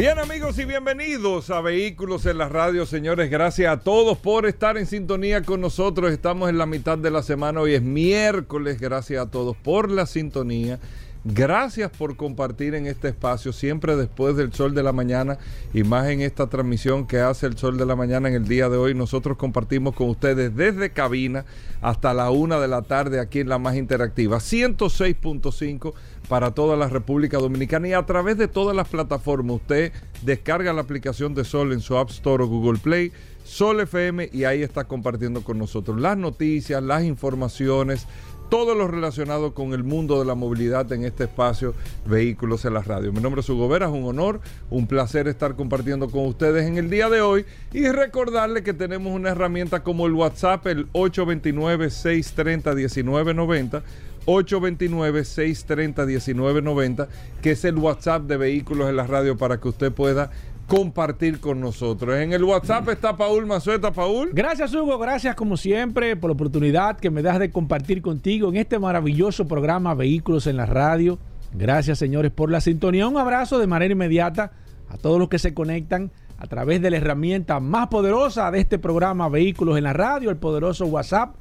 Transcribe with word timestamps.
Bien 0.00 0.18
amigos 0.18 0.58
y 0.58 0.64
bienvenidos 0.64 1.50
a 1.50 1.60
Vehículos 1.60 2.24
en 2.24 2.38
la 2.38 2.48
Radio, 2.48 2.86
señores. 2.86 3.30
Gracias 3.30 3.70
a 3.70 3.80
todos 3.80 4.16
por 4.16 4.46
estar 4.46 4.78
en 4.78 4.86
sintonía 4.86 5.42
con 5.42 5.60
nosotros. 5.60 6.10
Estamos 6.10 6.48
en 6.48 6.56
la 6.56 6.64
mitad 6.64 6.96
de 6.96 7.10
la 7.10 7.22
semana, 7.22 7.60
hoy 7.60 7.74
es 7.74 7.82
miércoles. 7.82 8.80
Gracias 8.80 9.22
a 9.26 9.30
todos 9.30 9.56
por 9.58 9.90
la 9.90 10.06
sintonía. 10.06 10.80
Gracias 11.22 11.90
por 11.90 12.16
compartir 12.16 12.74
en 12.74 12.86
este 12.86 13.08
espacio, 13.08 13.52
siempre 13.52 13.94
después 13.94 14.36
del 14.36 14.54
sol 14.54 14.74
de 14.74 14.82
la 14.82 14.92
mañana 14.92 15.36
y 15.74 15.82
más 15.82 16.08
en 16.08 16.22
esta 16.22 16.46
transmisión 16.46 17.06
que 17.06 17.18
hace 17.18 17.46
el 17.46 17.58
sol 17.58 17.76
de 17.76 17.84
la 17.84 17.94
mañana 17.94 18.30
en 18.30 18.34
el 18.34 18.48
día 18.48 18.70
de 18.70 18.78
hoy. 18.78 18.94
Nosotros 18.94 19.36
compartimos 19.36 19.94
con 19.94 20.08
ustedes 20.08 20.56
desde 20.56 20.90
cabina 20.90 21.44
hasta 21.82 22.14
la 22.14 22.30
una 22.30 22.58
de 22.58 22.68
la 22.68 22.80
tarde 22.80 23.20
aquí 23.20 23.40
en 23.40 23.50
la 23.50 23.58
más 23.58 23.76
interactiva, 23.76 24.38
106.5 24.38 25.92
para 26.26 26.52
toda 26.52 26.74
la 26.78 26.88
República 26.88 27.36
Dominicana 27.36 27.88
y 27.88 27.92
a 27.92 28.06
través 28.06 28.38
de 28.38 28.48
todas 28.48 28.74
las 28.74 28.88
plataformas. 28.88 29.56
Usted 29.56 29.92
descarga 30.22 30.72
la 30.72 30.80
aplicación 30.80 31.34
de 31.34 31.44
Sol 31.44 31.74
en 31.74 31.80
su 31.80 31.98
App 31.98 32.08
Store 32.08 32.44
o 32.44 32.46
Google 32.46 32.78
Play, 32.78 33.12
Sol 33.44 33.80
FM 33.80 34.30
y 34.32 34.44
ahí 34.44 34.62
está 34.62 34.84
compartiendo 34.84 35.42
con 35.42 35.58
nosotros 35.58 36.00
las 36.00 36.16
noticias, 36.16 36.82
las 36.82 37.04
informaciones 37.04 38.06
todo 38.50 38.74
lo 38.74 38.86
relacionado 38.88 39.54
con 39.54 39.72
el 39.72 39.84
mundo 39.84 40.18
de 40.18 40.26
la 40.26 40.34
movilidad 40.34 40.92
en 40.92 41.04
este 41.04 41.24
espacio 41.24 41.72
Vehículos 42.04 42.64
en 42.64 42.74
la 42.74 42.82
Radio. 42.82 43.12
Mi 43.12 43.20
nombre 43.20 43.42
es 43.42 43.48
Hugo 43.48 43.68
Vera, 43.68 43.86
es 43.86 43.92
un 43.92 44.04
honor, 44.04 44.40
un 44.70 44.88
placer 44.88 45.28
estar 45.28 45.54
compartiendo 45.54 46.10
con 46.10 46.26
ustedes 46.26 46.66
en 46.66 46.76
el 46.76 46.90
día 46.90 47.08
de 47.08 47.20
hoy 47.20 47.46
y 47.72 47.86
recordarle 47.88 48.64
que 48.64 48.74
tenemos 48.74 49.14
una 49.14 49.30
herramienta 49.30 49.84
como 49.84 50.06
el 50.06 50.14
WhatsApp, 50.14 50.66
el 50.66 50.90
829-630-1990. 50.92 53.82
829-630-1990, 54.26 57.08
que 57.40 57.52
es 57.52 57.64
el 57.64 57.78
WhatsApp 57.78 58.24
de 58.24 58.36
Vehículos 58.36 58.90
en 58.90 58.96
la 58.96 59.06
Radio 59.06 59.38
para 59.38 59.58
que 59.58 59.68
usted 59.68 59.92
pueda 59.92 60.30
compartir 60.70 61.40
con 61.40 61.60
nosotros. 61.60 62.16
En 62.16 62.32
el 62.32 62.44
WhatsApp 62.44 62.88
está 62.90 63.16
Paul 63.16 63.44
Mazueta. 63.44 63.90
Paul. 63.90 64.30
Gracias, 64.32 64.72
Hugo. 64.72 64.98
Gracias, 64.98 65.34
como 65.34 65.56
siempre, 65.56 66.14
por 66.14 66.30
la 66.30 66.34
oportunidad 66.34 66.96
que 66.96 67.10
me 67.10 67.22
das 67.22 67.40
de 67.40 67.50
compartir 67.50 68.00
contigo 68.00 68.48
en 68.48 68.56
este 68.56 68.78
maravilloso 68.78 69.48
programa 69.48 69.94
Vehículos 69.94 70.46
en 70.46 70.56
la 70.56 70.66
Radio. 70.66 71.18
Gracias, 71.52 71.98
señores, 71.98 72.30
por 72.30 72.52
la 72.52 72.60
sintonía. 72.60 73.08
Un 73.08 73.16
abrazo 73.16 73.58
de 73.58 73.66
manera 73.66 73.90
inmediata 73.90 74.52
a 74.88 74.96
todos 74.96 75.18
los 75.18 75.28
que 75.28 75.40
se 75.40 75.54
conectan 75.54 76.12
a 76.38 76.46
través 76.46 76.80
de 76.80 76.90
la 76.90 76.98
herramienta 76.98 77.58
más 77.58 77.88
poderosa 77.88 78.52
de 78.52 78.60
este 78.60 78.78
programa 78.78 79.28
Vehículos 79.28 79.76
en 79.76 79.82
la 79.82 79.92
Radio, 79.92 80.30
el 80.30 80.36
poderoso 80.36 80.86
WhatsApp 80.86 81.34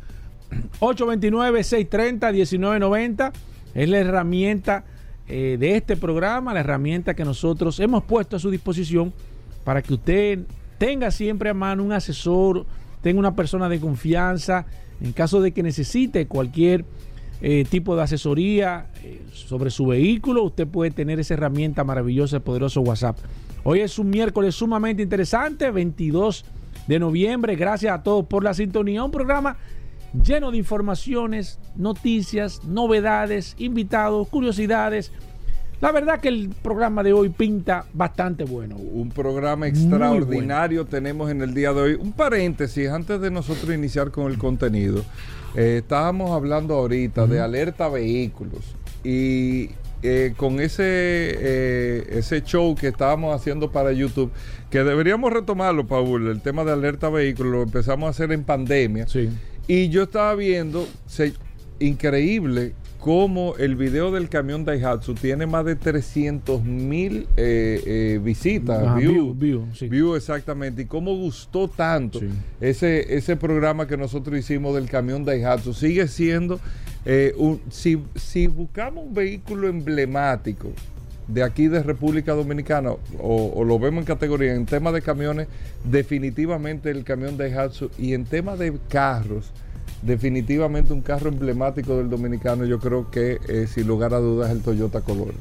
829-630-1990. 0.80 3.32
Es 3.76 3.90
la 3.90 4.00
herramienta 4.00 4.86
eh, 5.30 5.58
de 5.60 5.78
este 5.78 5.96
programa, 5.96 6.56
la 6.56 6.62
herramienta 6.62 7.14
que 7.14 7.24
nosotros 7.24 7.80
hemos 7.80 8.04
puesto 8.04 8.36
a 8.36 8.40
su 8.40 8.50
disposición 8.50 9.14
para 9.64 9.84
que 9.84 9.94
usted 9.94 10.40
tenga 10.80 11.12
siempre 11.12 11.52
a 11.52 11.54
mano 11.54 11.84
un 11.84 11.92
asesor, 11.92 12.66
tenga 13.02 13.20
una 13.20 13.36
persona 13.36 13.70
de 13.70 13.80
confianza, 13.80 14.66
en 15.00 15.14
caso 15.14 15.40
de 15.40 15.52
que 15.52 15.62
necesite 15.62 16.26
cualquier 16.26 16.84
eh, 17.42 17.64
tipo 17.70 17.96
de 17.96 18.02
asesoría 18.02 18.88
eh, 19.04 19.22
sobre 19.32 19.70
su 19.70 19.86
vehículo, 19.86 20.44
usted 20.44 20.68
puede 20.68 20.90
tener 20.90 21.20
esa 21.20 21.36
herramienta 21.36 21.84
maravillosa, 21.84 22.38
el 22.38 22.42
poderoso 22.42 22.82
WhatsApp. 22.82 23.20
Hoy 23.64 23.82
es 23.82 24.00
un 24.00 24.10
miércoles 24.10 24.56
sumamente 24.56 25.04
interesante, 25.04 25.70
22 25.70 26.44
de 26.88 27.00
noviembre. 27.00 27.56
Gracias 27.56 27.94
a 27.94 28.02
todos 28.02 28.26
por 28.26 28.44
la 28.44 28.56
sintonía. 28.56 29.04
Un 29.04 29.12
programa 29.12 29.58
lleno 30.14 30.52
de 30.52 30.58
informaciones, 30.58 31.60
noticias, 31.76 32.64
novedades, 32.64 33.56
invitados, 33.58 34.28
curiosidades. 34.30 35.12
La 35.82 35.92
verdad 35.92 36.20
que 36.20 36.28
el 36.28 36.50
programa 36.62 37.04
de 37.04 37.14
hoy 37.14 37.30
pinta 37.30 37.86
bastante 37.94 38.44
bueno. 38.44 38.76
Un 38.76 39.10
programa 39.10 39.68
extraordinario 39.68 40.86
tenemos 40.86 41.32
en 41.32 41.42
el 41.42 41.54
día 41.54 41.72
de 41.72 41.82
hoy. 41.82 41.94
Un 41.94 42.12
paréntesis 42.12 42.90
antes 42.90 43.22
de 43.22 43.32
nosotros 43.32 43.74
iniciar 43.74 44.12
con 44.12 44.30
el 44.30 44.38
contenido. 44.38 45.04
Eh, 45.56 45.78
estábamos 45.78 46.32
hablando 46.32 46.76
ahorita 46.76 47.28
de 47.28 47.40
alerta 47.40 47.88
vehículos 47.88 48.76
y 49.04 49.70
eh, 50.02 50.34
con 50.38 50.60
ese, 50.60 50.84
eh, 50.86 52.08
ese 52.12 52.42
show 52.42 52.76
que 52.76 52.88
estábamos 52.88 53.36
haciendo 53.36 53.72
para 53.72 53.92
YouTube, 53.92 54.32
que 54.70 54.84
deberíamos 54.84 55.34
retomarlo, 55.34 55.88
Paul, 55.88 56.28
el 56.28 56.42
tema 56.42 56.64
de 56.64 56.72
alerta 56.72 57.10
vehículos, 57.10 57.52
lo 57.52 57.64
empezamos 57.64 58.08
a 58.08 58.10
hacer 58.12 58.32
en 58.32 58.44
pandemia. 58.44 59.08
Sí. 59.08 59.30
Y 59.70 59.90
yo 59.90 60.02
estaba 60.02 60.34
viendo, 60.34 60.88
se, 61.06 61.32
increíble 61.80 62.74
cómo 63.00 63.56
el 63.58 63.76
video 63.76 64.12
del 64.12 64.28
camión 64.28 64.66
Daihatsu 64.66 65.14
tiene 65.14 65.46
más 65.46 65.64
de 65.64 65.76
300 65.76 66.64
mil 66.64 67.28
eh, 67.38 67.82
eh, 67.86 68.20
visitas, 68.22 68.82
Ajá, 68.84 68.96
view, 68.96 69.12
view, 69.14 69.34
view, 69.36 69.66
sí. 69.76 69.88
view, 69.88 70.16
exactamente, 70.16 70.82
y 70.82 70.86
cómo 70.86 71.16
gustó 71.16 71.68
tanto 71.68 72.20
Sí. 72.20 72.30
ese, 72.60 73.16
ese 73.16 73.36
programa 73.36 73.86
que 73.88 73.96
nosotros 73.96 74.40
hicimos 74.40 74.74
del 74.74 74.90
camión 74.90 75.24
Daihatsu. 75.24 75.74
Sigue 75.76 76.08
siendo, 76.08 76.60
eh, 77.06 77.36
un, 77.38 77.62
si, 77.70 78.02
si 78.16 78.48
buscamos 78.48 79.06
un 79.06 79.14
vehículo 79.14 79.68
emblemático 79.68 80.72
de 81.30 81.44
aquí 81.44 81.68
de 81.68 81.84
República 81.84 82.34
Dominicana, 82.34 82.92
o, 82.92 83.54
o 83.56 83.64
lo 83.64 83.80
vemos 83.80 84.02
en 84.02 84.06
categoría, 84.06 84.56
en 84.56 84.66
tema 84.66 84.92
de 84.92 85.02
camiones, 85.02 85.48
definitivamente 85.84 86.90
el 86.90 87.04
camión 87.04 87.38
Daihatsu, 87.38 87.92
y 87.98 88.14
en 88.14 88.26
tema 88.26 88.56
de 88.56 88.78
carros, 88.90 89.52
definitivamente 90.02 90.92
un 90.92 91.02
carro 91.02 91.30
emblemático 91.30 91.98
del 91.98 92.10
dominicano, 92.10 92.66
yo 92.66 92.80
creo 92.80 93.10
que 93.12 93.40
eh, 93.48 93.68
sin 93.68 93.88
lugar 93.88 94.14
a 94.14 94.20
dudas 94.20 94.52
el 94.52 94.62
Toyota 94.62 95.02
Corolla. 95.02 95.34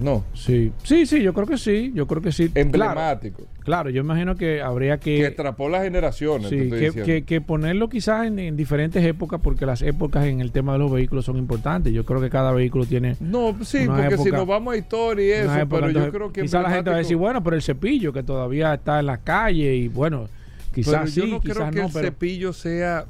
No, 0.00 0.24
Sí, 0.34 0.72
sí, 0.82 1.06
sí, 1.06 1.22
yo 1.22 1.32
creo 1.32 1.46
que 1.46 1.58
sí, 1.58 1.92
yo 1.94 2.06
creo 2.06 2.22
que 2.22 2.32
sí. 2.32 2.50
Emblemático. 2.54 3.36
claro, 3.36 3.51
yo 3.90 4.00
imagino 4.00 4.34
que 4.36 4.60
habría 4.62 4.98
Que, 4.98 5.16
que, 5.18 5.26
atrapó 5.26 5.68
las 5.68 5.82
generaciones. 5.84 6.48
te 6.50 6.56
sí, 6.58 6.64
estoy 6.64 6.80
que, 6.90 7.02
que- 7.04 7.24
que 7.24 7.40
ponerlo 7.40 7.88
quizás 7.88 8.26
en, 8.26 8.38
en 8.38 8.56
diferentes 8.56 9.04
épocas, 9.04 9.40
porque 9.42 9.66
las 9.66 9.82
épocas 9.82 10.26
en 10.26 10.40
el 10.40 10.50
tema 10.52 10.72
de 10.72 10.78
los 10.80 10.90
vehículos 10.90 11.24
son 11.24 11.36
importantes. 11.36 11.92
Yo 11.92 12.04
creo 12.04 12.20
que 12.20 12.30
cada 12.30 12.52
vehículo 12.52 12.86
tiene 12.86 13.16
No, 13.20 13.56
sí, 13.64 13.86
porque 13.86 14.18
si 14.18 14.30
nos 14.30 14.46
vamos 14.46 14.74
a 14.74 14.76
historia 14.76 15.26
y 15.26 15.30
eso, 15.42 15.54
época, 15.58 15.86
pero 15.86 15.90
yo 16.06 16.10
creo 16.12 16.32
que 16.32 16.42
quizás 16.42 16.62
la 16.62 16.70
gente 16.70 16.90
va 16.90 16.96
a 16.96 16.98
decir, 17.00 17.16
bueno, 17.16 17.42
pero 17.42 17.56
el 17.56 17.62
cepillo 17.62 18.12
que 18.12 18.22
todavía 18.22 18.74
está 18.74 19.00
en 19.00 19.06
la 19.06 19.18
calle 19.18 19.74
y 19.76 19.88
bueno, 19.88 20.28
pero 20.28 20.74
quizás 20.74 21.14
yo 21.14 21.24
sí, 21.24 21.30
no 21.30 21.40
creo 21.40 21.70
que 21.70 21.78
no, 21.80 21.86
el 21.86 21.92
pero 21.92 22.06
cepillo 22.08 22.52
sea 22.52 23.06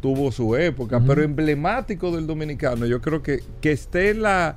tuvo 0.00 0.30
su 0.30 0.54
época, 0.56 1.00
pero 1.06 1.22
emblemático 1.22 2.14
del 2.14 2.26
dominicano. 2.26 2.86
Yo 2.86 3.00
creo 3.00 3.22
que 3.22 3.40
que 3.60 3.72
esté 3.72 4.10
en 4.10 4.22
la 4.22 4.56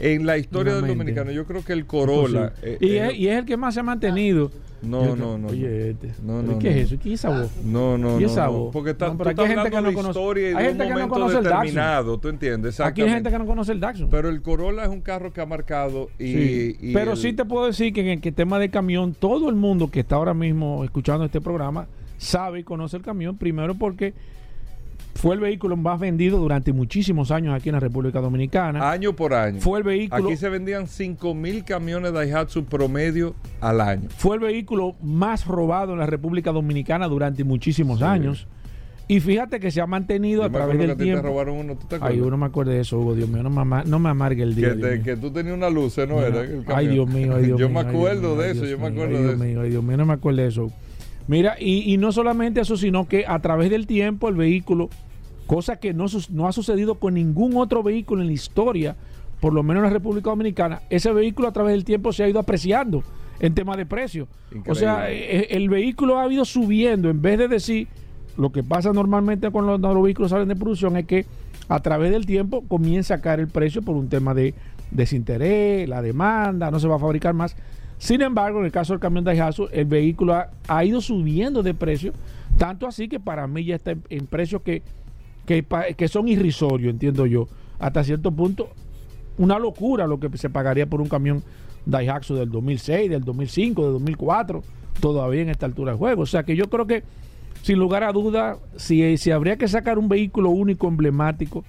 en 0.00 0.26
la 0.26 0.38
historia 0.38 0.74
del 0.74 0.86
dominicano. 0.86 1.30
Yo 1.30 1.44
creo 1.46 1.64
que 1.64 1.72
el 1.72 1.86
Corolla 1.86 2.52
eh, 2.62 2.78
y, 2.80 2.86
eh, 2.94 3.06
es, 3.08 3.14
y 3.18 3.28
es 3.28 3.38
el 3.38 3.44
que 3.44 3.56
más 3.56 3.74
se 3.74 3.80
ha 3.80 3.82
mantenido. 3.82 4.50
no, 4.82 5.14
no, 5.14 5.36
no, 5.36 5.48
Oye, 5.48 5.90
este. 5.90 6.08
No, 6.22 6.40
¿pero 6.40 6.42
no, 6.54 6.58
¿Qué 6.58 6.70
no. 6.70 6.76
es 6.76 6.86
eso? 6.92 6.96
¿Qué 7.02 7.12
es 7.12 7.20
esa 7.20 7.28
voz? 7.28 7.50
No, 7.64 7.98
no, 7.98 8.18
¿Y 8.18 8.22
no, 8.22 8.26
esa 8.30 8.46
no, 8.46 8.52
voz? 8.52 8.72
porque 8.72 8.90
está, 8.92 9.14
pero 9.16 9.30
aquí 9.30 9.40
hay 9.42 9.48
gente 9.48 9.70
que 9.70 9.80
no 9.82 9.92
conoce- 9.92 10.54
hay 10.56 10.64
gente 10.66 10.88
que 10.88 10.94
no 10.94 11.08
conoce 11.08 11.38
el 11.38 11.44
Datsun. 11.44 12.20
¿tú 12.20 12.28
entiendes? 12.28 12.80
Aquí 12.80 13.02
hay 13.02 13.10
gente 13.10 13.30
que 13.30 13.38
no 13.38 13.46
conoce 13.46 13.72
el 13.72 13.80
Daxon. 13.80 14.08
Pero 14.10 14.28
el 14.30 14.40
Corolla 14.42 14.82
es 14.84 14.88
un 14.88 15.02
carro 15.02 15.32
que 15.32 15.40
ha 15.42 15.46
marcado 15.46 16.08
y, 16.18 16.24
Sí, 16.32 16.76
y 16.80 16.92
pero 16.94 17.12
el- 17.12 17.16
sí 17.18 17.32
te 17.34 17.44
puedo 17.44 17.66
decir 17.66 17.92
que 17.92 18.00
en 18.00 18.20
el 18.24 18.34
tema 18.34 18.58
de 18.58 18.70
camión, 18.70 19.14
todo 19.18 19.48
el 19.50 19.54
mundo 19.56 19.90
que 19.90 20.00
está 20.00 20.16
ahora 20.16 20.32
mismo 20.34 20.82
escuchando 20.84 21.24
este 21.26 21.40
programa 21.42 21.86
sabe 22.16 22.60
y 22.60 22.64
conoce 22.64 22.96
el 22.96 23.02
camión, 23.02 23.36
primero 23.36 23.74
porque 23.74 24.14
fue 25.14 25.34
el 25.34 25.40
vehículo 25.40 25.76
más 25.76 26.00
vendido 26.00 26.38
durante 26.38 26.72
muchísimos 26.72 27.30
años 27.30 27.54
aquí 27.54 27.68
en 27.68 27.74
la 27.74 27.80
República 27.80 28.20
Dominicana. 28.20 28.90
año 28.90 29.14
por 29.14 29.34
año. 29.34 29.60
Fue 29.60 29.78
el 29.78 29.84
vehículo, 29.84 30.28
Aquí 30.28 30.36
se 30.36 30.48
vendían 30.48 30.86
5 30.86 31.34
mil 31.34 31.64
camiones 31.64 32.12
Daihatsu 32.12 32.64
promedio 32.64 33.34
al 33.60 33.80
año. 33.80 34.08
fue 34.16 34.36
el 34.36 34.40
vehículo 34.42 34.94
más 35.02 35.46
robado 35.46 35.92
en 35.92 35.98
la 35.98 36.06
República 36.06 36.52
Dominicana 36.52 37.06
durante 37.08 37.44
muchísimos 37.44 37.98
Sí. 37.98 38.04
años. 38.04 38.46
Y 39.08 39.18
fíjate 39.18 39.58
que 39.58 39.72
se 39.72 39.80
ha 39.80 39.86
mantenido 39.88 40.42
Yo 40.42 40.46
a 40.46 40.48
me 40.50 40.54
través 40.56 40.78
del 40.78 40.90
que 40.90 40.94
te 40.96 41.02
tiempo. 41.04 41.22
robaron 41.26 41.56
uno, 41.56 41.74
¿tú 41.74 41.86
te 41.88 41.96
acuerdas? 41.96 42.16
Ay, 42.16 42.20
uno 42.22 42.36
me 42.36 42.46
acuerdo 42.46 42.70
de 42.70 42.78
eso, 42.80 42.96
Hugo, 43.00 43.16
Dios 43.16 43.28
mío, 43.28 43.42
no 43.42 43.50
me, 43.50 43.60
ama- 43.62 43.82
no 43.84 43.98
me 43.98 44.08
amargue 44.08 44.44
el 44.44 44.54
día. 44.54 44.68
que, 44.68 44.74
Dios 44.76 44.88
te- 44.90 45.02
que 45.02 45.16
tú 45.16 45.32
tenías 45.32 45.56
una 45.56 45.68
luz, 45.68 45.98
¿no 45.98 46.22
era? 46.22 46.42
El 46.42 46.64
ay, 46.68 46.86
Dios 46.86 47.08
mío, 47.10 47.34
ay, 47.34 47.46
Dios 47.46 47.58
yo 47.60 47.68
mío. 47.68 47.74
me 47.74 47.80
ay, 47.80 47.94
acuerdo 47.96 48.20
Dios 48.20 48.38
de 48.38 48.44
ay, 48.44 48.50
eso, 48.52 48.60
Dios 48.60 48.70
yo 48.70 48.78
me 48.78 48.86
acuerdo 48.86 49.06
ay, 49.08 49.12
de 49.16 49.18
Dios 49.24 49.34
eso. 49.34 49.44
mío, 49.44 49.60
ay, 49.62 49.70
Dios 49.70 49.82
mío, 49.84 49.96
no 49.96 50.06
me 50.06 50.12
acuerdo 50.12 50.40
de 50.42 50.46
eso. 50.48 50.72
Mira, 51.30 51.54
y, 51.60 51.94
y 51.94 51.96
no 51.96 52.10
solamente 52.10 52.60
eso, 52.60 52.76
sino 52.76 53.06
que 53.06 53.24
a 53.24 53.38
través 53.38 53.70
del 53.70 53.86
tiempo 53.86 54.28
el 54.28 54.34
vehículo, 54.34 54.90
cosa 55.46 55.76
que 55.76 55.94
no, 55.94 56.06
no 56.30 56.48
ha 56.48 56.52
sucedido 56.52 56.96
con 56.96 57.14
ningún 57.14 57.56
otro 57.56 57.84
vehículo 57.84 58.20
en 58.20 58.26
la 58.26 58.32
historia, 58.32 58.96
por 59.38 59.52
lo 59.52 59.62
menos 59.62 59.82
en 59.82 59.84
la 59.84 59.92
República 59.92 60.30
Dominicana, 60.30 60.82
ese 60.90 61.12
vehículo 61.12 61.46
a 61.46 61.52
través 61.52 61.74
del 61.74 61.84
tiempo 61.84 62.12
se 62.12 62.24
ha 62.24 62.28
ido 62.28 62.40
apreciando 62.40 63.04
en 63.38 63.54
tema 63.54 63.76
de 63.76 63.86
precio. 63.86 64.26
Increíble. 64.46 64.72
O 64.72 64.74
sea, 64.74 65.08
eh, 65.08 65.46
el 65.50 65.68
vehículo 65.68 66.18
ha 66.18 66.32
ido 66.32 66.44
subiendo 66.44 67.08
en 67.08 67.22
vez 67.22 67.38
de 67.38 67.46
decir 67.46 67.86
lo 68.36 68.50
que 68.50 68.64
pasa 68.64 68.92
normalmente 68.92 69.50
cuando 69.50 69.78
los, 69.78 69.94
los 69.94 70.02
vehículos 70.02 70.32
salen 70.32 70.48
de 70.48 70.56
producción 70.56 70.96
es 70.96 71.06
que 71.06 71.26
a 71.68 71.78
través 71.78 72.10
del 72.10 72.26
tiempo 72.26 72.64
comienza 72.66 73.14
a 73.14 73.20
caer 73.20 73.38
el 73.38 73.46
precio 73.46 73.82
por 73.82 73.94
un 73.94 74.08
tema 74.08 74.34
de 74.34 74.52
desinterés, 74.90 75.88
la 75.88 76.02
demanda, 76.02 76.72
no 76.72 76.80
se 76.80 76.88
va 76.88 76.96
a 76.96 76.98
fabricar 76.98 77.34
más. 77.34 77.54
Sin 78.00 78.22
embargo, 78.22 78.60
en 78.60 78.64
el 78.64 78.72
caso 78.72 78.94
del 78.94 79.00
camión 79.00 79.24
Daihatsu, 79.24 79.68
el 79.70 79.84
vehículo 79.84 80.34
ha, 80.34 80.48
ha 80.68 80.84
ido 80.86 81.02
subiendo 81.02 81.62
de 81.62 81.74
precio, 81.74 82.14
tanto 82.56 82.86
así 82.86 83.08
que 83.08 83.20
para 83.20 83.46
mí 83.46 83.62
ya 83.62 83.76
está 83.76 83.94
en, 84.08 84.26
precios 84.26 84.62
que, 84.62 84.82
que, 85.44 86.08
son 86.08 86.26
irrisorios, 86.26 86.90
entiendo 86.90 87.26
yo. 87.26 87.46
Hasta 87.78 88.02
cierto 88.02 88.32
punto, 88.32 88.70
una 89.36 89.58
locura 89.58 90.06
lo 90.06 90.18
que 90.18 90.34
se 90.38 90.48
pagaría 90.48 90.86
por 90.86 91.02
un 91.02 91.08
camión 91.08 91.42
Daihatsu 91.84 92.36
del 92.36 92.50
2006, 92.50 93.10
del 93.10 93.22
2005, 93.22 93.82
del 93.82 93.92
2004, 93.92 94.62
todavía 94.98 95.42
en 95.42 95.50
esta 95.50 95.66
altura 95.66 95.92
del 95.92 95.98
juego. 95.98 96.22
O 96.22 96.26
sea 96.26 96.42
que 96.42 96.56
yo 96.56 96.70
creo 96.70 96.86
que, 96.86 97.02
sin 97.60 97.78
lugar 97.78 98.02
a 98.02 98.12
duda, 98.12 98.56
si, 98.76 99.18
si 99.18 99.30
habría 99.30 99.58
que 99.58 99.68
sacar 99.68 99.98
un 99.98 100.08
vehículo 100.08 100.48
único, 100.48 100.88
emblemático, 100.88 101.64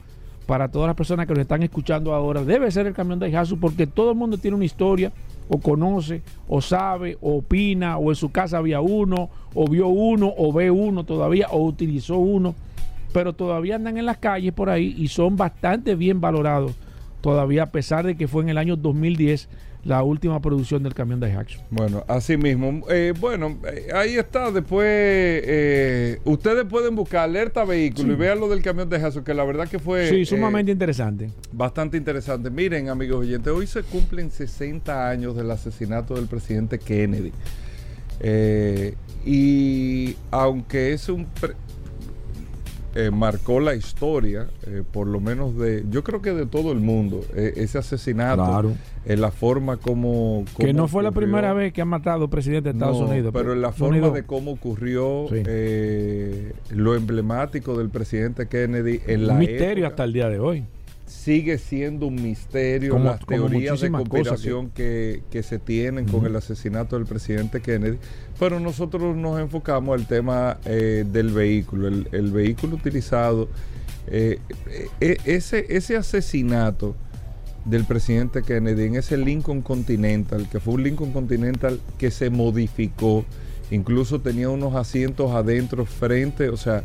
para 0.46 0.70
todas 0.70 0.88
las 0.88 0.96
personas 0.96 1.28
que 1.28 1.34
nos 1.34 1.42
están 1.42 1.62
escuchando 1.64 2.14
ahora, 2.14 2.44
debe 2.44 2.72
ser 2.72 2.88
el 2.88 2.94
camión 2.94 3.20
Daihatsu 3.20 3.60
porque 3.60 3.86
todo 3.86 4.12
el 4.12 4.18
mundo 4.18 4.38
tiene 4.38 4.56
una 4.56 4.66
historia, 4.66 5.12
o 5.54 5.60
conoce, 5.60 6.22
o 6.48 6.62
sabe, 6.62 7.18
o 7.20 7.40
opina, 7.40 7.98
o 7.98 8.10
en 8.10 8.16
su 8.16 8.32
casa 8.32 8.58
había 8.58 8.80
uno, 8.80 9.30
o 9.54 9.68
vio 9.68 9.90
uno, 9.90 10.34
o 10.38 10.54
ve 10.54 10.72
uno 10.72 11.04
todavía, 11.04 11.48
o 11.52 11.66
utilizó 11.66 12.18
uno, 12.20 12.56
pero 13.12 13.34
todavía 13.34 13.76
andan 13.76 13.98
en 13.98 14.06
las 14.06 14.18
calles 14.18 14.54
por 14.54 14.70
ahí 14.70 14.96
y 14.98 15.10
son 15.10 15.36
bastante 15.36 15.96
bien 15.96 16.22
valorados 16.22 16.72
todavía 17.20 17.64
a 17.64 17.70
pesar 17.70 18.06
de 18.06 18.16
que 18.16 18.30
fue 18.30 18.44
en 18.44 18.50
el 18.50 18.58
año 18.58 18.78
2010 18.78 19.50
la 19.84 20.04
última 20.04 20.40
producción 20.40 20.84
del 20.84 20.94
camión 20.94 21.20
Daihatsu. 21.20 21.60
Bueno, 21.72 22.04
así 22.08 22.38
mismo. 22.38 22.84
Eh, 22.90 23.14
bueno, 23.20 23.58
eh, 23.68 23.88
ahí 23.94 24.16
está. 24.16 24.52
Después, 24.52 24.86
eh, 24.88 26.20
ustedes 26.24 26.66
pueden 26.66 26.96
buscar 26.96 27.22
alerta 27.22 27.66
vehículo 27.66 28.10
Sí. 28.10 28.14
y 28.14 28.16
vean 28.16 28.40
lo 28.40 28.48
del 28.48 28.62
camión 28.62 28.90
de 28.90 29.00
Jesús, 29.00 29.24
que 29.24 29.34
la 29.34 29.44
verdad 29.44 29.68
que 29.68 29.80
fue 29.80 30.08
sí, 30.08 30.22
eh, 30.22 30.26
sumamente 30.26 30.72
interesante. 30.72 31.30
bastante 31.52 31.98
interesante. 31.98 32.50
Miren, 32.52 32.90
amigos 32.90 33.22
oyentes, 33.22 33.52
hoy 33.52 33.66
se 33.66 33.82
cumplen 33.82 34.30
60 34.30 35.10
años 35.10 35.36
del 35.36 35.50
asesinato 35.50 36.14
del 36.14 36.28
presidente 36.28 36.78
Kennedy. 36.78 37.32
Y 39.26 40.16
aunque 40.32 40.94
es 40.94 41.10
un... 41.10 41.26
pre- 41.26 41.54
eh, 42.96 43.10
marcó 43.12 43.60
la 43.60 43.74
historia, 43.76 44.48
eh, 44.68 44.84
por 44.92 45.08
lo 45.08 45.20
menos 45.20 45.58
de, 45.58 45.86
yo 45.90 46.04
creo 46.04 46.22
que 46.22 46.34
de 46.34 46.46
todo 46.46 46.72
el 46.72 46.80
mundo, 46.80 47.22
eh, 47.36 47.54
ese 47.56 47.78
asesinato, 47.78 48.44
Claro. 48.46 48.74
en 49.06 49.22
la 49.22 49.32
forma 49.32 49.78
como... 49.78 50.44
Que 50.58 50.74
no 50.74 50.88
fue 50.88 51.02
la 51.04 51.12
primera 51.12 51.54
vez 51.54 51.72
que 51.74 51.82
ha 51.82 51.86
matado 51.86 52.30
presidente 52.30 52.70
de 52.70 52.74
Estados 52.74 53.00
No, 53.00 53.08
Unidos. 53.08 53.32
Pero 53.34 53.54
en 53.54 53.62
la 53.62 53.72
forma 53.72 54.10
de 54.10 54.24
cómo 54.24 54.52
ocurrió 54.52 55.26
Sí. 55.30 55.36
eh, 55.48 56.54
lo 56.72 56.96
emblemático 56.96 57.78
del 57.78 57.90
presidente 57.90 58.48
Kennedy 58.48 59.00
en 59.08 59.28
la 59.28 59.34
un 59.34 59.40
misterio 59.40 59.86
época, 59.86 59.88
hasta 59.88 60.04
el 60.04 60.14
día 60.14 60.30
de 60.30 60.40
hoy. 60.40 60.66
Sigue 61.24 61.60
siendo 61.60 62.08
un 62.08 62.16
misterio 62.16 62.94
Como- 62.94 63.06
las 63.06 63.20
teorías 63.26 63.80
de 63.80 63.92
conspiración 63.92 64.72
que, 64.72 65.22
que 65.30 65.44
se 65.44 65.60
tienen 65.60 66.08
con 66.08 66.26
el 66.26 66.36
asesinato 66.36 66.98
del 66.98 67.06
presidente 67.06 67.62
Kennedy, 67.62 68.00
pero 68.40 68.60
nosotros 68.60 69.16
nos 69.16 69.40
enfocamos 69.40 70.00
al 70.00 70.08
tema 70.08 70.58
eh, 70.66 71.06
del 71.08 71.30
vehículo, 71.30 71.90
el, 71.90 72.08
el 72.12 72.32
vehículo 72.32 72.76
utilizado, 72.76 73.50
eh, 74.08 74.40
eh, 75.00 75.18
ese, 75.26 75.68
ese 75.70 75.96
asesinato 75.96 76.96
del 77.66 77.86
presidente 77.86 78.42
Kennedy 78.42 78.86
en 78.86 78.96
ese 78.96 79.16
Lincoln 79.16 79.62
Continental, 79.62 80.48
que 80.50 80.60
fue 80.60 80.74
un 80.74 80.84
Lincoln 80.84 81.12
Continental 81.12 81.80
que 82.00 82.10
se 82.10 82.32
modificó, 82.32 83.26
incluso 83.70 84.22
tenía 84.22 84.50
unos 84.50 84.74
asientos 84.74 85.30
adentro 85.32 85.86
frente, 85.86 86.50
o 86.50 86.58
sea, 86.58 86.84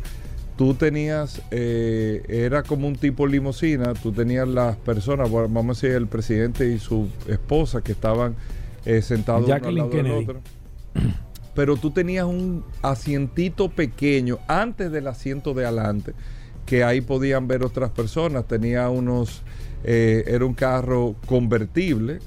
tú 0.57 0.73
tenías, 0.73 1.41
eh, 1.51 2.23
era 2.27 2.63
como 2.63 2.87
un 2.87 2.95
tipo 2.95 3.27
limusina, 3.27 3.93
tú 3.93 4.11
tenías 4.11 4.47
las 4.47 4.75
personas, 4.75 5.29
bueno, 5.29 5.47
vamos 5.49 5.77
a 5.77 5.87
decir, 5.87 5.95
el 5.95 6.07
presidente 6.07 6.67
y 6.67 6.79
su 6.79 7.07
esposa 7.27 7.81
que 7.81 7.91
estaban 7.91 8.35
eh, 8.83 9.01
sentados 9.01 9.45
uno 9.45 9.53
al 9.53 9.75
lado 9.75 9.89
del 9.89 10.11
otro. 10.11 10.41
Pero 11.53 11.77
tú 11.77 11.91
tenías 11.91 12.25
un 12.25 12.63
asientito 12.81 13.69
pequeño 13.69 14.39
antes 14.47 14.91
del 14.91 15.07
asiento 15.07 15.53
de 15.53 15.65
adelante, 15.65 16.13
que 16.65 16.83
ahí 16.83 17.01
podían 17.01 17.47
ver 17.47 17.63
otras 17.63 17.91
personas. 17.91 18.47
Tenía 18.47 18.89
unos, 18.89 19.43
eh, 19.83 20.23
era 20.27 20.45
un 20.45 20.53
carro 20.53 21.15
convertible, 21.25 22.19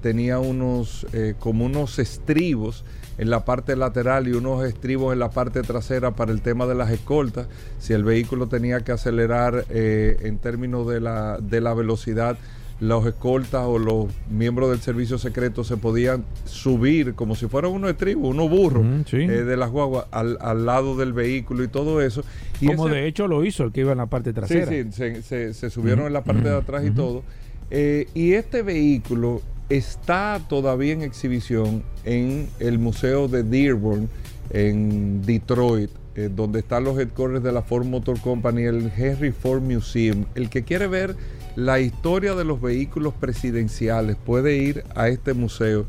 tenía 0.00 0.38
unos, 0.40 1.06
como 1.38 1.66
unos 1.66 1.98
estribos 2.00 2.84
en 3.18 3.30
la 3.30 3.44
parte 3.44 3.76
lateral 3.76 4.26
y 4.28 4.32
unos 4.32 4.64
estribos 4.64 5.12
en 5.12 5.18
la 5.18 5.30
parte 5.30 5.62
trasera 5.62 6.12
para 6.12 6.32
el 6.32 6.40
tema 6.42 6.66
de 6.66 6.74
las 6.74 6.90
escoltas. 6.90 7.46
Si 7.78 7.92
el 7.92 8.04
vehículo 8.04 8.46
tenía 8.48 8.80
que 8.80 8.92
acelerar 8.92 9.64
eh, 9.70 10.16
en 10.22 10.38
términos 10.38 10.86
de 10.88 11.00
la, 11.00 11.38
de 11.38 11.60
la 11.60 11.74
velocidad, 11.74 12.38
los 12.80 13.06
escoltas 13.06 13.62
o 13.64 13.78
los 13.78 14.06
miembros 14.28 14.70
del 14.70 14.80
servicio 14.80 15.16
secreto 15.16 15.62
se 15.62 15.76
podían 15.76 16.24
subir 16.46 17.14
como 17.14 17.36
si 17.36 17.46
fuera 17.46 17.68
uno 17.68 17.88
estribo, 17.88 18.26
uno 18.26 18.48
burro 18.48 18.80
Ujú, 18.80 19.04
sí. 19.08 19.18
eh, 19.18 19.28
de 19.44 19.56
las 19.56 19.70
guaguas 19.70 20.06
al, 20.10 20.36
al 20.40 20.66
lado 20.66 20.96
del 20.96 21.12
vehículo 21.12 21.62
y 21.62 21.68
todo 21.68 22.00
eso. 22.00 22.24
Y 22.60 22.66
Como 22.66 22.88
ese- 22.88 22.96
de 22.96 23.06
hecho 23.06 23.28
lo 23.28 23.44
hizo 23.44 23.62
el 23.62 23.70
que 23.72 23.82
iba 23.82 23.92
en 23.92 23.98
la 23.98 24.06
parte 24.06 24.30
Sí, 24.30 24.34
trasera. 24.34 24.66
sí, 24.66 24.84
se, 24.90 25.22
se- 25.22 25.54
se 25.54 25.70
subieron 25.70 26.06
en 26.06 26.12
la 26.12 26.24
parte 26.24 26.48
de 26.48 26.56
atrás 26.56 26.84
y 26.84 26.90
todo. 26.90 27.22
Eh, 27.70 28.08
y 28.14 28.32
este 28.32 28.62
vehículo 28.62 29.40
está 29.76 30.40
todavía 30.48 30.92
en 30.92 31.02
exhibición 31.02 31.82
en 32.04 32.48
el 32.58 32.78
Museo 32.78 33.28
de 33.28 33.42
Dearborn, 33.42 34.08
en 34.50 35.22
Detroit, 35.22 35.90
eh, 36.14 36.28
donde 36.34 36.58
están 36.58 36.84
los 36.84 36.98
headquarters 36.98 37.42
de 37.42 37.52
la 37.52 37.62
Ford 37.62 37.86
Motor 37.86 38.20
Company, 38.20 38.64
el 38.64 38.92
Henry 38.94 39.32
Ford 39.32 39.62
Museum. 39.62 40.26
El 40.34 40.50
que 40.50 40.62
quiere 40.62 40.86
ver 40.86 41.16
la 41.56 41.80
historia 41.80 42.34
de 42.34 42.44
los 42.44 42.60
vehículos 42.60 43.14
presidenciales 43.14 44.16
puede 44.16 44.56
ir 44.56 44.84
a 44.94 45.08
este 45.08 45.32
museo. 45.32 45.86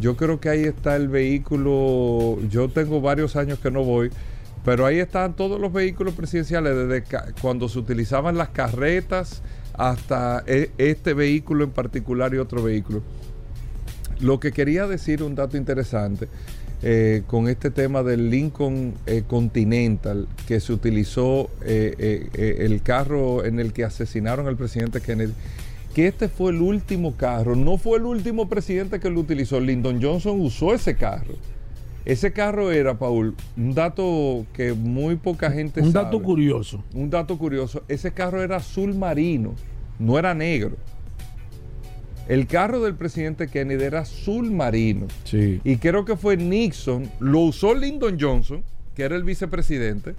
Yo 0.00 0.16
creo 0.16 0.40
que 0.40 0.48
ahí 0.48 0.64
está 0.64 0.96
el 0.96 1.08
vehículo, 1.08 2.38
yo 2.48 2.68
tengo 2.68 3.00
varios 3.00 3.36
años 3.36 3.58
que 3.58 3.70
no 3.70 3.82
voy, 3.82 4.10
pero 4.64 4.84
ahí 4.84 4.98
están 4.98 5.34
todos 5.34 5.60
los 5.60 5.72
vehículos 5.72 6.14
presidenciales, 6.14 6.74
desde 6.74 7.04
cuando 7.40 7.68
se 7.68 7.78
utilizaban 7.78 8.36
las 8.36 8.48
carretas 8.50 9.42
hasta 9.74 10.42
e- 10.46 10.70
este 10.78 11.14
vehículo 11.14 11.64
en 11.64 11.70
particular 11.70 12.34
y 12.34 12.38
otro 12.38 12.62
vehículo. 12.62 13.02
Lo 14.20 14.40
que 14.40 14.52
quería 14.52 14.86
decir, 14.86 15.22
un 15.22 15.34
dato 15.34 15.56
interesante, 15.56 16.28
eh, 16.82 17.22
con 17.26 17.48
este 17.48 17.70
tema 17.70 18.02
del 18.02 18.30
Lincoln 18.30 18.94
eh, 19.06 19.22
Continental, 19.26 20.28
que 20.46 20.60
se 20.60 20.72
utilizó 20.72 21.50
eh, 21.62 22.56
el 22.58 22.82
carro 22.82 23.44
en 23.44 23.60
el 23.60 23.72
que 23.72 23.84
asesinaron 23.84 24.46
al 24.46 24.56
presidente 24.56 25.00
Kennedy, 25.00 25.32
que 25.94 26.06
este 26.06 26.28
fue 26.28 26.50
el 26.52 26.60
último 26.60 27.16
carro, 27.16 27.56
no 27.56 27.78
fue 27.78 27.98
el 27.98 28.04
último 28.04 28.48
presidente 28.48 29.00
que 29.00 29.08
lo 29.08 29.20
utilizó, 29.20 29.60
Lyndon 29.60 30.02
Johnson 30.02 30.40
usó 30.40 30.74
ese 30.74 30.96
carro. 30.96 31.34
Ese 32.04 32.32
carro 32.32 32.70
era, 32.70 32.98
Paul, 32.98 33.34
un 33.56 33.74
dato 33.74 34.46
que 34.52 34.72
muy 34.74 35.16
poca 35.16 35.50
gente 35.50 35.80
Un 35.80 35.92
sabe. 35.92 36.04
dato 36.04 36.22
curioso. 36.22 36.84
Un 36.94 37.10
dato 37.10 37.36
curioso, 37.36 37.82
ese 37.88 38.12
carro 38.12 38.42
era 38.42 38.56
azul 38.56 38.94
marino, 38.94 39.54
no 39.98 40.18
era 40.18 40.32
negro. 40.34 40.76
El 42.28 42.46
carro 42.46 42.82
del 42.82 42.94
presidente 42.94 43.48
Kennedy 43.48 43.84
era 43.84 44.00
azul 44.00 44.50
marino. 44.50 45.06
Sí. 45.24 45.60
Y 45.62 45.76
creo 45.76 46.04
que 46.04 46.16
fue 46.16 46.36
Nixon, 46.36 47.10
lo 47.20 47.40
usó 47.40 47.74
Lyndon 47.74 48.18
Johnson, 48.20 48.64
que 48.94 49.04
era 49.04 49.14
el 49.14 49.22
vicepresidente, 49.22 50.14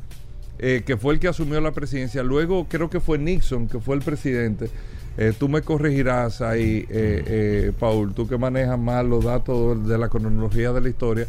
eh, 0.59 0.83
que 0.85 0.97
fue 0.97 1.13
el 1.13 1.19
que 1.19 1.27
asumió 1.27 1.59
la 1.59 1.71
presidencia. 1.71 2.23
Luego 2.23 2.65
creo 2.69 2.89
que 2.89 2.99
fue 2.99 3.17
Nixon, 3.17 3.67
que 3.67 3.79
fue 3.79 3.95
el 3.95 4.01
presidente. 4.01 4.69
Eh, 5.17 5.33
tú 5.37 5.49
me 5.49 5.63
corregirás 5.63 6.41
ahí, 6.41 6.85
eh, 6.89 7.23
eh, 7.25 7.71
Paul, 7.77 8.13
tú 8.13 8.27
que 8.27 8.37
manejas 8.37 8.77
más 8.77 9.03
los 9.03 9.25
datos 9.25 9.87
de 9.87 9.97
la 9.97 10.09
cronología 10.09 10.71
de 10.71 10.81
la 10.81 10.89
historia. 10.89 11.27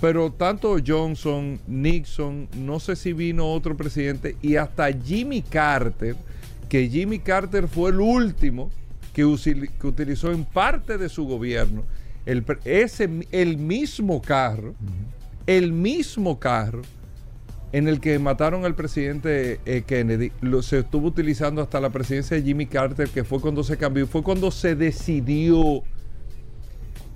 Pero 0.00 0.32
tanto 0.32 0.76
Johnson, 0.84 1.60
Nixon, 1.66 2.48
no 2.56 2.80
sé 2.80 2.96
si 2.96 3.12
vino 3.12 3.52
otro 3.52 3.76
presidente, 3.76 4.36
y 4.40 4.56
hasta 4.56 4.90
Jimmy 4.92 5.42
Carter, 5.42 6.16
que 6.70 6.88
Jimmy 6.88 7.18
Carter 7.18 7.68
fue 7.68 7.90
el 7.90 8.00
último 8.00 8.70
que, 9.18 9.26
usil- 9.26 9.68
que 9.80 9.86
utilizó 9.88 10.30
en 10.30 10.44
parte 10.44 10.96
de 10.96 11.08
su 11.08 11.24
gobierno. 11.24 11.82
El, 12.24 12.44
ese, 12.64 13.26
el 13.32 13.56
mismo 13.56 14.22
carro, 14.22 14.76
el 15.44 15.72
mismo 15.72 16.38
carro 16.38 16.82
en 17.72 17.88
el 17.88 17.98
que 17.98 18.16
mataron 18.20 18.64
al 18.64 18.76
presidente 18.76 19.58
eh, 19.66 19.82
Kennedy, 19.84 20.30
lo, 20.40 20.62
se 20.62 20.78
estuvo 20.78 21.08
utilizando 21.08 21.60
hasta 21.60 21.80
la 21.80 21.90
presidencia 21.90 22.36
de 22.36 22.44
Jimmy 22.44 22.66
Carter, 22.66 23.08
que 23.08 23.24
fue 23.24 23.40
cuando 23.40 23.64
se 23.64 23.76
cambió, 23.76 24.06
fue 24.06 24.22
cuando 24.22 24.52
se 24.52 24.76
decidió 24.76 25.82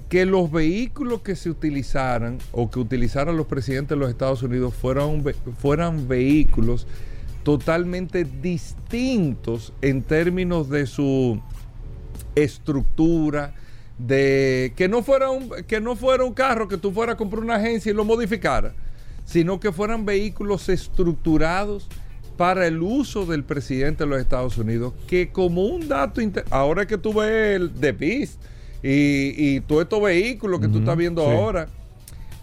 que 0.08 0.26
los 0.26 0.50
vehículos 0.50 1.22
que 1.22 1.36
se 1.36 1.50
utilizaran 1.50 2.38
o 2.50 2.68
que 2.68 2.80
utilizaran 2.80 3.36
los 3.36 3.46
presidentes 3.46 3.90
de 3.90 3.96
los 3.96 4.10
Estados 4.10 4.42
Unidos 4.42 4.74
fueran, 4.74 5.22
fueran 5.56 6.08
vehículos 6.08 6.88
totalmente 7.44 8.24
distintos 8.24 9.72
en 9.82 10.02
términos 10.02 10.68
de 10.68 10.86
su 10.86 11.40
estructura, 12.34 13.54
de 13.98 14.72
que 14.76 14.88
no 14.88 15.02
fuera 15.02 15.30
un 15.30 15.50
que 15.66 15.80
no 15.80 15.94
fuera 15.96 16.24
un 16.24 16.32
carro 16.34 16.66
que 16.66 16.76
tú 16.76 16.92
fueras 16.92 17.14
a 17.14 17.16
comprar 17.16 17.42
una 17.42 17.56
agencia 17.56 17.90
y 17.90 17.94
lo 17.94 18.04
modificara, 18.04 18.74
sino 19.24 19.60
que 19.60 19.70
fueran 19.70 20.04
vehículos 20.04 20.68
estructurados 20.68 21.88
para 22.36 22.66
el 22.66 22.80
uso 22.82 23.26
del 23.26 23.44
presidente 23.44 24.04
de 24.04 24.10
los 24.10 24.20
Estados 24.20 24.56
Unidos, 24.58 24.94
que 25.06 25.30
como 25.30 25.66
un 25.66 25.86
dato, 25.88 26.20
inter- 26.20 26.44
ahora 26.50 26.86
que 26.86 26.96
tú 26.98 27.12
ves 27.12 27.56
el 27.60 27.70
The 27.72 27.92
Beast 27.92 28.40
y, 28.82 29.34
y 29.36 29.60
todos 29.60 29.82
estos 29.82 30.02
vehículos 30.02 30.60
que 30.60 30.68
tú 30.68 30.78
estás 30.78 30.96
viendo 30.96 31.22
sí. 31.24 31.30
ahora, 31.30 31.68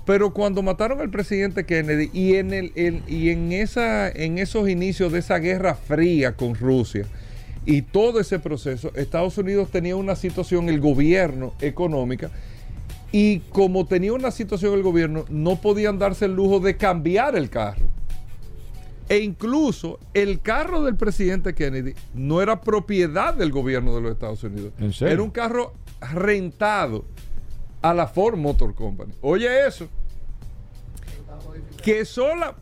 pero 0.05 0.31
cuando 0.31 0.62
mataron 0.62 1.01
al 1.01 1.10
presidente 1.10 1.65
Kennedy 1.65 2.10
y 2.13 2.36
en 2.36 2.53
el, 2.53 2.72
el- 2.75 3.03
y 3.08 3.29
en 3.31 3.51
esa 3.51 4.08
en 4.10 4.38
esos 4.38 4.69
inicios 4.69 5.12
de 5.12 5.19
esa 5.19 5.39
guerra 5.39 5.74
fría 5.74 6.36
con 6.36 6.55
Rusia 6.55 7.05
y 7.65 7.81
todo 7.81 8.19
ese 8.19 8.39
proceso, 8.39 8.91
Estados 8.95 9.37
Unidos 9.37 9.69
tenía 9.69 9.95
una 9.95 10.15
situación, 10.15 10.69
el 10.69 10.79
gobierno 10.79 11.53
económica, 11.61 12.31
y 13.11 13.39
como 13.39 13.85
tenía 13.85 14.13
una 14.13 14.31
situación 14.31 14.73
el 14.73 14.83
gobierno, 14.83 15.25
no 15.29 15.55
podían 15.57 15.97
darse 15.97 16.25
el 16.25 16.35
lujo 16.35 16.59
de 16.59 16.77
cambiar 16.77 17.35
el 17.35 17.49
carro. 17.49 17.85
E 19.09 19.17
incluso 19.19 19.99
el 20.13 20.39
carro 20.39 20.83
del 20.83 20.95
presidente 20.95 21.55
Kennedy 21.55 21.95
no 22.13 22.43
era 22.43 22.61
propiedad 22.61 23.33
del 23.33 23.51
gobierno 23.51 23.95
de 23.95 24.01
los 24.01 24.11
Estados 24.11 24.43
Unidos. 24.43 24.71
¿En 24.79 24.93
serio? 24.93 25.13
Era 25.13 25.23
un 25.23 25.31
carro 25.31 25.73
rentado 26.13 27.05
a 27.81 27.93
la 27.95 28.07
Ford 28.07 28.37
Motor 28.37 28.75
Company. 28.75 29.13
Oye 29.21 29.67
eso. 29.67 29.87
Que 31.83 32.05
sola... 32.05 32.55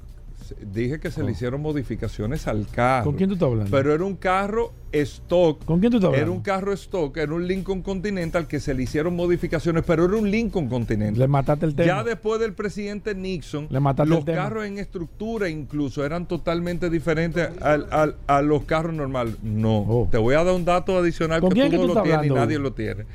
Dije 0.61 0.99
que 0.99 1.11
se 1.11 1.23
le 1.23 1.31
hicieron 1.31 1.61
modificaciones 1.61 2.47
al 2.47 2.67
carro. 2.67 3.05
¿Con 3.05 3.15
quién 3.15 3.29
tú 3.29 3.33
estás 3.35 3.47
hablando? 3.49 3.71
Pero 3.71 3.93
era 3.93 4.03
un 4.03 4.15
carro 4.15 4.71
stock. 4.91 5.63
¿Con 5.65 5.79
quién 5.79 5.91
tú 5.91 5.97
estás 5.97 6.09
Era 6.11 6.19
hablando? 6.21 6.33
un 6.37 6.41
carro 6.41 6.73
stock, 6.73 7.15
era 7.17 7.33
un 7.33 7.47
Lincoln 7.47 7.81
Continental 7.81 8.47
que 8.47 8.59
se 8.59 8.73
le 8.73 8.83
hicieron 8.83 9.15
modificaciones, 9.15 9.83
pero 9.85 10.05
era 10.05 10.15
un 10.17 10.29
Lincoln 10.31 10.67
Continental. 10.69 11.19
Le 11.19 11.27
mataste 11.27 11.65
el 11.65 11.75
tema. 11.75 11.87
Ya 11.87 12.03
después 12.03 12.39
del 12.39 12.53
presidente 12.53 13.13
Nixon, 13.15 13.67
Le 13.69 13.79
mataste 13.79 14.09
los 14.09 14.19
el 14.19 14.25
tema. 14.25 14.37
carros 14.43 14.65
en 14.65 14.77
estructura 14.77 15.49
incluso 15.49 16.05
eran 16.05 16.27
totalmente 16.27 16.89
diferentes 16.89 17.49
al- 17.61 17.87
al- 17.91 18.15
a 18.27 18.41
los 18.41 18.63
carros 18.63 18.93
normales. 18.93 19.35
No, 19.43 19.79
Oh. 19.79 20.07
te 20.09 20.17
voy 20.17 20.35
a 20.35 20.43
dar 20.43 20.53
un 20.55 20.65
dato 20.65 20.97
adicional 20.97 21.41
¿Con 21.41 21.51
que 21.51 21.63
tú 21.65 21.69
que 21.71 21.77
no 21.77 21.87
tú 21.87 21.93
lo 21.95 22.03
tienes 22.03 22.25
y 22.27 22.29
nadie 22.29 22.59
lo 22.59 22.73
tiene. 22.73 23.05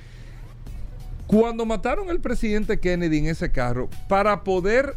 Cuando 1.26 1.64
mataron 1.64 2.10
al 2.10 2.20
presidente 2.20 2.78
Kennedy 2.78 3.18
en 3.18 3.26
ese 3.26 3.50
carro, 3.50 3.88
para 4.08 4.44
poder 4.44 4.94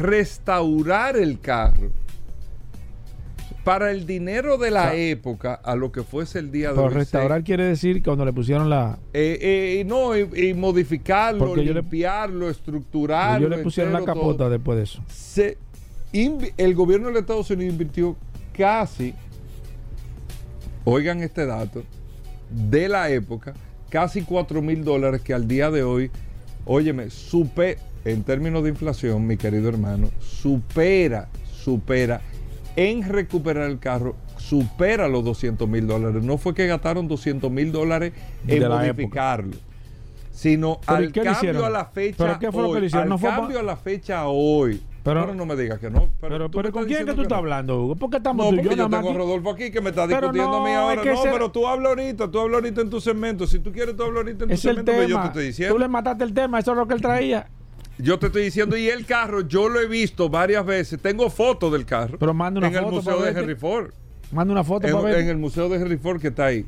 restaurar 0.00 1.16
el 1.16 1.40
carro, 1.40 1.90
para 3.64 3.90
el 3.90 4.06
dinero 4.06 4.56
de 4.56 4.70
la 4.70 4.84
O 4.84 4.90
sea, 4.90 4.94
época, 4.94 5.54
a 5.54 5.76
lo 5.76 5.92
que 5.92 6.02
fuese 6.02 6.38
el 6.38 6.50
día 6.50 6.72
de 6.72 6.78
hoy, 6.80 6.88
restaurar 6.88 7.44
quiere 7.44 7.64
decir 7.64 7.96
que 7.96 8.02
cuando 8.04 8.24
le 8.24 8.32
pusieron 8.32 8.70
la. 8.70 8.98
eh, 9.12 9.38
eh, 9.42 9.80
y 9.80 9.84
no, 9.84 10.16
y, 10.16 10.48
y 10.48 10.54
modificarlo, 10.54 11.38
Porque 11.48 11.64
yo 11.66 11.74
le- 11.74 11.82
limpiarlo, 11.82 12.48
estructurarlo. 12.48 13.46
Ellos 13.46 13.56
le 13.58 13.62
pusieron 13.62 13.92
la 13.92 14.04
capota 14.04 14.38
todo. 14.38 14.50
después 14.50 14.78
de 14.78 14.84
eso. 14.84 15.02
Se 15.08 15.58
el 16.56 16.74
gobierno 16.74 17.10
de 17.10 17.20
Estados 17.20 17.50
Unidos 17.50 17.72
invirtió 17.72 18.16
casi, 18.56 19.12
oigan 20.84 21.22
este 21.22 21.44
dato, 21.44 21.82
de 22.50 22.88
la 22.88 23.10
época, 23.10 23.52
casi 23.90 24.22
4 24.22 24.62
mil 24.62 24.82
dólares 24.84 25.20
que 25.20 25.34
al 25.34 25.46
día 25.46 25.70
de 25.70 25.82
hoy, 25.82 26.10
óyeme, 26.64 27.10
supe, 27.10 27.76
en 28.12 28.22
términos 28.24 28.62
de 28.62 28.70
inflación, 28.70 29.26
mi 29.26 29.36
querido 29.36 29.68
hermano, 29.68 30.08
supera, 30.20 31.28
supera 31.52 32.20
en 32.76 33.02
recuperar 33.08 33.68
el 33.68 33.78
carro, 33.78 34.14
supera 34.36 35.08
los 35.08 35.24
200 35.24 35.68
mil 35.68 35.86
dólares. 35.86 36.22
No 36.22 36.38
fue 36.38 36.54
que 36.54 36.66
gastaron 36.66 37.08
200 37.08 37.50
mil 37.50 37.72
dólares 37.72 38.12
en 38.46 38.60
De 38.60 38.68
modificarlo. 38.68 39.56
Sino 40.30 40.78
¿Pero 40.86 41.00
y 41.00 41.04
al 41.06 41.12
cambio 41.12 41.66
a 41.66 41.70
la 41.70 41.84
fecha 41.86 42.16
¿Pero 42.24 42.38
qué 42.38 42.52
fue 42.52 42.62
lo 42.62 42.68
que 42.68 42.74
hoy, 42.74 42.80
le 42.82 42.86
hicieron? 42.86 43.02
al 43.04 43.08
¿No 43.08 43.18
fue 43.18 43.28
pa- 43.30 43.36
cambio 43.38 43.58
a 43.58 43.62
la 43.64 43.76
fecha 43.76 44.28
hoy. 44.28 44.80
Pero- 45.02 45.22
Pero, 45.22 45.34
no 45.34 45.46
me 45.46 45.56
digas 45.56 45.80
que 45.80 45.90
no. 45.90 46.10
Pero, 46.20 46.48
tú 46.50 46.60
¿con 46.70 46.84
quién 46.84 47.00
es 47.00 47.06
que 47.06 47.14
tú 47.14 47.22
estás 47.22 47.30
no. 47.30 47.36
hablando, 47.38 47.82
Hugo? 47.82 47.96
¿Por 47.96 48.10
qué 48.10 48.18
estamos 48.18 48.44
No, 48.44 48.50
tú 48.50 48.56
porque 48.62 48.76
yo 48.76 48.88
tengo 48.90 49.10
a? 49.10 49.14
Rodolfo 49.14 49.50
aquí 49.50 49.70
que 49.72 49.80
me 49.80 49.88
está 49.90 50.06
discutiendo 50.06 50.56
a 50.58 50.64
mí 50.64 50.70
ahora. 50.72 51.00
es 51.02 51.08
que 51.08 51.14
No, 51.14 51.22
pero 51.32 51.50
tú 51.50 51.66
hablas 51.66 51.88
ahorita, 51.90 52.30
tú 52.30 52.38
hablas 52.40 52.60
ahorita 52.60 52.80
en 52.82 52.90
tu 52.90 53.00
segmento. 53.00 53.46
Si 53.46 53.58
tú 53.58 53.72
quieres, 53.72 53.96
tú 53.96 54.02
hablas 54.04 54.18
ahorita 54.18 54.44
en 54.44 54.48
tu 54.50 54.54
Es 54.54 54.64
el 54.64 54.70
segmento, 54.76 54.92
pero 54.92 55.02
yo 55.02 55.08
te 55.08 55.12
tema. 55.14 55.24
estoy 55.26 55.42
Tú 55.42 55.46
diciendo. 55.48 55.78
le 55.78 55.88
mataste 55.88 56.24
el 56.24 56.34
tema, 56.34 56.58
eso 56.60 56.70
es 56.72 56.76
lo 56.76 56.86
que 56.86 56.94
él 56.94 57.00
traía. 57.00 57.48
Yo 57.98 58.18
te 58.18 58.26
estoy 58.26 58.44
diciendo, 58.44 58.76
y 58.76 58.88
el 58.88 59.04
carro, 59.06 59.40
yo 59.42 59.68
lo 59.68 59.80
he 59.80 59.86
visto 59.88 60.28
varias 60.28 60.64
veces. 60.64 61.00
Tengo 61.00 61.28
fotos 61.30 61.72
del 61.72 61.84
carro. 61.84 62.16
Pero 62.18 62.32
manda 62.32 62.58
una 62.58 62.68
en 62.68 62.74
el 62.74 62.80
foto 62.84 62.94
museo 62.96 63.12
para 63.16 63.26
de 63.26 63.32
verte. 63.32 63.40
Henry 63.40 63.54
Ford. 63.56 63.90
Manda 64.30 64.52
una 64.52 64.62
foto 64.64 64.86
En, 64.86 64.92
para 64.92 65.04
ver. 65.04 65.18
en 65.20 65.28
el 65.28 65.36
museo 65.38 65.68
de 65.68 65.76
Henry 65.76 65.96
Ford 65.96 66.20
que 66.20 66.28
está 66.28 66.46
ahí. 66.46 66.64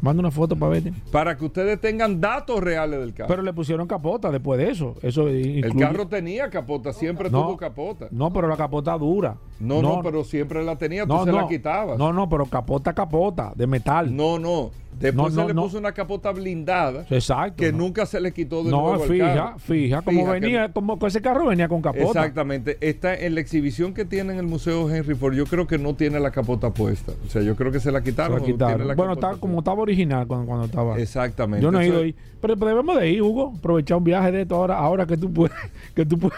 Manda 0.00 0.20
una 0.20 0.30
foto 0.30 0.54
para 0.56 0.70
verte. 0.70 0.92
Para 1.10 1.36
que 1.36 1.44
ustedes 1.44 1.80
tengan 1.80 2.20
datos 2.20 2.60
reales 2.62 3.00
del 3.00 3.12
carro. 3.12 3.28
Pero 3.28 3.42
le 3.42 3.52
pusieron 3.52 3.86
capota 3.88 4.30
después 4.30 4.58
de 4.58 4.70
eso. 4.70 4.94
Eso 5.02 5.26
el 5.28 5.74
carro 5.76 6.06
tenía 6.06 6.48
capota, 6.50 6.92
siempre 6.92 7.28
No. 7.30 7.42
tuvo 7.42 7.56
capota. 7.56 8.06
No, 8.12 8.32
pero 8.32 8.46
la 8.48 8.56
capota 8.56 8.96
dura. 8.96 9.36
No, 9.60 9.82
no, 9.82 10.00
pero 10.02 10.22
siempre 10.24 10.64
la 10.64 10.76
tenía, 10.76 11.04
tú 11.06 11.24
se 11.24 11.32
la 11.32 11.46
quitabas. 11.48 11.98
No, 11.98 12.12
no, 12.12 12.28
pero 12.28 12.46
capota, 12.46 12.92
capota, 12.92 13.52
de 13.56 13.66
metal. 13.66 14.14
No, 14.14 14.38
no. 14.38 14.70
Después 14.98 15.32
No, 15.34 15.36
no, 15.36 15.42
se 15.42 15.48
le 15.48 15.54
no. 15.54 15.62
puso 15.62 15.78
una 15.78 15.92
capota 15.92 16.32
blindada 16.32 17.06
Exacto. 17.10 17.56
que 17.56 17.70
no. 17.72 17.78
nunca 17.78 18.04
se 18.06 18.20
le 18.20 18.32
quitó 18.32 18.64
de 18.64 18.70
No, 18.70 18.80
nuevo 18.82 19.02
al 19.04 19.08
fija, 19.08 19.34
carro. 19.34 19.58
fija, 19.58 20.02
como 20.02 20.20
Fija 20.20 20.32
que- 20.34 20.40
venía, 20.40 20.72
como 20.72 20.98
ese 21.06 21.20
carro 21.22 21.46
venía 21.46 21.68
con 21.68 21.80
capota. 21.82 22.04
Exactamente. 22.20 22.76
Está 22.80 23.14
en 23.14 23.34
la 23.34 23.40
exhibición 23.40 23.94
que 23.94 24.04
tiene 24.04 24.32
en 24.32 24.38
el 24.40 24.46
Museo 24.46 24.90
Henry 24.90 25.14
Ford. 25.14 25.34
Yo 25.34 25.46
creo 25.46 25.66
que 25.66 25.78
no 25.78 25.94
tiene 25.94 26.18
la 26.20 26.30
capota 26.30 26.70
puesta. 26.70 27.12
O 27.26 27.30
sea, 27.30 27.42
yo 27.42 27.54
creo 27.54 27.70
que 27.70 27.80
se 27.80 27.92
la 27.92 27.98
Se 28.00 28.04
quitaron. 28.06 28.32
la 28.32 28.36
o 28.38 28.40
no 28.40 28.46
quitaron. 28.46 28.74
tiene 28.76 28.88
la 28.88 28.94
bueno, 28.94 29.12
está 29.12 29.36
como 29.36 29.58
estaba 29.58 29.82
original 29.82 30.26
cuando, 30.26 30.46
cuando 30.46 30.64
estaba. 30.66 30.98
Exactamente. 30.98 31.62
Yo 31.62 31.70
no 31.70 31.80
he 31.80 31.86
ido 31.86 32.00
ahí. 32.00 32.14
Pero, 32.40 32.56
pero 32.56 32.68
debemos 32.70 32.98
de 32.98 33.10
ir, 33.10 33.22
Hugo. 33.22 33.54
Aprovechar 33.58 33.98
un 33.98 34.04
viaje 34.04 34.32
de 34.32 34.42
esto 34.42 34.56
ahora, 34.56 34.78
ahora 34.78 35.06
que 35.06 35.16
tú 35.16 35.32
puedes, 35.32 35.56
que 35.94 36.04
tú 36.06 36.18
puedes, 36.18 36.36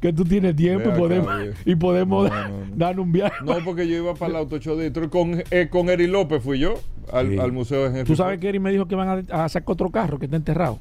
que 0.00 0.12
tú 0.12 0.24
tienes 0.24 0.56
tiempo 0.56 0.88
Ve 0.90 0.94
y 0.94 0.98
podemos, 0.98 1.42
y 1.64 1.74
podemos 1.76 2.30
No, 2.30 2.48
no, 2.48 2.48
no. 2.66 2.76
dar 2.76 2.98
un 2.98 3.12
viaje. 3.12 3.36
No, 3.44 3.56
porque 3.64 3.86
yo 3.86 3.96
iba 3.96 4.14
para 4.14 4.30
el 4.30 4.36
Auto 4.36 4.58
Show 4.58 4.76
de 4.76 4.84
Detroit. 4.84 5.10
Con, 5.10 5.42
eh, 5.50 5.68
con 5.70 5.88
Eri 5.90 6.06
López 6.06 6.42
fui 6.42 6.58
yo 6.58 6.74
al, 7.12 7.28
Sí. 7.30 7.38
al 7.38 7.52
Museo 7.52 7.82
de 7.82 7.88
Henry 7.88 8.04
Tú 8.04 8.16
sabes 8.16 8.38
que 8.40 8.48
Eri 8.48 8.58
me 8.58 8.70
dijo 8.72 8.86
que 8.86 8.94
van 8.94 9.26
a, 9.30 9.44
a 9.44 9.48
sacar 9.48 9.72
otro 9.72 9.90
carro 9.90 10.18
que 10.18 10.24
está 10.26 10.36
enterrado. 10.36 10.78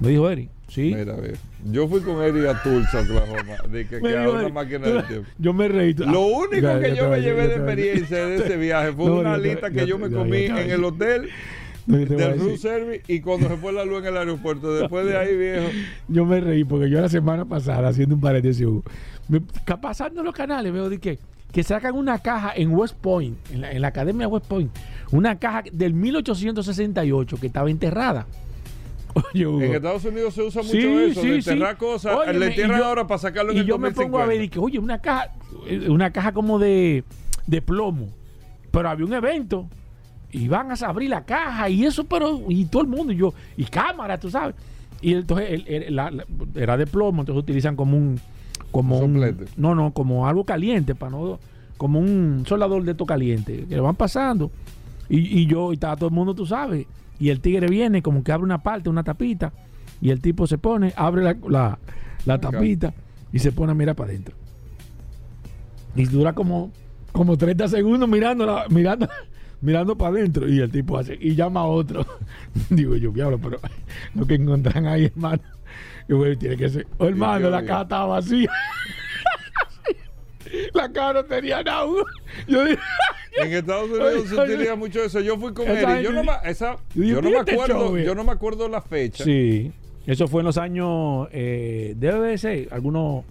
Me 0.00 0.08
dijo 0.08 0.30
Eri. 0.30 0.48
Sí. 0.68 0.94
Mira, 0.94 1.14
ve. 1.16 1.34
Yo 1.72 1.88
fui 1.88 2.00
con 2.00 2.22
Eri 2.22 2.46
a 2.46 2.62
Tulsa, 2.62 3.00
Oklahoma. 3.00 3.56
De 3.70 3.86
que, 3.86 4.00
que 4.02 4.16
a 4.18 4.30
una 4.30 4.48
máquina 4.48 4.86
del 4.86 5.04
tiempo. 5.06 5.28
Yo 5.38 5.52
me 5.52 5.68
reí. 5.68 5.94
Lo 5.94 6.20
único 6.26 6.60
Ya, 6.60 6.80
que 6.80 6.94
yo 6.94 7.08
me 7.08 7.16
a 7.16 7.18
llevé 7.18 7.48
de 7.48 7.54
a 7.54 7.56
experiencia 7.56 8.26
de 8.26 8.36
ese 8.36 8.56
viaje 8.58 8.92
fue 8.92 9.10
una 9.10 9.38
ya 9.38 9.70
que 9.70 9.86
yo 9.86 9.98
me 9.98 10.10
comí 10.10 10.46
a 10.46 10.62
en 10.62 10.70
el 10.70 10.84
hotel 10.84 11.28
Del 11.88 12.38
room 12.38 12.58
service 12.58 13.02
y 13.08 13.20
cuando 13.20 13.48
se 13.48 13.56
fue 13.56 13.72
la 13.72 13.84
luz 13.84 14.00
en 14.00 14.06
el 14.08 14.16
aeropuerto. 14.18 14.74
Después 14.74 15.06
de 15.06 15.16
ahí, 15.16 15.34
viejo. 15.34 15.68
Yo 16.08 16.26
me 16.26 16.38
reí 16.38 16.62
porque 16.62 16.90
yo 16.90 17.00
la 17.00 17.08
semana 17.08 17.46
pasada, 17.46 17.88
haciendo 17.88 18.14
un 18.14 18.20
paréntesis, 18.20 18.64
Hugo, 18.66 18.82
me, 19.28 19.40
pasando 19.40 20.22
los 20.22 20.34
canales, 20.34 20.70
veo 20.70 20.90
de 20.90 20.98
que, 20.98 21.18
que 21.50 21.62
sacan 21.62 21.94
una 21.94 22.18
caja 22.18 22.52
en 22.54 22.74
West 22.74 22.94
Point, 23.00 23.38
en 23.50 23.62
la, 23.62 23.72
en 23.72 23.80
la 23.80 23.88
Academia 23.88 24.28
West 24.28 24.46
Point, 24.46 24.70
una 25.12 25.38
caja 25.38 25.64
del 25.72 25.94
1868 25.94 27.36
que 27.40 27.46
estaba 27.46 27.70
enterrada. 27.70 28.26
Oye. 29.32 29.44
En 29.44 29.74
Estados 29.74 30.04
Unidos 30.04 30.34
se 30.34 30.42
usa 30.42 30.60
mucho 30.60 30.72
Sí, 30.72 30.86
eso, 31.10 31.22
sí, 31.22 31.28
de 31.28 31.42
sí. 31.42 31.50
enterrar 31.50 31.78
cosas. 31.78 32.14
Óyeme, 32.14 32.38
le 32.38 32.46
entierran 32.48 32.82
ahora 32.82 33.06
para 33.06 33.18
sacarlo 33.18 33.52
en 33.52 33.56
y 33.56 33.60
el 33.60 33.66
yo 33.66 33.78
me 33.78 33.92
pongo 33.92 34.18
a 34.18 34.26
ver 34.26 34.42
y 34.42 34.48
2050. 34.48 34.54
que, 34.54 34.58
oye, 34.60 34.78
una 34.78 35.00
caja, 35.00 35.32
eh, 35.66 35.88
una 35.88 36.12
caja 36.12 36.32
como 36.32 36.58
de, 36.58 37.02
de 37.46 37.62
plomo. 37.62 38.10
Pero 38.70 38.90
había 38.90 39.06
un 39.06 39.14
evento 39.14 39.66
y 40.30 40.48
van 40.48 40.70
a 40.70 40.74
abrir 40.86 41.10
la 41.10 41.24
caja 41.24 41.68
y 41.70 41.84
eso, 41.84 42.04
pero, 42.04 42.40
y 42.48 42.64
todo 42.66 42.82
el 42.82 42.88
mundo, 42.88 43.12
y 43.12 43.16
yo, 43.16 43.32
y 43.56 43.64
cámara, 43.64 44.18
tú 44.18 44.30
sabes. 44.30 44.54
Y 45.00 45.14
entonces 45.14 45.50
el- 45.50 45.68
el- 45.68 45.96
la- 45.96 46.10
la- 46.10 46.24
era 46.54 46.76
de 46.76 46.86
plomo, 46.86 47.22
entonces 47.22 47.42
utilizan 47.42 47.76
como 47.76 47.96
un, 47.96 48.20
como 48.70 48.98
Un 48.98 49.46
no, 49.56 49.74
no, 49.74 49.92
como 49.92 50.26
algo 50.26 50.44
caliente, 50.44 50.94
para 50.94 51.10
no, 51.12 51.38
como 51.76 51.98
un 52.00 52.44
soldador 52.46 52.82
de 52.84 52.90
esto 52.90 53.06
caliente, 53.06 53.64
que 53.68 53.74
le 53.76 53.80
van 53.80 53.94
pasando. 53.96 54.50
Y, 55.08 55.40
y 55.40 55.46
yo, 55.46 55.70
y 55.70 55.74
estaba 55.74 55.96
todo 55.96 56.08
el 56.08 56.14
mundo, 56.14 56.34
tú 56.34 56.44
sabes. 56.44 56.86
Y 57.20 57.30
el 57.30 57.40
tigre 57.40 57.66
viene, 57.68 58.02
como 58.02 58.22
que 58.22 58.30
abre 58.32 58.44
una 58.44 58.58
parte, 58.62 58.90
una 58.90 59.02
tapita, 59.04 59.52
y 60.00 60.10
el 60.10 60.20
tipo 60.20 60.46
se 60.46 60.58
pone, 60.58 60.92
abre 60.96 61.22
la, 61.22 61.36
la, 62.26 62.38
tapita 62.38 62.92
y 63.32 63.38
se 63.38 63.52
pone 63.52 63.72
a 63.72 63.74
mirar 63.74 63.96
para 63.96 64.10
adentro. 64.10 64.34
Y 65.96 66.04
dura 66.04 66.32
como, 66.34 66.70
como 67.12 67.36
30 67.36 67.68
segundos 67.68 68.08
mirando, 68.08 68.44
la- 68.46 68.66
mirando, 68.68 69.08
mirando 69.60 69.96
para 69.96 70.16
adentro. 70.16 70.48
Y 70.48 70.60
el 70.60 70.70
tipo 70.70 70.98
hace, 70.98 71.16
y 71.20 71.34
llama 71.34 71.60
a 71.60 71.64
otro. 71.64 72.04
Digo 72.70 72.96
yo, 72.96 73.10
diablo, 73.10 73.38
pero 73.38 73.58
lo 74.14 74.26
que 74.26 74.34
encuentran 74.34 74.86
ahí, 74.86 75.06
hermano. 75.06 75.42
Yo, 76.08 76.16
güey, 76.16 76.36
tiene 76.36 76.56
que 76.56 76.68
ser. 76.68 76.86
Oh, 76.98 77.06
hermano, 77.06 77.50
la 77.50 77.64
caja 77.64 77.82
estaba 77.82 78.06
vacía. 78.06 78.50
la 80.74 80.90
caja 80.90 81.12
no 81.14 81.24
tenía 81.24 81.62
nada. 81.62 81.86
Yo 82.46 82.64
dije, 82.64 82.78
En 83.36 83.52
Estados 83.52 83.90
Unidos 83.90 84.28
se 84.28 84.34
utiliza 84.34 84.76
mucho 84.76 85.04
eso. 85.04 85.20
Yo 85.20 85.36
fui 85.36 85.52
con 85.52 85.68
Eri. 85.68 86.02
Yo 86.02 86.12
no, 86.12 86.22
esa, 86.44 86.76
Yo 86.94 87.16
no 87.16 87.22
me 87.22 87.28
"Mira 87.28 87.40
este 87.40 87.52
acuerdo, 87.52 87.88
show, 87.88 87.98
yo 87.98 88.14
no 88.14 88.24
me 88.24 88.32
acuerdo 88.32 88.68
la 88.68 88.80
fecha. 88.80 89.24
Sí, 89.24 89.70
eso 90.06 90.26
fue 90.28 90.40
en 90.40 90.46
los 90.46 90.56
años, 90.56 91.28
eh, 91.32 91.94
debe 91.96 92.28
de 92.28 92.38
ser, 92.38 92.68
algunos 92.70 93.24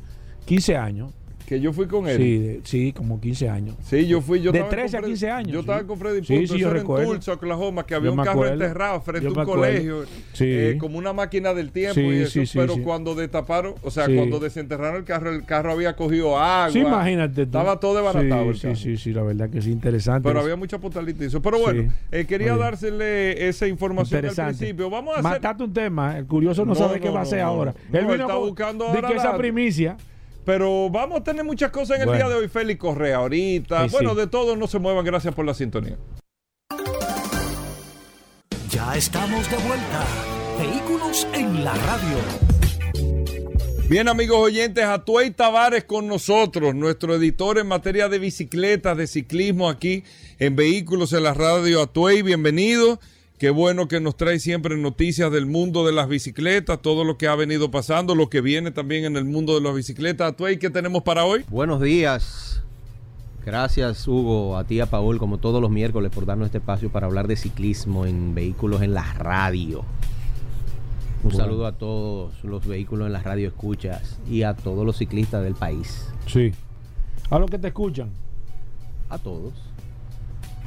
15 0.45 0.77
años. 0.77 1.11
Que 1.47 1.61
yo 1.61 1.71
fui 1.71 1.87
con 1.87 2.09
él. 2.09 2.17
Sí, 2.17 2.37
de- 2.39 2.59
sí, 2.65 2.91
como 2.91 3.21
15 3.21 3.47
años. 3.47 3.77
Sí, 3.81 4.05
yo 4.05 4.19
fui. 4.19 4.41
Yo 4.41 4.51
De 4.51 4.57
estaba 4.59 4.69
13 4.81 4.97
a 4.97 4.99
con 4.99 5.07
Freddy- 5.09 5.11
15 5.13 5.31
años, 5.31 5.47
Yo 5.53 5.53
sí. 5.53 5.59
estaba 5.61 5.83
con 5.87 5.97
Freddy 5.97 6.25
Sí, 6.25 6.33
Punto, 6.35 6.39
sí, 6.39 6.43
eso 6.43 6.57
yo 6.57 6.97
en 6.99 7.05
Tulsa, 7.07 7.33
Oklahoma, 7.33 7.85
que 7.85 7.95
había 7.95 8.07
Yo 8.09 8.11
un 8.11 8.17
carro 8.17 8.31
acuerdo. 8.31 8.53
enterrado 8.65 8.99
frente 9.01 9.27
a 9.27 9.29
un 9.31 9.45
colegio, 9.45 10.03
Sí. 10.33 10.43
eh, 10.45 10.77
como 10.77 10.97
una 10.97 11.13
máquina 11.13 11.53
del 11.53 11.71
tiempo 11.71 11.93
Sí, 11.95 12.01
y 12.01 12.15
eso, 12.19 12.31
sí, 12.31 12.45
sí, 12.47 12.57
pero 12.57 12.73
sí. 12.73 12.81
cuando 12.81 13.15
destaparon, 13.15 13.75
o 13.81 13.89
sea, 13.89 14.07
Sí. 14.07 14.15
cuando 14.17 14.39
desenterraron 14.39 14.97
el 14.97 15.03
carro, 15.05 15.31
el 15.31 15.45
carro 15.45 15.71
había 15.71 15.95
cogido 15.95 16.37
agua. 16.37 16.69
Sí, 16.69 16.79
imagínate. 16.79 17.33
tú. 17.35 17.41
Estaba 17.43 17.79
todo 17.79 17.95
desbaratado 17.95 18.43
Sí, 18.43 18.49
el 18.49 18.55
sí, 18.55 18.61
carro. 18.63 18.75
sí, 18.75 18.97
sí, 18.97 19.13
la 19.13 19.23
verdad 19.23 19.49
que 19.49 19.61
sí, 19.61 19.71
interesante. 19.71 20.27
Pero 20.27 20.39
eso. 20.39 20.43
había 20.47 20.57
mucha 20.57 20.79
portalita 20.79 21.23
y 21.23 21.27
eso. 21.27 21.41
Pero 21.41 21.59
bueno, 21.59 21.83
Sí. 21.83 21.87
eh, 22.11 22.25
quería 22.25 22.57
dársele 22.57 23.47
esa 23.47 23.67
información 23.67 24.17
al 24.19 24.25
Interesante. 24.25 24.57
principio. 24.57 24.89
Vamos 24.89 25.15
a 25.15 25.19
hacer... 25.21 25.31
Mataste 25.31 25.63
un 25.63 25.71
tema, 25.73 26.17
el 26.17 26.25
curioso 26.25 26.65
no, 26.65 26.73
No, 26.73 26.75
sabe 26.75 26.97
no, 26.97 27.01
qué 27.03 27.09
va 27.09 27.19
a 27.19 27.23
hacer 27.23 27.39
ahora. 27.39 27.73
Él 27.93 28.05
No, 28.05 28.11
él 28.13 28.19
vino 28.21 28.39
buscando 28.41 28.85
ahora 28.87 29.07
que 29.07 29.15
esa 29.15 29.37
primicia. 29.37 29.95
Pero 30.47 30.89
vamos 30.89 31.19
a 31.19 31.23
tener 31.25 31.43
muchas 31.43 31.71
cosas 31.71 31.97
en 31.97 32.03
el 32.03 32.07
Bueno. 32.07 32.23
día 32.25 32.33
de 32.33 32.41
hoy. 32.41 32.47
Félix 32.47 32.79
Correa 32.79 33.17
ahorita. 33.17 33.83
Sí, 33.83 33.89
bueno, 33.91 34.11
sí. 34.11 34.15
de 34.15 34.27
todo, 34.27 34.55
no 34.55 34.65
se 34.65 34.79
muevan. 34.79 35.03
Gracias 35.03 35.35
por 35.35 35.43
la 35.43 35.53
sintonía. 35.53 35.97
Ya 38.69 38.95
estamos 38.95 39.51
de 39.51 39.57
vuelta. 39.57 40.05
Vehículos 40.57 41.27
en 41.33 41.65
la 41.65 41.73
radio. 41.73 42.17
Bien, 43.89 44.07
amigos 44.07 44.37
oyentes, 44.37 44.85
Atuey 44.85 45.31
Tavares 45.31 45.83
con 45.83 46.07
nosotros, 46.07 46.73
nuestro 46.73 47.15
editor 47.15 47.57
en 47.57 47.67
materia 47.67 48.07
de 48.07 48.17
bicicletas, 48.17 48.95
de 48.95 49.07
ciclismo 49.07 49.69
aquí 49.69 50.05
en 50.39 50.55
Vehículos 50.55 51.11
en 51.11 51.23
la 51.23 51.33
Radio. 51.33 51.81
Atuey, 51.81 52.21
bienvenido. 52.21 53.01
Qué 53.37 53.51
bueno 53.51 53.87
que 53.87 53.99
nos 53.99 54.17
trae 54.17 54.39
siempre 54.39 54.75
noticias 54.77 55.31
del 55.31 55.45
mundo 55.45 55.85
de 55.85 55.91
las 55.93 56.09
bicicletas, 56.09 56.81
todo 56.81 57.03
lo 57.03 57.17
que 57.17 57.27
ha 57.27 57.35
venido 57.35 57.69
pasando, 57.69 58.15
lo 58.15 58.29
que 58.29 58.41
viene 58.41 58.71
también 58.71 59.05
en 59.05 59.15
el 59.15 59.25
mundo 59.25 59.53
de 59.53 59.61
las 59.61 59.75
bicicletas. 59.75 60.31
Atuey, 60.31 60.57
¿qué 60.57 60.71
tenemos 60.71 61.03
para 61.03 61.23
hoy? 61.23 61.45
Buenos 61.49 61.79
días. 61.79 62.63
Gracias, 63.45 64.07
Hugo, 64.07 64.57
a 64.57 64.63
ti, 64.63 64.79
a 64.79 64.87
Paul, 64.87 65.19
como 65.19 65.37
todos 65.37 65.61
los 65.61 65.69
miércoles, 65.69 66.11
por 66.13 66.25
darnos 66.25 66.47
este 66.47 66.57
espacio 66.57 66.91
para 66.91 67.05
hablar 67.05 67.27
de 67.27 67.35
ciclismo 67.35 68.07
en 68.07 68.33
vehículos 68.33 68.81
en 68.81 68.93
la 68.95 69.13
radio. 69.13 69.81
Un 71.23 71.29
Bueno. 71.31 71.37
saludo 71.37 71.65
a 71.67 71.73
todos 71.73 72.43
los 72.43 72.65
vehículos 72.65 73.05
en 73.05 73.13
la 73.13 73.21
radio 73.21 73.47
escuchas 73.47 74.19
y 74.29 74.41
a 74.43 74.55
todos 74.55 74.83
los 74.85 74.97
ciclistas 74.97 75.43
del 75.43 75.53
país. 75.53 76.07
Sí. 76.25 76.51
A 77.29 77.37
los 77.37 77.49
que 77.51 77.59
te 77.59 77.67
escuchan. 77.67 78.09
A 79.09 79.17
todos. 79.19 79.53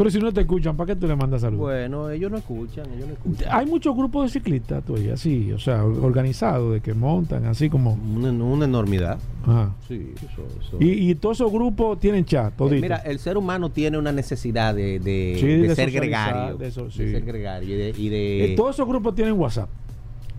Pero 0.01 0.09
si 0.11 0.19
no 0.19 0.33
te 0.33 0.41
escuchan, 0.41 0.79
¿para 0.79 0.95
qué 0.95 0.97
tú 0.99 1.07
le 1.07 1.15
mandas 1.15 1.43
saludos? 1.43 1.61
Bueno, 1.61 2.09
ellos 2.09 2.31
no 2.31 2.39
escuchan, 2.39 2.87
ellos 2.95 3.07
no 3.07 3.13
escuchan. 3.13 3.49
Hay 3.53 3.67
muchos 3.67 3.95
grupos 3.95 4.25
de 4.25 4.31
ciclistas, 4.41 4.83
tú, 4.83 4.97
así, 5.13 5.53
o 5.53 5.59
sea, 5.59 5.85
or- 5.85 6.03
organizados, 6.03 6.73
de 6.73 6.81
que 6.81 6.95
montan, 6.95 7.45
así 7.45 7.69
como. 7.69 7.99
Una, 8.17 8.31
una 8.31 8.65
enormidad. 8.65 9.19
Ajá. 9.45 9.75
Sí, 9.87 10.15
eso, 10.17 10.47
eso. 10.59 10.77
Y, 10.81 11.11
y 11.11 11.15
todos 11.17 11.37
esos 11.37 11.53
grupos 11.53 12.01
tienen 12.01 12.25
chat, 12.25 12.51
Eh, 12.51 12.55
toditos. 12.57 12.81
Mira, 12.81 12.97
el 12.97 13.19
ser 13.19 13.37
humano 13.37 13.69
tiene 13.71 13.99
una 13.99 14.11
necesidad 14.11 14.75
de, 14.75 15.01
de- 15.01 15.37
Sí, 15.39 15.47
de 15.47 15.69
de 15.69 15.75
ser 15.75 15.91
gregario. 15.91 16.57
de 16.57 16.69
eso, 16.69 16.85
de 16.87 16.91
sí. 16.93 17.11
ser 17.11 17.23
gregario 17.23 17.75
y 17.75 17.79
de... 17.79 17.95
y 17.99 18.09
de- 18.09 18.45
Eh, 18.53 18.57
todos 18.57 18.77
esos 18.77 18.89
grupos 18.89 19.15
tienen 19.15 19.35
WhatsApp, 19.39 19.69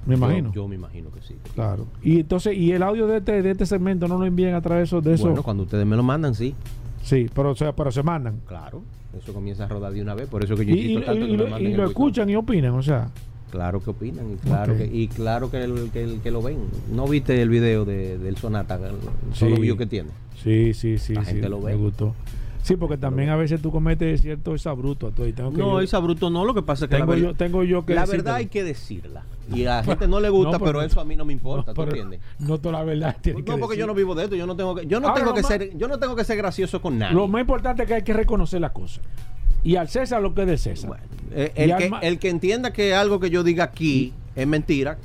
me 0.07 0.15
Yo- 0.17 0.25
imagino. 0.25 0.51
Yo, 0.53 0.67
me 0.67 0.73
imagino 0.73 1.11
que 1.11 1.21
sí. 1.21 1.35
Claro. 1.53 1.85
Y 2.01 2.21
entonces, 2.21 2.57
y 2.57 2.71
el 2.71 2.81
audio 2.81 3.05
de 3.05 3.17
este, 3.17 3.43
de 3.43 3.51
este 3.51 3.67
segmento 3.67 4.07
no 4.07 4.17
lo 4.17 4.25
envían 4.25 4.55
a 4.55 4.61
través 4.61 4.89
de 4.89 5.13
eso. 5.13 5.27
Bueno, 5.27 5.43
cuando 5.43 5.61
ustedes 5.61 5.85
me 5.85 5.95
lo 5.95 6.01
mandan, 6.01 6.33
sí. 6.33 6.55
Sí, 7.03 7.27
pero, 7.33 7.51
o 7.51 7.55
sea, 7.55 7.73
pero 7.75 7.91
se 7.91 8.03
mandan. 8.03 8.39
Claro, 8.47 8.83
eso 9.17 9.33
comienza 9.33 9.65
a 9.65 9.67
rodar 9.67 9.91
de 9.93 10.01
una 10.01 10.13
vez, 10.13 10.27
por 10.27 10.43
eso 10.43 10.55
que 10.55 10.65
yo 10.65 10.73
Y, 10.75 10.77
y- 10.79 10.81
insisto 10.93 11.05
tanto 11.05 11.25
y 11.25 11.31
que 11.31 11.37
lo, 11.37 11.59
y 11.59 11.73
lo 11.73 11.85
escuchan 11.85 12.29
y 12.29 12.35
opinan, 12.35 12.73
o 12.73 12.81
sea. 12.83 13.09
Claro 13.49 13.81
que 13.81 13.89
opinan 13.89 14.31
y 14.31 14.35
claro 14.37 14.77
que 14.77 14.85
y 14.85 15.07
claro 15.09 15.51
que, 15.51 15.61
el, 15.61 15.89
que, 15.91 16.03
el- 16.03 16.21
que 16.21 16.31
lo 16.31 16.41
ven. 16.41 16.57
¿No 16.93 17.05
viste 17.07 17.41
el 17.41 17.49
video 17.49 17.83
de, 17.83 18.17
del 18.17 18.37
Sonata? 18.37 18.75
El, 18.75 18.91
Sí. 19.33 19.39
Solo 19.39 19.57
view 19.57 19.75
que 19.75 19.85
tiene. 19.87 20.09
Sí, 20.41 20.73
sí, 20.73 20.97
sí. 20.97 21.13
La 21.15 21.25
sí, 21.25 21.31
gente 21.31 21.49
lo 21.49 21.61
ve. 21.61 21.73
Me 21.73 21.77
gustó. 21.77 22.15
Sí, 22.63 22.75
porque 22.77 22.95
también 22.95 23.29
a 23.29 23.35
veces 23.35 23.59
tú 23.61 23.71
cometes 23.71 24.21
cierto 24.21 24.53
exabruto. 24.53 25.07
a 25.07 25.11
todo, 25.11 25.27
y 25.27 25.33
tengo 25.33 25.51
que 25.51 25.57
No, 25.57 25.71
yo- 25.73 25.81
esa 25.81 25.99
bruto 25.99 26.29
no, 26.29 26.45
lo 26.45 26.53
que 26.53 26.61
pasa 26.61 26.85
es 26.85 26.91
que 26.91 26.97
tengo, 26.97 27.11
la, 27.11 27.17
yo, 27.17 27.23
verdad- 27.25 27.37
tengo 27.37 27.63
yo 27.63 27.85
que 27.85 27.95
la 27.95 28.05
verdad 28.05 28.35
hay 28.35 28.45
que 28.45 28.63
decirla. 28.63 29.23
Y 29.53 29.65
a 29.65 29.77
la 29.77 29.83
gente 29.83 30.07
no 30.07 30.19
le 30.19 30.29
gusta, 30.29 30.53
No, 30.53 30.59
pero, 30.59 30.71
pero- 30.79 30.81
eso 30.83 31.01
a 31.01 31.05
mí 31.05 31.15
no 31.15 31.25
me 31.25 31.33
importa, 31.33 31.71
No, 31.71 31.75
¿tú 31.75 31.83
entiendes? 31.83 32.19
No 32.39 32.57
toda 32.59 32.79
la 32.79 32.83
verdad 32.83 33.15
tiene 33.21 33.43
que 33.43 33.51
No, 33.51 33.57
porque 33.57 33.77
yo 33.77 33.87
no 33.87 33.93
vivo 33.93 34.15
de 34.15 34.23
esto, 34.25 34.35
yo 34.35 34.45
no 34.47 34.55
tengo 34.55 34.75
que, 34.75 34.85
yo 34.87 34.99
no 34.99 35.09
Ahora, 35.09 35.19
tengo 35.21 35.33
que 35.33 35.43
ser, 35.43 35.77
yo 35.77 35.87
no 35.87 35.99
tengo 35.99 36.15
que 36.15 36.23
ser 36.23 36.37
gracioso 36.37 36.81
con 36.81 36.97
nadie. 36.97 37.15
Lo 37.15 37.27
más 37.27 37.41
importante 37.41 37.83
es 37.83 37.87
que 37.87 37.93
hay 37.95 38.03
que 38.03 38.13
reconocer 38.13 38.61
las 38.61 38.71
cosas. 38.71 39.03
Y 39.63 39.75
al 39.75 39.87
César 39.89 40.21
lo 40.21 40.33
que 40.33 40.41
es 40.41 40.47
de 40.47 40.57
César. 40.57 40.87
Bueno, 40.89 41.03
eh, 41.33 41.51
Y 41.55 41.61
el, 41.69 41.77
que, 41.77 41.91
el 42.07 42.19
que 42.19 42.29
entienda 42.29 42.73
que 42.73 42.95
algo 42.95 43.19
que 43.19 43.29
yo 43.29 43.43
diga 43.43 43.63
aquí 43.65 44.13
es 44.35 44.47
mentira, 44.47 44.97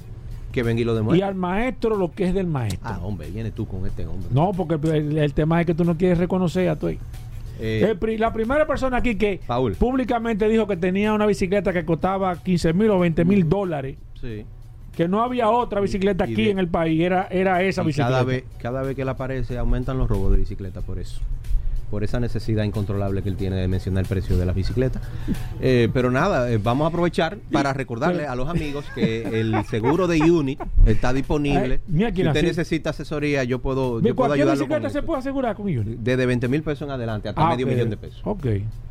que 0.53 0.63
venga 0.63 0.81
y 0.81 0.85
lo 0.85 0.93
y 0.93 0.97
demuestre. 0.97 1.27
al 1.27 1.35
maestro 1.35 1.97
lo 1.97 2.13
que 2.13 2.25
es 2.25 2.33
del 2.33 2.47
maestro. 2.47 2.81
Ah, 2.83 2.99
hombre, 3.03 3.29
viene 3.31 3.51
tú 3.51 3.67
con 3.67 3.85
este 3.87 4.07
hombre. 4.07 4.29
No, 4.31 4.53
porque 4.53 4.77
el, 4.97 5.19
el 5.19 5.35
tema 5.35 5.61
es 5.61 5.67
que 5.67 5.75
tú 5.75 5.85
no 5.85 5.97
quieres 5.99 6.17
reconocer 6.17 6.69
a 6.71 6.77
tu 6.77 6.89
Eh, 6.89 6.99
El 7.91 7.99
pri- 7.99 8.17
la 8.19 8.33
primera 8.33 8.67
persona 8.67 8.99
aquí 8.99 9.17
que 9.17 9.41
Paul. 9.47 9.73
públicamente 9.75 10.49
dijo 10.49 10.67
que 10.67 10.77
tenía 10.79 11.13
una 11.13 11.27
bicicleta 11.27 11.73
que 11.75 11.85
costaba 11.85 12.35
15 12.43 12.73
mil 12.73 12.91
o 12.91 12.99
20 12.99 13.25
mil 13.27 13.47
dólares, 13.49 13.97
sí. 14.27 14.45
que 14.97 15.09
no 15.09 15.23
había 15.23 15.51
otra 15.51 15.81
bicicleta 15.81 16.27
y 16.27 16.33
aquí 16.33 16.45
de- 16.47 16.51
en 16.53 16.59
el 16.59 16.69
país, 16.69 17.01
era, 17.03 17.29
era 17.31 17.63
esa 17.63 17.83
Y 17.83 17.87
bicicleta. 17.87 18.11
cada 18.11 18.23
vez, 18.25 18.45
cada 18.61 18.83
vez 18.83 18.97
que 18.97 19.03
él 19.03 19.09
aparece 19.09 19.59
aumentan 19.59 19.99
los 19.99 20.09
robos 20.09 20.33
de 20.33 20.39
bicicleta 20.39 20.81
por 20.81 20.99
eso. 20.99 21.21
Por 21.91 22.03
esa 22.03 22.19
necesidad 22.19 22.65
incontrolable 22.65 23.23
que 23.23 23.29
él 23.29 23.37
tiene 23.37 23.55
de 23.57 23.69
mencionar 23.69 24.03
el 24.03 24.09
precio 24.09 24.37
de 24.37 24.45
las 24.45 24.57
bicicletas. 24.57 25.01
Eh, 25.61 25.89
pero 25.93 26.11
nada, 26.11 26.51
eh, 26.51 26.59
vamos 26.59 26.85
a 26.87 26.89
aprovechar 26.89 27.37
para 27.53 27.73
recordarle 27.73 28.27
a 28.27 28.35
los 28.35 28.49
amigos 28.49 28.85
que 28.93 29.39
el 29.41 29.55
seguro 29.67 30.09
de 30.09 30.19
Unit 30.29 30.61
está 30.85 31.13
disponible. 31.13 31.81
Ay, 31.87 32.13
si 32.13 32.27
usted 32.27 32.43
necesita 32.43 32.91
asesoría, 32.91 33.45
yo 33.45 33.61
puedo, 33.61 34.01
¿De 34.01 34.09
yo 34.09 34.17
puedo 34.17 34.33
ayudarlo 34.33 34.63
con 34.67 34.69
bicicleta 34.69 34.91
se 34.91 34.99
eso. 34.99 35.07
puede 35.07 35.21
asegurar 35.21 35.55
con? 35.55 35.67
Desde 36.03 36.27
20 36.27 36.49
mil 36.49 36.63
pesos 36.65 36.89
en 36.89 36.91
adelante 36.93 37.29
hasta 37.29 37.47
Ah, 37.47 37.51
medio 37.51 37.69
millón 37.69 37.91
de 37.91 37.97
pesos. 37.99 38.21
Ok. 38.25 38.47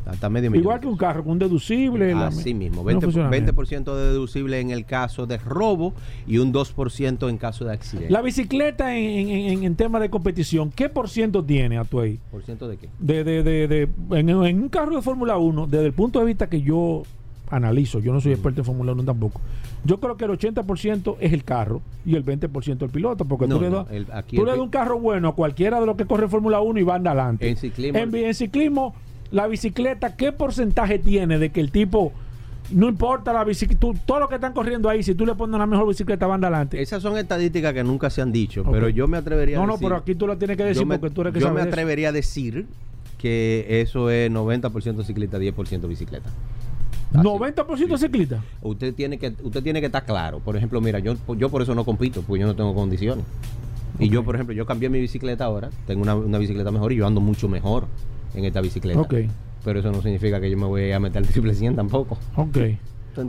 Hasta 0.06 0.30
medio 0.30 0.52
millón. 0.52 0.64
Igual 0.64 0.80
que 0.80 0.88
un 0.88 0.98
carro 0.98 1.24
con 1.24 1.34
un 1.34 1.40
deducible. 1.40 2.14
la- 2.14 2.28
Así 2.28 2.54
mismo, 2.54 2.84
no 2.84 2.90
20%, 2.90 3.02
funciona 3.02 3.30
bien. 3.30 3.46
20 3.46 3.92
de 3.96 4.04
deducible 4.12 4.60
en 4.60 4.70
el 4.70 4.86
caso 4.86 5.26
de 5.26 5.38
robo 5.38 5.94
y 6.28 6.38
un 6.38 6.52
2% 6.54 7.28
en 7.30 7.38
caso 7.38 7.66
de 7.66 7.74
accidente. 7.74 8.12
La 8.12 8.22
bicicleta 8.22 8.96
en, 8.96 9.64
en, 9.64 9.76
tema 9.76 10.00
de 10.00 10.10
competición, 10.10 10.72
¿qué 10.72 10.90
por 10.90 11.10
ciento 11.10 11.44
tiene 11.44 11.78
Atuey? 11.78 12.20
¿Por 12.32 12.44
ciento 12.44 12.68
de 12.68 12.78
qué? 12.78 12.90
De, 13.00 13.24
de, 13.24 13.42
de, 13.44 13.68
de- 13.68 13.90
en, 14.20 14.30
en 14.30 14.62
un 14.64 14.70
carro 14.70 14.96
de 14.96 15.02
Fórmula 15.02 15.38
1, 15.38 15.68
desde 15.68 15.88
el 15.88 15.94
punto 15.94 16.20
de 16.20 16.26
vista 16.26 16.48
que 16.48 16.62
yo 16.62 17.02
analizo, 17.50 18.00
yo 18.00 18.12
no 18.14 18.22
soy 18.22 18.32
experto 18.34 18.62
en 18.62 18.66
Fórmula 18.66 18.92
1 18.94 19.04
tampoco, 19.04 19.40
yo 19.84 20.00
creo 20.00 20.18
que 20.18 20.26
el 20.26 20.32
80% 20.32 21.18
es 21.20 21.32
el 21.34 21.44
carro 21.44 21.82
y 22.06 22.16
el 22.16 22.24
20% 22.26 22.84
el 22.86 22.90
piloto, 22.90 23.26
porque 23.26 23.48
No, 23.48 23.58
tú 23.58 23.62
le 23.62 23.70
no, 23.70 23.76
das 23.84 23.92
el- 23.92 24.08
aquí 24.14 24.36
tú 24.36 24.42
el 24.42 24.46
le 24.48 24.52
das 24.54 24.60
un 24.62 24.70
carro 24.70 25.00
bueno 25.00 25.28
a 25.30 25.36
cualquiera 25.36 25.80
de 25.80 25.86
los 25.86 25.96
que 25.96 26.06
corre 26.06 26.28
Fórmula 26.28 26.60
1 26.62 26.80
y 26.80 26.84
van 26.84 27.06
adelante. 27.06 27.48
En 27.50 27.56
ciclismo- 27.58 27.98
En, 28.00 28.16
en 28.16 28.34
ciclismo, 28.34 28.96
la 29.32 29.48
bicicleta, 29.48 30.16
¿qué 30.16 30.32
porcentaje 30.32 31.00
tiene 31.00 31.38
de 31.40 31.50
que 31.52 31.60
el 31.62 31.72
tipo... 31.72 32.14
No 32.72 32.90
importa 32.90 33.32
la 33.32 33.44
bicicleta, 33.44 33.88
todo 34.08 34.20
lo 34.22 34.28
que 34.28 34.36
están 34.36 34.52
corriendo 34.54 34.90
ahí, 34.90 35.04
si 35.04 35.14
tú 35.14 35.24
le 35.24 35.36
pones 35.36 35.60
la 35.60 35.68
mejor 35.68 35.88
bicicleta, 35.88 36.26
van 36.26 36.44
adelante. 36.44 36.82
Esas 36.82 37.04
son 37.04 37.16
estadísticas 37.16 37.74
que 37.76 37.84
nunca 37.84 38.10
se 38.10 38.24
han 38.24 38.32
dicho, 38.32 38.64
pero 38.72 38.90
yo 38.90 39.08
me 39.08 39.18
atrevería 39.18 39.58
No, 39.58 39.64
a 39.64 39.68
no, 39.68 39.74
decir. 39.74 39.86
pero 39.88 39.98
aquí 39.98 40.16
tú 40.16 40.26
lo 40.26 40.36
tienes 40.36 40.58
que 40.58 40.64
decir 40.64 40.84
me, 40.84 40.98
porque 40.98 41.14
tú 41.14 41.22
eres 41.22 41.34
que 41.36 41.40
yo 41.42 41.50
me 41.50 41.58
de 41.58 41.62
eso. 41.62 41.70
atrevería 41.70 42.10
a 42.10 42.12
decir 42.12 42.66
que 43.20 43.68
eso 43.82 44.10
es 44.10 44.32
90% 44.32 45.04
ciclista, 45.04 45.38
10% 45.38 45.88
bicicleta. 45.88 46.28
Así. 47.14 47.20
90% 47.28 47.98
ciclista. 48.00 48.44
Usted 48.64 48.96
tiene 48.96 49.20
que 49.20 49.32
usted 49.44 49.62
tiene 49.62 49.80
que 49.80 49.86
estar 49.86 50.04
claro. 50.04 50.40
Por 50.40 50.58
ejemplo, 50.58 50.82
mira, 50.82 50.98
yo 50.98 51.16
yo 51.38 51.50
por 51.50 51.62
eso 51.62 51.76
no 51.76 51.86
compito, 51.86 52.24
porque 52.24 52.42
yo 52.42 52.48
no 52.48 52.56
tengo 52.56 52.74
condiciones. 52.74 53.26
Y 54.00 54.10
yo, 54.10 54.24
por 54.24 54.34
ejemplo, 54.34 54.56
yo 54.56 54.66
cambié 54.66 54.90
mi 54.90 55.00
bicicleta 55.00 55.46
ahora, 55.46 55.70
tengo 55.86 56.02
una, 56.02 56.16
una 56.16 56.40
bicicleta 56.40 56.72
mejor 56.72 56.92
y 56.94 56.96
yo 56.96 57.06
ando 57.06 57.22
mucho 57.22 57.48
mejor 57.48 57.86
en 58.36 58.46
esta 58.46 58.62
bicicleta. 58.62 59.00
Ok. 59.02 59.14
Pero 59.64 59.80
eso 59.80 59.92
no 59.92 60.02
significa 60.02 60.40
que 60.40 60.50
yo 60.50 60.58
me 60.58 60.66
voy 60.66 60.92
a 60.92 61.00
meter 61.00 61.18
al 61.20 61.28
triple 61.28 61.54
100 61.54 61.76
tampoco. 61.76 62.18
Ok. 62.36 62.58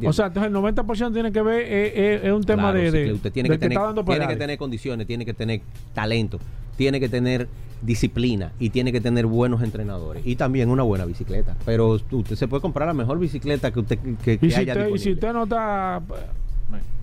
O 0.05 0.13
sea, 0.13 0.27
entonces 0.27 0.51
el 0.53 0.57
90% 0.57 1.13
tiene 1.13 1.31
que 1.31 1.43
ver, 1.43 1.61
eh, 1.61 1.93
eh, 1.95 2.21
es 2.25 2.33
un 2.33 2.43
tema 2.43 2.73
Claro, 2.73 2.79
de, 2.79 2.91
de- 2.91 3.13
usted 3.13 3.31
tiene, 3.33 3.49
de 3.49 3.55
que, 3.55 3.69
tener, 3.69 4.29
que 4.29 4.37
tener 4.37 4.59
condiciones, 4.59 5.07
tiene 5.07 5.25
que 5.25 5.33
tener 5.33 5.61
talento, 5.95 6.41
tiene 6.77 6.99
que 6.99 7.09
tener 7.09 7.47
disciplina 7.83 8.53
y 8.59 8.71
tiene 8.71 8.91
que 8.91 9.01
tener 9.01 9.27
buenos 9.27 9.63
entrenadores 9.63 10.27
y 10.27 10.35
también 10.35 10.71
una 10.71 10.83
buena 10.83 11.05
bicicleta. 11.05 11.55
Pero 11.65 12.01
usted 12.11 12.35
se 12.35 12.49
puede 12.49 12.63
comprar 12.63 12.89
la 12.89 12.95
mejor 12.95 13.19
bicicleta 13.21 13.71
que 13.71 13.79
usted 13.79 13.99
que, 14.25 14.39
que 14.39 14.47
Y 14.47 14.51
si, 14.51 14.61
haya 14.61 14.73
usted, 14.73 14.89
y 14.95 14.99
si 14.99 15.13
usted 15.13 15.33
no 15.33 15.45
está, 15.45 16.03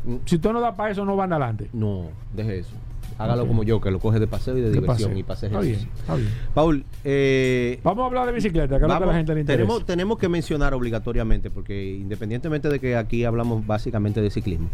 Mm, 0.06 0.16
si 0.26 0.36
usted 0.36 0.52
no 0.52 0.60
da 0.60 0.76
para 0.76 0.92
eso, 0.92 1.06
no 1.06 1.16
van 1.16 1.32
adelante. 1.32 1.70
No, 1.74 2.10
deje 2.34 2.60
eso. 2.60 2.76
Hágalo 3.17 3.47
como 3.47 3.63
yo, 3.63 3.80
que 3.80 3.91
lo 3.91 3.99
coge 3.99 4.19
de 4.19 4.28
paseo 4.28 4.58
y 4.58 4.62
de, 4.62 4.71
diversión 4.71 5.12
paseo. 5.12 5.17
y 5.19 5.23
pase 5.23 5.45
Está 5.47 5.60
bien, 5.60 5.76
ejercicio. 5.76 5.99
está 6.02 6.15
bien. 6.15 6.30
Paul, 6.54 6.86
eh, 7.04 7.80
Vamos 7.84 8.04
a 8.04 8.06
hablar 8.08 8.26
de 8.26 8.32
bicicleta, 8.34 8.76
que 8.76 8.82
lo 8.82 8.88
que 8.88 8.93
a 8.93 8.99
Vamos, 8.99 9.08
la 9.08 9.15
gente 9.15 9.34
le 9.34 9.41
interesa. 9.41 9.63
tenemos, 9.63 9.86
tenemos 9.86 10.17
que 10.17 10.30
mencionar 10.30 10.73
obligatoriamente, 10.73 11.49
porque 11.49 11.93
independientemente 11.95 12.69
de 12.69 12.80
que 12.80 12.95
aquí 12.95 13.26
hablamos 13.26 13.65
básicamente 13.65 14.21
de 14.21 14.30
ciclismo, 14.30 14.69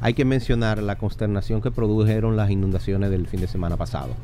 hay 0.00 0.14
que 0.14 0.24
mencionar 0.24 0.82
la 0.82 0.96
consternación 0.96 1.62
que 1.62 1.70
produjeron 1.70 2.36
las 2.36 2.50
inundaciones 2.50 3.10
del 3.10 3.26
fin 3.26 3.40
de 3.40 3.46
semana 3.46 3.76
pasado. 3.76 4.14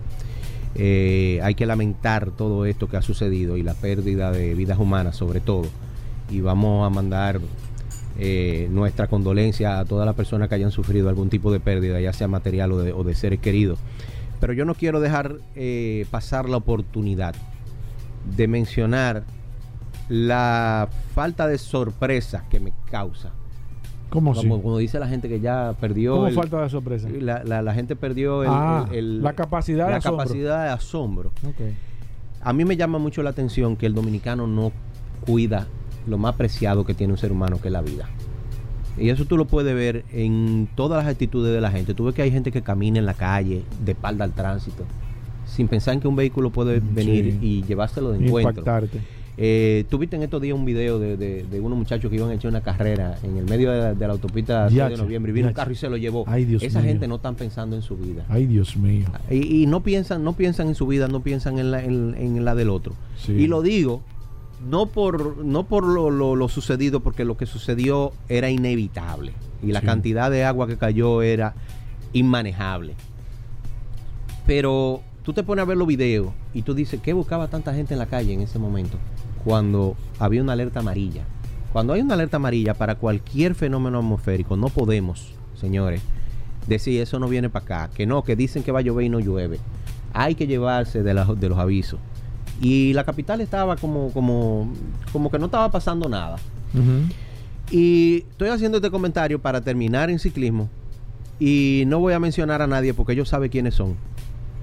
Eh, 0.74 1.40
hay 1.42 1.54
que 1.54 1.66
lamentar 1.66 2.30
todo 2.30 2.64
esto 2.64 2.88
que 2.88 2.96
ha 2.96 3.02
sucedido 3.02 3.56
y 3.56 3.62
la 3.62 3.74
pérdida 3.74 4.30
de 4.32 4.54
vidas 4.54 4.78
humanas 4.78 5.16
sobre 5.16 5.40
todo. 5.40 5.66
Y 6.30 6.40
vamos 6.40 6.86
a 6.86 6.90
mandar 6.90 7.40
eh, 8.24 8.68
nuestra 8.70 9.08
condolencia 9.08 9.80
a 9.80 9.84
todas 9.84 10.06
las 10.06 10.14
personas 10.14 10.48
que 10.48 10.54
hayan 10.54 10.70
sufrido 10.70 11.08
algún 11.08 11.28
tipo 11.28 11.50
de 11.52 11.58
pérdida, 11.60 12.00
ya 12.00 12.12
sea 12.12 12.28
material 12.28 12.70
o 12.72 12.78
de, 12.78 12.92
o 12.92 13.02
de 13.02 13.14
seres 13.16 13.40
queridos. 13.40 13.78
Pero 14.40 14.52
yo 14.52 14.64
no 14.64 14.74
quiero 14.74 15.00
dejar 15.00 15.36
eh, 15.56 16.06
pasar 16.10 16.48
la 16.48 16.56
oportunidad 16.58 17.34
de 18.36 18.46
mencionar 18.48 19.24
la 20.08 20.88
falta 21.14 21.46
de 21.46 21.58
sorpresa 21.58 22.44
que 22.50 22.60
me 22.60 22.72
causa. 22.90 23.30
¿Cómo 24.10 24.34
sí? 24.34 24.42
Como, 24.42 24.62
como 24.62 24.78
dice 24.78 24.98
la 24.98 25.08
gente 25.08 25.28
que 25.28 25.40
ya 25.40 25.74
perdió. 25.80 26.14
¿Cómo 26.16 26.26
el- 26.28 26.34
falta 26.34 26.60
de 26.62 26.68
sorpresa? 26.70 27.08
La, 27.18 27.42
la- 27.44 27.62
la 27.62 27.74
gente 27.74 27.96
perdió 27.96 28.42
el- 28.42 28.50
Ah, 28.52 28.86
el- 28.92 29.22
la 29.22 29.32
capacidad 29.32 29.86
de 29.86 29.92
la 29.92 29.96
asombro. 29.98 30.18
capacidad 30.24 30.64
de 30.64 30.70
asombro. 30.70 31.32
A 32.42 32.52
mí 32.52 32.64
me 32.64 32.76
llama 32.76 32.98
mucho 32.98 33.22
la 33.22 33.30
atención 33.30 33.76
que 33.76 33.86
el 33.86 33.94
dominicano 33.94 34.46
no 34.46 34.70
cuida 35.24 35.66
lo 36.06 36.18
más 36.18 36.34
preciado 36.36 36.84
que 36.84 36.94
tiene 36.94 37.12
un 37.12 37.18
ser 37.18 37.32
humano, 37.32 37.60
que 37.60 37.68
es 37.68 37.72
la 37.72 37.82
vida. 37.82 38.08
Y 38.98 39.08
eso 39.08 39.24
tú 39.24 39.36
lo 39.38 39.46
puedes 39.46 39.74
ver 39.74 40.04
en 40.12 40.68
todas 40.74 41.02
las 41.04 41.10
actitudes 41.12 41.54
de 41.54 41.60
la 41.60 41.70
gente. 41.70 41.94
Tú 41.94 42.04
ves 42.04 42.14
que 42.14 42.22
hay 42.22 42.30
gente 42.30 42.52
que 42.52 42.60
camina 42.62 42.98
en 42.98 43.06
la 43.06 43.14
calle, 43.14 43.62
de 43.84 43.92
espalda 43.92 44.24
al 44.24 44.32
tránsito, 44.32 44.84
sin 45.46 45.66
pensar 45.68 45.94
en 45.94 46.00
que 46.00 46.08
un 46.08 46.16
vehículo 46.16 46.50
puede 46.50 46.80
Mm, 46.80 46.94
venir 46.94 47.24
sí. 47.40 47.46
y 47.46 47.62
llevárselo 47.62 48.10
de 48.12 48.18
encuentro. 48.26 48.50
Impactarte. 48.50 48.98
Eh, 49.38 49.86
Tú 49.88 49.96
viste 49.96 50.14
en 50.16 50.22
estos 50.22 50.42
días 50.42 50.54
un 50.54 50.66
video 50.66 50.98
de, 50.98 51.16
de- 51.16 51.44
de 51.44 51.60
unos 51.60 51.78
muchachos 51.78 52.10
que 52.10 52.16
iban 52.16 52.28
a 52.28 52.34
echar 52.34 52.50
una 52.50 52.60
carrera 52.60 53.16
en 53.22 53.38
el 53.38 53.46
medio 53.46 53.72
de 53.72 53.78
la, 53.78 53.94
de 53.94 54.06
la 54.06 54.12
autopista 54.12 54.68
6 54.68 54.90
de 54.90 54.96
noviembre 54.98 55.30
y 55.30 55.34
vino 55.34 55.48
un 55.48 55.54
carro 55.54 55.72
y 55.72 55.74
se 55.74 55.88
lo 55.88 55.96
llevó. 55.96 56.24
Ay, 56.26 56.44
Dios 56.44 56.62
Esa 56.62 56.80
mío. 56.80 56.88
gente 56.90 57.08
no 57.08 57.14
están 57.14 57.34
pensando 57.34 57.74
en 57.74 57.80
su 57.80 57.96
vida. 57.96 58.26
Ay, 58.28 58.44
Dios 58.44 58.76
mío. 58.76 59.06
Y, 59.30 59.62
y 59.62 59.66
no 59.66 59.82
piensan, 59.82 60.22
no 60.22 60.34
piensan 60.34 60.68
en 60.68 60.74
su 60.74 60.86
vida, 60.86 61.08
no 61.08 61.20
piensan 61.20 61.58
en 61.58 61.70
la, 61.70 61.82
en, 61.82 62.14
en 62.18 62.44
la 62.44 62.54
del 62.54 62.68
otro. 62.68 62.92
Sí. 63.16 63.32
Y 63.32 63.46
lo 63.46 63.62
digo 63.62 64.02
no 64.68 64.86
por, 64.86 65.38
no 65.44 65.64
por 65.64 65.84
lo, 65.84 66.10
lo- 66.10 66.36
lo 66.36 66.48
sucedido, 66.48 67.00
porque 67.00 67.24
lo 67.24 67.36
que 67.36 67.46
sucedió 67.46 68.12
era 68.28 68.50
inevitable. 68.50 69.32
Y 69.62 69.72
la 69.72 69.80
Sí. 69.80 69.86
cantidad 69.86 70.30
de 70.30 70.44
agua 70.44 70.66
que 70.66 70.76
cayó 70.76 71.22
era 71.22 71.54
inmanejable. 72.12 72.94
Pero 74.46 75.02
tú 75.22 75.32
te 75.32 75.42
pones 75.42 75.62
a 75.62 75.66
ver 75.66 75.76
los 75.76 75.86
videos 75.86 76.32
y 76.52 76.62
tú 76.62 76.74
dices, 76.74 77.00
¿qué 77.02 77.12
buscaba 77.12 77.48
tanta 77.48 77.74
gente 77.74 77.94
en 77.94 77.98
la 77.98 78.06
calle 78.06 78.32
en 78.32 78.40
ese 78.40 78.58
momento? 78.58 78.98
Cuando 79.44 79.96
había 80.18 80.42
una 80.42 80.52
alerta 80.52 80.80
amarilla. 80.80 81.24
Cuando 81.72 81.92
hay 81.94 82.02
una 82.02 82.14
alerta 82.14 82.36
amarilla 82.36 82.74
para 82.74 82.96
cualquier 82.96 83.54
fenómeno 83.54 83.98
atmosférico, 83.98 84.56
no 84.56 84.68
podemos, 84.68 85.34
señores, 85.54 86.02
decir 86.66 87.00
eso 87.00 87.18
no 87.18 87.28
viene 87.28 87.48
para 87.48 87.64
acá, 87.64 87.90
que 87.94 88.04
no, 88.06 88.22
que 88.24 88.36
dicen 88.36 88.62
que 88.62 88.72
va 88.72 88.80
a 88.80 88.82
llover 88.82 89.06
y 89.06 89.08
no 89.08 89.20
llueve. 89.20 89.58
Hay 90.12 90.34
que 90.34 90.46
llevarse 90.46 91.02
de, 91.02 91.14
la- 91.14 91.24
de 91.24 91.48
los 91.48 91.58
avisos. 91.58 91.98
Y 92.60 92.92
la 92.92 93.04
capital 93.04 93.40
estaba 93.40 93.76
como, 93.76 94.10
como, 94.12 94.72
como 95.12 95.30
que 95.30 95.38
no 95.38 95.46
estaba 95.46 95.70
pasando 95.70 96.08
nada. 96.08 96.36
Y 97.70 98.24
estoy 98.30 98.48
haciendo 98.48 98.78
este 98.78 98.90
comentario 98.90 99.40
para 99.40 99.60
terminar 99.60 100.10
en 100.10 100.18
ciclismo. 100.18 100.68
Y 101.40 101.84
no 101.86 101.98
voy 101.98 102.12
a 102.12 102.20
mencionar 102.20 102.62
a 102.62 102.66
nadie 102.66 102.94
porque 102.94 103.12
ellos 103.12 103.28
saben 103.28 103.50
quiénes 103.50 103.74
son. 103.74 103.96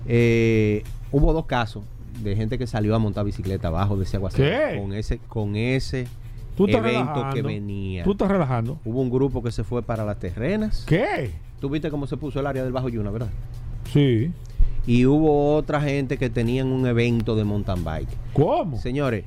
Eh, 0.08 0.84
hubo 1.12 1.34
dos 1.34 1.46
casos 1.46 1.84
de 2.24 2.36
gente 2.36 2.58
que 2.58 2.68
salió 2.68 2.96
a 2.96 3.00
montar 3.00 3.26
bicicleta 3.26 3.68
abajo 3.70 3.98
de 3.98 4.04
ese 4.04 4.18
aguacero. 4.18 4.50
¿Qué? 4.50 4.80
Con 4.80 4.94
ese, 4.94 5.18
con 5.28 5.56
ese 5.56 6.08
Tú 6.56 6.68
evento 6.68 7.28
que 7.34 7.42
venía. 7.42 8.04
Tú 8.04 8.12
estás 8.12 8.30
relajando. 8.30 8.80
Hubo 8.84 9.02
un 9.02 9.10
grupo 9.10 9.42
que 9.42 9.52
se 9.52 9.64
fue 9.64 9.82
para 9.82 10.04
las 10.06 10.20
terrenas. 10.20 10.84
¿Qué? 10.86 11.32
Tú 11.60 11.70
viste 11.70 11.90
cómo 11.90 12.08
se 12.08 12.18
puso 12.18 12.40
el 12.40 12.48
área 12.48 12.64
del 12.64 12.72
Bajo 12.72 12.90
Yuna, 12.90 13.12
¿verdad? 13.12 13.30
Sí. 13.92 14.32
Y 14.90 15.06
hubo 15.06 15.56
otra 15.56 15.80
gente 15.82 16.18
que 16.18 16.30
tenían 16.32 16.68
un 16.72 16.88
evento 16.88 17.36
de 17.36 17.44
mountain 17.44 17.84
bike. 17.84 18.10
¿Cómo? 18.34 18.78
Señores, 18.80 19.24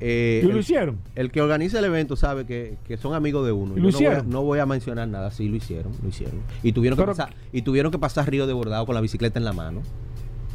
eh, 0.00 0.40
¿Y 0.44 0.46
lo 0.46 0.52
el- 0.52 0.60
hicieron? 0.60 0.98
el 1.16 1.32
que 1.32 1.40
organiza 1.40 1.80
el 1.80 1.84
evento 1.86 2.14
sabe 2.14 2.46
que, 2.46 2.76
que 2.86 2.96
son 2.96 3.12
amigos 3.14 3.44
de 3.44 3.50
uno. 3.50 3.72
¿Y 3.76 3.80
Yo 3.80 3.82
lo 3.82 3.90
no 3.90 3.96
voy, 3.98 4.06
a, 4.06 4.08
hicieron? 4.10 4.30
no 4.30 4.42
voy 4.42 4.58
a 4.60 4.66
mencionar 4.66 5.08
nada. 5.08 5.30
Sí, 5.32 5.48
lo 5.48 5.56
hicieron, 5.56 5.92
lo 6.00 6.08
hicieron. 6.08 6.36
Y 6.62 6.70
tuvieron, 6.72 6.96
que 6.96 7.04
pasar, 7.04 7.34
y 7.52 7.62
tuvieron 7.62 7.90
que 7.90 7.98
pasar 7.98 8.30
Río 8.30 8.46
de 8.46 8.52
Bordado 8.52 8.86
con 8.86 8.94
la 8.94 9.00
bicicleta 9.00 9.38
en 9.38 9.44
la 9.44 9.52
mano. 9.52 9.80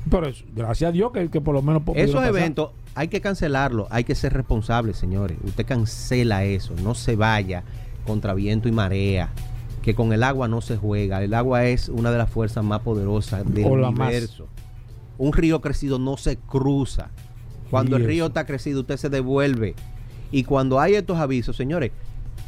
Pero 0.10 0.28
es- 0.28 0.46
gracias 0.56 0.88
a 0.90 0.92
Dios 0.94 1.12
que, 1.12 1.30
que 1.30 1.42
por 1.42 1.54
lo 1.54 1.62
menos... 1.62 1.82
Esos 1.96 2.24
eventos 2.26 2.70
hay 2.96 3.10
que 3.10 3.20
cancelarlos, 3.20 3.88
hay 3.92 4.06
que 4.06 4.16
ser 4.16 4.32
responsables, 4.34 4.96
señores. 4.96 5.38
Usted 5.44 5.66
cancela 5.66 6.46
eso, 6.46 6.74
no 6.82 6.96
se 6.96 7.16
vaya 7.18 7.64
contra 8.08 8.34
viento 8.34 8.70
y 8.70 8.72
marea. 8.72 9.30
Que 9.90 9.96
con 9.96 10.14
el 10.14 10.22
agua 10.22 10.48
no 10.48 10.62
se 10.62 10.78
juega. 10.78 11.24
El 11.24 11.34
agua 11.34 11.66
es 11.66 11.90
una 11.90 12.12
de 12.12 12.20
las 12.20 12.30
fuerzas 12.30 12.64
más 12.64 12.82
poderosas 12.82 13.44
del 13.52 13.66
O 13.66 13.70
universo. 13.72 14.48
Un 15.18 15.34
río 15.34 15.62
crecido 15.62 15.98
no 15.98 16.16
se 16.16 16.38
cruza. 16.38 17.10
Cuando 17.72 17.96
el 17.98 18.06
río 18.06 18.28
está 18.28 18.46
crecido, 18.46 18.82
usted 18.82 18.98
se 18.98 19.10
devuelve. 19.10 19.74
Y 20.32 20.44
cuando 20.44 20.80
hay 20.80 20.94
estos 20.94 21.18
avisos, 21.18 21.56
señores, 21.56 21.92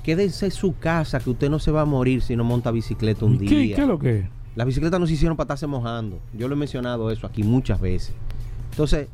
quédense 0.04 0.46
en 0.46 0.52
su 0.52 0.78
casa, 0.78 1.20
que 1.20 1.32
usted 1.32 1.50
no 1.50 1.58
se 1.58 1.72
va 1.72 1.82
a 1.82 1.86
morir 1.86 2.22
si 2.22 2.36
no 2.36 2.44
monta 2.44 2.70
bicicleta 2.70 3.26
un 3.26 3.36
¿Y 3.44 3.48
¿Qué, 3.48 3.56
día. 3.56 3.76
¿Qué 3.76 3.82
es 3.82 3.88
lo 3.88 3.98
que 3.98 4.20
es? 4.20 4.26
Las 4.56 4.68
bicicletas 4.68 5.00
no 5.00 5.08
se 5.08 5.14
hicieron 5.14 5.36
para 5.36 5.46
estarse 5.46 5.66
mojando. 5.66 6.20
Yo 6.38 6.48
lo 6.48 6.54
he 6.54 6.58
mencionado 6.58 7.10
eso 7.10 7.26
aquí 7.26 7.42
muchas 7.42 7.82
veces. 7.82 8.14
Entonces, 8.70 9.08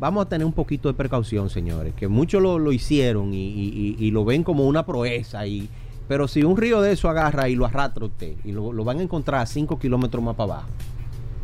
vamos 0.00 0.26
a 0.26 0.28
tener 0.28 0.44
un 0.44 0.52
poquito 0.52 0.88
de 0.88 0.94
precaución, 0.94 1.48
señores. 1.48 1.94
Que 1.94 2.08
muchos 2.08 2.42
lo, 2.42 2.58
lo 2.58 2.72
hicieron 2.72 3.32
y, 3.32 3.36
y- 3.50 3.96
y- 4.00 4.04
y 4.04 4.10
lo 4.10 4.24
ven 4.24 4.42
como 4.42 4.66
una 4.66 4.84
proeza. 4.84 5.46
Y, 5.46 5.68
pero 6.08 6.26
si 6.26 6.42
un 6.42 6.56
río 6.56 6.80
de 6.80 6.92
eso 6.92 7.08
agarra 7.08 7.48
y 7.48 7.54
lo 7.54 7.66
arrastra 7.66 8.06
usted, 8.06 8.34
y 8.44 8.52
lo, 8.52 8.72
lo 8.72 8.82
van 8.84 8.98
a 8.98 9.02
encontrar 9.02 9.42
a 9.42 9.46
5 9.46 9.78
kilómetros 9.78 10.22
más 10.24 10.34
para 10.34 10.54
abajo. 10.54 10.68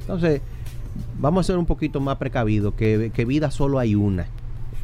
Entonces, 0.00 0.40
vamos 1.18 1.44
a 1.44 1.46
ser 1.46 1.58
un 1.58 1.66
poquito 1.66 2.00
más 2.00 2.16
precavidos, 2.16 2.74
que, 2.74 3.10
que 3.14 3.24
vida 3.24 3.50
solo 3.50 3.78
hay 3.78 3.94
una. 3.94 4.26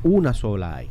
Una 0.02 0.32
sola 0.34 0.76
hay. 0.76 0.88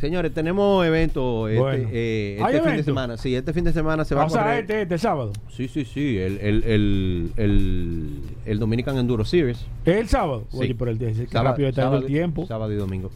Señores, 0.00 0.34
tenemos 0.34 0.84
evento 0.84 1.48
este, 1.48 1.58
Bueno. 1.60 1.88
eh, 1.90 2.38
¿Hay 2.44 2.56
este 2.56 2.68
fin 2.68 2.76
de 2.76 2.82
semana. 2.84 3.16
Sí, 3.16 3.34
este 3.34 3.52
fin 3.54 3.64
de 3.64 3.72
semana 3.72 4.04
se 4.04 4.14
va 4.14 4.24
o 4.24 4.26
a 4.26 4.30
sea, 4.30 4.42
correr. 4.42 4.60
este, 4.60 4.82
este 4.82 4.98
sábado. 4.98 5.32
Sí, 5.48 5.68
sí, 5.68 5.86
sí. 5.86 6.18
El, 6.18 6.38
el, 6.38 6.64
el, 6.64 7.32
el, 7.38 8.20
el 8.44 8.58
Dominican 8.58 8.98
Enduro 8.98 9.24
Series. 9.24 9.64
¿Es 9.86 9.96
el 9.96 10.06
sábado? 10.08 10.44
Sí. 10.50 10.58
Oye, 10.58 10.74
pero 10.74 10.90
el 10.90 10.98
Sábado- 11.28 11.50
rápido 11.52 11.68
está 11.70 11.96
el 11.96 12.04
tiempo. 12.04 12.44
Sábado 12.46 12.72
y 12.74 12.76
domingo. 12.76 13.10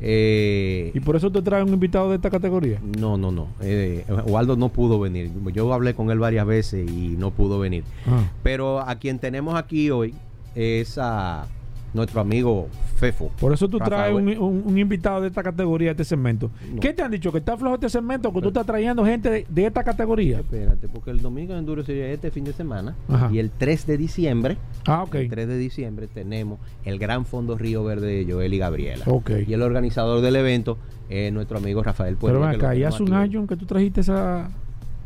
Eh, 0.00 0.90
Y 0.94 1.00
por 1.00 1.16
eso 1.16 1.30
te 1.30 1.40
trae 1.42 1.62
un 1.62 1.70
invitado 1.70 2.10
de 2.10 2.16
esta 2.16 2.30
categoría. 2.30 2.78
no, 2.98 3.16
no, 3.16 3.30
no. 3.30 3.48
Eh, 3.60 4.04
Waldo 4.26 4.56
no 4.56 4.68
pudo 4.68 4.98
venir. 5.00 5.30
Yo 5.52 5.72
hablé 5.72 5.94
con 5.94 6.10
él 6.10 6.18
varias 6.18 6.46
veces 6.46 6.88
y 6.90 7.16
no 7.18 7.30
pudo 7.30 7.58
venir. 7.58 7.84
Ah. 8.06 8.24
Pero 8.42 8.80
a 8.80 8.94
quien 8.96 9.18
tenemos 9.18 9.54
aquí 9.54 9.90
hoy 9.90 10.14
es 10.54 10.98
a 10.98 11.46
nuestro 11.94 12.20
amigo 12.20 12.68
Fefo. 12.96 13.30
Por 13.40 13.52
eso 13.54 13.68
tú 13.68 13.78
traes 13.78 14.14
un, 14.14 14.28
un- 14.28 14.62
un 14.66 14.78
invitado 14.78 15.20
de 15.22 15.28
esta 15.28 15.42
categoría, 15.42 15.88
de 15.88 15.92
este 15.92 16.04
segmento. 16.04 16.50
No. 16.72 16.80
¿Qué 16.80 16.92
te 16.92 17.02
han 17.02 17.10
dicho? 17.10 17.32
¿Que 17.32 17.38
está 17.38 17.56
flojo 17.56 17.74
este 17.76 17.88
segmento? 17.88 18.32
¿Que 18.32 18.40
tú 18.42 18.48
estás 18.48 18.66
trayendo 18.66 19.04
gente 19.04 19.30
de, 19.30 19.46
de 19.48 19.66
esta 19.66 19.82
categoría? 19.82 20.40
Espérate, 20.40 20.88
porque 20.88 21.10
el 21.10 21.20
Dominican 21.22 21.56
Enduro 21.58 21.82
Series 21.84 22.06
es 22.08 22.14
este 22.16 22.30
fin 22.30 22.44
de 22.44 22.52
semana. 22.52 22.94
Ajá. 23.08 23.30
Y 23.32 23.38
el 23.38 23.50
3 23.50 23.86
de 23.86 23.96
diciembre. 23.96 24.58
Ah, 24.86 25.04
ok. 25.04 25.14
El 25.14 25.28
3 25.30 25.48
de 25.48 25.56
diciembre 25.58 26.06
tenemos 26.08 26.58
el 26.84 26.98
Gran 26.98 27.24
Fondo 27.24 27.56
Río 27.56 27.84
Verde 27.84 28.24
de 28.24 28.32
Joel 28.32 28.52
y 28.54 28.58
Gabriela. 28.58 29.04
Ok. 29.06 29.30
Y 29.46 29.52
el 29.54 29.62
organizador 29.62 30.20
del 30.20 30.36
evento 30.36 30.76
es 31.08 31.32
nuestro 31.32 31.58
amigo 31.58 31.82
Rafael 31.82 32.16
Pero 32.20 32.32
Puebla. 32.34 32.48
ven 32.48 32.56
que 32.56 32.62
lo 32.62 32.68
acá, 32.68 32.76
y 32.76 32.84
hace 32.84 33.02
un 33.02 33.12
año 33.12 33.46
que 33.46 33.56
tú 33.56 33.66
trajiste 33.66 34.00
esa... 34.00 34.50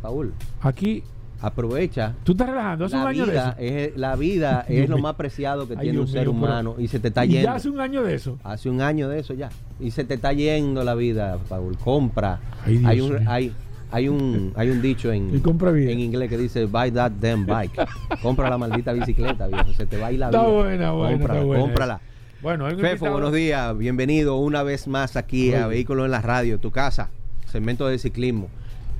Paul, 0.01 0.33
Aquí, 0.62 1.03
aprovecha. 1.40 2.14
tú 2.24 2.33
estás 2.33 2.48
relajando, 2.48 2.85
hace 2.87 2.96
un 2.96 3.05
La 3.05 3.09
año 3.11 3.27
de 3.27 3.33
vida, 3.33 3.57
eso. 3.59 3.74
es, 3.77 3.96
la 3.96 4.16
vida 4.16 4.64
es 4.68 4.88
lo 4.88 4.98
más 4.98 5.14
preciado 5.14 5.66
que 5.68 5.74
Ay, 5.74 5.81
tiene 5.81 6.01
un 6.01 6.09
ser 6.09 6.22
mío, 6.22 6.31
humano 6.33 6.74
y 6.79 6.88
se 6.88 6.98
te 7.01 7.09
está 7.09 7.24
yendo. 7.24 7.44
ya 7.44 7.55
hace 7.55 7.68
un 7.68 7.81
año 7.81 8.03
de 8.03 8.14
eso. 8.14 8.38
Hace 8.44 8.68
un 8.68 8.81
año 8.81 9.09
de 9.09 9.20
eso 9.20 9.35
ya. 9.35 9.48
Y 9.81 9.90
se 9.90 10.05
te 10.05 10.14
está 10.14 10.33
yendo 10.33 10.83
la 10.85 10.94
vida, 10.94 11.38
Paul. 11.48 11.77
Compra. 11.79 12.40
Ay, 12.64 12.83
hay, 12.85 13.01
un, 13.01 13.11
mío. 13.11 13.20
hay, 13.27 13.53
hay, 13.90 14.09
un, 14.09 14.53
hay 14.57 14.70
un 14.70 14.83
dicho 14.83 15.12
en, 15.12 15.31
inglés 15.35 16.29
que 16.29 16.37
dice, 16.38 16.64
buy 16.66 16.90
that 16.90 17.12
damn 17.20 17.46
bike. 17.46 17.72
Compra 18.22 18.51
la 18.51 18.59
maldita 18.59 18.92
bicicleta, 18.92 19.46
viejo. 19.46 19.72
Se 19.74 19.87
te 19.87 19.96
va 19.96 20.09
a 20.09 20.12
ir 20.12 20.18
la 20.18 20.27
Está 20.27 20.40
vida. 20.42 20.51
buena, 20.51 20.90
buena, 20.92 21.12
Cómprala, 21.12 21.35
está 21.40 21.46
buena 21.46 21.62
cómprala. 21.62 22.01
Bueno, 22.40 22.68
Fefo, 22.77 23.11
buenos 23.11 23.33
días. 23.33 23.77
Bienvenido 23.77 24.37
una 24.37 24.62
vez 24.62 24.87
más 24.87 25.16
aquí 25.16 25.55
a. 25.55 25.66
Vehículos 25.66 26.05
en 26.05 26.12
la 26.12 26.20
Radio, 26.22 26.59
tu 26.61 26.70
casa, 26.70 27.11
segmento 27.46 27.87
de 27.88 27.98
ciclismo. 27.98 28.48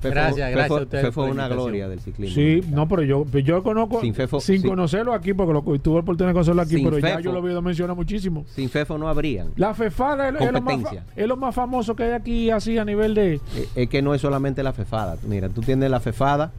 Fefo, 0.00 0.14
Gracias, 0.14 0.50
gracias 0.50 0.68
Fefo- 0.70 0.78
a 0.78 0.82
ustedes 0.82 1.04
Fefo 1.06 1.26
es 1.26 1.32
una 1.32 1.48
gloria 1.48 1.88
del 1.88 2.00
ciclismo. 2.00 2.34
Sí, 2.34 2.62
no, 2.70 2.88
pero 2.88 3.02
yo, 3.02 3.24
yo 3.26 3.56
lo 3.56 3.62
conozco 3.62 4.00
Sin 4.00 4.08
sin, 4.08 4.14
Fefo, 4.14 4.40
sí. 4.40 4.62
conocerlo 4.62 5.12
aquí, 5.12 5.34
porque 5.34 5.52
lo, 5.52 5.62
tuve 5.62 5.94
la 5.96 6.00
oportunidad 6.00 6.28
de 6.28 6.32
conocerlo 6.34 6.62
aquí, 6.62 6.76
Sin 6.76 6.84
pero 6.84 6.98
ya 6.98 7.20
yo 7.20 7.32
lo 7.32 7.38
he 7.38 7.42
oído 7.42 7.62
mencionar 7.62 7.96
muchísimo. 7.96 8.44
Sin 8.54 8.68
Fefo 8.70 8.96
no 8.98 9.08
habrían. 9.08 9.48
La 9.56 9.74
fefada 9.74 10.28
es, 10.28 10.40
es 10.40 10.52
lo 10.52 10.61
más, 10.61 10.80
es 11.16 11.26
lo 11.26 11.37
más 11.37 11.54
famoso 11.54 11.96
que 11.96 12.04
hay 12.04 12.12
aquí, 12.12 12.50
así 12.50 12.78
a 12.78 12.84
nivel 12.84 13.14
de. 13.14 13.34
Eh, 13.34 13.40
Es 13.74 13.88
que 13.88 14.00
no 14.02 14.14
es 14.14 14.20
solamente 14.20 14.62
la 14.62 14.72
fefada. 14.72 15.16
Mira, 15.26 15.48
tú 15.48 15.61
tienes 15.61 15.90
la 15.90 16.00
fefada 16.00 16.52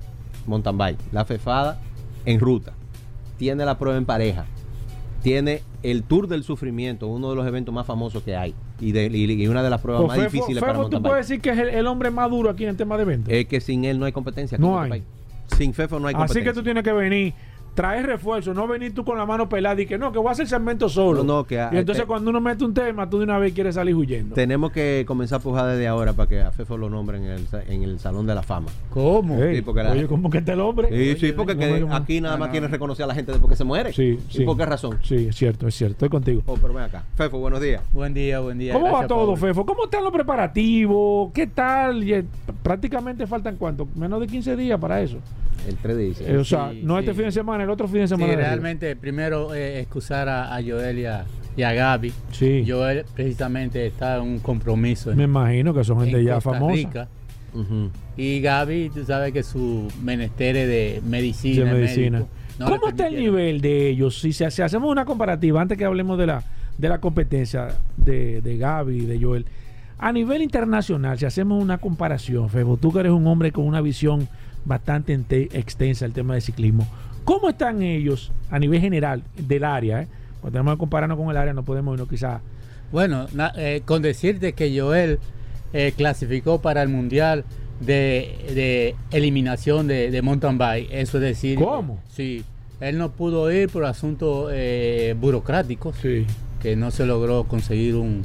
mountain 0.45 0.77
bike, 0.77 0.99
la 1.11 1.25
fefada 1.25 1.79
en 2.25 2.39
ruta, 2.39 2.73
tiene 3.37 3.63
la 3.65 3.77
prueba 3.77 3.97
en 3.97 4.05
pareja, 4.05 4.45
tiene 5.21 5.61
el 5.83 6.03
Tour 6.03 6.27
del 6.27 6.43
Sufrimiento, 6.43 7.07
uno 7.07 7.29
de 7.29 7.35
los 7.35 7.47
eventos 7.47 7.73
más 7.73 7.85
famosos 7.85 8.23
que 8.23 8.35
hay 8.35 8.53
y, 8.79 8.91
de- 8.91 9.07
y- 9.07 9.43
y 9.43 9.47
una 9.47 9.63
de 9.63 9.69
las 9.69 9.81
pruebas 9.81 10.03
Pues 10.05 10.17
más 10.17 10.25
Fefo, 10.25 10.31
difíciles 10.35 10.59
Fefo, 10.61 10.65
para 10.65 10.73
tú 10.77 10.81
mountain 10.91 11.03
puedes 11.03 11.27
decir 11.27 11.41
que 11.41 11.49
es 11.51 11.57
el, 11.57 11.69
el 11.69 11.87
hombre 11.87 12.11
más 12.11 12.29
duro 12.29 12.49
aquí 12.49 12.63
en 12.63 12.69
el 12.71 12.77
tema 12.77 12.97
de 12.97 13.03
eventos. 13.03 13.33
Es 13.33 13.45
que 13.47 13.61
sin 13.61 13.85
él 13.85 13.97
no 13.99 14.05
hay 14.05 14.11
competencia. 14.11 14.55
aquí 14.57 14.61
No 14.65 14.77
en 14.77 14.83
este 14.83 14.93
hay. 14.95 15.01
país. 15.01 15.57
Sin 15.57 15.73
Fefo 15.73 15.99
no 15.99 16.07
hay 16.07 16.13
así 16.13 16.19
competencia. 16.19 16.51
que 16.51 16.55
tú 16.59 16.63
tienes 16.63 16.83
que 16.83 16.91
venir 16.93 17.33
traer 17.79 18.05
refuerzo, 18.07 18.53
no 18.53 18.67
venir 18.67 18.93
tú 18.93 19.05
con 19.05 19.17
la 19.17 19.25
mano 19.25 19.47
pelada 19.47 19.81
y 19.81 19.85
que 19.85 19.97
no, 19.97 20.11
que 20.11 20.17
voy 20.19 20.27
a 20.27 20.31
hacer 20.31 20.45
segmento 20.49 20.89
solo. 20.89 21.23
No, 21.23 21.37
no, 21.37 21.43
que 21.45 21.55
y 21.55 21.77
entonces 21.77 22.03
te- 22.03 22.07
cuando 22.07 22.29
uno 22.29 22.41
mete 22.41 22.65
un 22.65 22.73
tema, 22.73 23.09
tú 23.09 23.19
de 23.19 23.23
una 23.23 23.37
vez 23.39 23.53
quieres 23.53 23.75
salir 23.75 23.95
huyendo. 23.95 24.35
Tenemos 24.35 24.73
que 24.73 25.05
comenzar 25.07 25.39
a 25.39 25.41
pujar 25.41 25.65
desde 25.71 25.87
ahora 25.87 26.11
para 26.11 26.27
que 26.27 26.41
a 26.41 26.51
Fefo 26.51 26.75
lo 26.77 26.89
nombren 26.89 27.23
en 27.23 27.31
el, 27.31 27.47
en 27.69 27.83
el 27.83 27.97
Salón 27.99 28.27
de 28.27 28.35
la 28.35 28.43
Fama. 28.43 28.67
¿Cómo? 28.89 29.37
Sí, 29.39 29.61
porque 29.61 29.81
la- 29.83 29.91
Oye, 29.91 30.07
¿cómo 30.07 30.29
que 30.29 30.39
está 30.39 30.51
el 30.51 30.59
hombre? 30.59 30.89
Sí, 30.89 30.93
Oye, 30.93 31.15
sí, 31.15 31.31
porque 31.31 31.53
¿cómo 31.55 31.73
que 31.75 31.85
que- 31.85 31.93
aquí 31.95 32.19
nada 32.19 32.35
más 32.35 32.51
tiene 32.51 32.67
que 32.67 32.71
reconocer 32.73 33.05
a 33.05 33.07
la 33.07 33.15
gente 33.15 33.31
después 33.31 33.49
que 33.49 33.55
se 33.55 33.63
muere. 33.63 33.93
Sí, 33.93 34.19
¿Y 34.29 34.33
sí. 34.33 34.43
por 34.43 34.57
qué 34.57 34.65
razón? 34.65 34.97
Sí, 35.01 35.27
es 35.29 35.35
cierto, 35.37 35.65
es 35.65 35.75
cierto. 35.75 35.93
Estoy 35.93 36.09
contigo. 36.09 36.41
Oh, 36.47 36.57
pero 36.61 36.73
ven 36.73 36.83
acá. 36.83 37.05
Fefo, 37.15 37.39
buenos 37.39 37.61
días. 37.61 37.81
Buen 37.93 38.13
día, 38.13 38.41
buen 38.41 38.57
día. 38.59 38.73
¿Cómo 38.73 38.91
va 38.91 39.07
todo. 39.07 39.37
Fefo? 39.37 39.65
¿Cómo 39.65 39.85
están 39.85 40.03
los 40.03 40.11
preparativos? 40.11 41.31
¿Qué 41.33 41.47
tal? 41.47 42.03
Y, 42.03 42.13
eh, 42.13 42.25
prácticamente 42.61 43.25
faltan 43.25 43.55
cuánto? 43.55 43.87
Menos 43.95 44.19
de 44.19 44.27
15 44.27 44.57
días 44.57 44.77
para 44.77 45.01
eso. 45.01 45.17
El 45.67 45.75
3 45.75 45.97
de 45.97 46.03
diciembre. 46.03 46.35
Eh, 46.35 46.39
o 46.39 46.45
sea, 46.45 46.71
Sí, 46.71 46.81
no 46.83 46.95
sí. 46.95 46.99
este 47.01 47.13
fin 47.13 47.25
de 47.25 47.31
semana, 47.33 47.65
el 47.69 47.73
otro 47.73 47.87
fin 47.87 48.01
de 48.01 48.07
Sí, 48.07 48.09
semana. 48.09 48.27
de 48.27 48.33
arriba. 48.33 48.49
realmente, 48.49 48.95
primero 48.95 49.53
eh, 49.55 49.79
excusar 49.79 50.27
a, 50.29 50.55
a 50.55 50.61
Joel 50.63 50.99
y 50.99 51.05
a, 51.05 51.25
y 51.55 51.63
a 51.63 51.73
Gaby. 51.73 52.11
Sí. 52.31 52.65
Joel 52.67 53.05
precisamente 53.15 53.85
está 53.87 54.17
en 54.17 54.21
un 54.23 54.39
compromiso 54.39 55.11
en, 55.11 55.17
Me 55.17 55.23
imagino 55.23 55.73
que 55.73 55.83
son 55.83 55.99
gente 56.01 56.19
en 56.19 56.25
ya 56.25 56.35
Costa 56.35 56.51
famosa. 56.53 56.73
Rica. 56.75 57.07
Y 58.17 58.41
Gaby, 58.41 58.91
tú 58.93 59.03
sabes 59.05 59.31
que 59.33 59.43
su 59.43 59.87
menesteres 60.03 60.67
de 60.67 61.01
medicina, 61.05 61.65
de 61.65 61.71
el 61.71 61.75
medicina. 61.77 62.17
médico, 62.19 62.29
no 62.59 62.65
le 62.69 62.75
¿Cómo 62.77 62.89
está 62.89 63.07
el 63.07 63.15
nivel 63.15 63.61
de 63.61 63.89
ellos? 63.89 64.19
Si, 64.19 64.33
se- 64.33 64.51
si 64.51 64.61
hacemos 64.61 64.91
una 64.91 65.05
comparativa, 65.05 65.61
antes 65.61 65.77
que 65.77 65.85
hablemos 65.85 66.17
de 66.19 66.27
la, 66.27 66.43
de 66.77 66.89
la 66.89 66.99
competencia 66.99 67.69
de, 67.97 68.41
de 68.41 68.57
Gaby 68.57 68.97
y 68.97 69.05
de 69.05 69.19
Joel, 69.21 69.45
a 69.97 70.11
nivel 70.11 70.41
internacional, 70.41 71.17
si 71.17 71.25
hacemos 71.25 71.61
una 71.61 71.77
comparación, 71.77 72.49
Febo, 72.49 72.77
tú 72.77 72.91
que 72.93 72.99
eres 72.99 73.11
un 73.13 73.25
hombre 73.27 73.51
con 73.51 73.65
una 73.65 73.81
visión 73.81 74.27
bastante 74.65 75.13
extensa 75.53 76.05
del 76.05 76.13
tema 76.13 76.35
de 76.35 76.41
ciclismo, 76.41 76.85
¿cómo 77.29 77.49
están 77.49 77.81
ellos 77.83 78.31
a 78.49 78.57
nivel 78.57 78.81
general 78.81 79.21
del 79.37 79.63
área? 79.63 80.01
Eh? 80.01 80.07
Porque 80.41 80.53
tenemos 80.53 80.73
que 80.73 80.79
compararnos 80.79 81.17
con 81.17 81.29
el 81.29 81.37
área, 81.37 81.53
no 81.53 81.63
podemos 81.63 81.93
irnos 81.93 82.09
quizás. 82.09 82.41
Bueno, 82.91 83.27
na- 83.33 83.53
eh, 83.55 83.81
con 83.85 84.01
decirte 84.01 84.53
que 84.53 84.77
Joel 84.79 85.19
eh, 85.73 85.93
clasificó 85.95 86.59
para 86.59 86.81
el 86.81 86.89
Mundial 86.89 87.43
de, 87.81 88.35
de 88.55 88.95
eliminación 89.15 89.87
de, 89.87 90.09
de 90.09 90.21
mountain 90.23 90.57
bike, 90.57 90.89
eso 90.91 91.17
es 91.17 91.23
decir... 91.23 91.59
¿Cómo? 91.59 92.01
Sí, 92.09 92.43
él 92.79 92.97
no 92.97 93.11
pudo 93.11 93.51
ir 93.51 93.69
por 93.69 93.85
asuntos 93.85 94.49
eh, 94.51 95.13
burocráticos, 95.19 95.95
Sí. 96.01 96.25
que 96.61 96.75
no 96.75 96.89
se 96.89 97.05
logró 97.05 97.43
conseguir 97.43 97.95
un, 97.95 98.23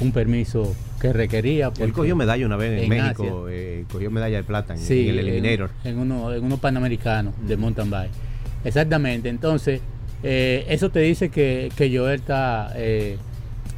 un 0.00 0.12
permiso 0.12 0.74
que 1.00 1.12
requería. 1.12 1.70
Él 1.78 1.92
cogió 1.92 2.16
medalla 2.16 2.46
una 2.46 2.56
vez 2.56 2.72
en, 2.72 2.84
en 2.84 2.88
México. 2.88 3.46
eh, 3.50 3.84
cogió 3.92 4.10
medalla 4.10 4.36
de 4.38 4.44
plata 4.44 4.72
en, 4.74 4.78
Sí, 4.80 5.08
en 5.08 5.18
el 5.18 5.28
Eliminator. 5.28 5.70
En, 5.84 5.92
en 5.92 5.98
uno, 5.98 6.32
en 6.32 6.42
uno 6.44 6.56
panamericano 6.56 7.32
de 7.46 7.56
mountain 7.58 7.90
bike. 7.90 8.10
Exactamente. 8.64 9.28
Entonces, 9.28 9.80
eh, 10.22 10.66
eso 10.68 10.90
te 10.90 11.00
dice 11.00 11.30
que, 11.30 11.70
que 11.76 11.96
Joel 11.96 12.20
está 12.20 12.72
eh, 12.76 13.18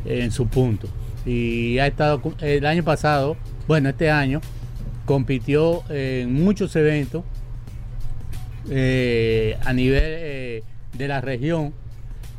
en 0.04 0.30
su 0.30 0.46
punto. 0.46 0.88
Y 1.24 1.78
ha 1.78 1.86
estado 1.86 2.20
el 2.40 2.66
año 2.66 2.82
pasado, 2.82 3.36
bueno, 3.68 3.88
este 3.88 4.10
año, 4.10 4.40
compitió 5.04 5.82
en 5.88 6.32
muchos 6.32 6.74
eventos 6.76 7.22
eh, 8.70 9.56
a 9.64 9.72
nivel 9.72 10.62
de 10.96 11.08
la 11.08 11.20
región 11.20 11.72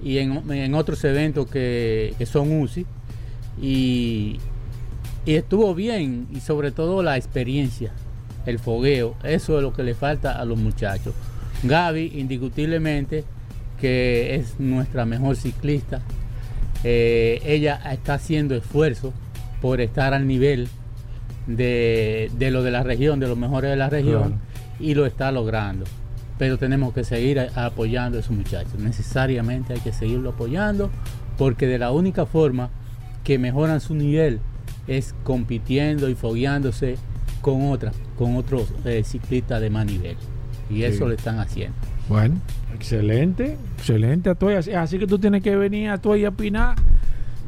y 0.01 0.17
en, 0.19 0.51
en 0.51 0.73
otros 0.73 1.03
eventos 1.03 1.49
que, 1.49 2.13
que 2.17 2.25
son 2.25 2.51
UCI. 2.62 2.86
Y, 3.62 4.39
y 5.25 5.36
estuvo 5.36 5.73
bien 5.73 6.27
y 6.34 6.41
sobre 6.41 6.71
todo 6.71 7.03
la 7.03 7.15
experiencia, 7.15 7.93
el 8.45 8.60
fogueo, 8.60 9.15
eso 9.23 9.58
es 9.58 9.63
lo 9.63 9.71
que 9.73 9.84
le 9.84 9.93
falta 9.95 10.39
a 10.39 10.43
los 10.43 10.58
muchachos. 10.58 11.13
Gaby, 11.63 12.12
indiscutiblemente, 12.15 13.23
que 13.80 14.36
es 14.36 14.60
nuestra 14.60 15.06
mejor 15.06 15.36
ciclista, 15.36 16.02
eh, 16.84 17.41
ella 17.45 17.80
está 17.91 18.15
haciendo 18.15 18.56
esfuerzo 18.56 19.13
por 19.62 19.80
estar 19.82 20.13
al 20.13 20.28
nivel 20.28 20.67
de, 21.47 22.30
de 22.38 22.52
lo 22.52 22.63
de 22.63 22.71
la 22.71 22.84
región, 22.84 23.19
de 23.19 23.28
los 23.28 23.38
mejores 23.38 23.71
de 23.71 23.78
la 23.78 23.89
región, 23.89 24.21
Claro. 24.23 24.38
y 24.80 24.93
lo 24.93 25.06
está 25.06 25.32
logrando. 25.32 25.86
Pero 26.38 26.58
tenemos 26.58 26.93
que 26.93 27.04
seguir 27.04 27.39
apoyando 27.56 28.17
a 28.17 28.21
esos 28.21 28.36
muchachos. 28.36 28.76
Necesariamente 28.80 29.73
hay 29.73 29.80
que 29.80 29.93
seguirlo 29.93 30.32
apoyando, 30.32 30.89
porque 31.38 31.67
de 31.67 31.78
la 31.80 31.91
única 31.91 32.26
forma 32.26 32.69
que 33.23 33.38
mejoran 33.38 33.80
su 33.80 33.95
nivel 33.95 34.39
es 34.88 35.15
compitiendo 35.23 36.10
y 36.10 36.15
fogueándose 36.15 36.97
con 37.41 37.69
otras, 37.71 37.95
con 38.17 38.36
otros 38.36 38.73
eh, 38.86 39.04
ciclistas 39.06 39.62
de 39.62 39.69
más 39.69 39.86
nivel. 39.86 40.17
Y 40.69 40.84
eso 40.84 41.08
lo 41.08 41.13
están 41.13 41.39
haciendo. 41.39 41.76
Bueno, 42.10 42.36
excelente, 42.73 43.58
excelente, 43.78 44.30
Atuey. 44.30 44.56
Así, 44.56 44.71
así 44.71 44.99
que 44.99 45.08
tú 45.08 45.17
tienes 45.19 45.41
que 45.43 45.56
venir 45.56 45.89
a 45.89 45.93
Atuey 45.93 46.26
a 46.26 46.30
opinar, 46.30 46.76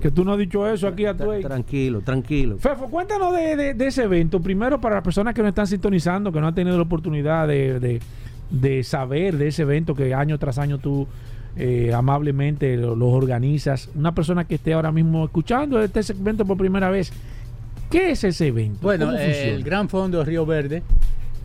que 0.02 0.12
tú 0.12 0.24
no 0.24 0.34
has 0.34 0.38
dicho 0.40 0.68
eso 0.70 0.88
aquí 0.88 1.06
a 1.06 1.12
Atuey. 1.12 1.42
Tranquilo, 1.44 2.02
tranquilo. 2.02 2.58
Fefo, 2.58 2.86
cuéntanos 2.90 3.34
de, 3.36 3.56
de- 3.56 3.74
de 3.74 3.88
ese 3.88 4.04
evento. 4.04 4.40
Primero, 4.42 4.80
para 4.80 4.96
las 4.96 5.04
personas 5.04 5.34
que 5.34 5.42
no 5.42 5.48
están 5.50 5.68
sintonizando, 5.68 6.32
que 6.32 6.40
no 6.40 6.48
han 6.48 6.56
tenido 6.56 6.76
la 6.78 6.84
oportunidad 6.84 7.48
de, 7.48 7.80
de- 7.80 8.00
de 8.50 8.84
saber 8.84 9.38
de 9.38 9.48
ese 9.48 9.64
evento 9.64 9.96
que 9.96 10.14
año 10.14 10.38
tras 10.38 10.60
año 10.60 10.78
tú 10.78 11.08
eh, 11.58 11.92
amablemente 11.94 12.78
lo- 12.78 12.96
los 12.96 13.12
organizas. 13.14 13.90
Una 13.96 14.14
persona 14.14 14.46
que 14.46 14.56
esté 14.56 14.74
ahora 14.74 14.92
mismo 14.92 15.26
escuchando 15.26 15.82
este 15.82 16.04
segmento 16.04 16.46
por 16.46 16.56
primera 16.58 16.90
vez, 16.90 17.12
¿qué 17.90 18.12
es 18.12 18.24
ese 18.24 18.48
evento? 18.48 18.80
Bueno, 18.82 19.06
¿Cómo 19.08 19.18
eh, 19.18 19.54
el 19.56 19.64
Gran 19.64 19.90
Fondo 19.90 20.24
Río 20.24 20.46
Verde 20.46 20.84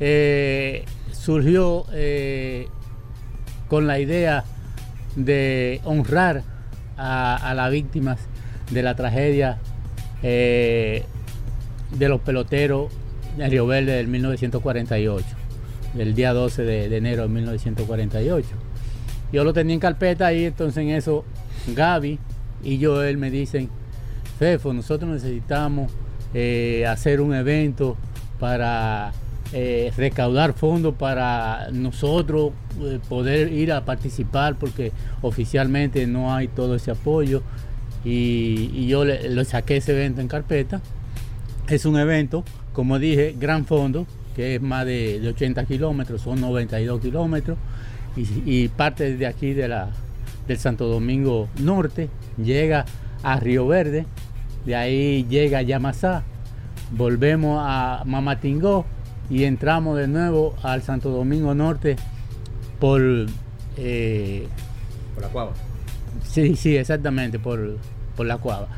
eh, 0.00 0.85
surgió 1.20 1.85
eh, 1.92 2.66
con 3.68 3.87
la 3.87 3.98
idea 3.98 4.44
de 5.16 5.80
honrar 5.85 6.42
a, 6.96 7.52
las 7.54 7.70
víctimas 7.70 8.18
de 8.70 8.83
la 8.83 8.94
tragedia 8.94 9.59
eh, 10.22 11.04
de 11.96 12.09
los 12.09 12.20
peloteros 12.20 12.92
de 13.37 13.48
Río 13.48 13.66
Verde 13.66 13.92
del 13.92 14.09
1948, 14.09 15.26
del 15.94 16.14
día 16.14 16.33
12 16.33 16.62
de, 16.62 16.96
enero 16.96 17.22
de 17.22 17.28
1948. 17.28 18.48
Yo 19.33 19.44
lo 19.44 19.52
tenía 19.52 19.74
en 19.74 19.80
carpeta 19.80 20.26
ahí, 20.26 20.44
entonces 20.44 20.78
en 20.78 20.90
eso 20.90 21.24
Gaby 21.74 22.18
y 22.64 22.85
Joel 22.85 23.18
me 23.18 23.30
dicen, 23.30 23.68
Fefo, 24.38 24.72
nosotros 24.72 25.11
necesitamos 25.11 25.92
eh, 26.35 26.87
hacer 26.87 27.20
un 27.20 27.35
evento 27.35 27.96
para 28.38 29.12
eh, 29.52 29.92
recaudar 29.96 30.52
fondos 30.52 30.94
para 30.94 31.70
nosotros 31.72 32.52
eh, 32.80 33.00
poder 33.08 33.52
ir 33.52 33.72
a 33.72 33.84
participar 33.84 34.54
porque 34.54 34.92
oficialmente 35.22 36.06
no 36.06 36.32
hay 36.32 36.46
todo 36.46 36.76
ese 36.76 36.92
apoyo. 36.92 37.42
Y, 38.04 38.86
yo 38.86 39.04
le, 39.04 39.44
saqué 39.44 39.78
ese 39.78 39.92
evento 39.92 40.20
en 40.20 40.28
carpeta. 40.28 40.80
Es 41.68 41.84
un 41.84 41.98
evento, 41.98 42.44
como 42.72 42.98
dije, 43.00 43.34
gran 43.38 43.66
fondo, 43.66 44.06
que 44.36 44.54
es 44.54 44.62
más 44.62 44.86
de, 44.86 45.18
de 45.18 45.28
80 45.30 45.64
kilómetros, 45.64 46.22
son 46.22 46.40
92 46.40 47.00
kilómetros, 47.00 47.58
y, 48.16 48.26
y 48.46 48.68
parte 48.68 49.16
de 49.16 49.26
aquí 49.26 49.52
de 49.52 49.68
la, 49.68 49.90
del 50.46 50.58
Santo 50.58 50.86
Domingo 50.86 51.48
Norte, 51.58 52.08
llega 52.42 52.84
a 53.22 53.38
Río 53.38 53.66
Verde, 53.66 54.06
de 54.64 54.76
ahí 54.76 55.26
llega 55.28 55.58
a 55.58 55.62
Yamasá, 55.62 56.22
volvemos 56.92 57.60
a 57.60 58.02
Mamatingó 58.06 58.86
y 59.31 59.45
entramos 59.45 59.97
de 59.97 60.09
nuevo 60.09 60.55
al 60.62 60.83
Santo 60.83 61.11
Domingo 61.11 61.55
Norte 61.55 61.97
por... 62.79 63.01
eh, 63.77 64.47
Por 65.14 65.23
la 65.23 65.29
cuava. 65.29 65.53
Sí, 66.25 66.57
sí, 66.57 66.77
exactamente, 66.77 67.38
por, 67.38 67.79
por 68.16 68.27
la 68.27 68.37
cuava. 68.38 68.69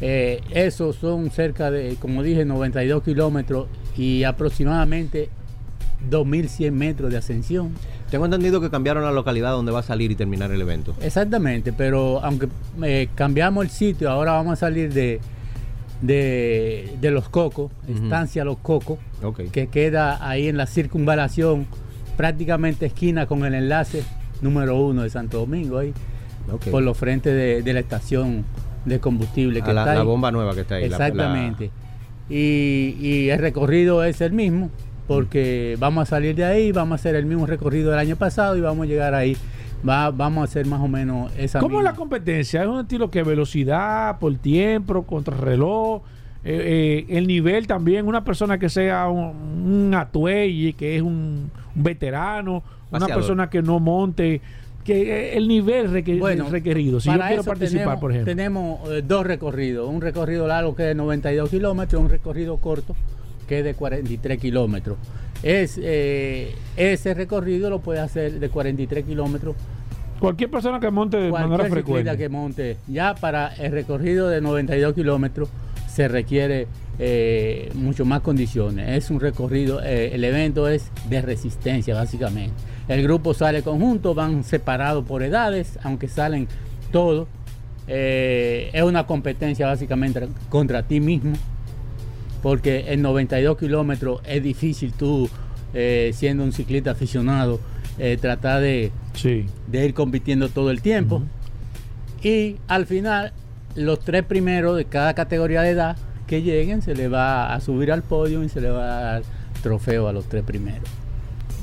Eh, 0.00 0.40
esos 0.50 0.96
son 0.96 1.30
cerca 1.30 1.70
de, 1.70 1.96
como 2.00 2.22
dije, 2.22 2.44
92 2.44 3.02
kilómetros 3.02 3.68
y 3.96 4.24
aproximadamente 4.24 5.28
2.100 6.10 6.72
metros 6.72 7.10
de 7.10 7.18
ascensión. 7.18 7.72
Tengo 8.10 8.24
entendido 8.26 8.60
que 8.60 8.68
cambiaron 8.68 9.04
la 9.04 9.12
localidad 9.12 9.52
donde 9.52 9.72
va 9.72 9.78
a 9.80 9.82
salir 9.84 10.10
y 10.10 10.16
terminar 10.16 10.50
el 10.50 10.60
evento. 10.60 10.94
Exactamente, 11.00 11.72
pero 11.72 12.20
aunque 12.22 12.48
eh, 12.82 13.08
cambiamos 13.14 13.64
el 13.64 13.70
sitio, 13.70 14.10
ahora 14.10 14.32
vamos 14.32 14.54
a 14.54 14.56
salir 14.56 14.92
de, 14.92 15.20
de, 16.02 16.96
de 17.00 17.10
Los 17.10 17.28
Cocos, 17.30 17.70
Ujú. 17.88 18.02
Estancia 18.04 18.44
Los 18.44 18.58
Cocos, 18.58 18.98
que 19.52 19.68
queda 19.68 20.28
ahí 20.28 20.48
en 20.48 20.56
la 20.58 20.66
circunvalación, 20.66 21.66
prácticamente 22.16 22.86
esquina 22.86 23.26
con 23.26 23.44
el 23.44 23.54
enlace 23.54 24.02
número 24.42 24.76
uno 24.76 25.02
de 25.02 25.10
Santo 25.10 25.38
Domingo, 25.38 25.78
ahí, 25.78 25.94
por 26.70 26.82
los 26.82 26.98
frentes 26.98 27.32
de, 27.32 27.62
de 27.62 27.72
la 27.72 27.80
estación 27.80 28.44
de 28.84 28.98
combustible 28.98 29.62
que 29.62 29.70
A 29.70 29.74
la, 29.74 29.80
está 29.82 29.94
la 29.94 30.00
ahí. 30.00 30.06
bomba 30.06 30.30
nueva 30.32 30.54
que 30.54 30.62
está 30.62 30.74
ahí. 30.74 30.88
la- 30.88 30.98
la- 30.98 31.06
Exactamente. 31.06 31.70
Y, 32.28 32.96
y 33.00 33.30
el 33.30 33.38
recorrido 33.38 34.02
es 34.04 34.20
el 34.20 34.32
mismo, 34.32 34.70
porque 35.06 35.76
vamos 35.78 36.02
a 36.02 36.06
salir 36.06 36.34
de 36.34 36.44
ahí, 36.44 36.72
vamos 36.72 36.92
a 36.92 36.94
hacer 36.96 37.14
el 37.14 37.26
mismo 37.26 37.46
recorrido 37.46 37.90
del 37.90 37.98
año 38.00 38.16
pasado 38.16 38.56
y 38.56 38.60
vamos 38.60 38.84
a 38.84 38.88
llegar 38.88 39.14
ahí. 39.14 39.36
Va, 39.88 40.10
vamos 40.10 40.42
a 40.42 40.44
hacer 40.44 40.66
más 40.66 40.80
o 40.80 40.88
menos 40.88 41.32
esa 41.36 41.58
¿Cómo 41.58 41.78
es 41.78 41.82
misma- 41.84 41.90
la 41.90 41.96
competencia? 41.96 42.62
¿Es 42.62 42.68
un 42.68 42.80
estilo 42.80 43.10
que 43.10 43.22
velocidad, 43.22 44.18
por 44.18 44.34
tiempo, 44.36 45.02
contra 45.04 45.36
reloj? 45.36 46.02
eh, 46.44 47.04
eh, 47.08 47.16
el 47.18 47.28
nivel 47.28 47.68
también, 47.68 48.06
una 48.06 48.24
persona 48.24 48.58
que 48.58 48.68
sea 48.68 49.08
un, 49.08 49.86
un 49.86 49.94
atuey, 49.94 50.72
que 50.72 50.96
es 50.96 51.02
un, 51.02 51.50
un 51.76 51.82
veterano, 51.82 52.64
una 52.90 53.06
persona 53.06 53.48
que 53.48 53.62
no 53.62 53.78
monte, 53.78 54.40
que 54.84 55.02
eh, 55.02 55.36
el 55.36 55.46
nivel 55.46 55.86
Bueno, 56.18 56.48
requerido. 56.50 56.98
Si 56.98 57.08
yo 57.08 57.18
quiero 57.28 57.44
participar, 57.44 57.82
tenemos, 57.84 58.00
por 58.00 58.10
ejemplo. 58.10 58.32
Tenemos 58.32 58.90
eh, 58.90 59.02
dos 59.06 59.24
recorridos. 59.24 59.88
Un 59.88 60.00
recorrido 60.00 60.48
largo 60.48 60.74
que 60.74 60.82
es 60.82 60.88
de 60.88 60.94
92 60.96 61.48
kilómetros 61.48 62.02
un 62.02 62.08
recorrido 62.08 62.56
corto 62.56 62.96
que 63.46 63.58
es 63.58 63.64
de 63.64 63.74
43 63.74 64.38
kilómetros. 64.38 64.96
Es, 65.42 65.78
eh, 65.82 66.54
ese 66.76 67.14
recorrido 67.14 67.68
lo 67.68 67.80
puede 67.80 68.00
hacer 68.00 68.38
de 68.38 68.48
43 68.48 69.04
kilómetros 69.04 69.56
Cualquier 70.22 70.50
persona 70.50 70.78
que 70.78 70.88
monte 70.88 71.16
de 71.16 71.32
manera 71.32 71.48
cualquier 71.48 71.82
ciclista 71.82 72.12
frecuente. 72.12 72.16
que 72.16 72.28
monte. 72.28 72.76
Ya 72.86 73.16
para 73.16 73.48
el 73.56 73.72
recorrido 73.72 74.28
de 74.28 74.40
92 74.40 74.94
kilómetros 74.94 75.48
se 75.88 76.06
requiere 76.06 76.68
eh, 77.00 77.72
mucho 77.74 78.04
más 78.04 78.20
condiciones. 78.20 78.88
Es 78.90 79.10
un 79.10 79.18
recorrido, 79.18 79.82
eh, 79.82 80.14
el 80.14 80.22
evento 80.22 80.68
es 80.68 80.92
de 81.08 81.22
resistencia 81.22 81.96
básicamente. 81.96 82.54
El 82.86 83.02
grupo 83.02 83.34
sale 83.34 83.62
conjunto, 83.62 84.14
van 84.14 84.44
separados 84.44 85.04
por 85.04 85.24
edades, 85.24 85.76
aunque 85.82 86.06
salen 86.06 86.46
todos. 86.92 87.26
Eh, 87.88 88.70
es 88.72 88.82
una 88.84 89.08
competencia 89.08 89.66
básicamente 89.66 90.28
contra 90.48 90.84
ti 90.84 91.00
mismo, 91.00 91.32
porque 92.42 92.92
en 92.92 93.02
92 93.02 93.56
kilómetros 93.58 94.20
es 94.26 94.42
difícil 94.42 94.92
tú, 94.92 95.28
eh, 95.74 96.10
siendo 96.14 96.44
un 96.44 96.52
ciclista 96.52 96.90
aficionado, 96.90 97.60
eh, 97.98 98.18
tratar 98.20 98.60
de, 98.60 98.90
Sí. 99.14 99.46
de 99.68 99.84
ir 99.86 99.94
compitiendo 99.94 100.48
todo 100.48 100.70
el 100.70 100.82
tiempo. 100.82 101.22
Y 102.22 102.56
al 102.68 102.86
final, 102.86 103.32
los 103.74 104.00
tres 104.00 104.24
primeros 104.24 104.76
de 104.76 104.84
cada 104.84 105.14
categoría 105.14 105.62
de 105.62 105.70
edad 105.70 105.96
que 106.26 106.42
lleguen, 106.42 106.82
se 106.82 106.94
le 106.94 107.08
va 107.08 107.52
a 107.54 107.60
subir 107.60 107.90
al 107.92 108.02
podio 108.02 108.42
y 108.44 108.48
se 108.48 108.60
le 108.60 108.70
va 108.70 108.98
a 108.98 109.02
dar 109.02 109.22
trofeo 109.62 110.08
a 110.08 110.12
los 110.12 110.26
tres 110.28 110.42
primeros. 110.44 110.88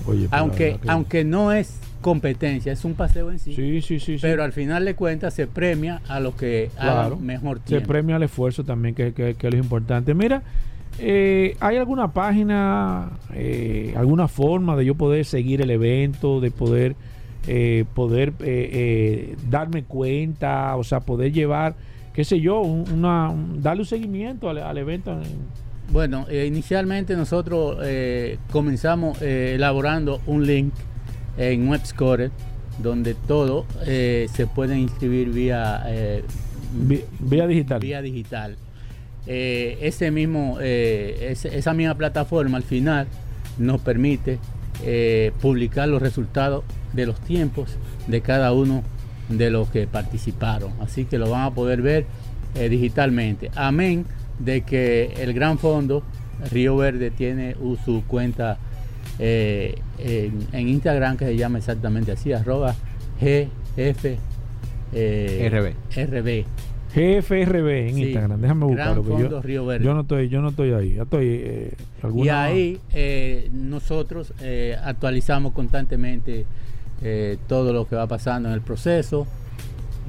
Oye, 0.06 0.28
Aunque, 0.32 0.78
que- 0.82 0.90
aunque 0.90 1.24
no 1.24 1.52
es 1.52 1.78
competencia, 2.02 2.72
es 2.72 2.86
un 2.86 2.94
paseo 2.94 3.30
en 3.32 3.40
sí. 3.40 3.54
Sí, 3.56 3.82
sí, 3.82 4.00
sí. 4.00 4.14
sí. 4.18 4.20
Pero 4.22 4.44
al 4.44 4.54
final 4.54 4.86
de 4.86 4.96
cuentas 4.96 5.34
se 5.34 5.48
premia 5.48 6.02
a 6.08 6.20
los 6.20 6.36
que 6.36 6.70
Claro. 6.76 7.00
hagan 7.16 7.26
mejor 7.26 7.60
Se 7.60 7.64
tiempo. 7.66 7.88
premia 7.88 8.16
el 8.16 8.24
esfuerzo 8.24 8.64
también, 8.64 8.96
que, 8.96 9.14
que- 9.14 9.36
que 9.36 9.48
es 9.48 9.54
lo 9.54 9.60
importante. 9.60 10.14
Mira, 10.14 10.42
eh, 11.00 11.56
¿hay 11.60 11.78
alguna 11.78 12.12
página, 12.14 13.12
eh, 13.34 13.94
alguna 13.98 14.28
forma 14.28 14.76
de 14.76 14.86
yo 14.86 14.96
poder 14.96 15.26
seguir 15.26 15.62
el 15.62 15.70
evento, 15.72 16.40
de 16.42 16.52
poder, 16.52 16.96
eh, 17.48 17.86
poder 17.96 18.30
eh, 18.40 18.70
eh, 18.74 19.36
darme 19.50 19.84
cuenta, 19.84 20.76
o 20.76 20.84
sea, 20.84 21.00
poder 21.00 21.32
llevar, 21.32 21.76
qué 22.14 22.24
sé 22.24 22.40
yo, 22.40 22.62
un- 22.62 22.86
una, 22.92 23.30
un- 23.30 23.62
darle 23.62 23.82
un 23.84 23.88
seguimiento 23.88 24.50
al, 24.50 24.58
al 24.60 24.78
evento? 24.78 25.18
Bueno, 25.92 26.26
eh, 26.30 26.46
inicialmente 26.48 27.16
nosotros 27.16 27.78
eh, 27.84 28.38
comenzamos 28.52 29.22
eh, 29.22 29.54
elaborando 29.56 30.22
un 30.28 30.46
link 30.46 30.74
en 31.38 31.68
WebScore 31.70 32.30
donde 32.84 33.14
todo 33.16 33.66
eh, 33.88 34.28
se 34.32 34.46
puede 34.48 34.78
inscribir 34.78 35.30
vía, 35.30 35.84
eh, 35.88 36.24
vía 37.20 37.48
digital. 37.48 37.80
vía 37.80 38.02
digital. 38.02 38.56
Eh, 39.32 39.78
ese 39.82 40.10
mismo, 40.10 40.58
eh, 40.60 41.36
esa 41.44 41.74
misma 41.76 41.94
plataforma 41.94 42.58
al 42.58 42.64
final 42.64 43.06
nos 43.60 43.80
permite 43.80 44.40
eh, 44.84 45.32
publicar 45.40 45.88
los 45.88 46.02
resultados 46.02 46.64
de 46.94 47.06
los 47.06 47.22
tiempos 47.22 47.78
de 48.08 48.22
cada 48.22 48.52
uno 48.54 48.82
de 49.30 49.52
los 49.52 49.70
que 49.70 49.86
participaron. 49.86 50.72
Así 50.80 51.06
que 51.06 51.20
lo 51.20 51.30
van 51.30 51.44
a 51.44 51.52
poder 51.54 51.84
ver 51.84 52.08
digitalmente. 52.56 53.52
Amén 53.54 54.08
de 54.40 54.62
que 54.62 55.14
el 55.20 55.34
Gran 55.34 55.60
Fondo 55.60 56.02
Río 56.50 56.76
Verde 56.78 57.12
tiene 57.12 57.56
su 57.86 58.04
cuenta 58.08 58.58
en, 59.20 60.48
en 60.52 60.68
Instagram 60.70 61.18
que 61.18 61.26
se 61.26 61.38
llama 61.38 61.60
exactamente 61.60 62.14
así, 62.14 62.34
arroba 62.34 62.74
GF 63.22 64.18
RB. 64.92 65.76
RB. 65.96 66.46
GFRB 66.96 67.68
en 67.90 67.96
Sí, 67.96 68.04
Instagram, 68.06 68.42
déjame 68.42 68.60
Gran 68.74 68.96
buscarlo. 68.96 69.04
que 69.04 69.10
Fondo 69.10 69.30
yo, 69.30 69.42
Río 69.42 69.66
Verde. 69.66 69.86
yo 69.86 69.94
no 69.94 70.02
estoy, 70.02 70.30
yo 70.30 70.42
no 70.42 70.50
estoy 70.50 70.72
ahí. 70.74 70.94
Ya 70.96 71.04
estoy. 71.04 71.26
eh, 71.28 71.74
Y 72.16 72.30
ahí 72.30 72.80
eh, 72.94 73.50
nosotros 73.54 74.34
eh, 74.42 74.76
actualizamos 74.84 75.54
constantemente 75.54 76.46
eh, 77.02 77.38
todo 77.48 77.74
lo 77.74 77.88
que 77.88 77.96
va 77.96 78.08
pasando 78.08 78.50
en 78.50 78.56
el 78.56 78.62
proceso 78.62 79.28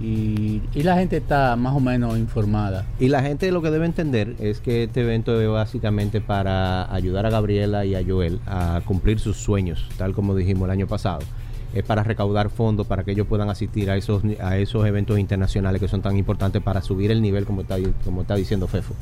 y, 0.02 0.62
y 0.74 0.82
la 0.82 0.96
gente 0.96 1.18
está 1.18 1.54
más 1.56 1.74
o 1.76 1.80
menos 1.80 2.16
informada. 2.16 2.86
Y 2.98 3.08
la 3.08 3.22
gente 3.22 3.50
lo 3.52 3.60
que 3.60 3.70
debe 3.70 3.84
entender 3.84 4.34
es 4.40 4.60
que 4.60 4.84
este 4.84 5.02
evento 5.02 5.38
es 5.40 5.48
básicamente 5.48 6.20
para 6.22 6.92
ayudar 6.92 7.26
a 7.26 7.30
Gabriela 7.30 7.84
y 7.84 7.94
a 7.94 8.02
Joel 8.06 8.40
a 8.46 8.80
cumplir 8.86 9.18
sus 9.20 9.36
sueños, 9.36 9.86
tal 9.98 10.14
como 10.14 10.34
dijimos 10.34 10.64
el 10.66 10.70
año 10.70 10.86
pasado. 10.86 11.20
Es 11.72 11.85
para 11.85 12.02
recaudar 12.02 12.50
fondos 12.50 12.87
para 12.87 13.04
que 13.04 13.12
ellos 13.12 13.26
puedan 13.28 13.48
asistir 13.48 13.90
a 13.90 13.96
esos 13.96 14.22
a 14.40 14.56
esos 14.59 14.85
eventos 14.87 15.18
internacionales 15.18 15.80
que 15.80 15.87
son 15.88 16.02
tan 16.02 16.16
importantes 16.16 16.61
para 16.62 16.83
subir 16.83 17.11
el 17.12 17.22
nivel, 17.22 17.44
como 17.44 17.61
está, 17.62 17.76
como 18.04 18.22
está 18.22 18.35
diciendo 18.35 18.66
Fefo. 18.66 18.94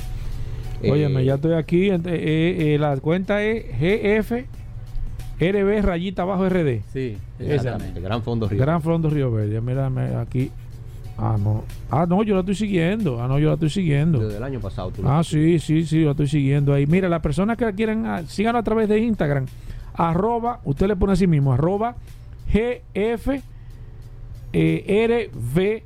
Óyeme, 0.83 1.23
Eh, 1.23 1.25
ya 1.25 1.35
estoy 1.37 1.55
aquí. 1.55 1.89
eh, 1.91 1.99
eh, 2.05 2.77
la 2.79 2.97
cuenta 2.99 3.43
es 3.43 3.65
GF 3.79 4.45
RB 5.41 5.83
rayita 5.83 6.23
abajo 6.23 6.49
RD. 6.49 6.83
Sí, 6.93 7.17
Exactamente. 7.39 8.01
Gran 8.01 8.23
Fondo 8.23 8.49
Río. 8.49 8.61
Gran 8.61 8.83
Fondo 8.83 9.09
Río 9.09 9.31
Verde. 9.31 9.61
Mírame 9.61 10.17
aquí. 10.17 10.51
Ah, 11.17 11.37
no. 11.43 11.65
Ah, 11.91 12.07
no, 12.09 12.23
yo 12.23 12.35
la 12.35 12.41
estoy 12.41 12.55
siguiendo. 12.55 13.21
Ah, 13.23 13.27
no, 13.29 13.39
yo 13.39 13.49
la 13.49 13.55
estoy 13.55 13.71
siguiendo. 13.71 14.19
Desde 14.21 14.37
el 14.37 14.43
año 14.43 14.61
pasado. 14.61 14.91
tú 14.91 15.03
lo- 15.03 15.11
Ah, 15.11 15.25
sí, 15.25 15.59
sí, 15.59 15.85
sí, 15.85 16.05
la 16.05 16.13
estoy 16.13 16.29
siguiendo 16.29 16.73
ahí. 16.75 16.87
Mira, 16.87 17.09
las 17.09 17.21
personas 17.23 17.57
que 17.57 17.73
quieran, 17.75 18.07
ah, 18.07 18.23
síganlo 18.27 18.59
a 18.59 18.63
través 18.63 18.89
de 18.89 18.99
Instagram. 19.01 19.47
Arroba, 19.95 20.61
usted 20.65 20.87
le 20.87 20.95
pone 20.97 21.13
así 21.15 21.27
mismo, 21.27 21.53
arroba 21.53 21.97
GF 22.53 23.43
eh, 24.53 25.83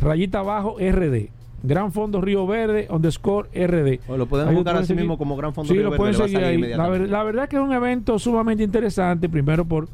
rayita 0.00 0.40
abajo 0.40 0.76
RD. 0.78 1.28
Gran 1.62 1.92
Fondo 1.92 2.20
Río 2.20 2.46
Verde 2.46 2.86
underscore 2.90 3.48
RD. 3.54 4.00
O 4.10 4.18
lo 4.18 4.26
pueden 4.26 4.54
buscar 4.54 4.76
así 4.76 4.94
mismo 4.94 5.16
como 5.16 5.34
Gran 5.34 5.54
Fondo 5.54 5.68
Sí, 5.68 5.74
Río 5.74 5.84
lo 5.84 5.90
Verde, 5.92 5.98
pueden 5.98 6.14
seguir 6.14 6.44
ahí. 6.44 6.58
La, 6.60 6.88
ver- 6.88 7.08
la 7.08 7.22
verdad 7.24 7.48
que 7.48 7.56
es 7.56 7.62
un 7.62 7.72
evento 7.72 8.18
sumamente 8.18 8.62
interesante. 8.62 9.28
Primero 9.30 9.64
por 9.64 9.88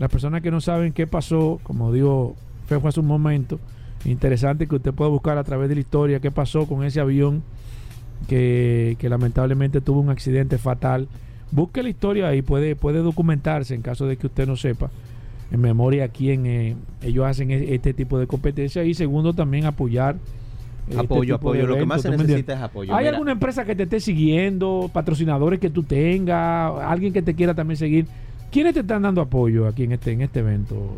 las 0.00 0.10
personas 0.10 0.42
que 0.42 0.50
no 0.50 0.60
saben 0.60 0.92
qué 0.92 1.06
pasó, 1.06 1.60
como 1.62 1.92
digo 1.92 2.34
Fefo 2.66 2.88
hace 2.88 2.98
un 3.00 3.06
momento. 3.06 3.60
Interesante 4.04 4.66
que 4.66 4.76
usted 4.76 4.92
pueda 4.92 5.10
buscar 5.10 5.38
a 5.38 5.44
través 5.44 5.68
de 5.68 5.76
la 5.76 5.80
historia 5.82 6.18
qué 6.20 6.30
pasó 6.32 6.66
con 6.66 6.82
ese 6.84 7.00
avión 7.00 7.42
que, 8.28 8.96
que 8.98 9.08
lamentablemente 9.08 9.80
tuvo 9.80 10.00
un 10.00 10.10
accidente 10.10 10.58
fatal. 10.58 11.06
Busque 11.52 11.82
la 11.82 11.88
historia 11.88 12.28
ahí, 12.28 12.42
puede, 12.42 12.76
puede 12.76 13.00
documentarse 13.00 13.74
en 13.74 13.82
caso 13.82 14.06
de 14.06 14.16
que 14.16 14.26
usted 14.26 14.46
no 14.46 14.56
sepa. 14.56 14.90
En 15.50 15.60
memoria 15.60 16.04
a 16.04 16.08
quién 16.08 16.46
eh, 16.46 16.76
ellos 17.02 17.26
hacen 17.26 17.50
e- 17.50 17.74
este 17.74 17.92
tipo 17.92 18.18
de 18.18 18.26
competencia. 18.28 18.84
Y 18.84 18.94
segundo, 18.94 19.32
también 19.34 19.66
apoyar. 19.66 20.16
este 20.88 21.00
Apoyo, 21.00 21.34
apoyo. 21.36 21.66
Lo 21.66 21.76
que 21.76 21.86
más 21.86 22.02
se 22.02 22.08
¿tú 22.10 22.16
me 22.16 22.22
necesita 22.24 22.52
es 22.54 22.60
apoyo. 22.60 22.94
¿Hay 22.94 23.04
Mira, 23.04 23.16
alguna 23.16 23.32
empresa 23.32 23.64
que 23.64 23.74
te 23.74 23.82
esté 23.82 23.98
siguiendo, 23.98 24.88
patrocinadores 24.92 25.58
que 25.58 25.70
tú 25.70 25.82
tengas, 25.82 26.72
alguien 26.84 27.12
que 27.12 27.22
te 27.22 27.34
quiera 27.34 27.52
también 27.54 27.76
seguir? 27.76 28.06
¿Quiénes 28.52 28.74
te 28.74 28.80
están 28.80 29.02
dando 29.02 29.20
apoyo 29.20 29.66
aquí 29.66 29.84
en 29.84 29.92
este, 29.92 30.12
en 30.12 30.20
este 30.22 30.38
evento? 30.40 30.96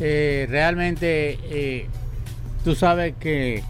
Eh, 0.00 0.46
realmente 0.48 1.38
eh, 1.50 1.86
tú 2.64 2.74
sabes 2.74 3.14
que 3.20 3.62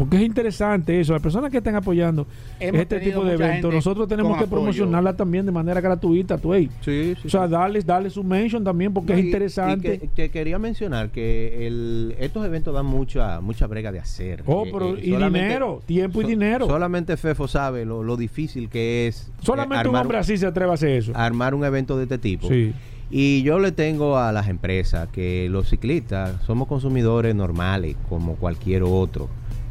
Porque 0.00 0.16
es 0.16 0.22
interesante 0.22 0.98
eso. 0.98 1.12
Las 1.12 1.22
personas 1.22 1.50
que 1.50 1.58
están 1.58 1.74
apoyando 1.76 2.26
Hemos 2.58 2.80
este 2.80 2.98
tipo 3.00 3.22
de 3.24 3.34
eventos, 3.34 3.72
nosotros 3.72 4.08
tenemos 4.08 4.32
que 4.36 4.44
apoyo. 4.44 4.62
promocionarla 4.62 5.14
también 5.14 5.46
de 5.46 5.52
manera 5.52 5.80
gratuita, 5.80 6.38
tú. 6.38 6.52
Sí, 6.54 6.68
sí, 6.80 7.14
O 7.26 7.28
sea, 7.28 7.44
sí. 7.46 7.52
darles, 7.52 7.86
darles 7.86 8.14
su 8.14 8.24
mention 8.24 8.64
también 8.64 8.92
porque 8.92 9.12
No, 9.12 9.18
es 9.18 9.24
interesante. 9.26 9.94
Y 9.94 9.98
que, 9.98 10.08
que 10.08 10.30
quería 10.30 10.58
mencionar 10.58 11.10
que 11.10 11.66
el, 11.66 12.16
estos 12.18 12.44
eventos 12.44 12.74
dan 12.74 12.86
mucha 12.86 13.40
mucha 13.40 13.66
brega 13.66 13.92
de 13.92 14.00
hacer. 14.00 14.42
Oh, 14.46 14.64
Eh, 14.66 14.70
pero 14.72 14.96
eh, 14.96 15.00
y 15.02 15.14
dinero, 15.16 15.82
tiempo 15.86 16.20
y 16.20 16.24
so- 16.24 16.28
dinero. 16.28 16.66
Solamente 16.66 17.16
Fefo 17.16 17.46
sabe 17.46 17.84
lo, 17.84 18.02
lo 18.02 18.16
difícil 18.16 18.68
que 18.70 19.06
es 19.06 19.28
eh, 19.28 19.32
Solamente 19.42 19.88
un 19.88 19.96
hombre 19.96 20.18
así 20.18 20.36
se 20.36 20.46
atreve 20.46 20.70
a 20.70 20.74
hacer 20.74 20.90
eso. 20.90 21.12
armar 21.14 21.54
un 21.54 21.64
evento 21.64 21.96
de 21.96 22.04
este 22.04 22.18
tipo. 22.18 22.48
Sí. 22.48 22.72
Y 23.12 23.42
yo 23.42 23.58
le 23.58 23.72
tengo 23.72 24.18
a 24.18 24.30
las 24.32 24.48
empresas 24.48 25.08
que 25.08 25.48
los 25.50 25.68
ciclistas 25.68 26.40
somos 26.44 26.68
consumidores 26.68 27.34
normales 27.34 27.96
como 28.08 28.36
cualquier 28.36 28.84
otro. 28.84 29.28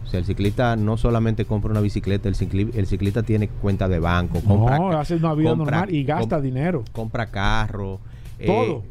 O 0.10 0.12
sea, 0.12 0.20
el 0.22 0.26
ciclista 0.26 0.76
no 0.76 0.98
solamente 0.98 1.46
compra 1.46 1.70
una 1.70 1.82
bicicleta, 1.82 2.28
el, 2.28 2.34
cicli- 2.36 2.72
el 2.74 2.88
ciclista 2.88 3.22
tiene 3.22 3.48
cuenta 3.48 3.88
de 3.88 4.00
banco, 4.00 4.42
compra, 4.42 4.80
No, 4.80 4.90
hace 4.98 5.18
una 5.18 5.36
vida 5.36 5.52
compra- 5.52 5.82
normal 5.82 5.94
y 5.94 6.04
gasta 6.04 6.42
dinero. 6.42 6.84
compra 6.92 7.28
carro. 7.28 8.00
eh, 8.40 8.48
Todo. 8.48 8.82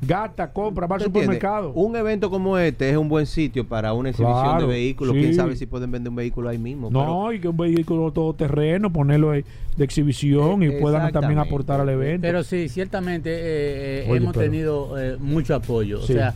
Gasta, 0.00 0.50
compra, 0.52 0.86
va 0.86 0.96
al 0.96 1.02
supermercado. 1.02 1.72
Un 1.72 1.94
evento 1.96 2.30
como 2.30 2.56
este 2.56 2.88
es 2.88 2.96
un 2.96 3.08
buen 3.08 3.26
sitio 3.26 3.66
para 3.66 3.92
una 3.92 4.10
exhibición 4.10 4.42
Claro, 4.44 4.60
de 4.62 4.66
vehículos. 4.66 5.14
sí. 5.14 5.20
Quién 5.20 5.34
sabe 5.34 5.56
si 5.56 5.66
pueden 5.66 5.90
vender 5.90 6.08
un 6.08 6.16
vehículo 6.16 6.48
ahí 6.48 6.58
mismo. 6.58 6.88
No, 6.90 7.30
y 7.32 7.38
que 7.40 7.48
un 7.48 7.56
vehículo 7.58 8.10
todoterreno, 8.12 8.90
ponerlo 8.90 9.32
ahí 9.32 9.44
de 9.76 9.84
exhibición 9.84 10.62
y 10.62 10.70
puedan 10.80 11.12
también 11.12 11.38
aportar 11.38 11.80
al 11.82 11.88
evento. 11.90 12.22
Pero 12.22 12.42
sí, 12.44 12.70
ciertamente 12.70 13.30
eh, 13.30 14.04
eh, 14.04 14.06
Oye, 14.08 14.20
hemos 14.22 14.32
pero- 14.34 14.44
tenido 14.46 14.98
eh, 14.98 15.16
mucho 15.20 15.54
apoyo. 15.54 16.00
Sí. 16.02 16.12
O 16.14 16.16
sea, 16.16 16.34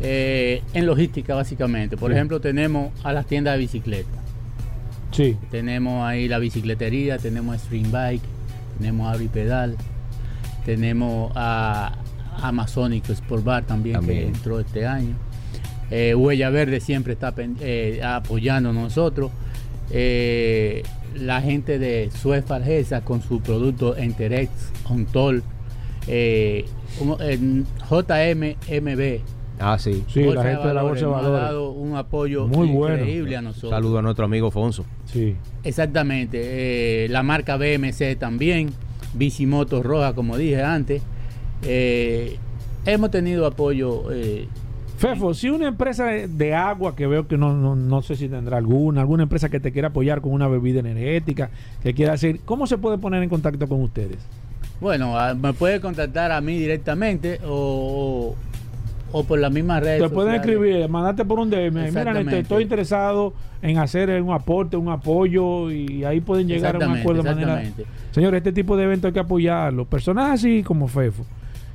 eh, 0.00 0.62
en 0.74 0.86
logística 0.86 1.34
básicamente. 1.34 1.96
Por 1.96 2.10
Sí. 2.10 2.16
ejemplo, 2.16 2.40
tenemos 2.40 2.92
a 3.04 3.12
las 3.12 3.26
tiendas 3.26 3.54
de 3.54 3.58
bicicleta. 3.60 4.08
Sí. 5.12 5.36
Tenemos 5.50 6.04
ahí 6.06 6.28
la 6.28 6.38
bicicletería, 6.38 7.18
tenemos 7.18 7.56
Stream 7.62 7.90
Bike, 7.90 8.22
tenemos 8.78 9.12
Abri 9.12 9.28
Pedal, 9.28 9.76
tenemos 10.66 11.32
a 11.34 11.94
Amazonic 12.42 13.08
Sport 13.10 13.44
Bar 13.44 13.64
también, 13.66 13.96
También. 13.96 14.18
que 14.20 14.26
entró 14.28 14.60
este 14.60 14.86
año. 14.86 15.14
Eh, 15.90 16.14
Huella 16.14 16.50
Verde 16.50 16.80
siempre 16.80 17.12
está 17.14 17.32
eh, 17.60 18.00
apoyando 18.04 18.70
a 18.70 18.72
nosotros. 18.72 19.30
Eh, 19.90 20.82
la 21.14 21.40
gente 21.40 21.78
de 21.78 22.10
Suez 22.10 22.44
Fargesa 22.44 23.00
con 23.02 23.22
su 23.22 23.40
producto 23.40 23.96
Enterex, 23.96 24.50
Ontol, 24.90 25.42
JMMB. 27.88 29.20
Ah, 29.58 29.78
sí. 29.78 30.04
Sí, 30.08 30.22
la 30.22 30.42
gente 30.42 30.68
de 30.68 30.74
la 30.74 30.82
Bolsa 30.82 31.06
de 31.06 31.10
nos 31.12 31.18
ha 31.18 31.22
Valores. 31.22 31.42
dado 31.42 31.70
un 31.70 31.96
apoyo 31.96 32.46
Muy 32.46 32.68
bueno. 32.68 32.96
increíble 32.96 33.36
a 33.36 33.42
nosotros. 33.42 33.70
Saludo 33.70 33.98
a 33.98 34.02
nuestro 34.02 34.24
amigo 34.26 34.50
Fonso. 34.50 34.84
Sí. 35.06 35.34
Exactamente. 35.64 37.04
eh, 37.04 37.08
la 37.08 37.22
marca 37.22 37.56
BMC 37.56 38.16
también. 38.18 38.70
Bicimotos 39.14 39.84
Roja, 39.84 40.12
como 40.14 40.36
dije 40.36 40.62
antes. 40.62 41.02
Eh, 41.62 42.36
hemos 42.84 43.10
tenido 43.10 43.46
apoyo. 43.46 44.12
eh, 44.12 44.46
Fefo, 44.98 45.34
si 45.34 45.50
una 45.50 45.68
empresa 45.68 46.06
de- 46.06 46.26
de 46.28 46.54
agua, 46.54 46.96
que 46.96 47.06
veo 47.06 47.26
que 47.28 47.36
no, 47.36 47.54
no, 47.54 47.76
no 47.76 48.00
sé 48.02 48.16
si 48.16 48.28
tendrá 48.30 48.56
alguna, 48.56 49.02
alguna 49.02 49.24
empresa 49.24 49.50
que 49.50 49.60
te 49.60 49.70
quiera 49.70 49.88
apoyar 49.88 50.22
con 50.22 50.32
una 50.32 50.48
bebida 50.48 50.80
energética, 50.80 51.50
que 51.82 51.92
quiera 51.92 52.14
hacer, 52.14 52.40
¿cómo 52.46 52.66
se 52.66 52.78
puede 52.78 52.96
poner 52.96 53.22
en 53.22 53.28
contacto 53.28 53.66
con 53.68 53.82
ustedes? 53.82 54.18
bueno, 54.80 55.18
a- 55.18 55.32
me 55.34 55.52
puede 55.54 55.80
contactar 55.80 56.30
a 56.32 56.40
mí 56.42 56.58
directamente 56.58 57.40
o, 57.46 58.34
o, 59.18 59.24
por 59.24 59.38
las 59.38 59.52
mismas 59.52 59.82
redes. 59.82 60.02
Te 60.02 60.08
pueden 60.08 60.36
sociales. 60.36 60.58
escribir, 60.62 60.88
mandarte 60.88 61.24
por 61.24 61.38
un 61.40 61.50
DM. 61.50 61.90
Mira, 61.92 62.20
estoy 62.38 62.62
interesado 62.62 63.32
en 63.62 63.78
hacer 63.78 64.20
un 64.22 64.32
aporte, 64.32 64.76
un 64.76 64.88
apoyo 64.88 65.70
y 65.70 66.04
ahí 66.04 66.20
pueden 66.20 66.48
llegar 66.48 66.76
a 66.82 66.86
un 66.88 66.96
acuerdo 66.98 67.22
de 67.22 67.34
manera. 67.34 67.62
Señores, 68.10 68.38
este 68.38 68.52
tipo 68.52 68.76
de 68.76 68.84
eventos 68.84 69.08
hay 69.08 69.12
que 69.14 69.20
apoyarlo. 69.20 69.84
Personas 69.84 70.30
así 70.30 70.62
como 70.62 70.88
Fefo, 70.88 71.24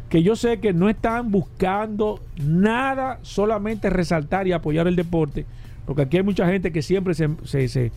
que 0.10 0.24
yo 0.24 0.36
sé 0.36 0.60
que 0.60 0.74
no 0.74 0.90
están 0.90 1.32
buscando 1.32 2.20
nada, 2.44 3.20
solamente 3.22 3.90
resaltar 3.90 4.48
y 4.48 4.52
apoyar 4.52 4.88
el 4.88 4.96
deporte, 4.96 5.46
porque 5.86 6.04
aquí 6.04 6.18
hay 6.18 6.24
mucha 6.24 6.46
gente 6.48 6.72
que 6.72 6.82
siempre 6.82 7.14
se, 7.14 7.30
se- 7.44 7.68
se 7.68 7.92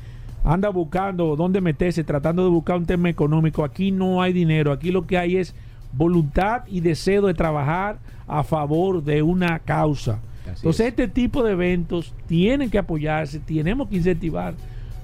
anda 0.44 0.68
buscando 0.68 1.36
dónde 1.36 1.60
meterse, 1.60 2.04
tratando 2.04 2.44
de 2.44 2.50
buscar 2.50 2.76
un 2.76 2.86
tema 2.86 3.08
económico. 3.08 3.64
Aquí 3.64 3.90
no 3.90 4.20
hay 4.22 4.32
dinero, 4.32 4.72
aquí 4.72 4.90
lo 4.90 5.06
que 5.06 5.16
hay 5.18 5.36
es 5.38 5.54
voluntad 5.96 6.62
y 6.66 6.80
deseo 6.80 7.26
de 7.26 7.34
trabajar 7.34 7.98
a 8.26 8.42
favor 8.42 9.02
de 9.02 9.22
una 9.22 9.58
causa. 9.60 10.20
Así 10.42 10.50
Entonces, 10.56 10.80
es. 10.80 10.88
este 10.88 11.08
tipo 11.08 11.42
de 11.42 11.52
eventos 11.52 12.14
tienen 12.26 12.70
que 12.70 12.78
apoyarse, 12.78 13.40
tenemos 13.40 13.88
que 13.88 13.96
incentivar. 13.96 14.54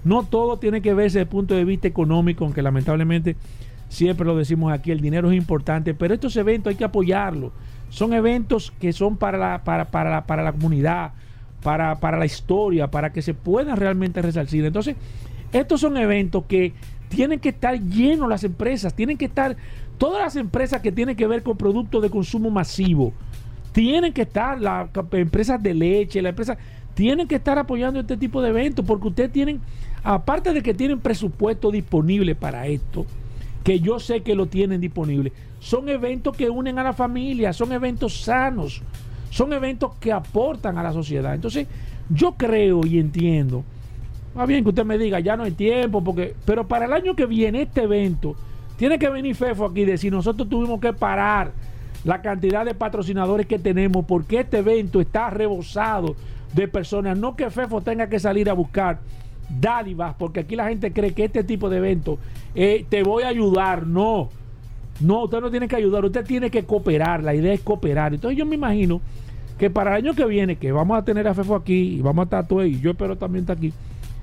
No 0.04 0.22
todo 0.22 0.58
tiene 0.58 0.80
que 0.80 0.94
verse 0.94 1.18
desde 1.18 1.22
el 1.22 1.28
punto 1.28 1.54
de 1.54 1.64
vista 1.64 1.88
económico, 1.88 2.44
aunque 2.44 2.62
lamentablemente 2.62 3.36
siempre 3.88 4.24
lo 4.24 4.36
decimos 4.36 4.72
aquí, 4.72 4.90
el 4.90 5.00
dinero 5.00 5.30
es 5.30 5.36
importante, 5.36 5.94
pero 5.94 6.14
estos 6.14 6.36
eventos 6.36 6.70
hay 6.70 6.76
que 6.76 6.84
apoyarlos. 6.84 7.52
Son 7.90 8.12
eventos 8.12 8.72
que 8.80 8.92
son 8.92 9.16
para 9.16 9.36
la, 9.36 9.64
para, 9.64 9.90
para 9.90 10.10
la, 10.10 10.26
para 10.26 10.42
la 10.42 10.52
comunidad, 10.52 11.12
para, 11.62 11.98
para 11.98 12.18
la 12.18 12.24
historia, 12.24 12.90
para 12.90 13.12
que 13.12 13.20
se 13.20 13.34
puedan 13.34 13.76
realmente 13.76 14.22
resarcir. 14.22 14.64
Entonces, 14.64 14.96
estos 15.52 15.80
son 15.80 15.96
eventos 15.96 16.44
que 16.44 16.72
tienen 17.08 17.40
que 17.40 17.48
estar 17.50 17.78
llenos 17.80 18.28
las 18.28 18.44
empresas, 18.44 18.94
tienen 18.94 19.18
que 19.18 19.24
estar, 19.24 19.56
todas 20.00 20.22
las 20.22 20.36
empresas 20.36 20.80
que 20.80 20.90
tienen 20.90 21.14
que 21.14 21.26
ver 21.26 21.42
con 21.42 21.58
productos 21.58 22.00
de 22.00 22.08
consumo 22.08 22.50
masivo, 22.50 23.12
tienen 23.72 24.14
que 24.14 24.22
estar, 24.22 24.58
las 24.58 24.88
empresas 25.12 25.62
de 25.62 25.74
leche, 25.74 26.22
las 26.22 26.30
empresas, 26.30 26.56
tienen 26.94 27.28
que 27.28 27.34
estar 27.34 27.58
apoyando 27.58 28.00
este 28.00 28.16
tipo 28.16 28.40
de 28.40 28.48
eventos, 28.48 28.82
porque 28.86 29.08
ustedes 29.08 29.30
tienen, 29.30 29.60
aparte 30.02 30.54
de 30.54 30.62
que 30.62 30.72
tienen 30.72 31.00
presupuesto 31.00 31.70
disponible 31.70 32.34
para 32.34 32.66
esto, 32.66 33.04
que 33.62 33.80
yo 33.80 34.00
sé 34.00 34.22
que 34.22 34.34
lo 34.34 34.46
tienen 34.46 34.80
disponible, 34.80 35.34
son 35.58 35.90
eventos 35.90 36.34
que 36.34 36.48
unen 36.48 36.78
a 36.78 36.82
la 36.82 36.94
familia, 36.94 37.52
son 37.52 37.70
eventos 37.70 38.22
sanos, 38.22 38.80
son 39.28 39.52
eventos 39.52 39.92
que 40.00 40.14
aportan 40.14 40.78
a 40.78 40.82
la 40.82 40.94
sociedad. 40.94 41.34
Entonces, 41.34 41.68
yo 42.08 42.36
creo 42.38 42.86
y 42.86 42.98
entiendo, 42.98 43.64
va 44.36 44.46
bien 44.46 44.64
que 44.64 44.70
usted 44.70 44.86
me 44.86 44.96
diga, 44.96 45.20
ya 45.20 45.36
no 45.36 45.42
hay 45.42 45.52
tiempo, 45.52 46.02
porque, 46.02 46.34
pero 46.46 46.66
para 46.66 46.86
el 46.86 46.94
año 46.94 47.14
que 47.14 47.26
viene, 47.26 47.60
este 47.60 47.82
evento, 47.82 48.34
tiene 48.80 48.98
que 48.98 49.10
venir 49.10 49.36
Fefo 49.36 49.66
aquí 49.66 49.82
y 49.82 49.84
decir, 49.84 50.10
nosotros 50.10 50.48
tuvimos 50.48 50.80
que 50.80 50.94
parar 50.94 51.52
la 52.02 52.22
cantidad 52.22 52.64
de 52.64 52.74
patrocinadores 52.74 53.44
que 53.44 53.58
tenemos, 53.58 54.06
porque 54.06 54.40
este 54.40 54.60
evento 54.60 55.02
está 55.02 55.28
rebosado 55.28 56.16
de 56.54 56.66
personas, 56.66 57.18
no 57.18 57.36
que 57.36 57.50
Fefo 57.50 57.82
tenga 57.82 58.08
que 58.08 58.18
salir 58.18 58.48
a 58.48 58.54
buscar 58.54 59.00
dádivas, 59.50 60.14
porque 60.14 60.40
aquí 60.40 60.56
la 60.56 60.66
gente 60.66 60.94
cree 60.94 61.12
que 61.12 61.26
este 61.26 61.44
tipo 61.44 61.68
de 61.68 61.76
eventos 61.76 62.18
eh, 62.54 62.86
te 62.88 63.02
voy 63.02 63.24
a 63.24 63.28
ayudar, 63.28 63.86
no. 63.86 64.30
No, 64.98 65.24
usted 65.24 65.42
no 65.42 65.50
tiene 65.50 65.68
que 65.68 65.76
ayudar, 65.76 66.02
usted 66.06 66.24
tiene 66.24 66.50
que 66.50 66.64
cooperar, 66.64 67.22
la 67.22 67.34
idea 67.34 67.52
es 67.52 67.60
cooperar. 67.60 68.14
Entonces 68.14 68.38
yo 68.38 68.46
me 68.46 68.54
imagino 68.54 69.02
que 69.58 69.68
para 69.68 69.90
el 69.90 70.06
año 70.06 70.14
que 70.14 70.24
viene, 70.24 70.56
que 70.56 70.72
vamos 70.72 70.96
a 70.96 71.04
tener 71.04 71.28
a 71.28 71.34
Fefo 71.34 71.54
aquí, 71.54 71.96
y 71.96 72.00
vamos 72.00 72.22
a 72.22 72.24
estar 72.24 72.48
tú 72.48 72.62
y 72.62 72.80
yo 72.80 72.92
espero 72.92 73.18
también 73.18 73.42
estar 73.42 73.58
aquí, 73.58 73.74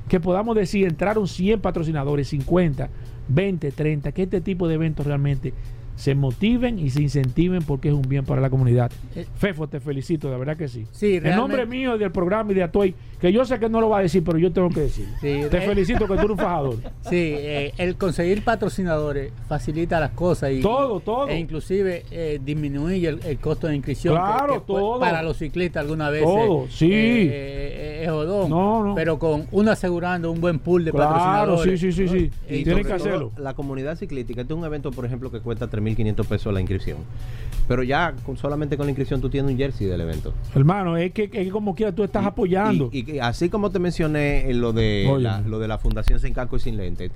que 0.07 0.19
podamos 0.19 0.55
decir, 0.55 0.87
entraron 0.87 1.27
100 1.27 1.61
patrocinadores, 1.61 2.27
50, 2.29 2.89
20, 3.27 3.71
30, 3.71 4.11
que 4.11 4.23
este 4.23 4.41
tipo 4.41 4.67
de 4.67 4.75
eventos 4.75 5.05
realmente 5.05 5.53
se 5.97 6.13
motiven 6.13 6.77
y 6.77 6.91
se 6.91 7.01
incentiven 7.01 7.63
porque 7.63 7.87
es 7.89 7.93
un 7.93 8.03
bien 8.03 8.23
para 8.23 8.39
la 8.39 8.51
comunidad. 8.51 8.91
Eh, 9.15 9.25
Fefo, 9.35 9.67
te 9.67 9.79
felicito, 9.79 10.29
de 10.29 10.37
verdad 10.37 10.55
que 10.55 10.67
sí. 10.67 10.85
Sí, 10.91 11.15
en 11.15 11.35
nombre 11.35 11.65
mío 11.65 11.97
del 11.97 12.11
programa 12.11 12.51
y 12.51 12.55
de 12.55 12.63
Atoy, 12.63 12.93
que 13.19 13.31
yo 13.33 13.45
sé 13.45 13.59
que 13.59 13.67
no 13.69 13.81
lo 13.81 13.89
va 13.89 13.99
a 13.99 14.01
decir, 14.01 14.23
pero 14.23 14.37
yo 14.37 14.51
tengo 14.51 14.69
que 14.69 14.81
decir. 14.81 15.07
Sí, 15.21 15.41
te 15.49 15.57
eh, 15.57 15.61
felicito 15.61 16.01
que 16.07 16.13
tú 16.15 16.19
eres 16.19 16.29
un 16.31 16.37
fajador. 16.37 16.75
Sí, 17.09 17.15
eh, 17.15 17.73
el 17.77 17.95
conseguir 17.95 18.43
patrocinadores 18.43 19.31
facilita 19.47 19.99
las 19.99 20.11
cosas 20.11 20.51
y 20.51 20.61
Todo, 20.61 20.99
todo. 20.99 21.27
e 21.29 21.39
inclusive 21.39 22.03
eh, 22.11 22.39
disminuir 22.43 23.07
el, 23.07 23.19
el 23.25 23.37
costo 23.39 23.67
de 23.67 23.75
inscripción 23.77 24.13
que- 24.15 24.19
Claro, 24.21 24.53
que 24.55 24.59
fue- 24.59 24.81
todo. 24.81 24.99
para 24.99 25.23
los 25.23 25.37
ciclistas 25.37 25.81
alguna 25.81 26.09
vez 26.09 26.23
Todo, 26.23 26.67
sí. 26.69 26.91
es 26.91 28.09
jodón 28.09 28.49
No, 28.49 28.83
no. 28.83 28.95
pero 28.95 29.17
con 29.19 29.47
uno 29.51 29.71
asegurando 29.71 30.31
un 30.31 30.41
buen 30.41 30.59
pool 30.59 30.85
de 30.85 30.91
Claro, 30.91 31.09
patrocinadores 31.13 31.79
sí, 31.79 31.91
sí, 31.91 32.07
sí, 32.07 32.07
sí. 32.07 32.31
Y 32.49 32.63
Tienen 32.63 32.83
sobre 32.83 32.83
que 32.85 32.93
hacerlo. 32.93 33.31
La 33.37 33.53
comunidad 33.53 33.95
ciclística, 33.97 34.41
este 34.41 34.53
es 34.53 34.59
un 34.59 34.65
evento, 34.65 34.91
por 34.91 35.05
ejemplo, 35.05 35.31
que 35.31 35.39
cuesta 35.39 35.69
3.500 35.69 36.25
pesos 36.25 36.53
la 36.53 36.59
inscripción. 36.59 36.97
Pero 37.67 37.83
ya 37.83 38.13
con, 38.25 38.37
solamente 38.37 38.77
con 38.77 38.85
la 38.85 38.91
inscripción 38.91 39.19
tú 39.21 39.29
tienes 39.29 39.51
un 39.51 39.57
jersey 39.57 39.87
del 39.87 40.01
evento. 40.01 40.33
Hermano, 40.55 40.97
es 40.97 41.11
que, 41.11 41.23
es 41.25 41.29
que 41.31 41.49
como 41.49 41.75
quiera 41.75 41.91
tú 41.93 42.03
estás 42.03 42.25
apoyando. 42.25 42.89
Y, 42.91 43.03
y 43.07 43.19
así 43.19 43.49
como 43.49 43.69
te 43.71 43.79
mencioné 43.79 44.49
en 44.49 44.61
lo 44.61 44.73
de, 44.73 45.09
la, 45.19 45.41
lo 45.41 45.59
de 45.59 45.67
la 45.67 45.77
Fundación 45.77 46.19
Sin 46.19 46.33
Casco 46.33 46.57
y 46.57 46.59
Sin 46.59 46.77
Lentes, 46.77 47.11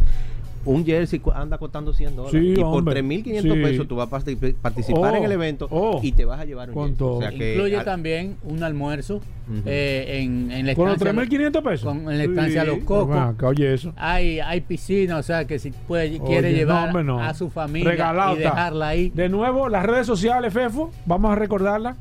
un 0.63 0.85
jersey 0.85 1.19
anda 1.33 1.57
costando 1.57 1.91
100 1.91 2.15
dólares. 2.15 2.39
Sí, 2.39 2.51
y 2.51 2.55
por 2.55 2.65
hombre. 2.77 3.01
3.500 3.03 3.41
Sí. 3.41 3.49
pesos 3.63 3.87
tú 3.87 3.95
vas 3.95 4.07
a 4.13 4.15
partic- 4.19 4.53
participar 4.61 5.13
Oh, 5.13 5.17
en 5.17 5.23
el 5.23 5.31
evento 5.31 5.67
oh. 5.71 5.99
y 6.03 6.11
te 6.11 6.23
vas 6.23 6.39
a 6.39 6.45
llevar 6.45 6.69
un 6.69 6.75
Con 6.75 6.83
jersey. 6.89 6.97
todo. 6.99 7.17
O 7.17 7.21
sea 7.21 7.31
que 7.31 7.53
incluye 7.55 7.77
al- 7.77 7.85
también 7.85 8.37
un 8.43 8.61
almuerzo 8.61 9.21
eh, 9.65 10.19
en, 10.21 10.51
en 10.51 10.67
la 10.67 10.75
¿Con 10.75 10.85
los 10.89 10.97
estancia 11.01 11.23
3.500 11.51 11.63
pesos? 11.63 11.85
con- 11.91 12.11
en 12.11 12.17
la 12.19 12.23
estancia 12.25 12.63
Los 12.63 12.75
Pero 12.75 12.85
Cocos 12.85 13.17
acá, 13.17 13.47
oye 13.47 13.73
eso. 13.73 13.91
hay, 13.97 14.39
hay 14.39 14.61
piscina, 14.61 15.17
o 15.17 15.23
sea 15.23 15.45
que 15.45 15.57
si 15.57 15.71
puede, 15.71 16.09
Oye, 16.09 16.19
quiere 16.19 16.51
no, 16.51 16.57
llevar 16.57 16.87
hombre, 16.89 17.03
no. 17.05 17.19
a 17.19 17.33
su 17.33 17.49
familia 17.49 17.89
Regalado 17.89 18.35
y 18.35 18.39
dejarla 18.41 18.87
ahí. 18.89 19.09
De 19.09 19.29
nuevo, 19.29 19.67
las 19.67 19.83
redes 19.83 20.05
sociales, 20.05 20.53
Fefo, 20.53 20.91
vamos 21.07 21.31
a 21.31 21.35
recordarla. 21.35 21.95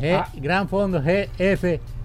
G- 0.00 0.14
Ah. 0.22 0.28
Gran 0.40 0.68
Fondo 0.68 1.02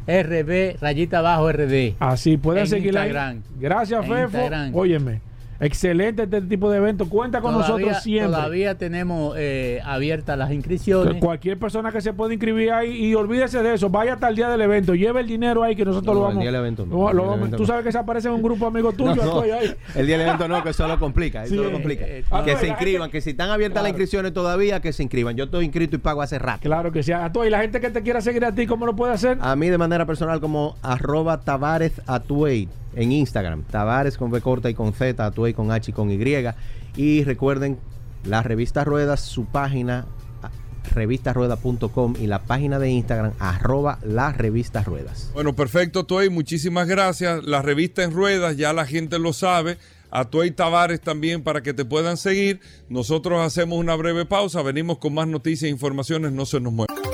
GFRB 0.08 0.80
rayita 0.82 1.20
abajo 1.20 1.52
RD. 1.52 1.96
Así, 2.00 2.38
pueden 2.38 2.64
En 2.64 2.68
seguirla. 2.68 3.36
Gracias, 3.60 4.04
En 4.06 4.10
Fefo. 4.12 4.24
Instagram. 4.38 4.76
Óyeme, 4.76 5.22
excelente 5.66 6.24
este 6.24 6.42
tipo 6.42 6.70
de 6.70 6.78
evento. 6.78 7.08
Cuenta 7.10 7.42
con 7.42 7.54
Todavía- 7.54 7.76
nosotros 7.78 8.04
siempre. 8.04 8.32
Todavía 8.34 8.78
tenemos 8.78 9.36
eh, 9.38 9.82
abiertas 9.86 10.38
las 10.38 10.50
Que 10.50 10.56
inscripciones. 10.56 11.22
Cualquier 11.22 11.58
persona 11.58 11.92
que 11.92 12.02
se 12.02 12.14
pueda 12.14 12.34
inscribir 12.34 12.72
ahí 12.72 12.92
y 13.06 13.16
olvídese 13.16 13.62
de 13.64 13.74
eso, 13.76 13.90
vaya 13.90 14.14
hasta 14.14 14.28
el 14.30 14.36
día 14.36 14.50
del 14.50 14.62
evento, 14.62 14.96
lleve 14.96 15.22
el 15.22 15.28
dinero 15.28 15.64
ahí 15.64 15.76
que 15.76 15.86
nosotros 15.86 16.14
No, 16.14 16.14
lo 16.14 16.20
el 16.20 16.26
vamos. 16.36 16.42
día 16.42 16.52
del 16.52 16.60
evento 16.62 16.86
no, 16.86 16.96
lo- 16.96 17.10
el 17.10 17.16
día 17.18 17.24
del 17.32 17.40
evento 17.40 17.58
tú 17.58 17.64
no. 17.64 17.68
sabes 17.68 17.84
que 17.86 17.92
se 17.92 17.98
aparece 17.98 18.28
en 18.28 18.34
un 18.36 18.42
grupo 18.44 18.68
amigo 18.68 18.92
tuyo, 18.94 19.16
No, 19.16 19.24
no, 19.24 19.44
estoy 19.44 19.52
ahí. 19.52 19.76
el 19.96 20.08
día 20.08 20.18
del 20.18 20.28
evento 20.28 20.48
no, 20.48 20.64
que 20.64 20.70
eso 20.70 20.88
lo 20.88 21.00
complica, 21.00 21.44
eso 21.44 21.56
Sí, 21.56 21.62
lo 21.62 21.72
complica. 21.72 22.06
eh, 22.06 22.20
eh, 22.20 22.24
que 22.44 22.52
se 22.52 22.58
gente- 22.58 22.68
inscriban, 22.70 23.10
que 23.12 23.22
si 23.22 23.30
están 23.32 23.50
abiertas 23.50 23.74
Claro. 23.74 23.84
las 23.84 23.90
inscripciones 23.92 24.34
todavía, 24.34 24.80
que 24.82 24.94
se 24.94 25.04
inscriban. 25.04 25.36
Yo 25.36 25.46
estoy 25.46 25.66
inscrito 25.66 25.96
y 25.96 26.00
pago 26.00 26.22
hace 26.22 26.40
rato. 26.40 26.62
Claro 26.62 26.92
que 26.92 27.04
sí. 27.04 27.12
A 27.12 27.32
todos, 27.32 27.48
y 27.48 27.50
la 27.50 27.60
gente 27.62 27.80
que 27.82 27.90
te 27.90 28.02
quiera 28.02 28.22
seguir 28.22 28.44
a 28.46 28.54
ti, 28.54 28.68
¿cómo 28.68 28.86
lo 28.86 28.96
puede 28.96 29.14
hacer? 29.14 29.38
A 29.42 29.56
mí 29.56 29.70
de 29.70 29.78
manera 29.78 30.06
personal 30.06 30.40
como 30.40 30.76
arroba 30.82 31.40
Tavares 31.42 32.02
Atuey 32.08 32.68
en 32.96 33.12
Instagram. 33.12 33.64
Tavares 33.64 34.18
con 34.18 34.32
B 34.32 34.42
corta 34.42 34.70
y 34.70 34.74
con 34.74 34.94
Z, 34.94 35.26
Atuey 35.26 35.54
con 35.54 35.72
H 35.72 35.92
y 35.92 35.94
con 35.94 36.12
Y. 36.12 36.24
Y 36.96 37.24
recuerden, 37.24 37.80
la 38.26 38.44
revista 38.44 38.84
Ruedas, 38.84 39.22
su 39.22 39.46
página 39.46 40.06
revistarueda.com 40.94 42.16
y 42.20 42.28
la 42.28 42.44
página 42.44 42.80
de 42.80 42.90
Instagram 42.90 43.34
arroba 43.40 44.00
la 44.04 44.32
revista 44.32 44.84
Ruedas. 44.84 45.32
Bueno, 45.34 45.56
perfecto, 45.56 46.06
Tuey. 46.06 46.30
Muchísimas 46.30 46.88
gracias. 46.88 47.44
La 47.44 47.62
revista 47.62 48.04
en 48.04 48.12
ruedas, 48.12 48.58
ya 48.58 48.74
la 48.74 48.86
gente 48.86 49.20
lo 49.20 49.34
sabe. 49.34 49.78
A 50.12 50.26
Tuey 50.26 50.52
Tavares 50.52 51.02
también 51.02 51.42
para 51.42 51.64
que 51.64 51.74
te 51.74 51.86
puedan 51.86 52.18
seguir. 52.18 52.60
Nosotros 52.88 53.42
hacemos 53.42 53.80
una 53.80 53.96
breve 53.96 54.26
pausa. 54.26 54.62
Venimos 54.62 55.00
con 55.00 55.16
más 55.16 55.28
noticias 55.28 55.68
e 55.68 55.72
informaciones. 55.72 56.32
No 56.32 56.46
se 56.46 56.60
nos 56.60 56.72
muevan. 56.72 57.13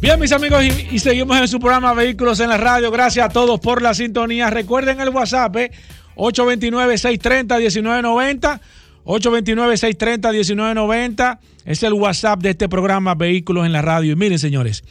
Bien, 0.00 0.18
mis 0.18 0.32
amigos, 0.32 0.64
y, 0.64 0.98
seguimos 0.98 1.36
en 1.36 1.46
su 1.46 1.60
programa 1.60 1.92
Vehículos 1.92 2.40
en 2.40 2.48
la 2.48 2.56
Radio. 2.56 2.90
Gracias 2.90 3.26
a 3.26 3.28
todos 3.28 3.60
por 3.60 3.82
la 3.82 3.92
sintonía. 3.92 4.48
Recuerden 4.48 4.98
el 4.98 5.10
WhatsApp, 5.10 5.54
eh, 5.56 5.70
829-630-1990. 6.16 8.62
829-630-1990 9.04 11.38
es 11.66 11.82
el 11.82 11.92
WhatsApp 11.92 12.40
de 12.40 12.48
este 12.50 12.70
programa 12.70 13.14
Vehículos 13.14 13.66
en 13.66 13.72
la 13.72 13.82
Radio. 13.82 14.12
Y 14.12 14.16
miren, 14.16 14.38
señores, 14.38 14.84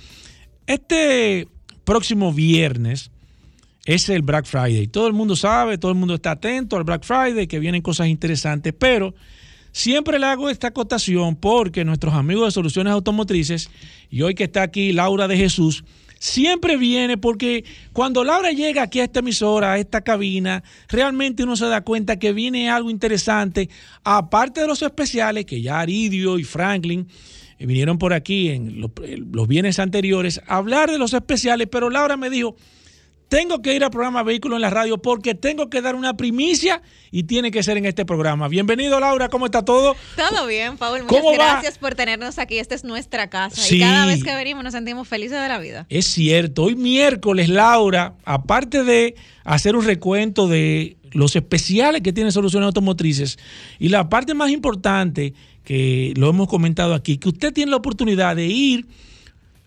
este 0.68 1.48
próximo 1.86 2.32
viernes 2.32 3.10
es 3.86 4.10
el 4.10 4.22
Black 4.22 4.46
Friday. 4.46 4.86
Todo 4.86 5.08
el 5.08 5.14
mundo 5.14 5.36
sabe, 5.36 5.80
todo 5.80 5.92
el 5.92 5.98
mundo 5.98 6.14
está 6.14 6.30
atento 6.32 6.78
al 6.78 6.84
Black 6.84 7.04
Friday, 7.04 7.48
que 7.48 7.58
vienen 7.58 7.82
cosas 7.82 8.10
interesantes, 8.10 8.76
pero 8.78 9.16
siempre 9.72 10.20
le 10.20 10.26
hago 10.26 10.50
esta 10.50 10.68
acotación 10.68 11.36
porque 11.36 11.86
nuestros 11.86 12.14
amigos 12.14 12.48
de 12.48 12.52
Soluciones 12.52 12.94
Automotrices, 12.94 13.70
y 14.10 14.22
hoy 14.22 14.36
que 14.36 14.46
está 14.46 14.64
aquí 14.64 14.92
Laura 14.92 15.28
de 15.28 15.38
Jesús, 15.38 15.84
siempre 16.20 16.78
viene 16.78 17.18
porque 17.18 17.64
cuando 17.94 18.24
Laura 18.24 18.52
llega 18.52 18.84
aquí 18.84 19.00
a 19.00 19.06
esta 19.06 19.20
emisora, 19.20 19.74
a 19.74 19.80
esta 19.80 20.02
cabina, 20.02 20.64
realmente 20.90 21.44
uno 21.44 21.56
se 21.56 21.66
da 21.66 21.82
cuenta 21.82 22.20
que 22.20 22.34
viene 22.34 22.70
algo 22.70 22.90
interesante, 22.90 23.70
aparte 24.04 24.62
de 24.62 24.68
los 24.68 24.82
especiales 24.82 25.46
que 25.46 25.62
ya 25.62 25.80
Aridio 25.80 26.38
y 26.38 26.44
Franklin 26.44 27.08
eh, 27.58 27.66
vinieron 27.66 27.98
por 27.98 28.14
aquí 28.14 28.50
en 28.50 28.82
los, 28.82 28.92
los 29.32 29.48
bienes 29.48 29.80
anteriores, 29.80 30.42
a 30.46 30.58
hablar 30.58 30.92
de 30.92 30.98
los 30.98 31.14
especiales, 31.14 31.68
pero 31.72 31.90
Laura 31.90 32.18
me 32.18 32.30
dijo, 32.30 32.56
tengo 33.30 33.62
que 33.62 33.76
ir 33.76 33.84
al 33.84 33.92
programa 33.92 34.24
Vehículos 34.24 34.58
en 34.58 34.62
la 34.64 34.72
Radio 34.72 34.98
porque 34.98 35.36
tengo 35.36 35.70
que 35.70 35.82
dar 35.82 35.96
una 35.96 36.18
primicia 36.18 36.82
y 37.12 37.24
tiene 37.24 37.52
que 37.52 37.62
ser 37.62 37.78
en 37.78 37.86
este 37.86 38.04
programa. 38.04 38.48
Bienvenido, 38.48 39.00
Laura, 39.00 39.30
¿cómo 39.30 39.46
está 39.46 39.64
todo? 39.64 39.96
Todo 40.16 40.48
bien, 40.48 40.78
Paul. 40.78 41.04
Muchas 41.04 41.34
gracias 41.36 41.78
por 41.78 41.94
tenernos 41.94 42.40
aquí. 42.40 42.58
Esta 42.58 42.74
es 42.74 42.84
nuestra 42.84 43.30
casa 43.30 43.62
Sí. 43.62 43.78
y 43.78 43.80
cada 43.82 44.08
vez 44.08 44.24
que 44.24 44.34
venimos 44.34 44.64
nos 44.64 44.74
sentimos 44.74 45.08
felices 45.08 45.40
de 45.40 45.48
la 45.48 45.60
vida. 45.60 45.86
Es 45.90 46.08
cierto, 46.08 46.64
hoy 46.64 46.76
miércoles, 46.76 47.50
Laura, 47.50 48.16
aparte 48.26 48.84
de 48.84 49.16
hacer 49.44 49.76
un 49.76 49.86
recuento 49.86 50.48
de 50.48 50.98
los 51.12 51.36
especiales 51.36 52.02
que 52.02 52.12
tiene 52.12 52.32
Soluciones 52.32 52.66
Automotrices 52.66 53.38
y 53.78 53.90
la 53.90 54.10
parte 54.10 54.34
más 54.34 54.50
importante 54.50 55.36
que 55.64 56.14
lo 56.18 56.30
hemos 56.30 56.48
comentado 56.48 56.96
aquí, 56.96 57.18
que 57.18 57.30
usted 57.30 57.54
tiene 57.54 57.70
la 57.70 57.78
oportunidad 57.78 58.36
de 58.36 58.48
ir, 58.48 58.88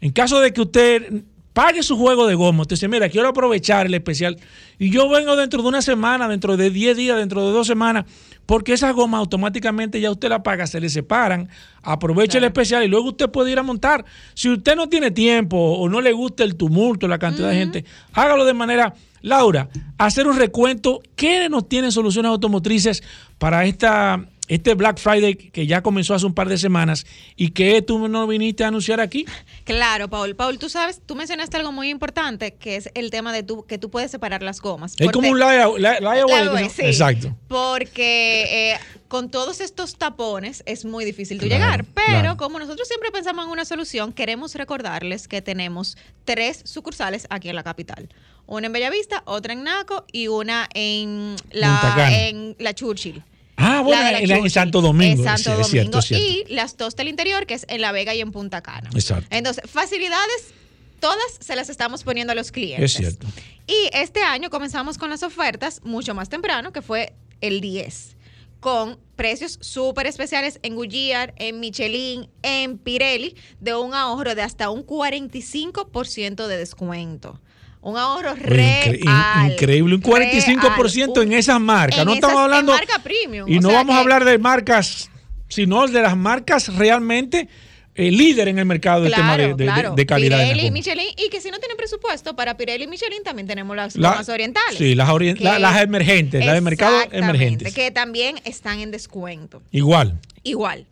en 0.00 0.10
caso 0.10 0.40
de 0.40 0.52
que 0.52 0.60
usted 0.60 1.22
pague 1.52 1.82
su 1.82 1.96
juego 1.96 2.26
de 2.26 2.34
goma, 2.34 2.62
usted 2.62 2.76
dice, 2.76 2.88
mira, 2.88 3.08
quiero 3.08 3.28
aprovechar 3.28 3.86
el 3.86 3.94
especial 3.94 4.38
y 4.78 4.90
yo 4.90 5.08
vengo 5.08 5.36
dentro 5.36 5.62
de 5.62 5.68
una 5.68 5.82
semana, 5.82 6.28
dentro 6.28 6.56
de 6.56 6.70
10 6.70 6.96
días, 6.96 7.16
dentro 7.16 7.46
de 7.46 7.52
dos 7.52 7.66
semanas, 7.66 8.04
porque 8.46 8.72
esas 8.72 8.94
gomas 8.94 9.18
automáticamente 9.18 10.00
ya 10.00 10.10
usted 10.10 10.28
la 10.28 10.42
paga, 10.42 10.66
se 10.66 10.80
le 10.80 10.88
separan, 10.88 11.48
aproveche 11.82 12.38
el 12.38 12.44
especial 12.44 12.84
y 12.84 12.88
luego 12.88 13.08
usted 13.08 13.28
puede 13.30 13.52
ir 13.52 13.58
a 13.58 13.62
montar. 13.62 14.04
Si 14.34 14.50
usted 14.50 14.76
no 14.76 14.88
tiene 14.88 15.10
tiempo 15.10 15.56
o 15.56 15.88
no 15.88 16.00
le 16.00 16.12
gusta 16.12 16.44
el 16.44 16.56
tumulto, 16.56 17.06
la 17.08 17.18
cantidad 17.18 17.50
de 17.50 17.56
gente, 17.56 17.84
hágalo 18.12 18.44
de 18.44 18.54
manera... 18.54 18.94
Laura, 19.24 19.68
hacer 19.98 20.26
un 20.26 20.36
recuento, 20.36 21.00
¿qué 21.14 21.48
nos 21.48 21.68
tienen 21.68 21.92
soluciones 21.92 22.28
automotrices 22.30 23.04
para 23.38 23.64
esta, 23.64 24.26
este 24.48 24.74
Black 24.74 24.98
Friday 24.98 25.34
que 25.36 25.66
ya 25.66 25.82
comenzó 25.82 26.14
hace 26.14 26.26
un 26.26 26.34
par 26.34 26.48
de 26.48 26.58
semanas 26.58 27.06
y 27.36 27.50
que 27.50 27.80
tú 27.80 28.08
no 28.08 28.26
viniste 28.26 28.64
a 28.64 28.68
anunciar 28.68 29.00
aquí? 29.00 29.24
Claro, 29.64 30.08
Paul. 30.10 30.34
Paul, 30.34 30.58
tú 30.58 30.68
sabes, 30.68 31.00
tú 31.06 31.14
mencionaste 31.14 31.56
algo 31.56 31.70
muy 31.70 31.88
importante, 31.88 32.54
que 32.54 32.74
es 32.74 32.90
el 32.94 33.10
tema 33.12 33.32
de 33.32 33.44
tú, 33.44 33.64
que 33.64 33.78
tú 33.78 33.90
puedes 33.90 34.10
separar 34.10 34.42
las 34.42 34.60
gomas. 34.60 34.96
Es 34.98 35.10
como 35.12 35.28
un 35.30 35.38
layaway. 35.38 35.80
lay- 35.80 36.00
layaway, 36.00 36.30
Layaway, 36.40 36.64
¿no? 36.64 36.70
sí. 36.70 36.82
Exacto. 36.82 37.36
Porque 37.46 38.72
eh, 38.72 38.78
con 39.06 39.30
todos 39.30 39.60
estos 39.60 39.94
tapones 39.96 40.64
es 40.66 40.84
muy 40.84 41.04
difícil 41.04 41.38
tú 41.38 41.46
Claro, 41.46 41.62
llegar. 41.64 41.84
Pero 41.94 42.06
claro. 42.20 42.36
como 42.36 42.58
nosotros 42.58 42.88
siempre 42.88 43.12
pensamos 43.12 43.44
en 43.46 43.52
una 43.52 43.64
solución, 43.64 44.12
queremos 44.12 44.54
recordarles 44.56 45.28
que 45.28 45.40
tenemos 45.42 45.96
tres 46.24 46.62
sucursales 46.64 47.28
aquí 47.30 47.48
en 47.48 47.54
la 47.54 47.62
capital. 47.62 48.08
Una 48.46 48.66
en 48.66 48.72
Bellavista, 48.72 49.22
otra 49.26 49.52
en 49.52 49.62
Naco 49.62 50.04
y 50.10 50.26
una 50.26 50.68
en 50.74 51.36
la, 51.52 52.08
en 52.26 52.56
la 52.58 52.74
Churchill. 52.74 53.22
Ah, 53.56 53.82
bueno, 53.82 54.02
La 54.02 54.18
de 54.20 54.26
la 54.26 54.36
en. 54.38 54.50
Santo 54.50 54.80
Domingo. 54.80 55.22
En 55.22 55.24
Santo 55.24 55.54
Sí, 55.56 55.60
es 55.60 55.66
cierto, 55.68 55.90
Domingo. 55.90 55.98
es 55.98 56.04
cierto. 56.06 56.50
Y 56.50 56.54
las 56.54 56.76
dos 56.76 56.96
del 56.96 57.08
interior, 57.08 57.46
que 57.46 57.54
es 57.54 57.66
en 57.68 57.80
La 57.80 57.92
Vega 57.92 58.14
y 58.14 58.20
en 58.20 58.32
Punta 58.32 58.62
Cana. 58.62 58.90
Exacto. 58.94 59.26
Entonces, 59.30 59.68
facilidades, 59.70 60.54
todas 61.00 61.18
se 61.40 61.54
las 61.56 61.68
estamos 61.68 62.02
poniendo 62.02 62.32
a 62.32 62.34
los 62.34 62.50
clientes. 62.50 62.92
Es 62.92 62.96
cierto. 62.96 63.26
Y 63.66 63.90
este 63.92 64.22
año 64.22 64.50
comenzamos 64.50 64.98
con 64.98 65.10
las 65.10 65.22
ofertas 65.22 65.80
mucho 65.84 66.14
más 66.14 66.28
temprano, 66.28 66.72
que 66.72 66.82
fue 66.82 67.12
el 67.40 67.60
10, 67.60 68.16
con 68.60 68.98
precios 69.16 69.58
súper 69.60 70.06
especiales 70.06 70.58
en 70.62 70.74
Goodyear, 70.74 71.34
en 71.36 71.60
Michelin, 71.60 72.28
en 72.42 72.78
Pirelli, 72.78 73.36
de 73.60 73.74
un 73.74 73.94
ahorro 73.94 74.34
de 74.34 74.42
hasta 74.42 74.70
un 74.70 74.84
45% 74.86 76.46
de 76.46 76.56
descuento. 76.56 77.40
Un 77.82 77.96
ahorro 77.98 78.32
Oye, 78.32 78.42
real. 78.42 78.94
incre- 78.96 79.44
in- 79.46 79.52
increíble, 79.52 79.94
un 79.96 80.00
45% 80.02 81.14
real. 81.16 81.26
en 81.26 81.32
esas 81.32 81.60
marcas. 81.60 81.98
en 81.98 82.04
no 82.06 82.14
estamos 82.14 82.36
en 82.36 82.42
hablando. 82.42 82.72
marca 82.72 82.98
premium, 83.02 83.48
Y 83.50 83.58
no 83.58 83.72
vamos 83.72 83.94
a 83.96 84.00
hablar 84.00 84.24
de 84.24 84.38
marcas, 84.38 85.10
sino 85.48 85.86
de 85.88 86.00
las 86.00 86.16
marcas 86.16 86.74
realmente 86.76 87.48
eh, 87.94 88.10
líder 88.10 88.48
en 88.48 88.58
el 88.58 88.64
mercado 88.64 89.02
del 89.02 89.12
tema 89.12 89.36
de, 89.36 89.48
de- 89.48 89.54
de- 89.54 89.64
claro. 89.64 89.94
de 89.94 90.06
calidad. 90.06 90.38
de 90.38 90.44
Pirelli, 90.44 90.62
goma. 90.62 90.72
Michelin, 90.72 91.08
y 91.18 91.28
que 91.28 91.42
si 91.42 91.50
no 91.50 91.58
tienen 91.58 91.76
presupuesto 91.76 92.34
para 92.34 92.56
Pirelli 92.56 92.84
y 92.84 92.86
Michelin, 92.86 93.22
también 93.22 93.46
tenemos 93.46 93.76
las 93.76 93.96
La- 93.96 94.22
orientales. 94.28 94.78
sí, 94.78 94.94
las 94.94 95.10
orien- 95.10 95.36
que- 95.36 95.44
la- 95.44 95.58
las 95.58 95.78
emergentes, 95.82 96.42
las 96.46 96.54
de 96.54 96.60
mercado 96.62 96.96
emergentes. 97.10 97.74
Que 97.74 97.90
también 97.90 98.36
están 98.44 98.80
en 98.80 98.90
descuento. 98.92 99.60
Igual. 99.72 100.18
Igual. 100.42 100.86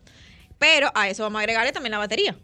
Pero 0.59 0.91
a 0.93 1.09
eso 1.09 1.23
vamos 1.23 1.39
a 1.39 1.41
agregarle 1.41 1.71
también 1.71 1.91
la 1.91 1.97
batería. 1.97 2.35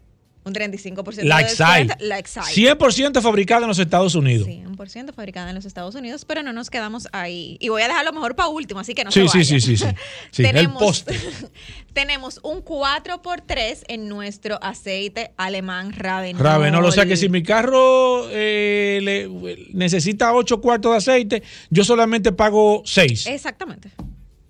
Un 0.48 0.54
35% 0.54 1.22
La 1.24 1.38
de 1.38 1.44
descuento. 1.44 1.94
La 2.00 2.18
Excite. 2.18 2.40
100% 2.76 3.20
fabricada 3.22 3.62
en 3.62 3.68
los 3.68 3.78
Estados 3.78 4.14
Unidos. 4.14 4.48
100% 4.48 5.12
fabricada 5.14 5.50
en 5.50 5.54
los 5.56 5.64
Estados 5.64 5.94
Unidos, 5.94 6.24
pero 6.24 6.42
no 6.42 6.52
nos 6.52 6.70
quedamos 6.70 7.06
ahí. 7.12 7.56
Y 7.60 7.68
voy 7.68 7.82
a 7.82 7.88
dejarlo 7.88 8.12
mejor 8.12 8.34
para 8.34 8.48
último, 8.48 8.80
así 8.80 8.94
que 8.94 9.04
no 9.04 9.10
Sí, 9.12 9.28
se 9.28 9.44
sí, 9.44 9.60
sí, 9.60 9.60
sí, 9.60 9.76
sí. 9.76 9.84
Sí, 10.30 10.42
el 10.44 10.52
tenemos, 10.52 10.82
postre. 10.82 11.18
tenemos 11.92 12.40
un 12.42 12.64
4x3 12.64 13.84
en 13.88 14.08
nuestro 14.08 14.58
aceite 14.62 15.32
alemán 15.36 15.92
Ravenol. 15.92 16.42
Ravenol, 16.42 16.84
o 16.84 16.92
sea 16.92 17.06
que 17.06 17.16
si 17.16 17.28
mi 17.28 17.42
carro 17.42 18.28
eh, 18.30 19.00
le- 19.02 19.68
necesita 19.72 20.32
8 20.32 20.60
cuartos 20.60 20.92
de 20.92 20.96
aceite, 20.98 21.42
yo 21.70 21.84
solamente 21.84 22.32
pago 22.32 22.82
6. 22.84 23.26
Exactamente. 23.26 23.90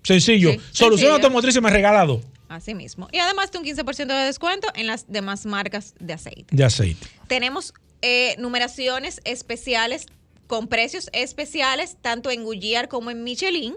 Sencillo. 0.03 0.51
Sí, 0.51 0.59
Solución 0.71 0.89
sencillo. 1.09 1.13
automotriz 1.13 1.61
me 1.61 1.69
regala 1.69 2.05
2 2.05 2.21
Así 2.49 2.73
mismo. 2.75 3.07
Y 3.11 3.19
además 3.19 3.51
de 3.51 3.59
un 3.59 3.63
15% 3.65 4.07
de 4.07 4.25
descuento 4.25 4.67
en 4.75 4.87
las 4.87 5.05
demás 5.07 5.45
marcas 5.45 5.93
de 5.99 6.13
aceite. 6.13 6.45
de 6.55 6.63
aceite. 6.65 7.07
Tenemos 7.27 7.73
eh, 8.01 8.35
numeraciones 8.39 9.21
especiales 9.23 10.07
con 10.47 10.67
precios 10.67 11.09
especiales 11.13 11.95
tanto 12.01 12.31
en 12.31 12.43
Goodyear 12.43 12.87
como 12.89 13.11
en 13.11 13.23
Michelin. 13.23 13.75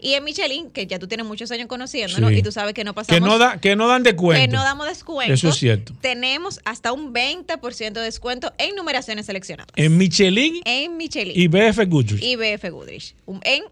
Y 0.00 0.12
en 0.14 0.22
Michelin, 0.22 0.70
que 0.70 0.86
ya 0.86 1.00
tú 1.00 1.08
tienes 1.08 1.26
muchos 1.26 1.50
años 1.50 1.66
conociéndonos 1.66 2.30
Sí. 2.30 2.36
y 2.36 2.42
tú 2.42 2.52
sabes 2.52 2.72
que 2.72 2.84
no 2.84 2.94
pasamos 2.94 3.18
Que 3.20 3.26
no, 3.28 3.36
da, 3.36 3.60
que 3.60 3.74
no 3.74 3.88
dan 3.88 4.04
descuento. 4.04 4.40
que 4.40 4.46
no 4.46 4.62
damos 4.62 4.86
descuento. 4.86 5.34
Eso 5.34 5.48
es 5.48 5.56
cierto. 5.56 5.92
Tenemos 6.00 6.60
hasta 6.64 6.92
un 6.92 7.12
20% 7.12 7.94
de 7.94 8.00
descuento 8.02 8.52
en 8.58 8.76
numeraciones 8.76 9.26
seleccionadas. 9.26 9.72
En 9.74 9.96
Michelin 9.96 10.60
En 10.64 10.96
Michelin 10.96 11.32
y 11.36 11.48
BF 11.48 11.84
Goodrich. 11.88 12.22
y 12.22 12.36
BF 12.36 12.70
Goodrich. 12.70 13.16
En 13.42 13.64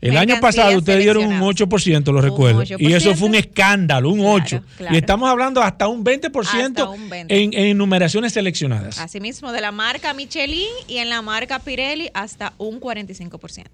El 0.00 0.16
año 0.16 0.40
pasado 0.40 0.78
ustedes 0.78 1.00
dieron 1.00 1.24
un 1.24 1.30
seleccionadas. 1.54 2.04
8%, 2.06 2.12
lo 2.12 2.20
recuerdo. 2.20 2.62
Y 2.78 2.92
eso 2.94 3.10
8%. 3.12 3.16
fue 3.16 3.28
un 3.28 3.34
escándalo, 3.34 4.10
un 4.10 4.20
Claro, 4.20 4.38
8%. 4.44 4.62
claro. 4.78 4.94
Y 4.94 4.98
estamos 4.98 5.28
hablando 5.28 5.62
hasta 5.62 5.88
un 5.88 6.02
20%, 6.04 6.68
Hasta 6.68 6.88
un 6.88 7.10
20%. 7.10 7.26
En, 7.28 7.52
en 7.52 7.76
numeraciones 7.76 8.32
seleccionadas. 8.32 8.98
Asimismo, 8.98 9.52
de 9.52 9.60
la 9.60 9.72
marca 9.72 10.14
Michelin 10.14 10.66
y 10.88 10.96
en 10.98 11.08
la 11.10 11.20
marca 11.22 11.58
Pirelli 11.58 12.10
hasta 12.14 12.54
un 12.58 12.80
45%. 12.80 13.64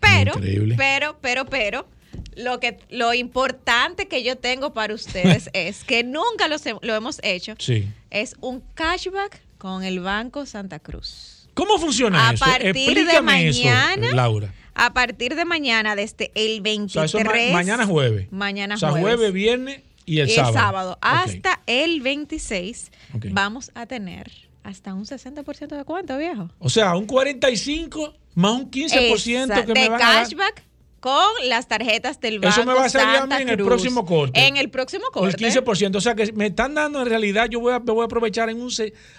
Pero, 0.00 0.32
Increíble. 0.34 0.74
pero, 0.76 1.16
pero, 1.20 1.44
pero, 1.46 1.88
lo, 2.36 2.60
que, 2.60 2.78
lo 2.90 3.14
importante 3.14 4.06
que 4.06 4.22
yo 4.22 4.36
tengo 4.36 4.72
para 4.72 4.94
ustedes 4.94 5.50
es 5.54 5.82
que 5.84 6.04
nunca 6.04 6.46
lo, 6.48 6.94
hemos 6.94 7.18
hecho, 7.22 7.54
Sí. 7.58 7.88
es 8.10 8.36
un 8.40 8.62
cashback 8.74 9.40
con 9.58 9.82
el 9.82 10.00
Banco 10.00 10.46
Santa 10.46 10.78
Cruz. 10.78 11.48
¿Cómo 11.54 11.78
funciona 11.78 12.28
A 12.28 12.34
eso? 12.34 12.44
partir 12.44 12.72
de 12.72 12.80
Explícame 12.84 13.48
eso, 13.48 13.64
mañana, 13.64 14.12
Laura. 14.14 14.54
A 14.78 14.92
partir 14.94 15.34
de 15.34 15.44
mañana, 15.44 15.94
desde 15.96 16.30
el 16.34 16.60
O 16.60 16.62
23. 16.62 16.92
sea, 16.92 17.04
eso 17.04 17.18
es 17.34 17.50
ma- 17.50 17.58
mañana 17.58 17.86
jueves. 17.86 18.28
Mañana 18.32 18.76
o 18.76 18.78
sea, 18.78 18.90
jueves. 18.90 19.16
jueves, 19.16 19.32
viernes 19.32 19.80
y 20.06 20.20
el 20.20 20.28
y 20.28 20.32
sábado. 20.34 20.98
Hasta 21.00 21.60
el 21.66 22.00
26 22.00 22.90
Ok. 23.14 23.26
vamos 23.30 23.70
a 23.74 23.86
tener 23.86 24.30
hasta 24.62 24.94
un 24.94 25.04
60% 25.06 25.76
de 25.76 25.84
cuánto, 25.84 26.16
viejo. 26.18 26.50
O 26.58 26.68
sea, 26.70 26.94
un 26.96 27.06
45 27.06 28.14
más 28.34 28.52
un 28.52 28.70
15% 28.70 29.52
Esa- 29.54 29.66
que 29.66 29.72
me 29.74 29.88
van 29.88 30.00
a 30.02 30.04
dar. 30.04 30.22
cashback 30.24 30.62
con 31.00 31.22
las 31.46 31.68
tarjetas 31.68 32.20
del 32.20 32.40
banco 32.40 32.48
Eso 32.56 32.66
me 32.66 32.74
va 32.74 32.84
a 32.86 32.88
salir 32.88 33.16
a 33.20 33.26
mí 33.26 33.34
en 33.42 33.48
el 33.50 33.56
Cruz. 33.56 33.66
próximo 33.68 34.04
corte. 34.04 34.46
En 34.46 34.56
el 34.56 34.68
próximo 34.70 35.04
Con 35.12 35.26
el 35.26 35.32
corte. 35.36 35.48
15%. 35.48 35.96
O 35.96 36.00
sea, 36.00 36.14
que 36.14 36.32
me 36.32 36.46
están 36.46 36.74
dando 36.74 37.00
en 37.00 37.08
realidad, 37.08 37.48
yo 37.48 37.60
voy 37.60 37.72
a, 37.72 37.78
me 37.78 37.92
voy 37.92 38.02
a 38.02 38.06
aprovechar 38.06 38.48
en 38.50 38.60
un 38.60 38.70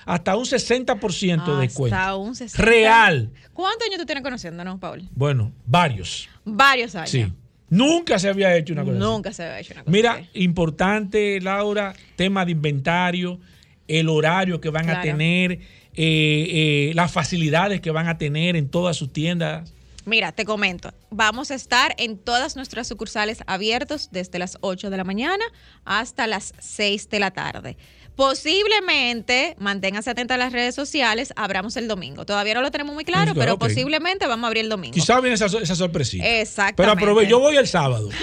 hasta 0.05 0.35
un 0.35 0.45
60% 0.45 1.55
de 1.55 1.61
descuento. 1.61 1.95
Hasta 1.95 2.15
un 2.15 2.35
60. 2.35 2.63
Real. 2.63 3.31
¿Cuántos 3.53 3.87
años 3.87 3.99
tú 3.99 4.05
tienes 4.05 4.23
conociéndonos, 4.23 4.79
Paul? 4.79 5.07
Bueno, 5.15 5.51
varios. 5.65 6.27
Varios 6.45 6.95
años. 6.95 7.09
Sí. 7.09 7.25
Nunca 7.69 8.17
se 8.17 8.29
había 8.29 8.55
hecho 8.55 8.73
una 8.73 8.83
cosa 8.83 8.95
así. 8.97 8.99
Nunca 9.05 9.33
se 9.33 9.43
había 9.43 9.59
hecho 9.59 9.73
una 9.73 9.83
cosa 9.83 9.91
Mira, 9.91 10.11
así. 10.13 10.29
importante, 10.33 11.39
Laura, 11.41 11.93
tema 12.15 12.45
de 12.45 12.51
inventario. 12.51 13.39
el 13.87 14.07
horario 14.09 14.61
que 14.61 14.69
van 14.69 14.87
a 14.89 15.01
tener, 15.01 15.53
eh, 15.53 15.59
eh, 15.95 16.91
las 16.93 17.11
facilidades 17.11 17.81
que 17.81 17.89
van 17.91 18.07
a 18.07 18.17
tener 18.19 18.55
en 18.55 18.69
todas 18.69 18.95
sus 18.97 19.11
tiendas. 19.11 19.73
Mira, 20.09 20.31
te 20.31 20.43
comento, 20.43 20.91
vamos 21.11 21.51
a 21.51 21.55
estar 21.55 21.93
en 21.99 22.17
todas 22.17 22.55
nuestras 22.55 22.87
sucursales 22.87 23.43
abiertos 23.45 24.09
desde 24.11 24.39
las 24.39 24.57
8 24.61 24.89
de 24.89 24.97
la 24.97 25.03
mañana 25.03 25.45
hasta 25.85 26.25
las 26.25 26.51
6 26.57 27.11
de 27.11 27.19
la 27.19 27.29
tarde. 27.29 27.77
Posiblemente, 28.15 29.55
manténganse 29.59 30.09
atentos 30.09 30.35
a 30.35 30.37
las 30.37 30.51
redes 30.51 30.75
sociales, 30.75 31.31
abramos 31.37 31.77
el 31.77 31.87
domingo. 31.87 32.25
Todavía 32.25 32.53
no 32.55 32.61
lo 32.61 32.69
tenemos 32.69 32.93
muy 32.93 33.05
claro, 33.05 33.33
Claro, 33.33 33.39
pero 33.39 33.57
posiblemente 33.57 34.27
vamos 34.27 34.43
a 34.43 34.47
abrir 34.47 34.65
el 34.65 34.69
domingo. 34.69 34.93
Quizás 34.93 35.21
viene 35.21 35.35
esa, 35.35 35.45
esa 35.45 35.75
sorpresita. 35.75 36.25
Pero 36.25 36.41
Exactamente. 36.41 37.01
aprove 37.03 37.27
yo 37.27 37.39
voy 37.39 37.55
el 37.55 37.67
sábado. 37.67 38.09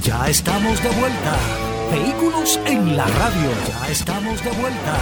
Ya 0.03 0.28
estamos 0.28 0.82
de 0.82 0.89
vuelta. 0.91 1.36
Vehículos 1.91 2.61
en 2.66 2.97
la 2.97 3.07
radio. 3.07 3.51
Ya 3.68 3.91
estamos 3.91 4.43
de 4.45 4.51
vuelta. 4.53 4.99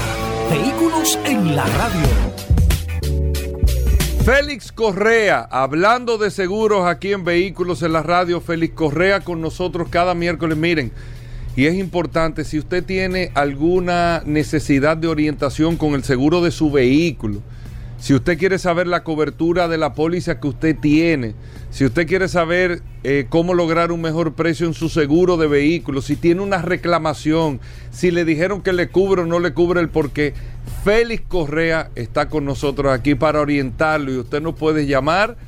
Vehículos 0.51 1.19
en 1.25 1.57
la 1.57 1.65
radio. 1.67 2.57
Félix 4.25 4.73
Correa, 4.73 5.47
hablando 5.49 6.19
de 6.19 6.33
seguros 6.33 6.85
aquí 6.87 7.13
en 7.13 7.25
Vehículos 7.25 7.83
en 7.83 7.93
la 7.93 8.03
Radio, 8.03 8.41
Félix 8.41 8.75
Correa 8.75 9.21
con 9.21 9.41
nosotros 9.41 9.89
cada 9.89 10.15
miércoles. 10.15 10.59
Miren, 10.59 10.91
y 11.57 11.65
es 11.65 11.75
importante, 11.75 12.45
si 12.45 12.59
usted 12.59 12.85
tiene 12.85 13.31
alguna 13.35 14.23
necesidad 14.27 14.99
de 14.99 15.09
orientación 15.09 15.77
con 15.77 15.95
el 15.95 16.05
seguro 16.05 16.43
de 16.43 16.51
su 16.51 16.71
vehículo, 16.71 17.41
si 17.99 18.13
usted 18.13 18.39
quiere 18.39 18.59
saber 18.59 18.87
la 18.87 19.03
cobertura 19.03 19.67
de 19.67 19.79
la 19.79 19.95
póliza 19.95 20.39
que 20.39 20.49
usted 20.49 20.77
tiene, 20.79 21.35
si 21.71 21.87
usted 21.87 22.07
quiere 22.07 22.29
saber 22.29 22.83
eh, 23.05 23.25
cómo 23.31 23.55
lograr 23.55 23.91
un 23.91 24.03
mejor 24.03 24.35
precio 24.35 24.67
en 24.67 24.75
su 24.75 24.91
seguro 24.91 25.39
de 25.39 25.47
vehículo, 25.47 26.03
si 26.03 26.15
tiene 26.15 26.43
una 26.43 26.61
reclamación, 26.61 27.59
si 27.91 28.11
le 28.11 28.27
dijeron 28.27 28.61
que 28.61 28.75
le 28.75 28.89
cubre 28.89 29.23
o 29.23 29.27
no 29.27 29.41
le 29.41 29.55
cubre 29.55 29.81
el 29.81 29.89
porqué, 29.89 30.35
Félix 30.85 31.23
Correa 31.27 31.91
está 31.95 32.29
con 32.29 32.45
nosotros 32.45 32.93
aquí 32.93 33.15
para 33.15 33.41
orientarlo 33.41 34.13
y 34.13 34.19
usted 34.19 34.43
nos 34.43 34.57
puede 34.57 34.87
llamar, 34.87 35.39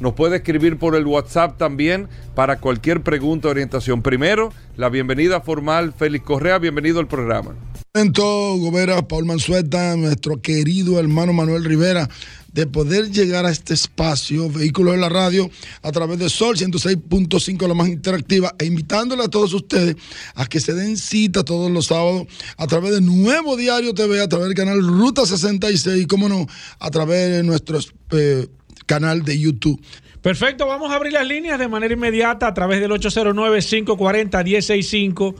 nos 0.00 0.14
puede 0.14 0.36
escribir 0.36 0.78
por 0.78 0.96
el 0.96 1.06
WhatsApp 1.06 1.56
también 1.56 2.08
para 2.34 2.58
cualquier 2.58 3.02
pregunta 3.02 3.48
o 3.48 3.50
orientación. 3.50 4.02
Primero, 4.02 4.52
la 4.76 4.88
bienvenida 4.88 5.40
formal, 5.40 5.92
Félix 5.92 6.24
Correa, 6.24 6.58
bienvenido 6.58 7.00
al 7.00 7.08
programa. 7.08 7.54
Contento, 7.92 8.56
Gobera, 8.58 9.06
Paul 9.06 9.24
Manzueta, 9.24 9.94
nuestro 9.96 10.40
querido 10.40 10.98
hermano 10.98 11.32
Manuel 11.32 11.64
Rivera, 11.64 12.08
de 12.52 12.66
poder 12.66 13.10
llegar 13.10 13.46
a 13.46 13.50
este 13.50 13.74
espacio, 13.74 14.50
Vehículos 14.50 14.94
en 14.94 15.00
la 15.00 15.08
Radio, 15.08 15.48
a 15.82 15.92
través 15.92 16.18
de 16.18 16.28
Sol 16.28 16.56
106.5, 16.56 17.68
la 17.68 17.74
más 17.74 17.88
interactiva, 17.88 18.54
e 18.58 18.64
invitándole 18.64 19.22
a 19.22 19.28
todos 19.28 19.52
ustedes 19.54 19.96
a 20.34 20.46
que 20.46 20.60
se 20.60 20.72
den 20.74 20.96
cita 20.96 21.44
todos 21.44 21.70
los 21.70 21.86
sábados 21.86 22.26
a 22.56 22.66
través 22.66 22.92
de 22.92 23.00
Nuevo 23.00 23.56
Diario 23.56 23.94
TV, 23.94 24.20
a 24.20 24.28
través 24.28 24.48
del 24.48 24.56
canal 24.56 24.84
Ruta 24.84 25.24
66, 25.24 26.02
y 26.02 26.06
cómo 26.06 26.28
no, 26.28 26.46
a 26.80 26.90
través 26.90 27.30
de 27.30 27.42
nuestro 27.44 27.78
eh, 28.10 28.48
canal 28.86 29.24
de 29.24 29.38
YouTube. 29.38 29.80
Perfecto, 30.24 30.66
vamos 30.66 30.90
a 30.90 30.94
abrir 30.94 31.12
las 31.12 31.26
líneas 31.26 31.58
de 31.58 31.68
manera 31.68 31.92
inmediata 31.92 32.46
a 32.46 32.54
través 32.54 32.80
del 32.80 32.90
809-540-165, 32.92 35.34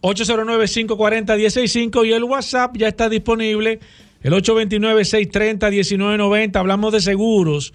809-540-165 0.00 2.06
y 2.06 2.12
el 2.12 2.22
WhatsApp 2.22 2.76
ya 2.76 2.86
está 2.86 3.08
disponible, 3.08 3.80
el 4.22 4.32
829-630-1990. 4.34 6.54
Hablamos 6.54 6.92
de 6.92 7.00
seguros. 7.00 7.74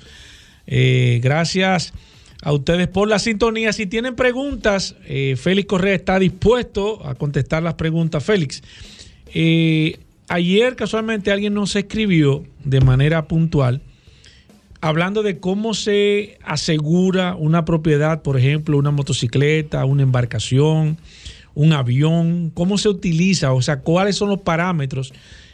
Eh, 0.65 1.19
gracias 1.21 1.93
a 2.41 2.53
ustedes 2.53 2.87
por 2.87 3.09
la 3.09 3.19
sintonía. 3.19 3.73
Si 3.73 3.85
tienen 3.85 4.15
preguntas, 4.15 4.95
eh, 5.05 5.35
Félix 5.37 5.67
Correa 5.67 5.95
está 5.95 6.17
dispuesto 6.17 7.05
a 7.05 7.15
contestar 7.15 7.61
las 7.61 7.73
preguntas. 7.73 8.23
Félix, 8.23 8.63
eh, 9.33 9.99
ayer 10.29 10.77
casualmente 10.77 11.29
alguien 11.29 11.53
nos 11.53 11.75
escribió 11.75 12.45
de 12.63 12.79
manera 12.79 13.27
puntual 13.27 13.81
hablando 14.83 15.23
de 15.23 15.39
cómo 15.39 15.73
se 15.73 16.37
asegura 16.43 17.35
una 17.37 17.63
propiedad, 17.63 18.21
por 18.21 18.37
ejemplo, 18.37 18.77
una 18.77 18.91
motocicleta, 18.91 19.85
una 19.85 20.03
embarcación, 20.03 20.97
un 21.55 21.71
avión, 21.71 22.51
cómo 22.53 22.77
se 22.77 22.89
utiliza, 22.89 23.53
o 23.53 23.61
sea, 23.61 23.79
cuáles 23.79 24.17
son 24.17 24.27
los 24.27 24.41
parámetros 24.41 25.13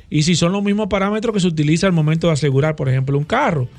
y 0.09 0.23
si 0.23 0.35
son 0.35 0.51
los 0.51 0.63
mismos 0.63 0.87
parámetros 0.87 1.31
que 1.31 1.41
se 1.41 1.47
utiliza 1.47 1.85
al 1.85 1.93
momento 1.93 2.25
de 2.25 2.33
asegurar, 2.33 2.75
por 2.75 2.89
ejemplo, 2.89 3.19
un 3.19 3.23
carro. 3.23 3.69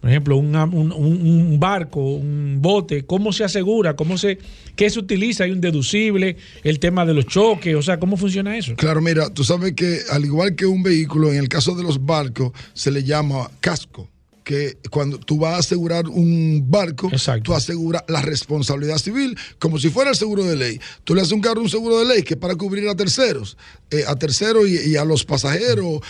Por 0.00 0.08
ejemplo, 0.08 0.36
un 0.38 1.56
barco, 1.60 2.00
un 2.00 2.60
bote, 2.62 3.04
¿cómo 3.04 3.34
se 3.34 3.44
asegura? 3.44 3.96
¿Cómo 3.96 4.16
se, 4.16 4.38
¿Qué 4.76 4.88
se 4.88 4.98
utiliza? 4.98 5.44
¿Hay 5.44 5.50
un 5.50 5.60
deducible? 5.60 6.38
¿El 6.64 6.78
tema 6.78 7.04
de 7.04 7.12
los 7.12 7.26
choques? 7.26 7.74
O 7.74 7.82
sea, 7.82 7.98
¿cómo 7.98 8.16
funciona 8.16 8.56
eso? 8.56 8.74
Claro, 8.76 9.02
mira, 9.02 9.28
tú 9.28 9.44
sabes 9.44 9.74
que 9.74 10.00
al 10.10 10.24
igual 10.24 10.54
que 10.54 10.64
un 10.64 10.82
vehículo, 10.82 11.32
en 11.32 11.38
el 11.38 11.50
caso 11.50 11.74
de 11.74 11.82
los 11.82 12.06
barcos, 12.06 12.52
se 12.72 12.90
le 12.90 13.04
llama 13.04 13.50
casco. 13.60 14.08
Que 14.46 14.78
cuando 14.92 15.18
tú 15.18 15.40
vas 15.40 15.54
a 15.54 15.58
asegurar 15.58 16.06
un 16.06 16.62
barco, 16.68 17.10
tú 17.42 17.52
aseguras 17.52 18.04
la 18.06 18.22
responsabilidad 18.22 18.98
civil 18.98 19.36
como 19.58 19.76
si 19.76 19.90
fuera 19.90 20.10
el 20.10 20.16
seguro 20.16 20.44
de 20.44 20.54
ley. 20.54 20.80
Tú 21.02 21.16
le 21.16 21.22
haces 21.22 21.32
un 21.32 21.40
carro 21.40 21.60
un 21.60 21.68
seguro 21.68 21.98
de 21.98 22.04
ley 22.04 22.22
que 22.22 22.34
es 22.34 22.40
para 22.40 22.54
cubrir 22.54 22.88
a 22.88 22.94
terceros, 22.94 23.56
eh, 23.90 24.04
a 24.06 24.14
terceros 24.14 24.68
y, 24.68 24.90
y 24.90 24.94
a 24.94 25.04
los 25.04 25.24
pasajeros 25.24 26.00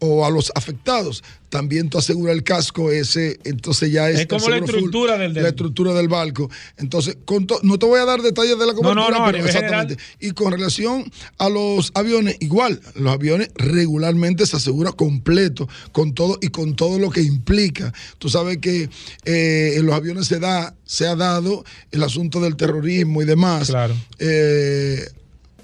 o 0.00 0.24
a 0.24 0.30
los 0.30 0.52
afectados. 0.54 1.24
También 1.48 1.88
tú 1.88 1.96
aseguras 1.98 2.36
el 2.36 2.42
casco 2.44 2.92
ese, 2.92 3.38
entonces 3.44 3.90
ya 3.90 4.10
es, 4.10 4.20
Es 4.20 4.26
como 4.26 4.48
la 4.50 4.58
full, 4.58 4.64
estructura 4.66 5.16
del- 5.16 5.32
del- 5.32 5.42
la 5.42 5.48
estructura 5.48 5.94
del 5.94 6.06
barco. 6.08 6.50
Entonces, 6.76 7.16
con 7.24 7.46
to- 7.46 7.58
no 7.62 7.78
te 7.78 7.86
voy 7.86 7.98
a 7.98 8.04
dar 8.04 8.20
detalles 8.20 8.58
de 8.58 8.66
la 8.66 8.74
No, 8.74 8.82
no, 8.82 8.82
cobertura, 8.82 9.18
no, 9.18 9.24
a 9.24 9.32
pero 9.32 9.46
exactamente. 9.46 9.96
Y 10.20 10.32
con 10.32 10.52
relación 10.52 11.10
a 11.38 11.48
los 11.48 11.90
aviones, 11.94 12.36
igual, 12.40 12.80
los 12.96 13.12
aviones 13.12 13.50
regularmente 13.54 14.46
se 14.46 14.56
asegura 14.58 14.92
completo, 14.92 15.68
con 15.92 16.12
todo 16.14 16.38
y 16.42 16.48
con 16.48 16.76
todo 16.76 16.98
lo 16.98 17.10
que 17.10 17.22
implica. 17.22 17.92
Tú 18.18 18.28
sabes 18.28 18.58
que 18.58 18.90
eh, 19.24 19.72
en 19.76 19.86
los 19.86 19.94
aviones 19.94 20.26
se 20.26 20.38
da, 20.38 20.74
se 20.84 21.06
ha 21.06 21.16
dado 21.16 21.64
el 21.92 22.02
asunto 22.02 22.40
del 22.40 22.56
terrorismo 22.56 23.22
y 23.22 23.24
demás. 23.24 23.68
Claro. 23.68 23.94
Eh, 24.18 25.08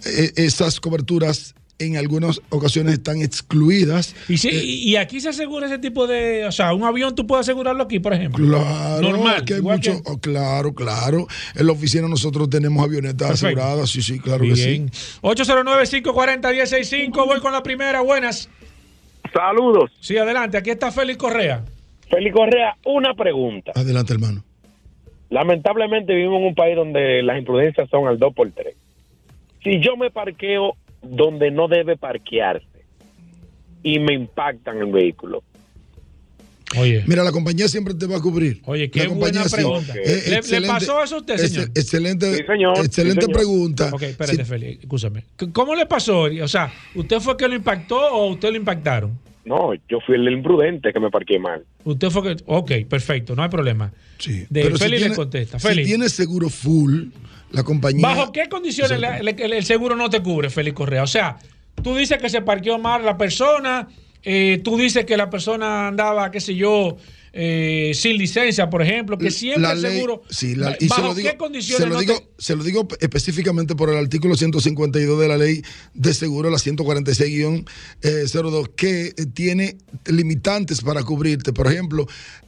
eh, 0.06 0.32
esas 0.36 0.80
coberturas 0.80 1.54
en 1.78 1.96
algunas 1.96 2.40
ocasiones 2.50 2.94
están 2.94 3.20
excluidas. 3.20 4.14
Y, 4.28 4.36
si- 4.38 4.48
Eh, 4.48 4.64
y- 4.64 4.96
aquí 4.96 5.20
se 5.20 5.30
asegura 5.30 5.66
ese 5.66 5.78
tipo 5.78 6.06
de. 6.06 6.46
O 6.46 6.52
sea, 6.52 6.72
un 6.72 6.84
avión 6.84 7.14
tú 7.14 7.26
puedes 7.26 7.46
asegurarlo 7.48 7.82
aquí, 7.82 7.98
por 7.98 8.12
ejemplo. 8.14 8.46
Claro, 8.46 9.02
Normal. 9.02 9.44
que 9.44 9.54
hay 9.54 9.62
mucho, 9.62 9.92
que- 10.02 10.10
oh, 10.10 10.18
claro, 10.18 10.72
claro. 10.74 11.26
En 11.54 11.66
la 11.66 11.72
oficina 11.72 12.08
nosotros 12.08 12.48
tenemos 12.48 12.82
avionetas 12.84 13.28
Perfecto. 13.28 13.46
aseguradas, 13.60 13.90
sí, 13.90 14.02
sí, 14.02 14.18
claro 14.20 14.44
que 14.44 14.56
sí. 14.56 14.68
Bien. 14.68 14.90
809-540-165. 15.22 17.26
Voy 17.26 17.40
con 17.40 17.52
la 17.52 17.62
primera. 17.62 18.00
Buenas. 18.02 18.48
Saludos. 19.32 19.90
Sí, 20.00 20.16
adelante. 20.16 20.56
Aquí 20.56 20.70
está 20.70 20.92
Félix 20.92 21.18
Correa. 21.18 21.64
Félix 22.10 22.34
Correa, 22.36 22.76
una 22.84 23.14
pregunta. 23.14 23.72
Adelante, 23.74 24.12
hermano. 24.12 24.44
Lamentablemente 25.30 26.14
vivimos 26.14 26.40
en 26.40 26.46
un 26.48 26.54
país 26.54 26.76
donde 26.76 27.22
las 27.22 27.38
imprudencias 27.38 27.88
son 27.90 28.06
al 28.06 28.18
2 28.18 28.32
por 28.34 28.50
3 28.52 28.76
Si 29.64 29.80
yo 29.80 29.96
me 29.96 30.10
parqueo 30.10 30.76
donde 31.04 31.50
no 31.50 31.68
debe 31.68 31.96
parquearse 31.96 32.66
y 33.82 33.98
me 33.98 34.14
impactan 34.14 34.78
el 34.78 34.90
vehículo. 34.92 35.42
Oye. 36.78 37.04
Mira, 37.06 37.22
la 37.22 37.30
compañía 37.30 37.68
siempre 37.68 37.94
te 37.94 38.06
va 38.06 38.16
a 38.16 38.20
cubrir. 38.20 38.60
Oye, 38.64 38.90
qué 38.90 39.04
La 39.04 39.10
buena 39.10 39.44
pregunta. 39.44 39.92
Eh, 39.94 40.22
¿Le- 40.24 40.30
¿Le, 40.30 40.36
excelente- 40.38 40.68
pasó 40.74 41.04
eso 41.04 41.16
a 41.16 41.18
usted, 41.18 41.34
ex- 41.34 41.50
señor? 41.52 41.68
Excelente, 41.74 42.36
Sí, 42.36 42.42
señor. 42.46 42.76
Sí, 42.78 42.86
excelente 42.86 43.20
señor. 43.26 43.36
pregunta. 43.36 43.90
Ok, 43.92 44.02
espérate, 44.02 44.36
Sí, 44.38 44.44
Félix, 44.44 44.80
escúchame. 44.80 45.24
¿Cómo 45.52 45.74
le 45.76 45.86
pasó? 45.86 46.22
O 46.22 46.48
sea, 46.48 46.72
¿usted 46.96 47.20
fue 47.20 47.36
que 47.36 47.46
lo 47.46 47.54
impactó 47.54 47.96
o 48.12 48.32
usted 48.32 48.50
lo 48.50 48.56
impactaron? 48.56 49.16
No, 49.44 49.72
yo 49.88 50.00
fui 50.04 50.16
el 50.16 50.26
imprudente 50.32 50.92
que 50.92 50.98
me 50.98 51.10
parqué 51.10 51.38
mal. 51.38 51.62
Usted 51.84 52.08
fue 52.10 52.22
que. 52.34 52.42
Ok, 52.46 52.72
perfecto, 52.88 53.36
no 53.36 53.42
hay 53.42 53.50
problema. 53.50 53.92
sí. 54.18 54.44
De 54.48 54.62
Pero 54.62 54.76
si 54.76 54.82
Félix 54.84 55.00
le 55.00 55.06
tiene- 55.06 55.16
contesta. 55.16 55.58
Si 55.60 55.68
Félix. 55.68 55.86
tienes 55.88 56.12
seguro 56.12 56.48
full, 56.48 57.08
la 57.54 57.62
compañía. 57.62 58.06
¿Bajo 58.06 58.32
qué 58.32 58.48
condiciones 58.48 58.98
la- 59.00 59.18
el, 59.18 59.28
el 59.52 59.64
seguro 59.64 59.96
no 59.96 60.10
te 60.10 60.22
cubre, 60.22 60.50
Félix 60.50 60.74
Correa? 60.76 61.02
O 61.02 61.06
sea, 61.06 61.38
tú 61.82 61.94
dices 61.96 62.18
que 62.18 62.28
se 62.28 62.42
parqueó 62.42 62.78
mal 62.78 63.04
la 63.04 63.16
persona, 63.16 63.88
eh, 64.22 64.60
tú 64.64 64.76
dices 64.76 65.04
que 65.04 65.16
la 65.16 65.30
persona 65.30 65.88
andaba, 65.88 66.30
qué 66.30 66.40
sé 66.40 66.54
yo, 66.54 66.96
eh, 67.36 67.90
sin 67.94 68.16
licencia, 68.16 68.70
por 68.70 68.80
ejemplo, 68.80 69.18
que 69.18 69.30
siempre 69.32 69.62
la 69.62 69.72
el 69.72 69.80
seguro. 69.80 70.22
sí, 70.30 70.54
la- 70.54 70.76
y 70.78 70.84
se 70.84 70.88
¿Bajo 70.88 71.02
lo 71.08 71.14
digo, 71.14 71.30
qué 71.30 71.36
condiciones 71.36 71.82
se 71.82 71.88
lo 71.88 71.94
no 71.94 72.00
digo, 72.00 72.14
te- 72.16 72.26
se 72.38 72.54
lo 72.56 72.62
digo 72.62 72.86
específicamente 73.00 73.74
por 73.74 73.90
el 73.90 73.96
artículo 73.96 74.36
152 74.36 75.20
de 75.20 75.28
la 75.28 75.36
ley 75.36 75.62
de 75.94 76.14
seguro, 76.14 76.48
la 76.48 76.58
146-02, 76.58 77.64
que 78.76 79.06
eh, 79.08 79.12
tiene 79.34 79.76
limitantes 80.06 80.80
para 80.82 81.02
cubrirte. 81.02 81.52
Por 81.52 81.66
ejemplo, 81.66 82.06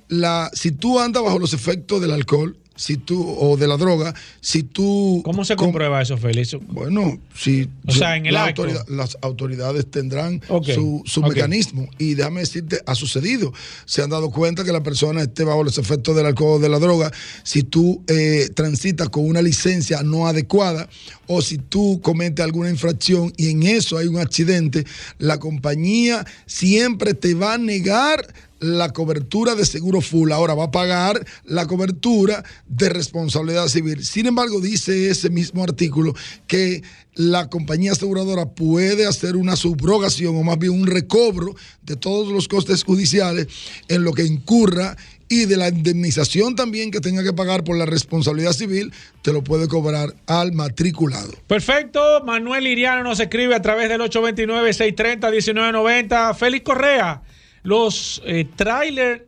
la, 0.09 0.51
si 0.53 0.73
tú 0.73 1.01
andas 1.01 1.23
bajo 1.23 1.39
los 1.39 1.53
efectos 1.53 2.01
del 2.01 2.13
alcohol, 2.13 2.57
si 2.77 2.97
tú 2.99 3.27
o 3.39 3.57
de 3.57 3.67
la 3.67 3.77
droga, 3.77 4.15
si 4.41 4.63
tú 4.63 5.23
¿Cómo 5.25 5.45
se 5.45 5.57
com- 5.57 5.67
comprueba 5.67 6.01
eso, 6.03 6.17
Félix? 6.17 6.57
Bueno, 6.69 7.19
si 7.35 7.69
O 7.87 7.93
sea, 7.93 8.17
en 8.17 8.27
el 8.27 8.35
la 8.35 8.45
acto. 8.45 8.63
autoridad- 8.63 8.89
las 8.89 9.19
autoridades 9.23 9.91
tendrán 9.91 10.41
su, 10.75 11.03
su 11.05 11.23
mecanismo. 11.23 11.89
Y 11.99 12.15
déjame 12.15 12.41
decirte, 12.41 12.81
ha 12.87 12.95
sucedido. 12.95 13.53
Se 13.87 14.03
han 14.03 14.11
dado 14.11 14.31
cuenta 14.31 14.63
que 14.65 14.73
la 14.73 14.83
persona 14.83 15.23
esté 15.23 15.45
bajo 15.45 15.65
los 15.65 15.79
efectos 15.79 16.15
del 16.15 16.27
alcohol 16.27 16.59
o 16.59 16.59
de 16.61 16.69
la 16.69 16.79
droga. 16.79 17.11
Si 17.43 17.63
tú 17.63 18.03
eh, 18.07 18.49
transitas 18.55 19.09
con 19.09 19.25
una 19.27 19.43
licencia 19.43 20.03
no 20.03 20.27
adecuada 20.27 20.89
o 21.27 21.43
si 21.43 21.59
tú 21.59 22.01
cometes 22.03 22.45
alguna 22.45 22.71
infracción 22.71 23.33
y 23.37 23.51
en 23.51 23.63
eso 23.65 23.99
hay 23.99 24.07
un 24.07 24.19
accidente, 24.19 24.85
la 25.19 25.39
compañía 25.39 26.25
siempre 26.47 27.15
te 27.15 27.35
va 27.35 27.55
a 27.55 27.59
negar 27.59 28.27
la 28.67 28.93
cobertura 28.93 29.55
de 29.55 29.65
seguro 29.65 30.01
full. 30.01 30.33
Ahora 30.33 30.55
va 30.55 30.65
a 30.65 30.71
pagar 30.71 31.25
la 31.45 31.67
cobertura 31.67 32.45
de 32.67 32.89
responsabilidad 32.89 33.69
civil. 33.69 34.05
Sin 34.05 34.27
embargo, 34.27 34.61
dice 34.61 35.11
ese 35.11 35.31
mismo 35.31 35.63
artículo 35.63 36.15
que 36.47 36.83
la 37.15 37.49
compañía 37.49 37.93
aseguradora 37.93 38.47
puede 38.47 39.07
hacer 39.07 39.37
una 39.37 39.57
subrogación 39.57 40.37
o 40.37 40.43
más 40.43 40.59
bien 40.59 40.73
un 40.73 40.87
recobro 40.87 41.55
de 41.83 41.97
todos 41.97 42.33
los 42.33 42.49
costes 42.49 42.85
judiciales 42.85 43.47
en 43.89 44.05
lo 44.05 44.13
que 44.13 44.25
incurra 44.25 44.97
y 45.29 45.47
de 45.47 45.57
la 45.57 45.69
indemnización 45.69 46.55
también 46.55 46.91
que 46.91 47.01
tenga 47.01 47.25
que 47.25 47.33
pagar 47.33 47.65
por 47.65 47.77
la 47.77 47.87
responsabilidad 47.87 48.53
civil, 48.53 48.93
te 49.23 49.33
lo 49.33 49.43
puede 49.43 49.67
cobrar 49.67 50.15
al 50.27 50.53
matriculado. 50.53 51.33
Perfecto, 51.47 52.23
Manuel 52.25 52.67
Iriano 52.67 53.03
nos 53.03 53.19
escribe 53.19 53.55
a 53.55 53.63
través 53.63 53.89
del 53.89 54.03
829-630-1990. 54.03 56.37
Félix 56.37 56.65
Correa, 56.65 57.23
los 57.67 58.23
eh, 58.25 58.47
trailers 58.55 59.23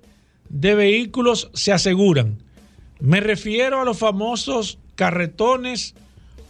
de 0.49 0.75
vehículos 0.77 1.51
se 1.55 1.73
aseguran. 1.73 2.39
Me 3.01 3.21
refiero 3.21 3.81
a 3.81 3.85
los 3.85 3.99
famosos 3.99 4.79
carretones 4.95 5.95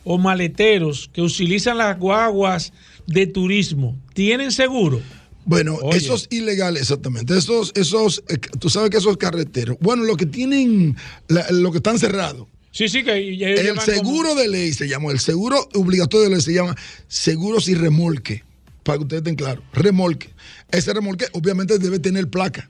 o 0.04 0.18
maleteros 0.18 1.10
que 1.12 1.22
utilizan 1.22 1.78
las 1.78 1.98
guaguas 1.98 2.72
de 3.06 3.26
turismo. 3.26 3.96
¿Tienen 4.12 4.52
seguro? 4.52 5.00
Bueno, 5.46 5.76
Oye. 5.82 5.96
esos 5.96 6.26
ilegales, 6.30 6.82
exactamente. 6.82 7.36
Esos, 7.36 7.72
esos, 7.74 8.22
eh, 8.28 8.36
tú 8.60 8.68
sabes 8.68 8.90
que 8.90 8.98
esos 8.98 9.16
carreteros, 9.16 9.78
bueno, 9.80 10.04
lo 10.04 10.16
que 10.16 10.26
tienen, 10.26 10.94
la- 11.26 11.50
lo 11.50 11.70
que 11.72 11.78
están 11.78 11.98
cerrados. 11.98 12.46
Sí, 12.70 12.88
sí, 12.88 13.02
que 13.02 13.18
y- 13.20 13.42
ellos 13.42 13.60
El 13.60 13.68
como- 13.70 13.80
seguro 13.80 14.34
de 14.34 14.46
ley 14.48 14.72
se 14.74 14.86
llama, 14.88 15.10
el 15.10 15.20
seguro 15.20 15.66
obligatorio 15.74 16.24
de 16.28 16.34
ley 16.34 16.42
se 16.42 16.52
llama 16.52 16.76
seguros 17.08 17.66
y 17.68 17.74
remolque, 17.74 18.44
para 18.82 18.98
que 18.98 19.04
ustedes 19.04 19.20
estén 19.22 19.36
claros, 19.36 19.64
remolque. 19.72 20.28
Ese 20.70 20.92
remolque 20.92 21.26
obviamente 21.32 21.78
debe 21.78 21.98
tener 21.98 22.28
placa. 22.28 22.68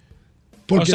Porque 0.66 0.82
O 0.82 0.86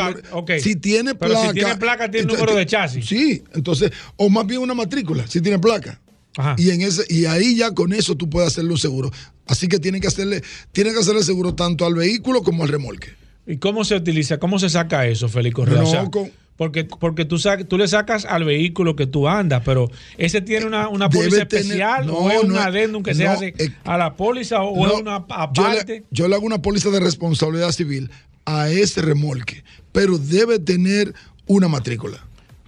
sea, 0.45 0.59
si 0.59 0.75
tiene 0.75 1.15
Pero 1.15 1.33
si 1.33 1.37
placa. 1.41 1.53
tiene 1.53 1.75
placa, 1.77 2.05
tiene 2.11 2.19
entonces- 2.21 2.39
número 2.45 2.57
de 2.59 2.65
chasis. 2.65 3.05
Sí, 3.05 3.43
entonces, 3.53 3.91
o 4.17 4.29
más 4.29 4.45
bien 4.45 4.61
una 4.61 4.73
matrícula, 4.75 5.25
si 5.27 5.41
tiene 5.41 5.57
placa. 5.59 5.99
Ajá. 6.37 6.55
Y 6.57 6.69
en 6.71 6.81
ese, 6.81 7.03
y 7.09 7.25
ahí 7.25 7.55
ya 7.55 7.71
con 7.71 7.91
eso 7.93 8.15
tú 8.15 8.29
puedes 8.29 8.49
hacerle 8.49 8.71
un 8.71 8.77
seguro. 8.77 9.11
Así 9.47 9.67
que 9.67 9.79
tienen 9.79 9.99
que 10.01 10.07
hacerle, 10.07 10.41
tienen 10.71 10.93
que 10.93 10.99
hacerle 10.99 11.23
seguro 11.23 11.53
tanto 11.55 11.85
al 11.85 11.95
vehículo 11.95 12.43
como 12.43 12.63
al 12.63 12.69
remolque. 12.69 13.09
¿Y 13.45 13.57
cómo 13.57 13.83
se 13.83 13.95
utiliza? 13.95 14.37
¿Cómo 14.37 14.57
se 14.59 14.69
saca 14.69 15.05
eso, 15.07 15.27
Félix 15.27 15.55
Correa? 15.55 15.81
No, 15.81 15.87
O 15.87 15.91
sea, 15.91 16.05
con- 16.05 16.31
porque 16.57 16.85
porque 16.85 17.25
tú, 17.25 17.37
sa- 17.39 17.57
tú 17.57 17.77
le 17.77 17.87
sacas 17.87 18.25
al 18.25 18.43
vehículo 18.45 18.95
que 18.95 19.07
tú 19.07 19.27
andas, 19.27 19.61
pero 19.65 19.89
ese 20.17 20.41
tiene 20.41 20.65
una, 20.65 20.87
una 20.87 21.09
póliza 21.09 21.45
tener- 21.47 21.63
especial 21.65 22.05
no, 22.05 22.13
o 22.13 22.31
es 22.31 22.43
un 22.43 22.49
no 22.49 22.55
es- 22.59 22.65
adendum 22.65 23.03
que 23.03 23.13
se 23.15 23.27
hace 23.27 23.53
eh, 23.57 23.69
a 23.83 23.97
la 23.97 24.15
póliza 24.15 24.61
o 24.61 24.85
es 24.85 24.93
una 25.01 25.17
yo 25.19 25.25
aparte. 25.29 25.99
le, 25.99 26.03
yo 26.11 26.27
le 26.27 26.35
hago 26.35 26.45
una 26.45 26.61
póliza 26.61 26.89
de 26.89 26.99
responsabilidad 26.99 27.71
civil 27.71 28.09
a 28.45 28.69
ese 28.69 29.01
remolque, 29.01 29.63
pero 29.91 30.17
debe 30.17 30.59
tener 30.59 31.13
una 31.47 31.67
matrícula. 31.67 32.19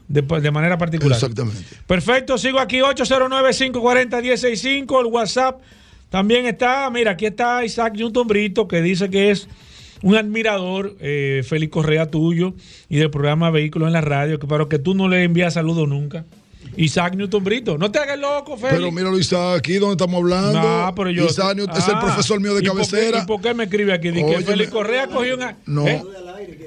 De, 0.07 0.21
de 0.21 0.51
manera 0.51 0.77
particular. 0.77 1.15
Exactamente. 1.17 1.63
Perfecto, 1.87 2.37
sigo 2.37 2.59
aquí 2.59 2.77
809-540-165, 2.81 4.99
el 4.99 5.05
WhatsApp 5.07 5.61
también 6.09 6.45
está, 6.45 6.89
mira, 6.89 7.11
aquí 7.11 7.25
está 7.25 7.63
Isaac 7.65 7.93
Newton 7.95 8.27
Brito 8.27 8.67
que 8.67 8.81
dice 8.81 9.09
que 9.09 9.31
es 9.31 9.47
un 10.01 10.15
admirador, 10.15 10.95
eh, 10.99 11.43
Félix 11.47 11.71
Correa 11.71 12.09
tuyo 12.11 12.53
y 12.89 12.97
del 12.97 13.09
programa 13.09 13.49
Vehículos 13.51 13.87
en 13.87 13.93
la 13.93 14.01
Radio, 14.01 14.39
que, 14.39 14.47
pero 14.47 14.69
que 14.69 14.79
tú 14.79 14.93
no 14.93 15.07
le 15.07 15.23
envías 15.23 15.53
saludos 15.55 15.87
nunca. 15.87 16.25
Isaac 16.77 17.15
Newton 17.15 17.43
Brito, 17.43 17.77
no 17.77 17.89
te 17.89 17.99
hagas 17.99 18.19
loco, 18.19 18.57
Félix. 18.57 18.79
Pero 18.79 18.91
míralo, 18.91 19.17
Isaac, 19.17 19.59
aquí 19.59 19.75
donde 19.75 19.93
estamos 19.93 20.15
hablando. 20.21 20.61
No, 20.61 20.93
pero 20.95 21.09
yo. 21.09 21.25
Isaac 21.25 21.55
Newton 21.55 21.77
es 21.77 21.87
el 21.87 21.95
Ah, 21.95 21.99
profesor 22.01 22.41
mío 22.41 22.53
de 22.53 22.63
¿y 22.63 22.67
por 22.67 22.75
qué- 22.81 22.87
cabecera. 22.89 23.19
¿Y 23.23 23.25
por 23.27 23.39
qué 23.41 23.53
me 23.53 23.63
escribe 23.65 23.93
aquí? 23.93 24.09
Dice 24.11 24.25
que. 24.25 24.41
Félix 24.43 24.71
Correa 24.71 25.07
cogió 25.07 25.35
una. 25.35 25.55
No, 25.65 25.87
¿Eh? 25.87 26.01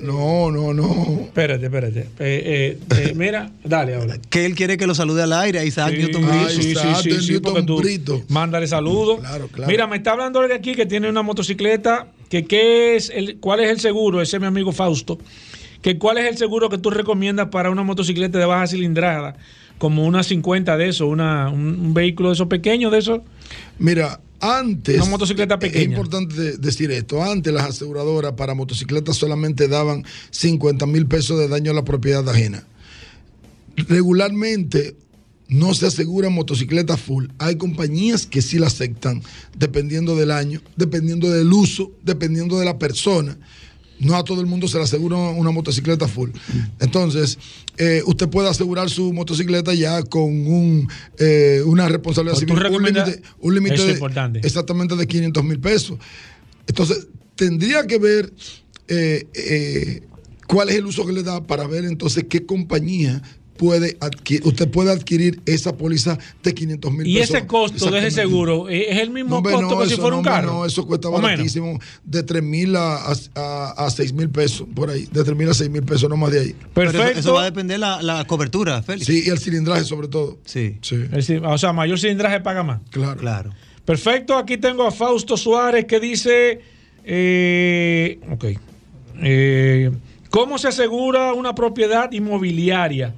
no, 0.00 0.50
no, 0.50 0.72
no. 0.72 1.20
Espérate, 1.24 1.66
espérate. 1.66 2.00
Eh, 2.00 2.06
eh, 2.20 2.78
eh, 2.96 3.12
mira, 3.16 3.50
dale 3.64 3.96
ahora. 3.96 4.16
Que 4.30 4.46
él 4.46 4.54
quiere 4.54 4.78
que 4.78 4.86
lo 4.86 4.94
salude 4.94 5.22
al 5.24 5.32
aire 5.34 5.58
a 5.58 5.64
Isaac 5.64 5.90
Sí, 5.92 5.98
Newton 5.98 6.24
Ay, 6.30 6.44
Brito. 6.46 6.62
sí, 6.62 6.70
Isaac 6.70 6.96
sí, 7.02 7.10
sí, 7.10 7.20
sí, 7.20 7.32
Newton 7.32 7.52
porque 7.52 7.66
tú 7.66 7.76
Brito. 7.78 8.22
mándale 8.28 8.66
saludos. 8.66 9.20
Claro, 9.20 9.48
claro. 9.48 9.70
Mira, 9.70 9.86
me 9.86 9.96
está 9.96 10.12
hablando 10.12 10.40
de 10.46 10.54
aquí 10.54 10.74
que 10.74 10.86
tiene 10.86 11.10
una 11.10 11.22
motocicleta, 11.22 12.06
que 12.28 12.44
qué 12.44 12.96
es 12.96 13.10
el, 13.10 13.38
cuál 13.38 13.60
es 13.60 13.70
el 13.70 13.80
seguro, 13.80 14.20
ese 14.20 14.36
es 14.36 14.40
mi 14.40 14.46
amigo 14.46 14.72
Fausto, 14.72 15.18
que 15.82 15.98
cuál 15.98 16.18
es 16.18 16.26
el 16.28 16.36
seguro 16.36 16.68
que 16.68 16.78
tú 16.78 16.90
recomiendas 16.90 17.48
para 17.48 17.70
una 17.70 17.82
motocicleta 17.82 18.38
de 18.38 18.44
baja 18.44 18.66
cilindrada, 18.66 19.36
como 19.78 20.04
una 20.04 20.22
50 20.22 20.76
de 20.76 20.88
eso, 20.88 21.06
una, 21.06 21.48
un, 21.50 21.80
un 21.80 21.94
vehículo 21.94 22.28
de 22.30 22.34
esos 22.34 22.48
pequeños 22.48 22.90
de 22.92 22.98
esos. 22.98 23.20
Mira, 23.78 24.20
antes. 24.40 24.96
Una 25.00 25.06
motocicleta 25.10 25.54
Es 25.54 25.60
pequeña. 25.60 25.84
importante 25.84 26.34
de- 26.34 26.56
decir 26.58 26.90
esto. 26.90 27.22
Antes 27.22 27.52
las 27.52 27.64
aseguradoras 27.64 28.32
para 28.32 28.54
motocicletas 28.54 29.16
solamente 29.16 29.66
daban 29.68 30.04
50 30.30 30.84
mil 30.86 31.06
pesos 31.06 31.38
de 31.38 31.48
daño 31.48 31.70
a 31.70 31.74
la 31.74 31.84
propiedad 31.84 32.28
ajena. 32.28 32.64
Regularmente 33.76 34.96
no 35.48 35.72
se 35.74 35.86
aseguran 35.86 36.32
motocicletas 36.32 37.00
full. 37.00 37.26
Hay 37.38 37.56
compañías 37.56 38.26
que 38.26 38.42
sí 38.42 38.58
la 38.58 38.66
aceptan, 38.66 39.22
dependiendo 39.58 40.14
del 40.14 40.30
año, 40.30 40.60
dependiendo 40.76 41.30
del 41.30 41.50
uso, 41.52 41.90
dependiendo 42.04 42.58
de 42.58 42.64
la 42.66 42.78
persona. 42.78 43.38
No 44.00 44.14
a 44.14 44.22
todo 44.22 44.40
el 44.40 44.46
mundo 44.46 44.68
se 44.68 44.76
le 44.76 44.84
asegura 44.84 45.16
una 45.16 45.50
motocicleta 45.50 46.06
full. 46.06 46.30
Entonces, 46.78 47.36
eh, 47.78 48.02
usted 48.06 48.28
puede 48.28 48.48
asegurar 48.48 48.88
su 48.90 49.12
motocicleta 49.12 49.74
ya 49.74 50.02
con 50.04 50.22
un, 50.46 50.88
eh, 51.18 51.62
una 51.66 51.88
responsabilidad 51.88 52.34
tú 52.34 52.40
civil. 52.40 52.54
Un 53.40 53.54
límite, 53.54 53.74
de- 53.94 53.98
exactamente 54.44 54.94
de 54.94 55.06
500 55.06 55.42
mil 55.42 55.58
pesos. 55.58 55.98
Entonces, 56.68 57.08
tendría 57.34 57.86
que 57.88 57.98
ver 57.98 58.32
eh, 58.86 60.02
cuál 60.46 60.68
es 60.68 60.76
el 60.76 60.86
uso 60.86 61.04
que 61.04 61.12
le 61.12 61.22
da 61.22 61.44
para 61.46 61.66
ver 61.66 61.84
entonces 61.84 62.24
qué 62.28 62.46
compañía 62.46 63.22
puede 63.58 63.98
adquirir, 64.00 64.46
usted 64.46 64.70
puede 64.70 64.90
adquirir 64.90 65.42
esa 65.44 65.76
póliza 65.76 66.16
de 66.42 66.54
500 66.54 66.92
mil 66.92 67.06
Y 67.06 67.14
pesos. 67.18 67.34
ese 67.36 67.46
costo 67.46 67.90
de 67.90 67.98
ese 67.98 68.10
seguro 68.12 68.70
es 68.70 68.96
el 68.98 69.10
mismo 69.10 69.36
No, 69.36 69.42
costo 69.42 69.60
no, 69.60 69.78
que 69.80 69.88
si 69.88 69.96
fuera 69.96 70.10
no, 70.12 70.18
un 70.18 70.24
carro. 70.24 70.52
No, 70.52 70.64
eso 70.64 70.86
cuesta 70.86 71.10
baratísimo. 71.10 71.78
De 72.04 72.22
3 72.22 72.42
mil 72.42 72.74
a, 72.76 72.96
a, 73.34 73.74
a 73.76 73.90
6 73.90 74.12
mil 74.14 74.30
pesos, 74.30 74.66
por 74.74 74.88
ahí. 74.88 75.06
De 75.12 75.22
3 75.22 75.36
mil 75.36 75.50
a 75.50 75.54
6 75.54 75.68
mil 75.68 75.82
pesos, 75.82 76.08
no 76.08 76.16
más 76.16 76.30
de 76.30 76.40
ahí. 76.40 76.54
Pero 76.72 76.88
eso, 76.88 76.98
Perfecto. 76.98 77.20
eso 77.20 77.34
va 77.34 77.42
a 77.42 77.44
depender 77.44 77.78
la, 77.78 78.00
la 78.00 78.24
cobertura, 78.26 78.82
Félix. 78.82 79.06
Sí, 79.06 79.24
y 79.26 79.28
el 79.28 79.38
cilindraje 79.38 79.84
sobre 79.84 80.08
todo. 80.08 80.38
Sí, 80.46 80.78
Sí, 80.80 80.96
o 81.44 81.58
sea, 81.58 81.74
mayor 81.74 81.98
cilindraje 82.00 82.40
paga 82.40 82.62
más. 82.62 82.80
claro. 82.90 83.20
claro. 83.20 83.50
Perfecto, 83.84 84.36
aquí 84.36 84.56
tengo 84.58 84.86
a 84.86 84.90
Fausto 84.90 85.36
Suárez 85.36 85.86
que 85.86 85.98
dice, 85.98 86.60
eh, 87.04 88.20
ok, 88.30 88.44
Eh, 89.20 89.90
¿cómo 90.30 90.58
se 90.58 90.68
asegura 90.68 91.32
una 91.32 91.54
propiedad 91.54 92.12
inmobiliaria? 92.12 93.14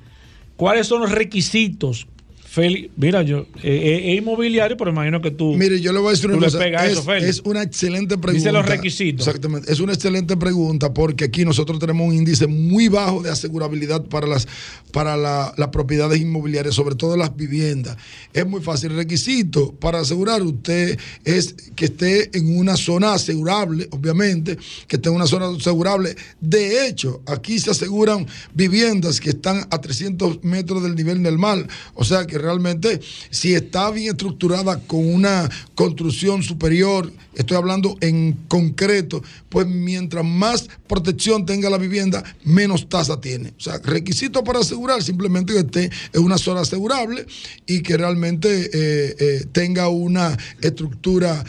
¿Cuáles 0.60 0.88
son 0.88 1.00
los 1.00 1.12
requisitos? 1.12 2.06
Félix, 2.52 2.90
mira, 2.96 3.22
yo, 3.22 3.46
eh, 3.62 4.06
es 4.12 4.18
inmobiliario, 4.18 4.76
pero 4.76 4.90
imagino 4.90 5.20
que 5.22 5.30
tú. 5.30 5.54
Mire, 5.54 5.80
yo 5.80 5.92
le 5.92 6.00
voy 6.00 6.08
a 6.08 6.10
decir 6.10 6.30
una 6.32 6.46
cosa. 6.46 6.66
Es, 6.84 6.98
eso, 6.98 7.14
es 7.14 7.40
una 7.44 7.62
excelente 7.62 8.18
pregunta. 8.18 8.32
Dice 8.32 8.50
los 8.50 8.66
requisitos. 8.66 9.24
Exactamente. 9.24 9.72
Es 9.72 9.78
una 9.78 9.92
excelente 9.92 10.36
pregunta 10.36 10.92
porque 10.92 11.26
aquí 11.26 11.44
nosotros 11.44 11.78
tenemos 11.78 12.08
un 12.08 12.12
índice 12.14 12.48
muy 12.48 12.88
bajo 12.88 13.22
de 13.22 13.30
asegurabilidad 13.30 14.04
para 14.06 14.26
las 14.26 14.48
para 14.90 15.16
la- 15.16 15.54
las 15.56 15.68
propiedades 15.68 16.20
inmobiliarias, 16.20 16.74
sobre 16.74 16.96
todo 16.96 17.16
las 17.16 17.36
viviendas. 17.36 17.96
Es 18.32 18.44
muy 18.44 18.60
fácil. 18.60 18.90
El 18.90 18.96
requisito 18.96 19.72
para 19.76 20.00
asegurar 20.00 20.42
usted 20.42 20.98
es 21.24 21.54
que 21.76 21.84
esté 21.84 22.36
en 22.36 22.58
una 22.58 22.76
zona 22.76 23.14
asegurable, 23.14 23.86
obviamente, 23.92 24.58
que 24.88 24.96
esté 24.96 25.08
en 25.08 25.14
una 25.14 25.28
zona 25.28 25.50
asegurable. 25.56 26.16
De 26.40 26.88
hecho, 26.88 27.22
aquí 27.26 27.60
se 27.60 27.70
aseguran 27.70 28.26
viviendas 28.54 29.20
que 29.20 29.30
están 29.30 29.68
a 29.70 29.80
300 29.80 30.42
metros 30.42 30.82
del 30.82 30.96
nivel 30.96 31.22
del 31.22 31.38
mar. 31.38 31.64
O 31.94 32.02
sea 32.04 32.26
que 32.26 32.39
realmente, 32.40 33.00
si 33.30 33.54
está 33.54 33.90
bien 33.90 34.10
estructurada 34.10 34.80
con 34.80 35.06
una 35.06 35.48
construcción 35.74 36.42
superior, 36.42 37.12
estoy 37.34 37.56
hablando 37.56 37.96
en 38.00 38.32
concreto, 38.48 39.22
pues 39.48 39.66
mientras 39.66 40.24
más 40.24 40.68
protección 40.86 41.46
tenga 41.46 41.70
la 41.70 41.78
vivienda, 41.78 42.22
menos 42.44 42.88
tasa 42.88 43.20
tiene. 43.20 43.50
O 43.58 43.60
sea, 43.60 43.78
requisito 43.78 44.44
para 44.44 44.60
asegurar 44.60 45.02
simplemente 45.02 45.52
que 45.52 45.60
esté 45.60 45.90
en 46.12 46.22
una 46.22 46.38
zona 46.38 46.60
asegurable 46.60 47.26
y 47.66 47.82
que 47.82 47.96
realmente 47.96 48.70
eh, 48.72 49.16
eh, 49.18 49.44
tenga 49.52 49.88
una 49.88 50.36
estructura 50.60 51.44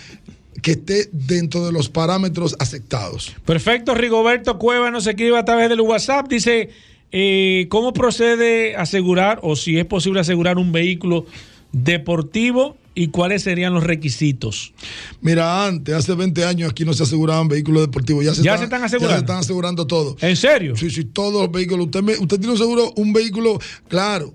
que 0.61 0.71
esté 0.71 1.09
dentro 1.11 1.65
de 1.65 1.71
los 1.71 1.89
parámetros 1.89 2.55
aceptados. 2.59 3.33
Perfecto, 3.45 3.95
Rigoberto 3.95 4.59
Cueva 4.59 4.91
nos 4.91 5.07
escribe 5.07 5.37
a 5.37 5.45
través 5.45 5.69
del 5.69 5.81
WhatsApp. 5.81 6.27
Dice: 6.27 6.69
eh, 7.11 7.67
¿Cómo 7.69 7.93
procede 7.93 8.75
asegurar 8.75 9.39
o 9.43 9.55
si 9.55 9.77
es 9.77 9.85
posible 9.85 10.19
asegurar 10.21 10.57
un 10.57 10.71
vehículo 10.71 11.25
deportivo 11.71 12.77
y 12.93 13.07
cuáles 13.07 13.43
serían 13.43 13.73
los 13.73 13.83
requisitos? 13.83 14.73
Mira, 15.21 15.65
antes, 15.65 15.93
hace 15.95 16.13
20 16.13 16.43
años 16.45 16.71
aquí 16.71 16.83
no 16.85 16.93
se 16.93 17.03
aseguraban 17.03 17.47
vehículos 17.47 17.81
deportivos. 17.83 18.23
Ya 18.25 18.33
se, 18.33 18.43
¿Ya 18.43 18.57
se 18.57 18.65
están 18.65 18.83
asegurando? 18.83 19.13
Ya 19.13 19.17
se 19.19 19.23
están 19.23 19.37
asegurando 19.39 19.87
todo. 19.87 20.17
¿En 20.21 20.35
serio? 20.35 20.75
Sí, 20.75 20.89
sí, 20.89 21.05
todos 21.05 21.41
los 21.43 21.51
vehículos. 21.51 21.85
Usted, 21.85 22.01
me- 22.03 22.17
usted 22.17 22.37
tiene 22.37 22.51
un 22.51 22.57
seguro, 22.57 22.91
un 22.95 23.13
vehículo, 23.13 23.59
claro. 23.87 24.33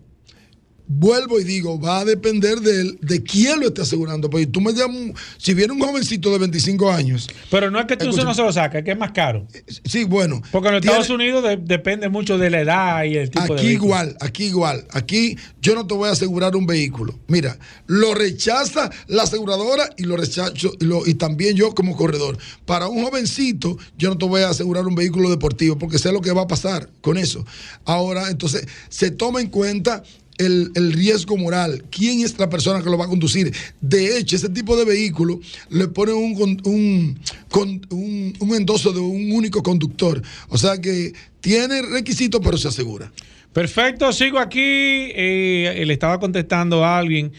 Vuelvo 0.89 1.41
y 1.41 1.45
digo, 1.45 1.81
va 1.81 2.01
a 2.01 2.05
depender 2.05 2.61
de, 2.61 2.97
de 3.01 3.23
quién 3.23 3.59
lo 3.61 3.67
esté 3.67 3.83
asegurando. 3.83 4.31
Porque 4.31 4.47
tú 4.47 4.61
me 4.61 4.73
llamas, 4.73 5.21
si 5.37 5.53
viene 5.53 5.73
un 5.73 5.81
jovencito 5.81 6.31
de 6.31 6.39
25 6.39 6.91
años, 6.93 7.29
Pero 7.51 7.71
no 7.71 7.81
es 7.81 7.87
que 7.87 7.97
tú 7.97 8.05
Escucha. 8.05 8.25
no 8.25 8.35
se 8.35 8.43
lo 8.43 8.53
sacas, 8.53 8.79
es 8.79 8.85
que 8.85 8.93
es 8.93 8.99
más 8.99 9.11
caro. 9.13 9.47
sí, 9.85 10.05
bueno. 10.05 10.41
Porque 10.53 10.69
en 10.69 10.75
los 10.75 10.83
tiene- 10.83 10.97
Estados 10.99 11.15
Unidos 11.15 11.43
de- 11.43 11.57
depende 11.57 12.09
mucho 12.09 12.39
de 12.39 12.51
la 12.51 12.61
edad 12.61 13.05
y 13.05 13.17
el 13.17 13.31
tipo 13.31 13.55
de 13.55 13.61
Aquí 13.61 13.69
igual, 13.71 14.17
aquí 14.21 14.45
igual. 14.45 14.87
Aquí 14.91 15.37
yo 15.61 15.75
no 15.75 15.87
te 15.87 15.95
voy 15.95 16.09
a 16.09 16.13
asegurar 16.13 16.55
un 16.55 16.67
vehículo. 16.67 17.19
Mira, 17.27 17.59
lo 17.87 18.15
rechaza 18.15 18.91
la 19.09 19.25
aseguradora 19.25 19.91
y 19.97 20.05
lo 20.05 20.17
rechazo 20.17 20.73
y, 20.79 20.85
lo- 20.85 21.07
y 21.07 21.15
también 21.15 21.57
yo 21.57 21.75
como 21.75 21.97
corredor. 21.97 22.39
Para 22.65 22.87
un 22.87 23.03
jovencito, 23.05 23.77
yo 23.99 24.09
no 24.09 24.19
te 24.19 24.25
voy 24.27 24.43
a 24.43 24.51
asegurar 24.51 24.87
un 24.87 24.95
vehículo 24.95 25.31
deportivo 25.31 25.77
porque 25.79 25.99
sé 25.99 26.13
lo 26.13 26.21
que 26.21 26.31
va 26.33 26.43
a 26.43 26.47
pasar 26.47 26.89
con 27.01 27.19
eso. 27.19 27.45
Ahora, 27.85 28.31
entonces, 28.31 28.67
se 28.89 29.11
toma 29.11 29.41
en 29.41 29.49
cuenta. 29.49 30.03
El, 30.39 30.71
el 30.75 30.93
riesgo 30.93 31.37
moral, 31.37 31.85
quién 31.91 32.21
es 32.21 32.39
la 32.39 32.51
persona 32.51 32.83
que 32.83 32.91
lo 32.91 32.99
va 32.99 33.07
a 33.07 33.09
conducir. 33.09 33.55
De 33.81 34.19
hecho, 34.19 34.37
ese 34.37 34.51
tipo 34.51 34.77
de 34.77 34.85
vehículo 34.85 35.41
le 35.71 35.89
ponen 35.89 36.15
un, 36.15 36.61
un, 36.65 38.37
un, 38.41 38.55
endoso 38.55 38.93
de 38.93 39.01
un 39.01 39.33
único 39.33 39.63
conductor. 39.63 40.23
O 40.49 40.59
sea 40.59 40.79
que 40.79 41.15
tiene 41.41 41.81
requisitos, 41.83 42.41
pero 42.45 42.59
se 42.59 42.69
asegura. 42.69 43.11
Perfecto, 43.53 44.13
sigo 44.13 44.39
aquí. 44.39 44.61
Eh, 44.61 45.83
le 45.87 45.93
estaba 45.93 46.21
contestando 46.21 46.85
a 46.85 46.99
alguien 46.99 47.33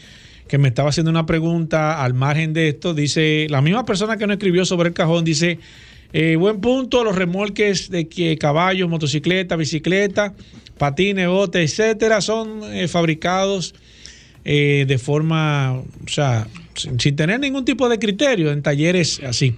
que 0.48 0.58
me 0.58 0.68
estaba 0.68 0.88
haciendo 0.88 1.10
una 1.10 1.26
pregunta 1.26 2.02
al 2.02 2.14
margen 2.14 2.52
de 2.52 2.70
esto. 2.70 2.94
Dice, 2.94 3.46
la 3.50 3.62
misma 3.62 3.84
persona 3.84 4.16
que 4.16 4.26
nos 4.26 4.34
escribió 4.34 4.64
sobre 4.64 4.88
el 4.88 4.94
cajón, 4.94 5.24
dice, 5.24 5.60
eh, 6.12 6.36
buen 6.36 6.60
punto, 6.60 7.04
los 7.04 7.14
remolques 7.14 7.90
de 7.90 8.08
que 8.08 8.38
caballos, 8.38 8.88
motocicleta, 8.88 9.56
bicicleta, 9.56 10.34
patines, 10.78 11.28
botes, 11.28 11.78
etcétera, 11.78 12.20
son 12.20 12.62
eh, 12.72 12.88
fabricados 12.88 13.74
eh, 14.44 14.84
de 14.88 14.98
forma, 14.98 15.74
o 15.74 16.08
sea, 16.08 16.48
sin, 16.74 16.98
sin 16.98 17.16
tener 17.16 17.40
ningún 17.40 17.64
tipo 17.64 17.88
de 17.88 17.98
criterio 17.98 18.50
en 18.52 18.62
talleres 18.62 19.20
así. 19.26 19.54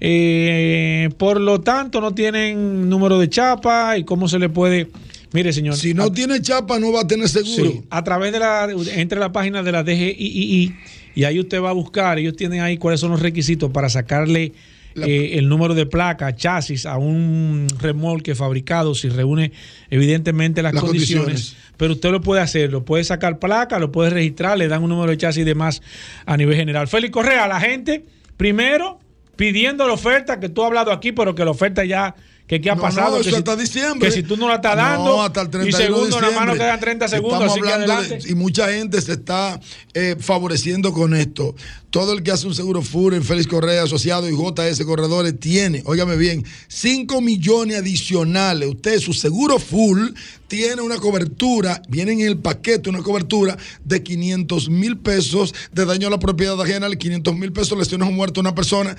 Eh, 0.00 1.08
por 1.16 1.40
lo 1.40 1.60
tanto, 1.60 2.00
no 2.00 2.12
tienen 2.14 2.88
número 2.88 3.18
de 3.18 3.28
chapa 3.30 3.96
y 3.96 4.04
cómo 4.04 4.28
se 4.28 4.38
le 4.38 4.48
puede... 4.48 4.88
Mire, 5.32 5.52
señor. 5.52 5.76
Si 5.76 5.92
no 5.92 6.12
tiene 6.12 6.40
chapa, 6.40 6.78
no 6.78 6.92
va 6.92 7.00
a 7.00 7.06
tener 7.06 7.28
seguro. 7.28 7.70
Sí, 7.70 7.82
a 7.90 8.04
través 8.04 8.32
de 8.32 8.38
la, 8.38 8.68
entre 8.94 9.18
la 9.18 9.32
página 9.32 9.62
de 9.62 9.72
la 9.72 9.82
DGII 9.82 10.74
y 11.16 11.24
ahí 11.24 11.40
usted 11.40 11.60
va 11.62 11.70
a 11.70 11.72
buscar, 11.72 12.18
ellos 12.18 12.36
tienen 12.36 12.60
ahí 12.60 12.76
cuáles 12.76 13.00
son 13.00 13.10
los 13.10 13.20
requisitos 13.20 13.70
para 13.70 13.88
sacarle 13.88 14.52
eh, 14.96 15.38
el 15.38 15.48
número 15.48 15.74
de 15.74 15.86
placa, 15.86 16.34
chasis 16.34 16.86
a 16.86 16.96
un 16.96 17.66
remolque 17.78 18.34
fabricado 18.34 18.94
si 18.94 19.08
reúne 19.08 19.52
evidentemente 19.90 20.62
las, 20.62 20.74
Las 20.74 20.84
condiciones, 20.84 21.24
condiciones. 21.26 21.72
pero 21.76 21.92
usted 21.94 22.10
lo 22.10 22.20
puede 22.20 22.40
hacer, 22.40 22.72
lo 22.72 22.84
puede 22.84 23.04
sacar 23.04 23.38
placa, 23.38 23.78
lo 23.78 23.92
puede 23.92 24.10
registrar, 24.10 24.56
le 24.58 24.68
dan 24.68 24.82
un 24.82 24.90
número 24.90 25.10
de 25.10 25.16
chasis 25.18 25.42
y 25.42 25.44
demás 25.44 25.82
a 26.24 26.36
nivel 26.36 26.56
general. 26.56 26.88
Félix 26.88 27.12
Correa, 27.12 27.44
a 27.44 27.48
la 27.48 27.60
gente, 27.60 28.04
primero 28.36 29.00
pidiendo 29.36 29.86
la 29.86 29.92
oferta 29.92 30.40
que 30.40 30.48
tú 30.48 30.62
has 30.62 30.68
hablado 30.68 30.90
aquí, 30.90 31.12
pero 31.12 31.34
que 31.34 31.44
la 31.44 31.50
oferta 31.50 31.84
ya 31.84 32.14
que 32.46 32.60
qué 32.60 32.70
ha 32.70 32.74
No, 32.76 32.82
pasado, 32.82 33.18
no, 33.18 33.24
que, 33.24 33.30
si, 33.30 33.34
hasta 33.36 33.56
diciembre. 33.56 34.08
que 34.08 34.14
si 34.14 34.22
tú 34.22 34.36
no 34.36 34.48
la 34.48 34.56
estás 34.56 34.76
No, 34.76 34.82
dando 34.82 35.22
hasta 35.22 35.40
el 35.42 35.48
y 35.48 35.50
31 35.50 35.78
de 35.78 35.84
segundo, 35.94 36.20
nada 36.20 36.32
más 36.36 36.46
nos 36.46 36.56
quedan 36.56 36.80
30 36.80 37.08
segundos, 37.08 37.32
Estamos 37.56 37.74
así 37.88 38.08
que 38.08 38.24
de- 38.24 38.30
y 38.30 38.34
mucha 38.36 38.68
gente 38.72 39.00
se 39.00 39.12
está 39.14 39.60
eh, 39.94 40.14
favoreciendo 40.18 40.92
con 40.92 41.14
esto. 41.14 41.54
Todo 41.90 42.12
el 42.12 42.22
que 42.22 42.30
hace 42.30 42.46
un 42.46 42.54
seguro 42.54 42.82
full 42.82 43.14
en 43.14 43.24
Félix 43.24 43.46
Correa 43.48 43.82
Asociado 43.84 44.28
y 44.28 44.32
JS 44.36 44.84
Corredores 44.84 45.40
tiene, 45.40 45.82
óigame 45.86 46.16
bien, 46.16 46.44
5 46.68 47.20
millones 47.22 47.78
adicionales. 47.78 48.68
Usted, 48.68 48.98
su 49.00 49.14
seguro 49.14 49.58
full, 49.58 50.10
tiene 50.46 50.82
una 50.82 50.98
cobertura, 50.98 51.80
viene 51.88 52.12
en 52.12 52.20
el 52.20 52.36
paquete 52.38 52.90
una 52.90 53.02
cobertura 53.02 53.56
de 53.84 54.02
500 54.02 54.68
mil 54.68 54.98
pesos 54.98 55.54
de 55.72 55.84
daño 55.86 56.08
a 56.08 56.10
la 56.10 56.18
propiedad 56.20 56.60
ajena, 56.60 56.88
500 56.94 57.34
mil 57.34 57.52
pesos 57.52 57.76
lesiones 57.78 58.06
o 58.08 58.12
muerte 58.12 58.38
a 58.38 58.42
una 58.42 58.54
persona 58.54 58.94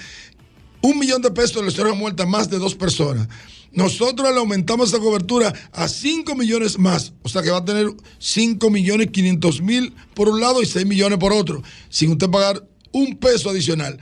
un 0.82 1.00
millón 1.00 1.22
de 1.22 1.32
pesos 1.32 1.56
de 1.58 1.64
lesiones 1.64 1.96
muertas 1.96 2.26
a 2.26 2.30
más 2.30 2.50
de 2.50 2.60
dos 2.60 2.76
personas. 2.76 3.28
Nosotros 3.72 4.32
le 4.32 4.40
aumentamos 4.40 4.90
esa 4.90 5.00
cobertura 5.00 5.54
a 5.72 5.88
5 5.88 6.34
millones 6.36 6.80
más. 6.80 7.14
O 7.22 7.30
sea 7.30 7.42
que 7.42 7.52
va 7.52 7.58
a 7.58 7.66
tener 7.66 7.88
5 8.18 8.70
millones 8.70 9.10
500 9.12 9.62
mil 9.62 9.94
por 10.14 10.30
un 10.30 10.40
lado 10.40 10.62
y 10.62 10.66
6 10.66 10.86
millones 10.86 11.20
por 11.20 11.34
otro, 11.34 11.62
sin 11.90 12.12
usted 12.12 12.30
pagar 12.30 12.64
un 12.92 13.18
peso 13.18 13.50
adicional, 13.50 14.00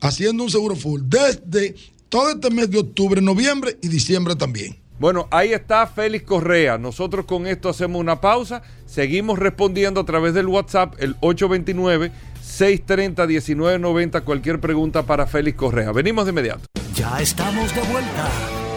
haciendo 0.00 0.44
un 0.44 0.50
seguro 0.50 0.76
full 0.76 1.00
desde 1.04 1.74
todo 2.08 2.30
este 2.30 2.50
mes 2.50 2.70
de 2.70 2.78
octubre, 2.78 3.20
noviembre 3.20 3.78
y 3.82 3.88
diciembre 3.88 4.36
también. 4.36 4.78
Bueno, 4.98 5.28
ahí 5.30 5.52
está 5.52 5.86
Félix 5.86 6.24
Correa. 6.24 6.78
Nosotros 6.78 7.26
con 7.26 7.46
esto 7.46 7.68
hacemos 7.68 8.00
una 8.00 8.20
pausa. 8.20 8.62
Seguimos 8.86 9.38
respondiendo 9.38 10.00
a 10.00 10.06
través 10.06 10.32
del 10.32 10.46
WhatsApp, 10.46 10.94
el 10.98 11.16
829-630-1990. 12.46 14.22
Cualquier 14.22 14.60
pregunta 14.60 15.02
para 15.04 15.26
Félix 15.26 15.56
Correa. 15.56 15.92
Venimos 15.92 16.24
de 16.24 16.30
inmediato. 16.30 16.62
Ya 16.94 17.20
estamos 17.20 17.74
de 17.74 17.82
vuelta. 17.82 18.28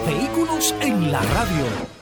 Vehículos 0.05 0.75
en 0.81 1.11
la 1.11 1.21
radio. 1.21 1.98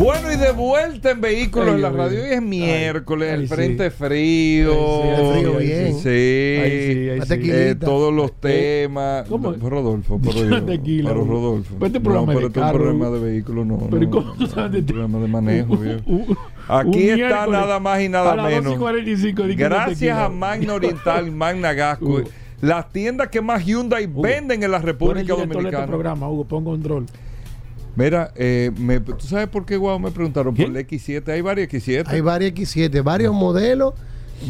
Bueno, 0.00 0.32
y 0.32 0.36
de 0.36 0.52
vuelta 0.52 1.10
en 1.10 1.20
Vehículos 1.20 1.74
en 1.74 1.82
la 1.82 1.90
radio. 1.90 2.22
Hoy 2.22 2.30
es 2.30 2.40
miércoles, 2.40 3.34
el 3.34 3.46
frente 3.48 3.90
frío. 3.90 4.72
El 5.02 5.34
frío 5.34 5.56
bien. 5.58 5.94
Sí. 5.98 7.10
La. 7.18 7.70
Eh, 7.70 7.74
todos 7.74 8.10
los 8.10 8.32
temas. 8.40 9.28
¿cómo? 9.28 9.52
Rodolfo, 9.52 10.18
pero 10.24 10.42
yo- 10.48 10.64
tequila, 10.64 11.10
pero. 11.10 11.24
Rodolfo. 11.26 11.74
Este 11.84 11.98
no, 11.98 12.02
programa 12.02 12.32
es 12.32 12.38
pero 12.38 12.40
de 12.40 12.46
este 12.46 12.60
es 12.60 12.64
un 12.64 12.72
problema 12.72 13.08
Hugo. 13.08 13.18
de 13.18 13.30
vehículo, 13.30 13.64
no. 13.66 13.78
Pero 13.90 14.02
¿y 14.02 14.06
no, 14.06 14.10
cómo 14.10 14.32
tú 14.32 14.40
no, 14.40 14.46
sabes 14.46 14.82
problema 14.84 15.18
de 15.18 15.28
manejo, 15.28 15.78
Aquí 16.68 17.10
está 17.10 17.46
nada 17.46 17.78
más 17.78 18.00
y 18.00 18.08
nada 18.08 18.36
menos. 18.36 18.78
12:45 18.78 19.46
di 19.48 19.56
que 19.56 19.64
no 19.64 19.68
Gracias 19.68 20.16
a 20.16 20.30
Magna 20.30 20.74
Oriental 20.74 21.28
y 21.28 21.30
Magna 21.42 21.74
Gasco, 21.74 22.22
las 22.62 22.90
tiendas 22.90 23.28
que 23.28 23.42
más 23.42 23.66
Hyundai 23.66 24.06
venden 24.06 24.62
en 24.62 24.70
la 24.70 24.78
República 24.78 25.34
este 25.34 25.46
Dominicana. 25.46 25.86
programa, 25.86 26.26
Hugo, 26.30 26.44
pon 26.46 26.64
control. 26.64 27.04
Mira, 28.04 28.32
eh, 28.36 28.70
me- 28.78 29.00
¿tú 29.00 29.26
sabes 29.26 29.48
por 29.48 29.66
qué, 29.66 29.76
Guau? 29.76 29.98
Me 29.98 30.10
preguntaron 30.10 30.54
por 30.54 30.64
el 30.66 30.76
X7. 30.76 31.28
Hay 31.32 31.40
varios 31.40 31.68
X7. 31.68 32.04
Hay 32.06 32.20
varios 32.20 32.52
X7, 32.52 33.02
varios 33.02 33.34
modelos. 33.34 33.94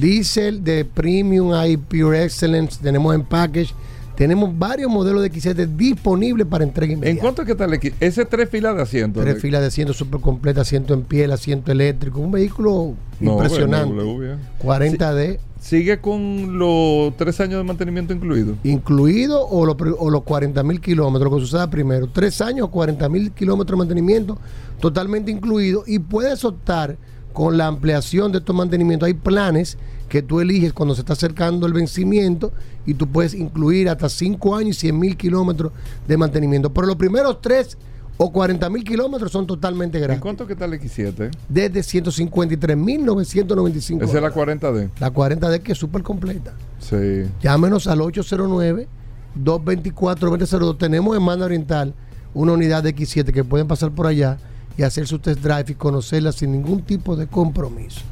Diesel 0.01 0.63
de 0.63 0.85
Premium, 0.85 1.53
hay 1.53 1.77
Pure 1.77 2.23
Excellence, 2.25 2.79
tenemos 2.81 3.15
en 3.15 3.23
package. 3.25 3.75
Tenemos 4.15 4.57
varios 4.59 4.91
modelos 4.91 5.23
de 5.23 5.33
X7 5.33 5.67
disponibles 5.77 6.47
para 6.47 6.63
entrega 6.63 6.93
¿En 6.93 6.99
inmediata. 6.99 7.21
cuánto 7.23 7.43
es 7.43 7.47
que 7.47 7.53
está 7.53 7.65
el 7.65 7.73
X? 7.75 7.93
Ese 8.01 8.25
tres 8.27 8.51
filas 8.51 8.77
de 8.77 8.83
asiento. 8.83 9.21
Tres 9.21 9.41
filas 9.41 9.63
de 9.63 9.69
asiento 9.69 9.95
súper 9.95 10.21
completa, 10.21 10.61
asiento 10.61 10.93
en 10.93 11.03
piel, 11.03 11.33
asiento 11.33 11.73
eléctrico. 11.73 12.21
Un 12.21 12.31
vehículo 12.31 12.95
No, 13.19 13.33
impresionante. 13.33 13.95
Viejo. 13.95 14.37
40D, 14.63 15.39
¿Sigue 15.61 16.01
con 16.01 16.59
los 16.59 17.15
tres 17.19 17.39
años 17.41 17.59
de 17.59 17.65
mantenimiento 17.65 18.15
incluido? 18.15 18.57
incluido 18.65 19.47
o, 19.47 19.67
lo 19.67 19.77
o 19.99 20.11
los 20.11 20.23
40 20.23 20.63
mil 20.63 20.81
kilómetros, 20.81 21.35
que 21.35 21.41
suceda 21.41 21.69
primero. 21.69 22.09
Tres 22.09 22.41
años, 22.41 22.71
40 22.71 23.09
mil 23.11 23.31
kilómetros 23.33 23.77
de 23.77 23.79
mantenimiento, 23.79 24.39
totalmente 24.81 25.31
incluido. 25.31 25.85
Y 25.87 25.99
puedes 25.99 26.47
optar 26.47 26.97
con 27.35 27.59
la 27.59 27.67
ampliación 27.67 28.33
de 28.33 28.39
estos 28.39 28.57
mantenimientos. 28.57 29.07
Hay 29.07 29.15
planes 29.15 29.77
que 30.09 30.23
tú 30.23 30.41
eliges 30.41 30.73
cuando 30.73 30.95
se 30.95 31.03
está 31.03 31.13
acercando 31.13 31.67
el 31.67 31.75
vencimiento 31.75 32.53
y 32.87 32.95
tú 32.95 33.07
puedes 33.07 33.35
incluir 33.35 33.91
hasta 33.91 34.09
5 34.09 34.57
años 34.57 34.79
y 34.79 34.81
100 34.81 34.99
mil 34.99 35.17
kilómetros 35.17 35.73
de 36.09 36.17
mantenimiento. 36.17 36.73
Pero 36.73 36.87
los 36.87 36.97
primeros 36.97 37.43
3 37.43 37.77
o 38.23 38.31
40 38.31 38.69
mil 38.69 38.85
kilómetros 38.85 39.33
son 39.33 39.47
totalmente 39.47 39.97
¿En 39.97 40.05
gratis. 40.05 40.21
cuánto 40.21 40.47
que 40.47 40.53
está 40.53 40.67
el 40.67 40.75
X7? 40.75 41.31
Desde 41.49 41.81
153.995. 41.81 44.05
Esa 44.05 44.17
es 44.19 44.23
la 44.23 44.31
40D. 44.31 44.91
La 45.01 45.11
40D 45.11 45.63
que 45.63 45.73
es 45.73 45.79
súper 45.79 46.03
completa. 46.03 46.53
Sí. 46.81 47.25
Llámenos 47.41 47.87
al 47.87 48.01
809-224-2002. 48.01 50.77
Tenemos 50.77 51.17
en 51.17 51.23
Manda 51.23 51.47
Oriental 51.47 51.95
una 52.35 52.53
unidad 52.53 52.83
de 52.83 52.95
X7 52.95 53.33
que 53.33 53.43
pueden 53.43 53.67
pasar 53.67 53.91
por 53.91 54.07
allá 54.07 54.37
y 54.77 54.83
hacer 54.83 55.07
su 55.07 55.19
test 55.19 55.41
drive 55.41 55.65
y 55.69 55.75
conocerla 55.75 56.33
sin 56.33 56.53
ningún 56.53 56.83
tipo 56.83 57.17
de 57.17 57.27
compromiso. 57.27 58.03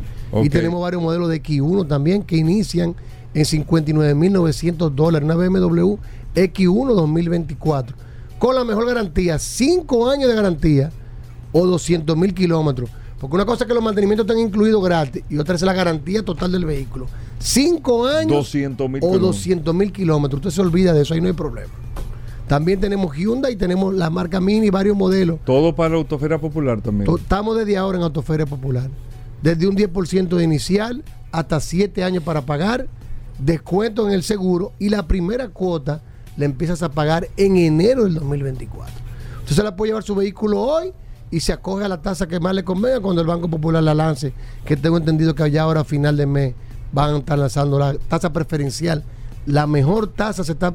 Y 0.42 0.48
tenemos 0.48 0.80
varios 0.80 1.02
modelos 1.02 1.28
de 1.28 1.42
X1 1.42 1.86
también 1.86 2.22
que 2.22 2.38
inician 2.38 2.94
en 3.34 3.44
59.900 3.44 4.88
dólares. 4.90 5.26
Una 5.26 5.34
BMW 5.34 5.96
X1 6.34 6.94
2024. 6.94 8.07
Con 8.38 8.54
la 8.54 8.64
mejor 8.64 8.86
garantía, 8.86 9.38
5 9.38 10.10
años 10.10 10.28
de 10.28 10.34
garantía 10.34 10.90
o 11.52 11.66
200 11.66 12.16
mil 12.16 12.34
kilómetros. 12.34 12.90
Porque 13.18 13.34
una 13.34 13.44
cosa 13.44 13.64
es 13.64 13.68
que 13.68 13.74
los 13.74 13.82
mantenimientos 13.82 14.24
están 14.26 14.38
incluidos 14.38 14.82
gratis 14.82 15.24
y 15.28 15.38
otra 15.38 15.56
es 15.56 15.62
la 15.62 15.72
garantía 15.72 16.24
total 16.24 16.52
del 16.52 16.64
vehículo. 16.64 17.06
5 17.40 18.06
años 18.06 18.32
200 18.32 18.88
mil 18.88 18.98
o 18.98 19.00
kilómetros. 19.00 19.36
200 19.36 19.74
mil 19.74 19.92
kilómetros. 19.92 20.38
Usted 20.38 20.50
se 20.50 20.60
olvida 20.60 20.92
de 20.92 21.02
eso, 21.02 21.14
ahí 21.14 21.20
no 21.20 21.26
hay 21.26 21.32
problema. 21.32 21.72
También 22.46 22.80
tenemos 22.80 23.14
Hyundai, 23.14 23.56
tenemos 23.56 23.92
la 23.92 24.08
marca 24.08 24.40
Mini, 24.40 24.70
varios 24.70 24.96
modelos. 24.96 25.40
Todo 25.44 25.74
para 25.74 25.90
la 25.90 25.96
autofera 25.96 26.38
popular 26.38 26.80
también. 26.80 27.10
Estamos 27.14 27.56
desde 27.56 27.76
ahora 27.76 27.98
en 27.98 28.04
Autoferia 28.04 28.46
Popular. 28.46 28.88
Desde 29.42 29.66
un 29.66 29.76
10% 29.76 30.28
de 30.28 30.44
inicial 30.44 31.04
hasta 31.30 31.60
7 31.60 32.02
años 32.04 32.22
para 32.22 32.42
pagar, 32.42 32.86
descuento 33.38 34.06
en 34.06 34.14
el 34.14 34.22
seguro 34.22 34.72
y 34.78 34.88
la 34.88 35.06
primera 35.06 35.48
cuota 35.48 36.02
la 36.38 36.44
empiezas 36.44 36.82
a 36.82 36.90
pagar 36.90 37.28
en 37.36 37.56
enero 37.56 38.04
del 38.04 38.14
2024. 38.14 38.94
Usted 39.40 39.56
se 39.56 39.62
la 39.62 39.76
puede 39.76 39.90
llevar 39.90 40.04
su 40.04 40.14
vehículo 40.14 40.60
hoy 40.60 40.92
y 41.30 41.40
se 41.40 41.52
acoge 41.52 41.84
a 41.84 41.88
la 41.88 42.00
tasa 42.00 42.26
que 42.26 42.40
más 42.40 42.54
le 42.54 42.64
convenga 42.64 43.00
cuando 43.00 43.20
el 43.20 43.26
Banco 43.26 43.48
Popular 43.48 43.82
la 43.82 43.92
lance, 43.92 44.32
que 44.64 44.76
tengo 44.76 44.96
entendido 44.96 45.34
que 45.34 45.42
allá 45.42 45.62
ahora 45.62 45.80
a 45.80 45.84
final 45.84 46.16
de 46.16 46.26
mes 46.26 46.54
van 46.92 47.14
a 47.14 47.18
estar 47.18 47.38
lanzando 47.38 47.78
la 47.78 47.94
tasa 47.94 48.32
preferencial. 48.32 49.04
La 49.46 49.66
mejor 49.66 50.06
tasa 50.06 50.44
se 50.44 50.52
está, 50.52 50.72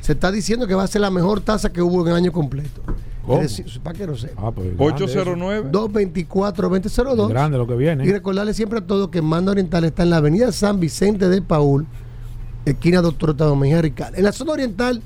se 0.00 0.12
está 0.12 0.30
diciendo 0.30 0.66
que 0.66 0.74
va 0.74 0.84
a 0.84 0.86
ser 0.86 1.00
la 1.00 1.10
mejor 1.10 1.40
tasa 1.40 1.72
que 1.72 1.80
hubo 1.80 2.02
en 2.02 2.08
el 2.08 2.14
año 2.14 2.32
completo. 2.32 2.82
¿Cómo? 3.24 3.42
Es 3.42 3.56
decir, 3.56 3.80
para 3.80 3.98
que 3.98 4.06
no 4.06 4.16
sepa. 4.16 4.40
Ah, 4.46 4.52
pues, 4.52 4.76
grande 4.76 5.04
eso. 5.04 5.20
809. 5.20 5.70
224-2002. 5.72 7.28
Grande 7.28 7.58
lo 7.58 7.66
que 7.66 7.74
viene. 7.74 8.04
Y 8.04 8.12
recordarle 8.12 8.54
siempre 8.54 8.78
a 8.78 8.86
todos 8.86 9.08
que 9.08 9.22
Manda 9.22 9.50
Oriental 9.50 9.84
está 9.84 10.04
en 10.04 10.10
la 10.10 10.18
avenida 10.18 10.52
San 10.52 10.78
Vicente 10.78 11.28
de 11.28 11.42
Paul, 11.42 11.86
esquina 12.66 13.00
Doctor 13.00 13.30
Octavio 13.30 13.56
Mejía 13.56 13.80
Rical. 13.80 14.14
En 14.16 14.24
la 14.24 14.32
zona 14.32 14.52
oriental 14.52 15.00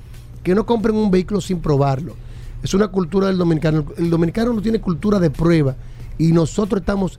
que 0.42 0.54
no 0.54 0.66
compren 0.66 0.96
un 0.96 1.10
vehículo 1.10 1.40
sin 1.40 1.60
probarlo. 1.60 2.14
Es 2.62 2.74
una 2.74 2.88
cultura 2.88 3.28
del 3.28 3.38
dominicano. 3.38 3.86
El 3.96 4.10
dominicano 4.10 4.52
no 4.52 4.60
tiene 4.60 4.80
cultura 4.80 5.18
de 5.18 5.30
prueba 5.30 5.76
y 6.18 6.32
nosotros 6.32 6.80
estamos 6.80 7.18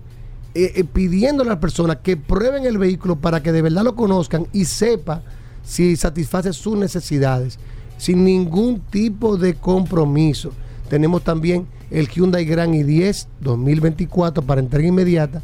eh, 0.54 0.74
eh, 0.76 0.84
pidiendo 0.84 1.44
a 1.44 1.46
las 1.46 1.58
personas 1.58 1.98
que 1.98 2.18
prueben 2.18 2.66
el 2.66 2.78
vehículo 2.78 3.16
para 3.16 3.42
que 3.42 3.52
de 3.52 3.62
verdad 3.62 3.84
lo 3.84 3.96
conozcan 3.96 4.48
y 4.54 4.66
sepa 4.66 5.22
si 5.64 5.96
satisface 5.96 6.54
sus 6.54 6.78
necesidades 6.78 7.60
sin 7.98 8.24
ningún 8.24 8.80
tipo 8.80 9.38
de 9.38 9.56
compromiso. 9.56 10.52
Tenemos 10.90 11.24
también 11.24 11.68
el 11.92 12.08
Hyundai 12.08 12.46
Grand 12.46 12.74
i10 12.74 13.28
2024 13.42 14.42
para 14.44 14.62
entrega 14.62 14.88
inmediata 14.88 15.42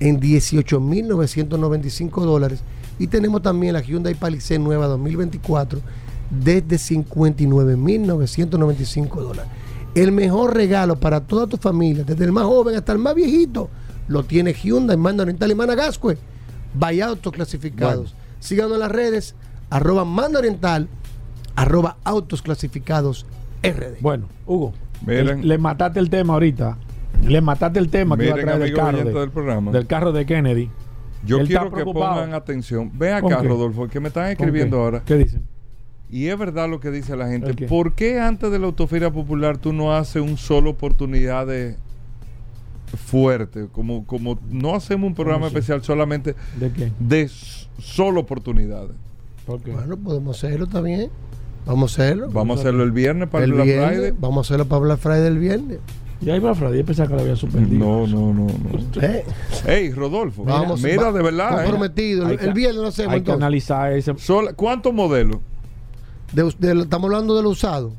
en 0.00 0.20
18.995 0.20 2.24
dólares. 2.24 2.64
Y 2.98 3.06
tenemos 3.06 3.42
también 3.42 3.74
la 3.74 3.80
Hyundai 3.80 4.14
Palisade 4.14 4.58
nueva 4.58 4.86
2024 4.86 5.80
desde 6.30 6.76
59.995 6.76 9.20
dólares. 9.20 9.52
El 9.94 10.10
mejor 10.12 10.54
regalo 10.54 10.96
para 10.96 11.20
toda 11.20 11.46
tu 11.46 11.58
familia, 11.58 12.04
desde 12.04 12.24
el 12.24 12.32
más 12.32 12.44
joven 12.44 12.76
hasta 12.76 12.92
el 12.92 12.98
más 12.98 13.14
viejito, 13.14 13.68
lo 14.08 14.24
tiene 14.24 14.54
Hyundai, 14.54 14.96
Manda 14.96 15.22
Oriental 15.22 15.50
y 15.50 15.54
Managascue. 15.54 16.16
Vaya 16.74 17.08
autos 17.08 17.32
clasificados. 17.32 18.14
Síganos 18.40 18.72
en 18.74 18.80
las 18.80 18.90
redes, 18.90 19.34
arroba 19.68 20.04
Manda 20.04 20.38
Oriental, 20.38 20.88
arroba 21.54 21.98
autos 22.04 22.40
clasificados 22.42 23.26
RD. 23.62 24.00
Bueno, 24.00 24.28
Hugo, 24.46 24.72
Miren. 25.06 25.46
le 25.46 25.58
mataste 25.58 25.98
el 26.00 26.10
tema 26.10 26.34
ahorita. 26.34 26.78
Le 27.26 27.40
mataste 27.40 27.78
el 27.78 27.88
tema 27.88 28.16
que 28.16 28.26
iba 28.26 28.34
a 28.34 28.40
traer 28.40 28.58
del 28.58 28.74
carro, 28.74 28.98
de- 29.04 29.12
del 29.12 29.30
programa. 29.30 29.70
del 29.72 29.86
carro 29.86 30.12
de 30.12 30.26
Kennedy. 30.26 30.70
Yo 31.24 31.38
Él 31.38 31.46
quiero 31.46 31.70
que 31.72 31.84
pongan 31.84 32.34
atención. 32.34 32.90
Ven 32.94 33.20
¿Con 33.20 33.32
acá, 33.32 33.42
qué? 33.42 33.48
Rodolfo, 33.48 33.86
que 33.88 34.00
me 34.00 34.08
están 34.08 34.24
¿Con 34.24 34.32
escribiendo 34.32 34.76
qué? 34.78 34.82
ahora. 34.82 35.02
¿Qué 35.04 35.16
dicen? 35.18 35.42
Y 36.10 36.26
es 36.26 36.36
verdad 36.38 36.68
lo 36.68 36.80
que 36.80 36.90
dice 36.90 37.16
la 37.16 37.28
gente. 37.28 37.66
¿Por 37.68 37.94
qué 37.94 38.20
antes 38.20 38.50
de 38.50 38.58
la 38.58 38.66
autoferia 38.66 39.10
popular 39.10 39.56
tú 39.58 39.72
no 39.72 39.94
haces 39.94 40.20
un 40.20 40.36
solo 40.36 40.70
oportunidad 40.70 41.46
de 41.46 41.76
fuerte? 43.06 43.66
Como, 43.72 44.04
como 44.06 44.38
no 44.50 44.74
hacemos 44.74 45.06
un 45.08 45.14
programa 45.14 45.46
especial 45.46 45.82
solamente 45.82 46.34
¿De 46.58 46.70
qué? 46.72 46.92
de 46.98 47.28
solo 47.78 48.20
oportunidades. 48.20 48.92
¿Por 49.46 49.62
qué? 49.62 49.70
Bueno, 49.72 49.96
podemos 49.96 50.36
hacerlo 50.36 50.66
también. 50.66 51.10
Vamos 51.66 51.98
a 51.98 52.02
hacerlo. 52.02 52.28
Vamos 52.30 52.58
a 52.58 52.60
hacerlo 52.60 52.82
el 52.82 52.92
viernes 52.92 53.28
para 53.28 53.44
el 53.44 53.52
Black 53.52 53.66
viernes. 53.66 53.88
Friday. 53.90 54.12
Vamos 54.18 54.38
a 54.38 54.40
hacerlo 54.48 54.66
para 54.66 54.80
Black 54.80 54.98
Friday 54.98 55.26
el 55.26 55.38
viernes. 55.38 55.78
Y 56.20 56.30
ahí 56.30 56.38
va 56.38 56.54
Freddy, 56.54 56.78
yo 56.78 56.84
pensaba 56.84 57.08
que 57.08 57.14
lo 57.16 57.20
había 57.22 57.34
suspendido. 57.36 57.84
No, 57.84 58.06
no, 58.06 58.32
no, 58.32 58.46
no. 58.46 59.00
Eh, 59.02 59.24
Ey, 59.66 59.90
Rodolfo, 59.92 60.44
Vamos, 60.44 60.80
mira, 60.80 61.04
va- 61.06 61.12
de 61.12 61.22
verdad. 61.22 61.52
¿eh? 61.52 61.64
Comprometido. 61.64 62.26
Hay 62.26 62.34
El, 62.34 62.38
que- 62.38 62.44
el 62.46 62.52
viernes 62.52 62.80
lo 62.80 62.88
hacemos 62.88 63.14
Hay 63.14 63.22
que 63.22 63.32
analizar 63.32 63.92
ese. 63.92 64.16
Sol- 64.18 64.54
¿Cuántos 64.54 64.94
modelos? 64.94 65.38
De- 66.32 66.54
de 66.58 66.74
lo- 66.76 66.82
estamos 66.82 67.08
hablando 67.08 67.36
de 67.36 67.42
lo 67.42 67.50
usado. 67.50 67.92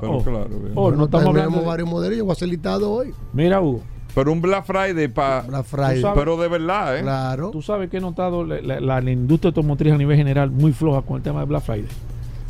Pero 0.00 0.12
Oh. 0.18 0.22
claro. 0.24 0.48
Oh, 0.74 0.90
no 0.92 1.04
estamos 1.04 1.10
tenemos 1.10 1.26
hablando 1.28 1.60
de- 1.60 1.66
varios 1.66 1.88
modelos. 1.90 2.16
Yo 2.18 2.24
voy 2.24 2.30
a 2.30 2.32
hacer 2.32 2.48
listado 2.48 2.90
hoy. 2.90 3.12
Mira, 3.34 3.60
Hugo, 3.60 3.82
Pero 4.14 4.32
un 4.32 4.40
Black 4.40 4.64
Friday 4.64 5.08
para. 5.08 5.62
Friday. 5.62 6.02
Pero 6.14 6.38
de 6.38 6.48
verdad, 6.48 6.96
¿eh? 6.98 7.02
Claro. 7.02 7.50
tú 7.50 7.60
sabes 7.60 7.90
que 7.90 7.98
he 7.98 8.00
notado 8.00 8.44
la, 8.44 8.62
la- 8.62 8.80
la- 8.80 9.00
la 9.02 9.10
industria 9.10 9.48
automotriz 9.50 9.92
a 9.92 9.98
nivel 9.98 10.16
general 10.16 10.50
muy 10.50 10.72
floja 10.72 11.02
con 11.02 11.18
el 11.18 11.22
tema 11.22 11.40
de 11.40 11.46
Black 11.46 11.62
Friday. 11.64 11.84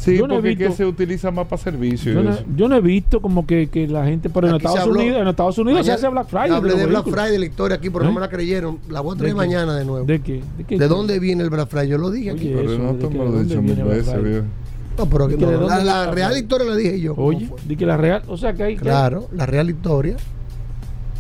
Sí, 0.03 0.17
Yo 0.19 0.27
no 0.27 0.35
he 0.35 0.37
porque 0.39 0.51
es 0.51 0.57
que 0.59 0.65
visto- 0.67 0.77
se 0.79 0.85
utiliza 0.87 1.31
más 1.31 1.47
para 1.47 1.63
servicio. 1.63 2.11
y 2.11 2.15
Yo 2.17 2.23
no, 2.25 2.31
eso. 2.31 2.43
yo 2.57 2.69
no 2.69 2.75
he 2.77 2.81
visto 2.81 3.23
como 3.23 3.47
que, 3.47 3.69
que 3.69 3.87
la 3.87 4.05
gente, 4.05 4.29
pero 4.31 4.49
en 4.49 4.53
se 4.55 4.57
Estados 4.57 4.81
habló- 4.81 4.99
Unidos, 5.01 5.21
en 5.23 5.29
Estados 5.29 5.59
Unidos 5.59 5.87
se 5.87 5.93
Mañana- 5.93 5.95
hace 5.95 6.09
Black 6.09 6.27
Friday. 6.29 6.51
Hablé 6.51 6.71
los 6.73 6.81
de 6.81 6.87
Black. 6.87 7.05
Friday 7.09 7.39
la 7.39 7.47
historia 7.47 7.77
aquí, 7.77 7.89
pero 7.91 8.05
¿Eh? 8.05 8.09
no 8.09 8.15
me 8.15 8.21
la 8.21 8.29
creyeron. 8.29 8.79
La 8.89 9.01
voy 9.01 9.13
a 9.13 9.15
¿De 9.15 9.19
traer 9.21 9.33
qué? 9.35 9.37
mañana 9.37 9.77
de 9.77 9.85
nuevo. 9.85 10.05
¿De 10.07 10.21
qué? 10.21 10.43
¿De 10.59 10.65
qué? 10.65 10.77
¿De 10.79 10.89
dónde 10.89 11.19
viene 11.21 11.45
el 11.45 11.51
Black 11.51 11.69
Friday? 11.69 11.89
Yo 11.89 11.99
lo 11.99 12.11
dije 12.11 12.31
aquí. 12.33 12.49
Oye, 12.49 12.57
Pero 12.57 12.73
eso, 12.73 12.83
no 12.83 12.93
¿de 12.95 12.99
te 12.99 13.09
qué- 13.09 13.15
me 13.15 13.19
lo 13.19 13.23
he 13.23 13.33
dónde 13.33 13.45
dicho 13.45 13.63
mil 13.63 13.83
veces, 13.85 14.23
viejo. 14.25 14.47
No, 14.99 15.07
pero 15.09 15.29
que 15.29 15.37
¿De 15.37 15.47
no, 15.47 15.53
dónde 15.53 15.85
la, 15.85 16.11
real 16.11 16.37
historia 16.37 16.67
la 16.67 16.77
dije 16.77 17.01
yo. 17.01 17.15
¿cómo 17.15 17.29
Oye, 17.29 17.49
di 17.67 17.77
que 17.77 17.87
la 17.87 17.97
real, 17.97 18.23
o 18.27 18.37
sea 18.37 18.53
que 18.55 18.65
hay 18.65 18.75
que- 18.75 18.83
Claro, 18.83 19.29
la 19.33 19.47
real 19.47 19.71
historia. 19.71 20.17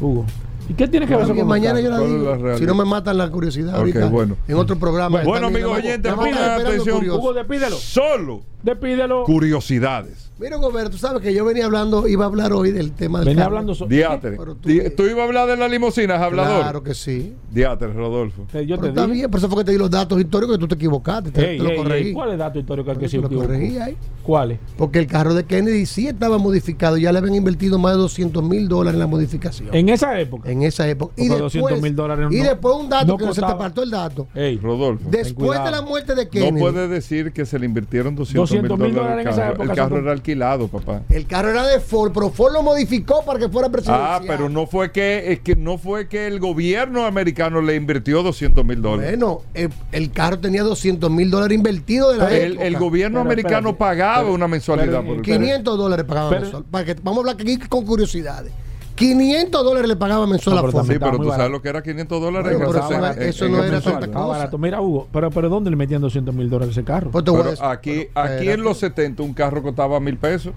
Hugo. 0.00 0.24
¿Y 0.68 0.74
qué 0.74 0.86
tiene 0.88 1.06
que 1.06 1.12
ver 1.14 1.20
eso 1.22 1.28
Porque 1.28 1.40
con 1.40 1.48
mañana 1.48 1.80
yo 1.80 1.90
la 1.90 1.98
¿Cuál 1.98 2.10
es 2.12 2.18
digo. 2.42 2.58
si 2.58 2.64
no 2.66 2.74
me 2.74 2.84
matan 2.84 3.18
la 3.18 3.28
curiosidad 3.30 3.70
Ok, 3.74 3.78
ahorita 3.80 4.06
bueno. 4.08 4.36
en 4.46 4.56
otro 4.56 4.76
programa. 4.76 5.22
Bueno, 5.24 5.48
amigos 5.48 5.76
oyentes, 5.78 6.12
pongan 6.12 6.60
atención. 6.60 6.96
curioso. 6.98 7.18
Hugo, 7.18 7.32
despídelo. 7.32 7.76
Solo 7.76 8.42
Despídelo. 8.62 9.24
curiosidades. 9.24 10.30
Mira, 10.38 10.56
Gobert, 10.56 10.90
tú 10.90 10.98
sabes 10.98 11.22
que 11.22 11.32
yo 11.32 11.44
venía 11.44 11.66
hablando, 11.66 12.08
iba 12.08 12.24
a 12.24 12.26
hablar 12.28 12.52
hoy 12.52 12.72
del 12.72 12.92
tema 12.92 13.20
del 13.20 13.28
Venía 13.28 13.44
carro. 13.44 13.56
hablando 13.58 13.74
so- 13.76 13.86
Diátere. 13.86 14.36
Pero 14.36 14.56
tú- 14.56 14.68
¿Tú 14.96 15.02
ibas 15.04 15.18
a 15.20 15.24
hablar 15.24 15.46
de 15.48 15.56
las 15.56 15.70
limusinas, 15.70 16.20
hablador? 16.20 16.62
Claro 16.62 16.82
que 16.82 16.94
sí. 16.94 17.34
Diátere, 17.52 17.92
Rodolfo. 17.92 18.46
Te- 18.50 18.66
Yo 18.66 18.74
Pero 18.76 18.82
te 18.82 18.88
está 18.88 19.02
dije. 19.02 19.14
bien, 19.18 19.30
por 19.30 19.38
eso 19.38 19.48
fue 19.48 19.58
que 19.58 19.64
te 19.66 19.72
di 19.72 19.78
los 19.78 19.90
datos 19.90 20.18
históricos 20.20 20.56
que 20.56 20.60
tú 20.60 20.66
te 20.66 20.74
equivocaste. 20.74 21.30
Te, 21.30 21.50
Ey, 21.52 21.58
te 21.58 21.62
lo 21.64 21.76
corregí. 21.76 22.08
ey, 22.08 22.12
¿Cuál 22.12 22.28
es 22.30 22.32
el 22.32 22.38
dato 22.40 22.58
histórico 22.58 22.90
al 22.90 22.98
que 22.98 23.06
eso 23.06 23.18
lo 23.20 23.28
corregí 23.28 23.78
ahí. 23.78 23.96
¿Cuál 24.24 24.52
es? 24.52 24.58
Porque 24.76 24.98
el 24.98 25.06
carro 25.06 25.34
de 25.34 25.44
Kennedy 25.44 25.86
sí 25.86 26.08
estaba 26.08 26.38
modificado, 26.38 26.96
ya 26.96 27.12
le 27.12 27.18
habían 27.18 27.34
invertido 27.36 27.78
más 27.78 27.92
de 27.92 27.98
200 27.98 28.42
mil 28.42 28.66
dólares 28.68 28.94
en 28.94 29.00
la 29.00 29.06
modificación. 29.06 29.68
En 29.72 29.90
esa 29.90 30.18
época. 30.18 30.50
en 30.50 30.62
esa 30.62 30.88
época. 30.88 31.12
Y 31.16 31.22
después, 31.28 31.40
200 31.40 31.80
mil 31.82 31.94
dólares 31.94 32.28
y 32.32 32.38
no- 32.38 32.44
después 32.44 32.74
un 32.76 32.88
dato 32.88 33.06
no 33.06 33.16
que 33.16 33.26
no 33.26 33.34
se 33.34 33.40
te 33.40 33.46
apartó 33.46 33.82
el 33.84 33.90
dato. 33.90 34.26
Ey, 34.34 34.56
Rodolfo. 34.58 35.08
Después 35.08 35.62
de 35.62 35.70
la 35.70 35.82
muerte 35.82 36.14
de 36.16 36.24
No 36.24 36.30
Kennedy, 36.30 36.58
puede 36.60 36.88
decir 36.88 37.32
que 37.32 37.46
se 37.46 37.58
le 37.60 37.66
invirtieron 37.66 38.16
200 38.16 38.50
mil 38.50 38.51
200 38.60 38.78
mil 38.78 38.94
dólares 38.94 39.26
en 39.26 39.32
esa 39.32 39.48
época 39.50 39.70
El 39.70 39.76
carro 39.76 39.98
era 39.98 40.12
alquilado, 40.12 40.68
papá. 40.68 41.02
el 41.08 41.26
carro 41.26 41.50
era 41.50 41.66
de 41.66 41.80
Ford, 41.80 42.12
pero 42.12 42.30
Ford 42.30 42.52
lo 42.52 42.62
modificó 42.62 43.24
para 43.24 43.38
que 43.38 43.48
fuera 43.48 43.68
presidencial. 43.68 44.10
Ah, 44.14 44.20
pero 44.26 44.48
no 44.48 44.66
fue 44.66 44.92
que, 44.92 45.32
es 45.32 45.40
que 45.40 45.56
no 45.56 45.78
fue 45.78 46.08
que 46.08 46.26
el 46.26 46.40
gobierno 46.40 47.04
americano 47.06 47.60
le 47.60 47.74
invirtió 47.76 48.22
200 48.22 48.64
mil 48.64 48.80
dólares. 48.82 49.12
Bueno, 49.12 49.40
el, 49.54 49.70
el 49.92 50.10
carro 50.12 50.38
tenía 50.38 50.62
200 50.62 51.10
mil 51.10 51.30
dólares 51.30 51.56
invertidos 51.56 52.12
de 52.12 52.18
la 52.18 52.30
El, 52.30 52.52
época. 52.52 52.66
el 52.66 52.76
gobierno 52.76 53.18
Pero, 53.20 53.30
americano 53.30 53.76
pagaba 53.76 54.20
pero- 54.22 54.34
una 54.34 54.48
mensualidad 54.48 54.86
pero- 55.00 55.06
por 55.06 55.16
el 55.16 55.22
500 55.22 55.78
dólares 55.78 56.06
pagaba 56.06 56.30
mensual. 56.30 56.64
Para 56.70 56.84
que, 56.84 56.94
vamos 57.02 57.18
a 57.18 57.20
hablar 57.20 57.36
aquí 57.40 57.56
con 57.68 57.84
curiosidades. 57.86 58.52
500 58.94 59.64
dólares 59.64 59.88
le 59.88 59.96
pagaba 59.96 60.26
mensual 60.26 60.56
No, 60.56 60.66
a 60.66 60.70
Ford. 60.70 60.86
Sí, 60.86 60.94
pero 60.98 61.18
tú 61.18 61.28
sabes 61.30 61.50
lo 61.50 61.62
que 61.62 61.68
era 61.70 61.82
500 61.82 62.20
dólares. 62.20 62.52
Bueno, 62.58 62.66
en 62.66 62.72
pero 62.72 62.84
ese- 62.86 62.94
eso 62.94 63.00
no- 63.00 63.06
en- 63.22 63.28
eso 63.28 63.44
en 63.46 63.52
no 63.52 63.58
ese 63.58 63.66
era 63.66 63.72
mensual. 63.76 64.00
tanta 64.00 64.16
cosa. 64.18 64.26
barato. 64.38 64.58
Mira, 64.58 64.80
Hugo, 64.80 65.08
pero, 65.12 65.30
pero 65.30 65.48
¿dónde 65.48 65.70
le 65.70 65.76
metían 65.76 66.00
200 66.02 66.34
mil 66.34 66.50
dólares 66.50 66.76
ese 66.76 66.84
carro? 66.84 67.10
Pues 67.10 67.24
a 67.60 67.70
aquí, 67.70 68.06
pero 68.12 68.26
aquí 68.26 68.48
en 68.50 68.62
los 68.62 68.78
70 68.78 69.22
un 69.22 69.32
carro 69.34 69.62
costaba 69.62 69.98
mil 70.00 70.16
pesos. 70.18 70.52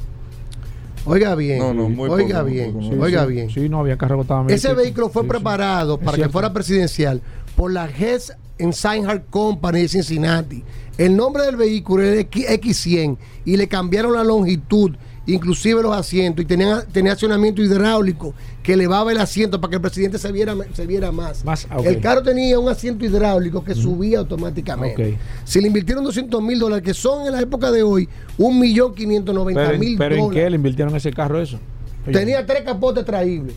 Oiga 1.05 1.35
bien. 1.35 1.59
No, 1.59 1.73
no, 1.73 1.87
muy 1.87 2.09
oiga 2.09 2.39
poco, 2.39 2.43
muy 2.49 2.53
bien. 2.53 2.73
poco, 2.73 2.83
Sí, 2.85 2.91
oiga 2.99 3.25
sí, 3.25 3.31
bien. 3.31 3.49
Sí, 3.51 3.69
no 3.69 3.79
había 3.79 3.97
carro 3.97 4.17
costaba 4.17 4.43
mil 4.43 4.53
Ese 4.53 4.73
vehículo 4.73 5.09
fue 5.09 5.23
preparado 5.23 5.99
para 5.99 6.17
que 6.17 6.29
fuera 6.29 6.51
presidencial 6.51 7.21
por 7.55 7.71
la 7.71 7.87
Hess 7.87 8.33
Steinhardt 8.59 9.29
Company 9.29 9.81
de 9.81 9.87
Cincinnati. 9.87 10.63
El 10.97 11.15
nombre 11.15 11.43
del 11.43 11.57
vehículo 11.57 12.03
era 12.03 12.19
X- 12.21 12.47
X100 12.49 13.17
y 13.45 13.57
le 13.57 13.67
cambiaron 13.67 14.13
la 14.13 14.23
longitud, 14.23 14.95
inclusive 15.27 15.81
los 15.81 15.95
asientos, 15.95 16.43
y 16.43 16.45
tenía, 16.47 16.85
tenía 16.91 17.13
accionamiento 17.13 17.61
hidráulico 17.61 18.33
que 18.61 18.73
elevaba 18.73 19.11
el 19.11 19.17
asiento 19.19 19.59
para 19.59 19.69
que 19.71 19.75
el 19.77 19.81
presidente 19.81 20.17
se 20.19 20.31
viera, 20.31 20.55
se 20.73 20.85
viera 20.85 21.11
más. 21.11 21.43
Más, 21.45 21.67
ah. 21.69 21.77
El 21.83 21.99
carro 21.99 22.21
tenía 22.23 22.59
un 22.59 22.69
asiento 22.69 23.05
hidráulico 23.05 23.63
que 23.63 23.73
subía 23.75 24.19
automáticamente. 24.19 25.17
Si 25.43 25.59
le 25.61 25.67
invirtieron 25.67 26.03
200 26.03 26.41
mil 26.41 26.59
dólares, 26.59 26.83
que 26.83 26.93
son 26.93 27.25
en 27.25 27.33
la 27.33 27.41
época 27.41 27.71
de 27.71 27.83
hoy 27.83 28.07
1.590.000 28.37 29.53
Pero, 29.55 29.71
en- 29.73 29.79
mil 29.79 29.97
pero 29.97 30.15
¿en 30.15 30.21
dólares. 30.21 30.43
qué 30.43 30.49
le 30.49 30.55
invirtieron 30.55 30.95
ese 30.95 31.11
carro 31.11 31.41
eso? 31.41 31.59
Oye, 32.07 32.17
Tenía 32.17 32.45
tres 32.45 32.61
capotes 32.63 33.03
traíbles. 33.05 33.55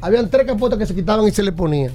Habían 0.00 0.28
tres 0.30 0.46
capotes 0.46 0.78
que 0.78 0.86
se 0.86 0.94
quitaban 0.94 1.26
y 1.26 1.30
se 1.30 1.42
le 1.42 1.52
ponían. 1.52 1.92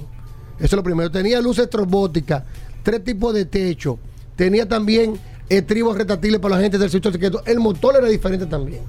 Eso 0.56 0.66
es 0.66 0.72
lo 0.72 0.82
primero. 0.82 1.10
Tenía 1.10 1.40
luces 1.40 1.64
estrobóticas, 1.64 2.42
tres 2.82 3.02
tipos 3.04 3.32
de 3.34 3.44
techo. 3.44 3.98
Tenía 4.36 4.68
también 4.68 5.14
estribos 5.48 5.96
retractiles 5.96 6.38
para 6.40 6.56
la 6.56 6.62
gente 6.62 6.78
del 6.78 6.90
sector 6.90 7.12
secreto. 7.12 7.42
El 7.46 7.58
motor 7.60 7.96
era 7.96 8.08
diferente 8.08 8.46
también. 8.46 8.80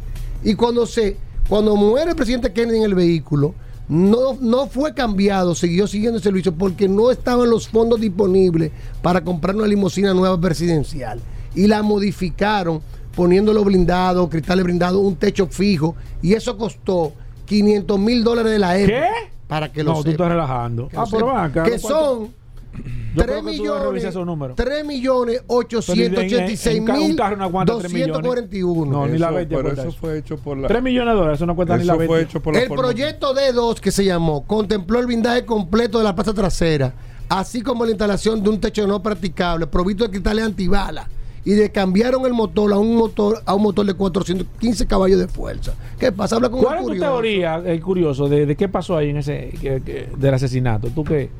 Y 0.43 0.55
cuando 0.55 0.85
se, 0.85 1.17
cuando 1.47 1.75
muere 1.75 2.11
el 2.11 2.15
presidente 2.15 2.51
Kennedy 2.51 2.77
en 2.77 2.83
el 2.83 2.95
vehículo, 2.95 3.53
no, 3.87 4.37
no 4.39 4.67
fue 4.67 4.93
cambiado, 4.93 5.53
siguió 5.53 5.85
siguiendo 5.85 6.17
el 6.17 6.23
servicio 6.23 6.53
porque 6.53 6.87
no 6.87 7.11
estaban 7.11 7.49
los 7.49 7.67
fondos 7.67 7.99
disponibles 7.99 8.71
para 9.01 9.21
comprar 9.21 9.55
una 9.55 9.67
limusina 9.67 10.13
nueva 10.13 10.39
presidencial. 10.39 11.19
Y 11.53 11.67
la 11.67 11.83
modificaron 11.83 12.81
poniéndolo 13.15 13.63
blindado, 13.63 14.29
cristales 14.29 14.63
blindados, 14.63 15.01
un 15.01 15.15
techo 15.17 15.47
fijo. 15.47 15.95
Y 16.21 16.33
eso 16.33 16.57
costó 16.57 17.13
500 17.45 17.99
mil 17.99 18.23
dólares 18.23 18.53
de 18.53 18.59
la 18.59 18.77
época. 18.77 18.99
¿Qué? 18.99 19.31
Para 19.47 19.71
que 19.71 19.83
lo 19.83 19.93
No, 19.93 20.03
tú 20.03 20.11
estás 20.11 20.29
relajando. 20.29 20.87
Que 20.87 20.95
Ah, 20.95 21.03
pero 21.11 21.37
acá. 21.37 21.63
Que 21.63 21.71
¿cuánto? 21.71 21.87
son 21.87 22.33
Yo 22.73 23.23
3 23.23 23.25
creo 23.25 23.25
que 23.25 23.41
tú 23.41 23.45
debes 23.45 23.59
millones, 23.59 23.83
revisar 23.83 24.09
esos 24.11 24.25
números. 24.25 24.55
3 24.55 24.85
millones 24.85 25.43
886 25.47 26.77
En 26.77 26.85
ca- 26.85 26.93
un 26.93 26.99
mil 26.99 27.15
carro 27.15 27.37
no 27.37 27.43
aguanta 27.43 27.77
3 27.77 27.91
millones. 27.91 28.13
241. 28.13 28.91
No, 28.91 29.07
ni 29.07 29.17
la 29.17 29.27
Eso- 29.27 29.35
bestia 29.35 29.57
pero 29.57 29.69
cuesta 29.69 29.81
eso 29.81 29.89
eso. 29.89 29.99
fue 29.99 30.17
hecho 30.17 30.37
por 30.37 30.57
la. 30.57 30.67
3 30.67 30.81
millones 30.83 31.13
de 31.13 31.17
dólares, 31.19 31.37
eso 31.37 31.45
no 31.45 31.55
cuesta 31.55 31.77
ni 31.77 31.83
la 31.83 31.93
Eso 31.93 31.97
fue 31.97 32.07
bestia. 32.07 32.23
hecho 32.29 32.39
por 32.41 32.53
la 32.53 32.61
El 32.61 32.67
forma- 32.69 32.83
proyecto 32.83 33.33
D2 33.35 33.79
que 33.81 33.91
se 33.91 34.05
llamó 34.05 34.45
contempló 34.47 34.99
el 34.99 35.07
blindaje 35.07 35.45
completo 35.45 35.97
de 35.97 36.03
la 36.05 36.15
plaza 36.15 36.33
trasera, 36.33 36.93
así 37.27 37.61
como 37.61 37.83
la 37.83 37.91
instalación 37.91 38.41
de 38.43 38.49
un 38.49 38.59
techo 38.61 38.87
no 38.87 39.01
practicable, 39.03 39.67
provisto 39.67 40.05
de 40.05 40.09
cristales 40.11 40.45
antibalas. 40.45 41.07
Y 41.43 41.55
le 41.55 41.71
cambiaron 41.71 42.23
el 42.27 42.33
motor 42.33 42.71
a 42.71 42.77
un 42.77 42.95
motor 42.95 43.41
a 43.47 43.55
un 43.55 43.63
motor 43.63 43.83
de 43.85 43.95
415 43.95 44.85
caballos 44.85 45.19
de 45.19 45.27
fuerza. 45.27 45.73
¿Qué 45.99 46.11
pasa? 46.11 46.35
Habla 46.35 46.49
con 46.49 46.61
¿Cuál 46.61 46.79
es 46.79 46.85
tu 46.85 46.93
teoría, 46.99 47.55
el 47.65 47.81
curioso, 47.81 48.29
de, 48.29 48.45
de 48.45 48.55
qué 48.55 48.69
pasó 48.69 48.95
ahí 48.95 49.09
en 49.09 49.17
ese 49.17 49.49
que- 49.59 49.81
que- 49.83 50.07
del 50.15 50.33
asesinato? 50.35 50.89
¿Tú 50.89 51.03
qué? 51.03 51.31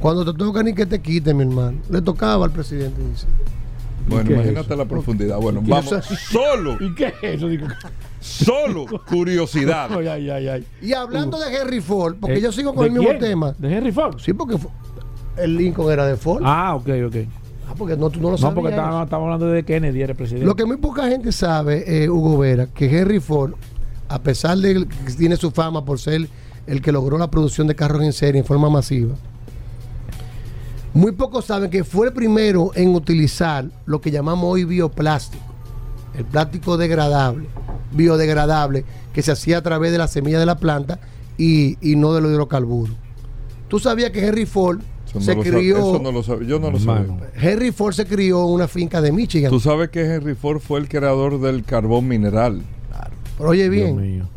Cuando 0.00 0.24
te 0.24 0.36
toca 0.38 0.62
ni 0.62 0.74
que 0.74 0.86
te 0.86 1.00
quite, 1.00 1.32
mi 1.34 1.42
hermano. 1.42 1.78
Le 1.90 2.00
tocaba 2.02 2.44
al 2.44 2.50
presidente, 2.52 3.00
dice. 3.10 3.26
Bueno, 4.08 4.24
¿Qué 4.28 4.34
es 4.34 4.38
imagínate 4.40 4.76
la 4.76 4.84
profundidad. 4.84 5.38
Bueno, 5.40 5.62
¿Qué 5.64 5.70
vamos. 5.70 5.90
eso? 5.92 6.14
Solo, 6.30 6.76
¿Y 6.80 6.94
qué 6.94 7.06
es 7.06 7.14
eso? 7.22 7.48
Digo, 7.48 7.66
solo 8.20 8.86
curiosidad. 9.08 9.88
ay, 9.92 10.06
ay, 10.06 10.30
ay, 10.30 10.48
ay. 10.48 10.66
Y 10.80 10.92
hablando 10.92 11.38
de 11.40 11.52
Henry 11.56 11.80
Ford, 11.80 12.16
porque 12.20 12.36
Eh, 12.36 12.40
yo 12.40 12.52
sigo 12.52 12.72
con 12.74 12.82
¿de 12.84 12.88
el 12.88 12.92
mismo 12.92 13.08
quién? 13.08 13.20
tema. 13.20 13.54
¿De 13.58 13.74
Henry 13.76 13.90
Ford? 13.90 14.18
Sí, 14.20 14.32
porque 14.32 14.58
el 15.38 15.56
Lincoln 15.56 15.90
era 15.92 16.06
de 16.06 16.16
Ford. 16.16 16.42
Ah, 16.44 16.68
Ah, 16.68 16.74
ok, 16.76 16.88
ok. 17.08 17.16
porque 17.76 17.96
no, 17.96 18.08
tú 18.10 18.20
no 18.20 18.26
lo 18.26 18.30
No, 18.32 18.38
sabías. 18.38 18.54
porque 18.54 18.68
eso. 18.70 18.76
estábamos 18.80 19.04
estamos 19.06 19.24
hablando 19.24 19.46
de 19.48 19.62
Kennedy, 19.64 20.00
era 20.02 20.14
presidente. 20.14 20.46
Lo 20.46 20.54
que 20.54 20.64
muy 20.66 20.76
poca 20.76 21.08
gente 21.08 21.32
sabe, 21.32 22.04
eh, 22.04 22.08
Hugo 22.08 22.38
Vera, 22.38 22.66
que 22.68 22.86
Henry 23.00 23.18
Ford, 23.18 23.54
a 24.08 24.20
pesar 24.20 24.56
de 24.58 24.86
que 24.86 25.12
tiene 25.18 25.36
su 25.36 25.50
fama 25.50 25.84
por 25.84 25.98
ser 25.98 26.28
el 26.68 26.80
que 26.80 26.92
logró 26.92 27.18
la 27.18 27.28
producción 27.30 27.66
de 27.66 27.74
carros 27.74 28.02
en 28.02 28.12
serie 28.12 28.40
en 28.40 28.46
forma 28.46 28.70
masiva, 28.70 29.14
muy 30.96 31.12
pocos 31.12 31.44
saben 31.44 31.70
que 31.70 31.84
fue 31.84 32.06
el 32.08 32.12
primero 32.12 32.70
en 32.74 32.94
utilizar 32.94 33.66
lo 33.84 34.00
que 34.00 34.10
llamamos 34.10 34.46
hoy 34.50 34.64
bioplástico, 34.64 35.44
el 36.16 36.24
plástico 36.24 36.76
degradable, 36.76 37.46
biodegradable, 37.92 38.84
que 39.12 39.22
se 39.22 39.32
hacía 39.32 39.58
a 39.58 39.62
través 39.62 39.92
de 39.92 39.98
la 39.98 40.08
semilla 40.08 40.38
de 40.38 40.46
la 40.46 40.58
planta 40.58 40.98
y, 41.36 41.76
y 41.86 41.96
no 41.96 42.14
de 42.14 42.20
los 42.22 42.30
hidrocarburos. 42.30 42.94
Tú 43.68 43.78
sabías 43.78 44.10
que 44.10 44.26
Henry 44.26 44.46
Ford 44.46 44.80
Eso 45.06 45.18
no 45.18 45.24
se 45.24 45.34
lo 45.34 45.42
sab- 45.42 45.50
crió, 45.50 45.76
eso 45.78 46.00
no 46.02 46.12
lo 46.12 46.22
sab- 46.22 46.46
yo 46.46 46.58
no 46.58 46.70
lo 46.70 46.78
sabía. 46.78 47.14
Henry 47.34 47.72
Ford 47.72 47.92
se 47.92 48.06
crió 48.06 48.44
en 48.46 48.52
una 48.54 48.68
finca 48.68 49.00
de 49.00 49.12
Michigan. 49.12 49.50
Tú 49.50 49.60
sabes 49.60 49.90
que 49.90 50.00
Henry 50.02 50.34
Ford 50.34 50.60
fue 50.60 50.80
el 50.80 50.88
creador 50.88 51.40
del 51.40 51.64
carbón 51.64 52.08
mineral. 52.08 52.62
Pero 53.36 53.50
oye 53.50 53.68
Dios 53.68 53.94
bien, 53.96 54.00
mío. 54.00 54.28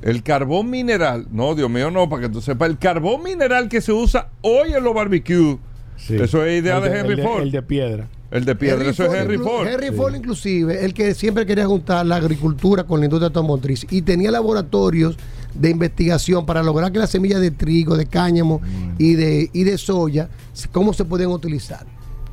El 0.00 0.22
carbón 0.22 0.70
mineral, 0.70 1.26
no, 1.32 1.56
Dios 1.56 1.68
mío, 1.68 1.90
no, 1.90 2.08
para 2.08 2.22
que 2.22 2.28
tú 2.28 2.40
sepas, 2.40 2.68
el 2.70 2.78
carbón 2.78 3.24
mineral 3.24 3.68
que 3.68 3.80
se 3.80 3.90
usa 3.92 4.28
hoy 4.42 4.72
en 4.72 4.84
los 4.84 4.94
barbecues, 4.94 5.56
Sí. 5.98 6.16
eso 6.16 6.44
es 6.44 6.62
idea 6.62 6.78
El 6.78 6.84
de 6.84 6.98
Henry 7.00 7.12
el 7.14 7.22
Ford. 7.22 7.42
El 7.42 7.50
de 7.50 7.62
piedra. 7.62 8.08
el 8.30 8.44
de 8.44 8.54
piedra, 8.56 8.90
eso 8.90 9.04
es 9.04 9.12
Henry 9.12 9.36
Ford. 9.38 9.66
Henry 9.66 9.90
Ford, 9.90 10.14
inclusive, 10.14 10.84
el 10.84 10.94
que 10.94 11.12
siempre 11.14 11.44
quería 11.44 11.66
juntar 11.66 12.06
la 12.06 12.16
agricultura 12.16 12.84
con 12.84 13.00
la 13.00 13.06
industria 13.06 13.26
automotriz 13.26 13.86
y 13.90 14.02
tenía 14.02 14.30
laboratorios 14.30 15.16
de 15.54 15.70
investigación 15.70 16.46
para 16.46 16.62
lograr 16.62 16.92
que 16.92 16.98
las 16.98 17.10
semillas 17.10 17.40
de 17.40 17.50
trigo, 17.50 17.96
de 17.96 18.06
cáñamo 18.06 18.60
y 18.98 19.14
de, 19.14 19.50
y 19.52 19.64
de 19.64 19.76
soya, 19.78 20.28
cómo 20.72 20.92
se 20.92 21.04
podían 21.04 21.30
utilizar. 21.30 21.84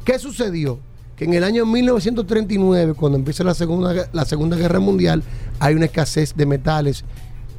¿Qué 0.03 0.19
sucedió? 0.19 0.77
Que 1.15 1.23
en 1.25 1.33
el 1.33 1.43
año 1.45 1.65
1939, 1.65 2.93
cuando 2.93 3.17
empieza 3.17 3.43
la 3.43 3.53
Segunda, 3.53 4.07
la 4.11 4.25
segunda 4.25 4.57
Guerra 4.57 4.79
Mundial, 4.79 5.23
hay 5.59 5.73
una 5.73 5.85
escasez 5.85 6.35
de 6.35 6.45
metales 6.45 7.03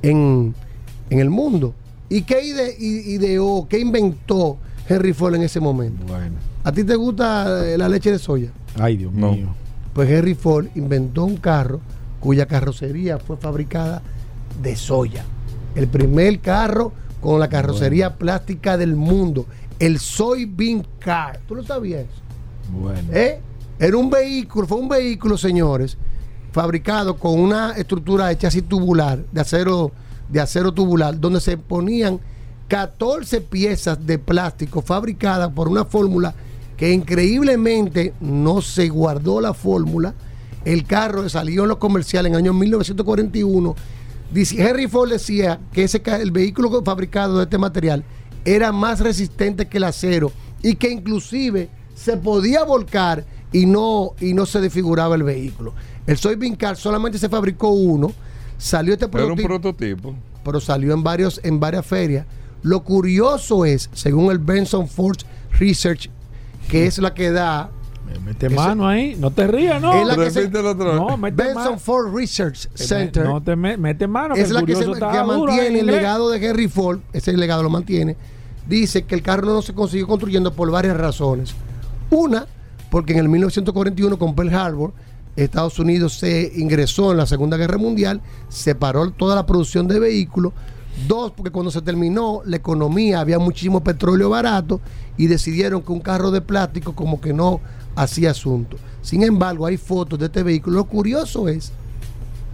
en, 0.02 0.54
en 1.10 1.18
el 1.18 1.30
mundo. 1.30 1.74
¿Y 2.08 2.22
qué 2.22 2.42
ide- 2.44 2.76
ideó, 2.78 3.66
qué 3.68 3.78
inventó 3.80 4.58
Henry 4.88 5.12
Ford 5.12 5.34
en 5.34 5.42
ese 5.42 5.60
momento? 5.60 6.04
Bueno. 6.06 6.36
¿A 6.64 6.72
ti 6.72 6.84
te 6.84 6.94
gusta 6.96 7.66
eh, 7.66 7.78
la 7.78 7.88
leche 7.88 8.10
de 8.12 8.18
soya? 8.18 8.50
Ay, 8.78 8.96
Dios 8.96 9.12
No. 9.12 9.32
mío. 9.32 9.48
Pues 9.92 10.10
Henry 10.10 10.34
Ford 10.34 10.66
inventó 10.74 11.24
un 11.24 11.36
carro 11.36 11.80
cuya 12.20 12.46
carrocería 12.46 13.18
fue 13.18 13.36
fabricada 13.36 14.02
de 14.62 14.76
soya. 14.76 15.24
El 15.74 15.88
primer 15.88 16.40
carro 16.40 16.92
con 17.20 17.40
la 17.40 17.48
carrocería 17.48 18.16
plástica 18.16 18.76
del 18.76 18.94
mundo. 18.96 19.46
El 19.78 19.98
Soybean 19.98 20.86
Car. 20.98 21.40
¿Tú 21.46 21.54
lo 21.54 21.62
sabías? 21.64 22.02
eso? 22.02 22.22
Bueno. 22.80 23.08
¿Eh? 23.12 23.40
Era 23.78 23.96
un 23.96 24.08
vehículo, 24.10 24.66
fue 24.66 24.78
un 24.78 24.88
vehículo, 24.88 25.36
señores, 25.36 25.98
fabricado 26.52 27.16
con 27.18 27.38
una 27.38 27.72
estructura 27.72 28.28
de 28.28 28.38
chasis 28.38 28.64
tubular, 28.66 29.18
de 29.32 29.40
acero, 29.40 29.92
de 30.30 30.40
acero 30.40 30.72
tubular, 30.72 31.18
donde 31.20 31.40
se 31.40 31.58
ponían 31.58 32.18
14 32.68 33.40
piezas 33.42 34.06
de 34.06 34.18
plástico 34.18 34.82
fabricadas 34.82 35.50
por 35.52 35.68
una 35.68 35.84
fórmula 35.84 36.34
que 36.76 36.92
increíblemente 36.92 38.12
no 38.20 38.60
se 38.60 38.88
guardó 38.88 39.40
la 39.40 39.54
fórmula. 39.54 40.14
El 40.64 40.84
carro 40.84 41.28
salió 41.28 41.62
en 41.62 41.68
los 41.68 41.78
comerciales 41.78 42.30
en 42.30 42.34
el 42.34 42.42
año 42.44 42.52
1941. 42.52 43.74
Dice, 44.32 44.68
Henry 44.68 44.88
Ford 44.88 45.10
decía 45.10 45.60
que 45.72 45.84
ese, 45.84 46.02
el 46.20 46.32
vehículo 46.32 46.82
fabricado 46.82 47.38
de 47.38 47.44
este 47.44 47.58
material 47.58 48.04
era 48.44 48.72
más 48.72 49.00
resistente 49.00 49.66
que 49.66 49.78
el 49.78 49.84
acero 49.84 50.32
y 50.62 50.74
que 50.74 50.90
inclusive 50.90 51.68
se 51.94 52.16
podía 52.16 52.64
volcar 52.64 53.24
y 53.52 53.66
no, 53.66 54.12
y 54.20 54.34
no 54.34 54.44
se 54.44 54.60
desfiguraba 54.60 55.14
el 55.14 55.22
vehículo. 55.22 55.72
El 56.06 56.18
Soybean 56.18 56.56
Car 56.56 56.76
solamente 56.76 57.18
se 57.18 57.28
fabricó 57.28 57.70
uno, 57.70 58.12
salió 58.58 58.92
este 58.92 59.06
Era 59.06 59.26
un 59.26 59.36
prototipo, 59.36 59.48
prototipo. 59.48 60.14
pero 60.44 60.60
salió 60.60 60.92
en, 60.92 61.02
varios, 61.02 61.40
en 61.42 61.58
varias 61.58 61.86
ferias. 61.86 62.26
Lo 62.66 62.82
curioso 62.82 63.64
es, 63.64 63.88
según 63.92 64.32
el 64.32 64.38
Benson 64.40 64.88
Ford 64.88 65.18
Research, 65.60 66.10
que 66.68 66.86
es 66.86 66.98
la 66.98 67.14
que 67.14 67.30
da 67.30 67.70
Mete 68.24 68.48
mano 68.48 68.88
ahí. 68.88 69.14
No 69.16 69.30
te 69.30 69.46
rías, 69.46 69.80
¿no. 69.80 69.92
Es 69.94 70.04
la 70.06 70.16
que 70.16 70.30
se-. 70.32 70.48
No, 70.48 71.16
mete 71.16 71.44
Benson 71.44 71.54
mano. 71.64 71.78
Ford 71.78 72.12
Research 72.12 72.68
Center 72.74 73.24
No 73.24 73.40
te 73.40 73.54
me- 73.54 73.76
mete 73.76 74.08
mano. 74.08 74.34
que 74.34 74.40
es 74.40 74.50
la 74.50 74.64
que, 74.64 74.74
se- 74.74 74.84
que 74.84 75.22
mantiene 75.24 75.78
el 75.78 75.86
legado 75.86 76.28
de 76.28 76.44
Henry 76.44 76.66
Ford, 76.66 76.98
ese 77.12 77.36
legado 77.36 77.62
lo 77.62 77.70
mantiene, 77.70 78.16
dice 78.68 79.04
que 79.04 79.14
el 79.14 79.22
carro 79.22 79.46
no 79.46 79.62
se 79.62 79.72
consiguió 79.72 80.08
construyendo 80.08 80.52
por 80.52 80.68
varias 80.72 80.96
razones. 80.96 81.54
Una, 82.10 82.46
porque 82.90 83.12
en 83.12 83.20
el 83.20 83.28
1941 83.28 84.18
con 84.18 84.34
Pearl 84.34 84.52
Harbor, 84.54 84.92
Estados 85.36 85.78
Unidos 85.78 86.14
se 86.14 86.50
ingresó 86.56 87.12
en 87.12 87.18
la 87.18 87.26
Segunda 87.26 87.56
Guerra 87.56 87.78
Mundial, 87.78 88.20
separó 88.48 89.08
toda 89.12 89.36
la 89.36 89.46
producción 89.46 89.86
de 89.86 90.00
vehículos. 90.00 90.52
Dos, 91.06 91.32
porque 91.32 91.50
cuando 91.50 91.70
se 91.70 91.82
terminó 91.82 92.40
la 92.46 92.56
economía 92.56 93.20
había 93.20 93.38
muchísimo 93.38 93.82
petróleo 93.84 94.30
barato 94.30 94.80
y 95.16 95.26
decidieron 95.26 95.82
que 95.82 95.92
un 95.92 96.00
carro 96.00 96.30
de 96.30 96.40
plástico 96.40 96.94
como 96.94 97.20
que 97.20 97.32
no 97.32 97.60
hacía 97.94 98.30
asunto. 98.30 98.76
Sin 99.02 99.22
embargo, 99.22 99.66
hay 99.66 99.76
fotos 99.76 100.18
de 100.18 100.26
este 100.26 100.42
vehículo. 100.42 100.76
Lo 100.78 100.84
curioso 100.86 101.48
es 101.48 101.72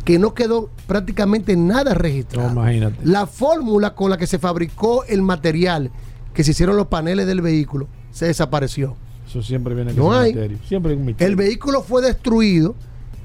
que 0.04 0.18
no 0.18 0.34
quedó 0.34 0.68
prácticamente 0.86 1.56
nada 1.56 1.94
registrado. 1.94 2.48
No, 2.48 2.60
imagínate. 2.62 2.96
La 3.04 3.26
fórmula 3.26 3.94
con 3.94 4.10
la 4.10 4.16
que 4.18 4.26
se 4.26 4.38
fabricó 4.38 5.04
el 5.04 5.22
material, 5.22 5.90
que 6.34 6.42
se 6.42 6.50
hicieron 6.50 6.76
los 6.76 6.88
paneles 6.88 7.26
del 7.26 7.40
vehículo, 7.40 7.86
se 8.10 8.26
desapareció. 8.26 8.96
Eso 9.28 9.42
siempre 9.42 9.74
viene 9.74 9.94
No 9.94 10.12
hay. 10.12 10.32
misterio. 10.32 10.58
Siempre 10.66 10.92
hay 10.92 10.98
un 10.98 11.04
misterio. 11.06 11.30
El 11.30 11.36
vehículo 11.36 11.82
fue 11.82 12.02
destruido 12.02 12.74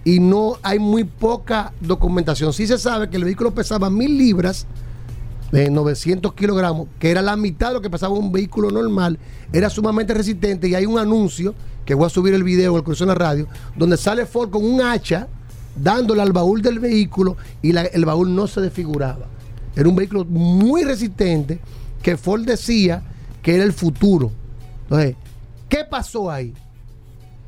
y 0.06 0.20
no 0.20 0.58
hay 0.64 0.80
muy 0.80 1.04
poca 1.04 1.74
documentación. 1.82 2.54
Sí 2.54 2.66
se 2.68 2.78
sabe 2.78 3.10
que 3.10 3.18
el 3.18 3.26
vehículo 3.26 3.54
pesaba 3.54 3.90
mil 3.90 4.18
libras, 4.18 4.68
de 5.52 5.70
900 5.70 6.34
kilogramos, 6.34 6.88
que 7.00 7.10
era 7.12 7.22
la 7.22 7.36
mitad 7.38 7.70
de 7.70 7.74
lo 7.76 7.82
que 7.82 7.90
pesaba 7.90 8.14
un 8.14 8.32
vehículo 8.32 8.70
normal. 8.72 9.18
Era 9.54 9.70
sumamente 9.70 10.14
resistente 10.14 10.68
y 10.68 10.76
hay 10.76 10.86
un 10.86 11.00
anuncio, 11.00 11.54
que 11.86 11.94
voy 11.94 12.06
a 12.06 12.10
subir 12.10 12.34
el 12.34 12.44
video, 12.44 12.76
el 12.76 12.84
cruce 12.84 13.04
en 13.06 13.10
la 13.10 13.16
radio, 13.16 13.48
donde 13.76 13.96
sale 13.96 14.26
Ford 14.26 14.50
con 14.50 14.66
un 14.66 14.82
hacha 14.82 15.28
dándole 15.76 16.22
al 16.22 16.34
baúl 16.34 16.62
del 16.62 16.80
vehículo 16.80 17.38
y 17.62 17.72
la- 17.72 17.84
el 17.84 18.04
baúl 18.04 18.36
no 18.36 18.46
se 18.48 18.60
desfiguraba. 18.62 19.26
Era 19.76 19.88
un 19.88 19.96
vehículo 19.96 20.26
muy 20.26 20.84
resistente 20.84 21.60
que 22.02 22.18
Ford 22.18 22.44
decía 22.46 23.04
que 23.42 23.56
era 23.56 23.64
el 23.64 23.72
futuro. 23.74 24.32
Entonces, 24.84 25.16
¿qué 25.70 25.86
pasó 25.90 26.30
ahí? 26.30 26.54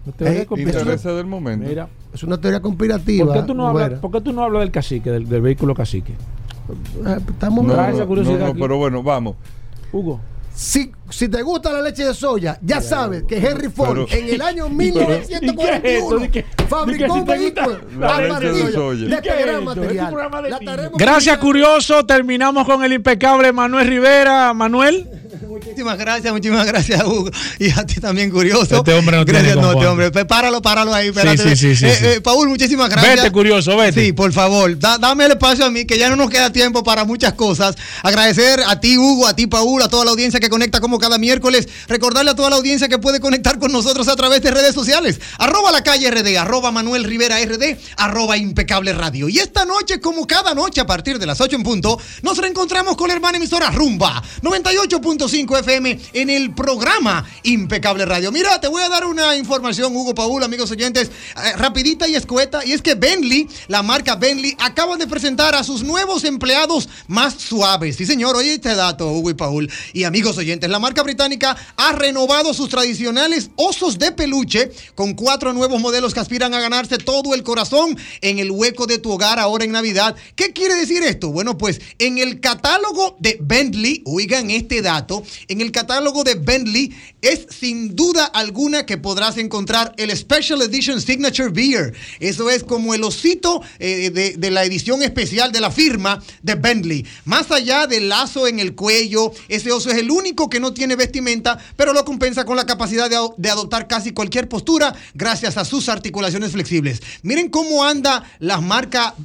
No 0.05 0.13
te 0.13 0.23
vayas 0.23 0.43
Eh, 0.43 0.47
Interesa 0.83 1.11
del 1.13 1.25
momento. 1.25 1.67
Mira, 1.67 1.89
Es 2.13 2.23
una 2.23 2.39
teoría 2.39 2.61
conspirativa. 2.61 3.25
¿por 3.25 3.35
qué, 3.35 3.41
tú 3.43 3.53
no 3.53 3.67
hablas, 3.67 3.99
¿por 3.99 4.11
qué 4.11 4.21
tú 4.21 4.31
no 4.31 4.43
hablas 4.43 4.61
del 4.61 4.71
cacique, 4.71 5.11
del, 5.11 5.27
del 5.27 5.41
vehículo 5.41 5.75
cacique? 5.75 6.13
Eh, 7.05 7.17
Estamos 7.29 7.65
No, 7.65 7.73
no, 7.75 8.07
curiosidad 8.07 8.39
no, 8.39 8.45
aquí. 8.47 8.59
pero 8.61 8.77
bueno, 8.77 9.03
vamos. 9.03 9.35
Hugo. 9.91 10.19
Si, 10.53 10.91
si 11.09 11.29
te 11.29 11.41
gusta 11.41 11.71
la 11.71 11.81
leche 11.81 12.03
de 12.03 12.13
soya, 12.13 12.59
ya 12.61 12.81
sabes 12.81 13.23
que 13.23 13.37
Henry 13.37 13.69
Ford 13.69 14.05
Pero- 14.05 14.07
en 14.09 14.33
el 14.35 14.41
año 14.41 14.65
¿Y 14.79 14.91
qué 14.91 15.15
es 15.15 15.29
1941 15.29 15.85
esto? 15.85 16.19
¿De 16.19 16.29
qué- 16.31 16.45
fabricó 16.67 17.13
un 17.13 17.25
vehículo 17.25 17.77
la 17.97 18.15
a 18.15 18.21
leche 18.21 18.33
partir 18.33 18.53
de 18.65 18.71
soya? 18.73 19.03
de 19.05 19.09
¿Y 19.09 19.13
este 19.13 19.29
es 19.29 19.61
material. 19.63 20.15
De 20.43 20.49
La 20.49 20.89
Gracias, 20.97 21.37
curioso. 21.37 22.05
Terminamos 22.05 22.65
con 22.65 22.83
el 22.83 22.91
impecable 22.91 23.53
Manuel 23.53 23.87
Rivera. 23.87 24.53
Manuel. 24.53 25.07
Muchísimas 25.65 25.97
gracias, 25.97 26.33
muchísimas 26.33 26.65
gracias, 26.65 27.03
Hugo. 27.03 27.29
Y 27.59 27.69
a 27.71 27.85
ti 27.85 27.99
también, 27.99 28.29
curioso. 28.31 28.77
Este 28.77 28.93
hombre 28.93 29.17
no 29.17 29.25
gracias, 29.25 29.53
tiene 29.53 29.61
no, 29.61 29.71
este 29.73 29.87
hombre. 29.87 30.11
Páralo, 30.25 30.61
páralo 30.61 30.93
ahí. 30.93 31.07
espérate. 31.09 31.55
sí, 31.55 31.55
sí, 31.55 31.75
sí, 31.75 31.85
Eh, 31.85 31.95
sí. 31.99 32.05
eh, 32.05 32.21
Paul, 32.21 32.47
muchísimas 32.49 32.89
gracias. 32.89 33.15
Vete, 33.17 33.31
curioso, 33.31 33.75
vete. 33.77 34.05
Sí, 34.05 34.13
por 34.13 34.31
favor, 34.33 34.77
da- 34.79 34.97
dame 34.97 35.25
el 35.25 35.31
espacio 35.31 35.65
a 35.65 35.69
mí, 35.69 35.85
que 35.85 35.97
ya 35.97 36.09
no 36.09 36.15
nos 36.15 36.29
queda 36.29 36.51
tiempo 36.51 36.83
para 36.83 37.03
muchas 37.05 37.33
cosas. 37.33 37.75
Agradecer 38.03 38.61
a 38.67 38.79
ti, 38.79 38.97
Hugo, 38.97 39.27
a 39.27 39.35
ti, 39.35 39.47
Paul, 39.47 39.81
a 39.81 39.89
toda 39.89 40.05
la 40.05 40.11
audiencia 40.11 40.39
que 40.39 40.49
conecta 40.49 40.79
como 40.79 40.97
cada 40.99 41.17
miércoles. 41.17 41.67
Recordarle 41.87 42.31
a 42.31 42.35
toda 42.35 42.49
la 42.49 42.55
audiencia 42.55 42.87
que 42.87 42.97
puede 42.97 43.19
conectar 43.19 43.59
con 43.59 43.71
nosotros 43.71 44.07
a 44.07 44.15
través 44.15 44.41
de 44.41 44.51
redes 44.51 44.73
sociales. 44.73 45.19
Arroba 45.37 45.71
la 45.71 45.83
calle 45.83 46.09
RD, 46.09 46.37
arroba 46.37 46.71
Manuel 46.71 47.03
Rivera 47.03 47.37
RD, 47.43 47.77
arroba 47.97 48.37
impecable 48.37 48.93
radio. 48.93 49.29
Y 49.29 49.39
esta 49.39 49.65
noche, 49.65 49.99
como 49.99 50.25
cada 50.25 50.53
noche 50.53 50.81
a 50.81 50.85
partir 50.85 51.19
de 51.19 51.25
las 51.25 51.41
8 51.41 51.55
en 51.55 51.63
punto, 51.63 51.99
nos 52.21 52.37
reencontramos 52.37 52.95
con 52.95 53.07
la 53.07 53.13
hermana 53.15 53.37
emisora 53.37 53.69
Rumba 53.71 54.21
98.5 54.41 55.48
FM 55.57 55.99
en 56.13 56.29
el 56.29 56.53
programa 56.53 57.25
Impecable 57.43 58.05
Radio. 58.05 58.31
Mira, 58.31 58.59
te 58.61 58.67
voy 58.67 58.81
a 58.83 58.89
dar 58.89 59.05
una 59.05 59.35
información, 59.35 59.95
Hugo 59.95 60.13
Paul, 60.13 60.43
amigos 60.43 60.71
oyentes, 60.71 61.09
eh, 61.09 61.53
rapidita 61.57 62.07
y 62.07 62.15
escueta. 62.15 62.65
Y 62.65 62.73
es 62.73 62.81
que 62.81 62.95
Bentley, 62.95 63.47
la 63.67 63.83
marca 63.83 64.15
Bentley, 64.15 64.55
acaba 64.59 64.97
de 64.97 65.07
presentar 65.07 65.55
a 65.55 65.63
sus 65.63 65.83
nuevos 65.83 66.23
empleados 66.23 66.89
más 67.07 67.35
suaves. 67.35 67.95
Sí, 67.95 68.05
señor, 68.05 68.35
oye 68.35 68.53
este 68.53 68.75
dato, 68.75 69.11
Hugo 69.11 69.29
y 69.29 69.33
Paul. 69.33 69.71
Y 69.93 70.03
amigos 70.03 70.37
oyentes, 70.37 70.69
la 70.69 70.79
marca 70.79 71.03
británica 71.03 71.55
ha 71.75 71.91
renovado 71.93 72.53
sus 72.53 72.69
tradicionales 72.69 73.49
osos 73.55 73.99
de 73.99 74.11
peluche 74.11 74.71
con 74.95 75.13
cuatro 75.13 75.53
nuevos 75.53 75.81
modelos 75.81 76.13
que 76.13 76.19
aspiran 76.19 76.53
a 76.53 76.59
ganarse 76.59 76.97
todo 76.97 77.33
el 77.33 77.43
corazón 77.43 77.97
en 78.21 78.39
el 78.39 78.51
hueco 78.51 78.87
de 78.87 78.97
tu 78.97 79.11
hogar 79.11 79.39
ahora 79.39 79.65
en 79.65 79.71
Navidad. 79.71 80.15
¿Qué 80.35 80.53
quiere 80.53 80.75
decir 80.75 81.03
esto? 81.03 81.29
Bueno, 81.29 81.57
pues 81.57 81.81
en 81.97 82.17
el 82.17 82.39
catálogo 82.39 83.17
de 83.19 83.37
Bentley, 83.41 84.01
oigan 84.05 84.51
este 84.51 84.81
dato, 84.81 85.23
en 85.47 85.61
el 85.61 85.71
catálogo 85.71 86.23
de 86.23 86.35
Bentley 86.35 86.93
es 87.21 87.47
sin 87.49 87.95
duda 87.95 88.25
alguna 88.25 88.85
que 88.85 88.97
podrás 88.97 89.37
encontrar 89.37 89.93
el 89.97 90.15
Special 90.15 90.61
Edition 90.61 91.01
Signature 91.01 91.49
Beer. 91.49 91.93
Eso 92.19 92.49
es 92.49 92.63
como 92.63 92.93
el 92.93 93.03
osito 93.03 93.61
eh, 93.79 94.09
de, 94.37 94.51
la 94.51 94.63
edición 94.63 95.03
especial 95.03 95.51
de 95.51 95.61
la 95.61 95.71
firma 95.71 96.21
de 96.41 96.55
Bentley. 96.55 97.05
Más 97.25 97.51
allá 97.51 97.87
del 97.87 98.09
lazo 98.09 98.47
en 98.47 98.59
el 98.59 98.75
cuello, 98.75 99.31
ese 99.47 99.71
oso 99.71 99.89
es 99.91 99.97
el 99.97 100.09
único 100.11 100.49
que 100.49 100.59
no 100.59 100.73
tiene 100.73 100.95
vestimenta, 100.95 101.57
pero 101.75 101.93
lo 101.93 102.03
compensa 102.05 102.45
con 102.45 102.55
la 102.57 102.65
capacidad 102.65 103.09
de, 103.09 103.15
ado- 103.15 103.35
de 103.37 103.49
adoptar 103.49 103.87
casi 103.87 104.11
cualquier 104.11 104.49
postura 104.49 104.95
gracias 105.13 105.57
a 105.57 105.65
sus 105.65 105.89
articulaciones 105.89 106.51
flexibles. 106.51 107.01
Miren 107.21 107.49
cómo 107.49 107.83
anda 107.85 108.23
la 108.39 108.59
marca, 108.61 109.15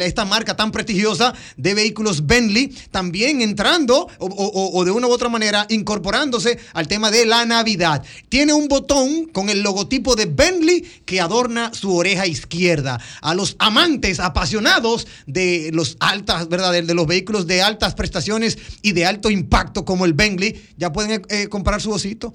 esta 0.00 0.24
marca 0.24 0.56
tan 0.56 0.70
prestigiosa 0.70 1.34
de 1.56 1.74
vehículos 1.74 2.26
Bentley, 2.26 2.68
también 2.90 3.42
entrando 3.42 4.08
o 4.18 4.84
de 4.84 4.90
una 4.90 5.06
u 5.08 5.10
otra 5.10 5.28
manera 5.28 5.41
incorporándose 5.68 6.58
al 6.74 6.88
tema 6.88 7.10
de 7.10 7.26
la 7.26 7.44
Navidad. 7.44 8.04
Tiene 8.28 8.52
un 8.52 8.68
botón 8.68 9.26
con 9.26 9.48
el 9.48 9.62
logotipo 9.62 10.16
de 10.16 10.26
Bentley 10.26 10.82
que 11.04 11.20
adorna 11.20 11.72
su 11.74 11.94
oreja 11.94 12.26
izquierda. 12.26 13.00
A 13.20 13.34
los 13.34 13.56
amantes 13.58 14.20
apasionados 14.20 15.06
de 15.26 15.70
los 15.72 15.96
altas, 16.00 16.48
¿verdad? 16.48 16.72
De, 16.72 16.94
los 16.94 17.06
vehículos 17.06 17.46
de 17.46 17.62
altas 17.62 17.94
prestaciones 17.94 18.58
y 18.82 18.92
de 18.92 19.06
alto 19.06 19.30
impacto 19.30 19.84
como 19.84 20.04
el 20.04 20.12
Bentley, 20.12 20.62
ya 20.76 20.92
pueden 20.92 21.22
eh, 21.28 21.48
comprar 21.48 21.80
su 21.80 21.90
osito. 21.90 22.32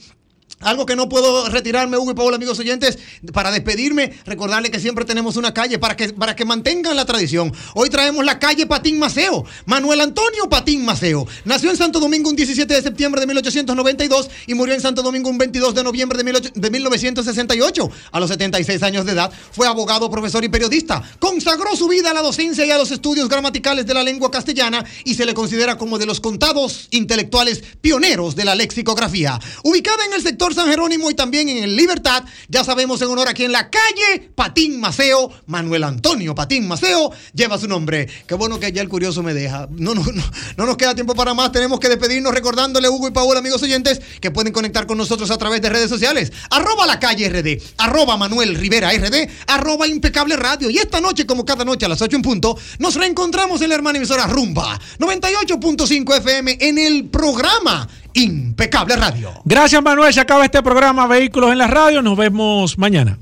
Algo 0.59 0.87
que 0.87 0.95
no 0.95 1.07
puedo 1.07 1.49
retirarme, 1.49 1.99
Hugo 1.99 2.11
y 2.11 2.13
Paul, 2.15 2.33
amigos 2.33 2.57
oyentes, 2.57 2.97
para 3.31 3.51
despedirme, 3.51 4.11
recordarle 4.25 4.71
que 4.71 4.79
siempre 4.79 5.05
tenemos 5.05 5.35
una 5.35 5.53
calle 5.53 5.77
para 5.77 5.95
que, 5.95 6.09
para 6.09 6.35
que 6.35 6.45
mantengan 6.45 6.95
la 6.95 7.05
tradición. 7.05 7.53
Hoy 7.75 7.91
traemos 7.91 8.25
la 8.25 8.39
calle 8.39 8.65
Patín 8.65 8.97
Maceo. 8.97 9.45
Manuel 9.67 10.01
Antonio 10.01 10.49
Patín 10.49 10.83
Maceo. 10.83 11.27
Nació 11.45 11.69
en 11.69 11.77
Santo 11.77 11.99
Domingo 11.99 12.31
un 12.31 12.35
17 12.35 12.73
de 12.73 12.81
septiembre 12.81 13.21
de 13.21 13.27
1892 13.27 14.29
y 14.47 14.55
murió 14.55 14.73
en 14.73 14.81
Santo 14.81 15.03
Domingo 15.03 15.29
un 15.29 15.37
22 15.37 15.75
de 15.75 15.83
noviembre 15.83 16.17
de, 16.17 16.23
18 16.23 16.51
de 16.55 16.71
1968. 16.71 17.91
A 18.13 18.19
los 18.19 18.29
76 18.29 18.81
años 18.81 19.05
de 19.05 19.11
edad 19.11 19.31
fue 19.51 19.67
abogado, 19.67 20.09
profesor 20.09 20.43
y 20.43 20.49
periodista. 20.49 21.03
Consagró 21.19 21.75
su 21.75 21.87
vida 21.87 22.09
a 22.09 22.13
la 22.15 22.23
docencia 22.23 22.65
y 22.65 22.71
a 22.71 22.79
los 22.79 22.89
estudios 22.89 23.29
gramaticales 23.29 23.85
de 23.85 23.93
la 23.93 24.01
lengua 24.01 24.31
castellana 24.31 24.83
y 25.05 25.13
se 25.13 25.27
le 25.27 25.35
considera 25.35 25.77
como 25.77 25.99
de 25.99 26.07
los 26.07 26.19
contados 26.19 26.87
intelectuales 26.89 27.61
pioneros 27.79 28.35
de 28.35 28.45
la 28.45 28.55
lexicografía. 28.55 29.39
Ubicada 29.61 30.03
en 30.05 30.13
el 30.13 30.23
San 30.53 30.69
Jerónimo 30.69 31.11
y 31.11 31.13
también 31.13 31.49
en 31.49 31.63
el 31.63 31.75
Libertad, 31.75 32.23
ya 32.47 32.63
sabemos 32.63 33.01
en 33.01 33.09
honor 33.09 33.27
aquí 33.27 33.43
en 33.43 33.51
la 33.51 33.69
calle 33.69 34.29
Patín 34.33 34.79
Maceo, 34.79 35.31
Manuel 35.47 35.83
Antonio 35.83 36.33
Patín 36.35 36.67
Maceo 36.67 37.11
lleva 37.33 37.57
su 37.57 37.67
nombre. 37.67 38.07
Qué 38.27 38.35
bueno 38.35 38.59
que 38.59 38.71
ya 38.71 38.81
el 38.81 38.89
curioso 38.89 39.23
me 39.23 39.33
deja. 39.33 39.67
No, 39.71 39.93
no, 39.93 40.03
no, 40.03 40.23
no 40.55 40.65
nos 40.65 40.77
queda 40.77 40.95
tiempo 40.95 41.15
para 41.15 41.33
más. 41.33 41.51
Tenemos 41.51 41.79
que 41.79 41.89
despedirnos 41.89 42.33
recordándole, 42.33 42.89
Hugo 42.89 43.07
y 43.07 43.11
Paola, 43.11 43.39
amigos 43.39 43.61
oyentes, 43.63 44.01
que 44.21 44.31
pueden 44.31 44.53
conectar 44.53 44.87
con 44.87 44.97
nosotros 44.97 45.29
a 45.31 45.37
través 45.37 45.61
de 45.61 45.69
redes 45.69 45.89
sociales. 45.89 46.31
Arroba 46.49 46.85
la 46.85 46.99
calle 46.99 47.29
RD, 47.29 47.61
arroba 47.77 48.17
Manuel 48.17 48.55
Rivera 48.55 48.91
RD, 48.91 49.29
arroba 49.47 49.87
impecable 49.87 50.35
radio. 50.35 50.69
Y 50.69 50.77
esta 50.77 51.01
noche, 51.01 51.25
como 51.25 51.45
cada 51.45 51.65
noche 51.65 51.85
a 51.85 51.89
las 51.89 52.01
8 52.01 52.15
en 52.15 52.21
punto, 52.21 52.57
nos 52.79 52.95
reencontramos 52.95 53.61
en 53.61 53.69
la 53.69 53.75
hermana 53.75 53.97
emisora 53.97 54.27
Rumba 54.27 54.79
98.5 54.99 56.17
FM 56.17 56.57
en 56.61 56.77
el 56.77 57.05
programa 57.05 57.87
Impecable 58.17 58.95
Radio. 58.95 59.31
Gracias 59.45 59.81
Manuel, 59.83 60.11
se 60.11 60.19
acaba 60.19 60.43
este 60.43 60.63
programa 60.63 61.05
Vehículos 61.05 61.51
en 61.51 61.59
la 61.59 61.67
Radio, 61.67 62.01
nos 62.01 62.17
vemos 62.17 62.75
mañana. 62.77 63.19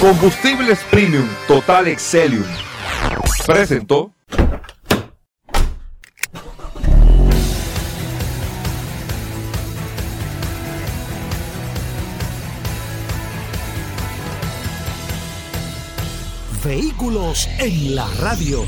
Combustibles 0.00 0.80
Premium 0.90 1.28
Total 1.46 1.86
Excelium. 1.86 2.44
Presentó. 3.46 4.12
Vehículos 16.64 17.48
en 17.58 17.94
la 17.94 18.08
radio. 18.20 18.66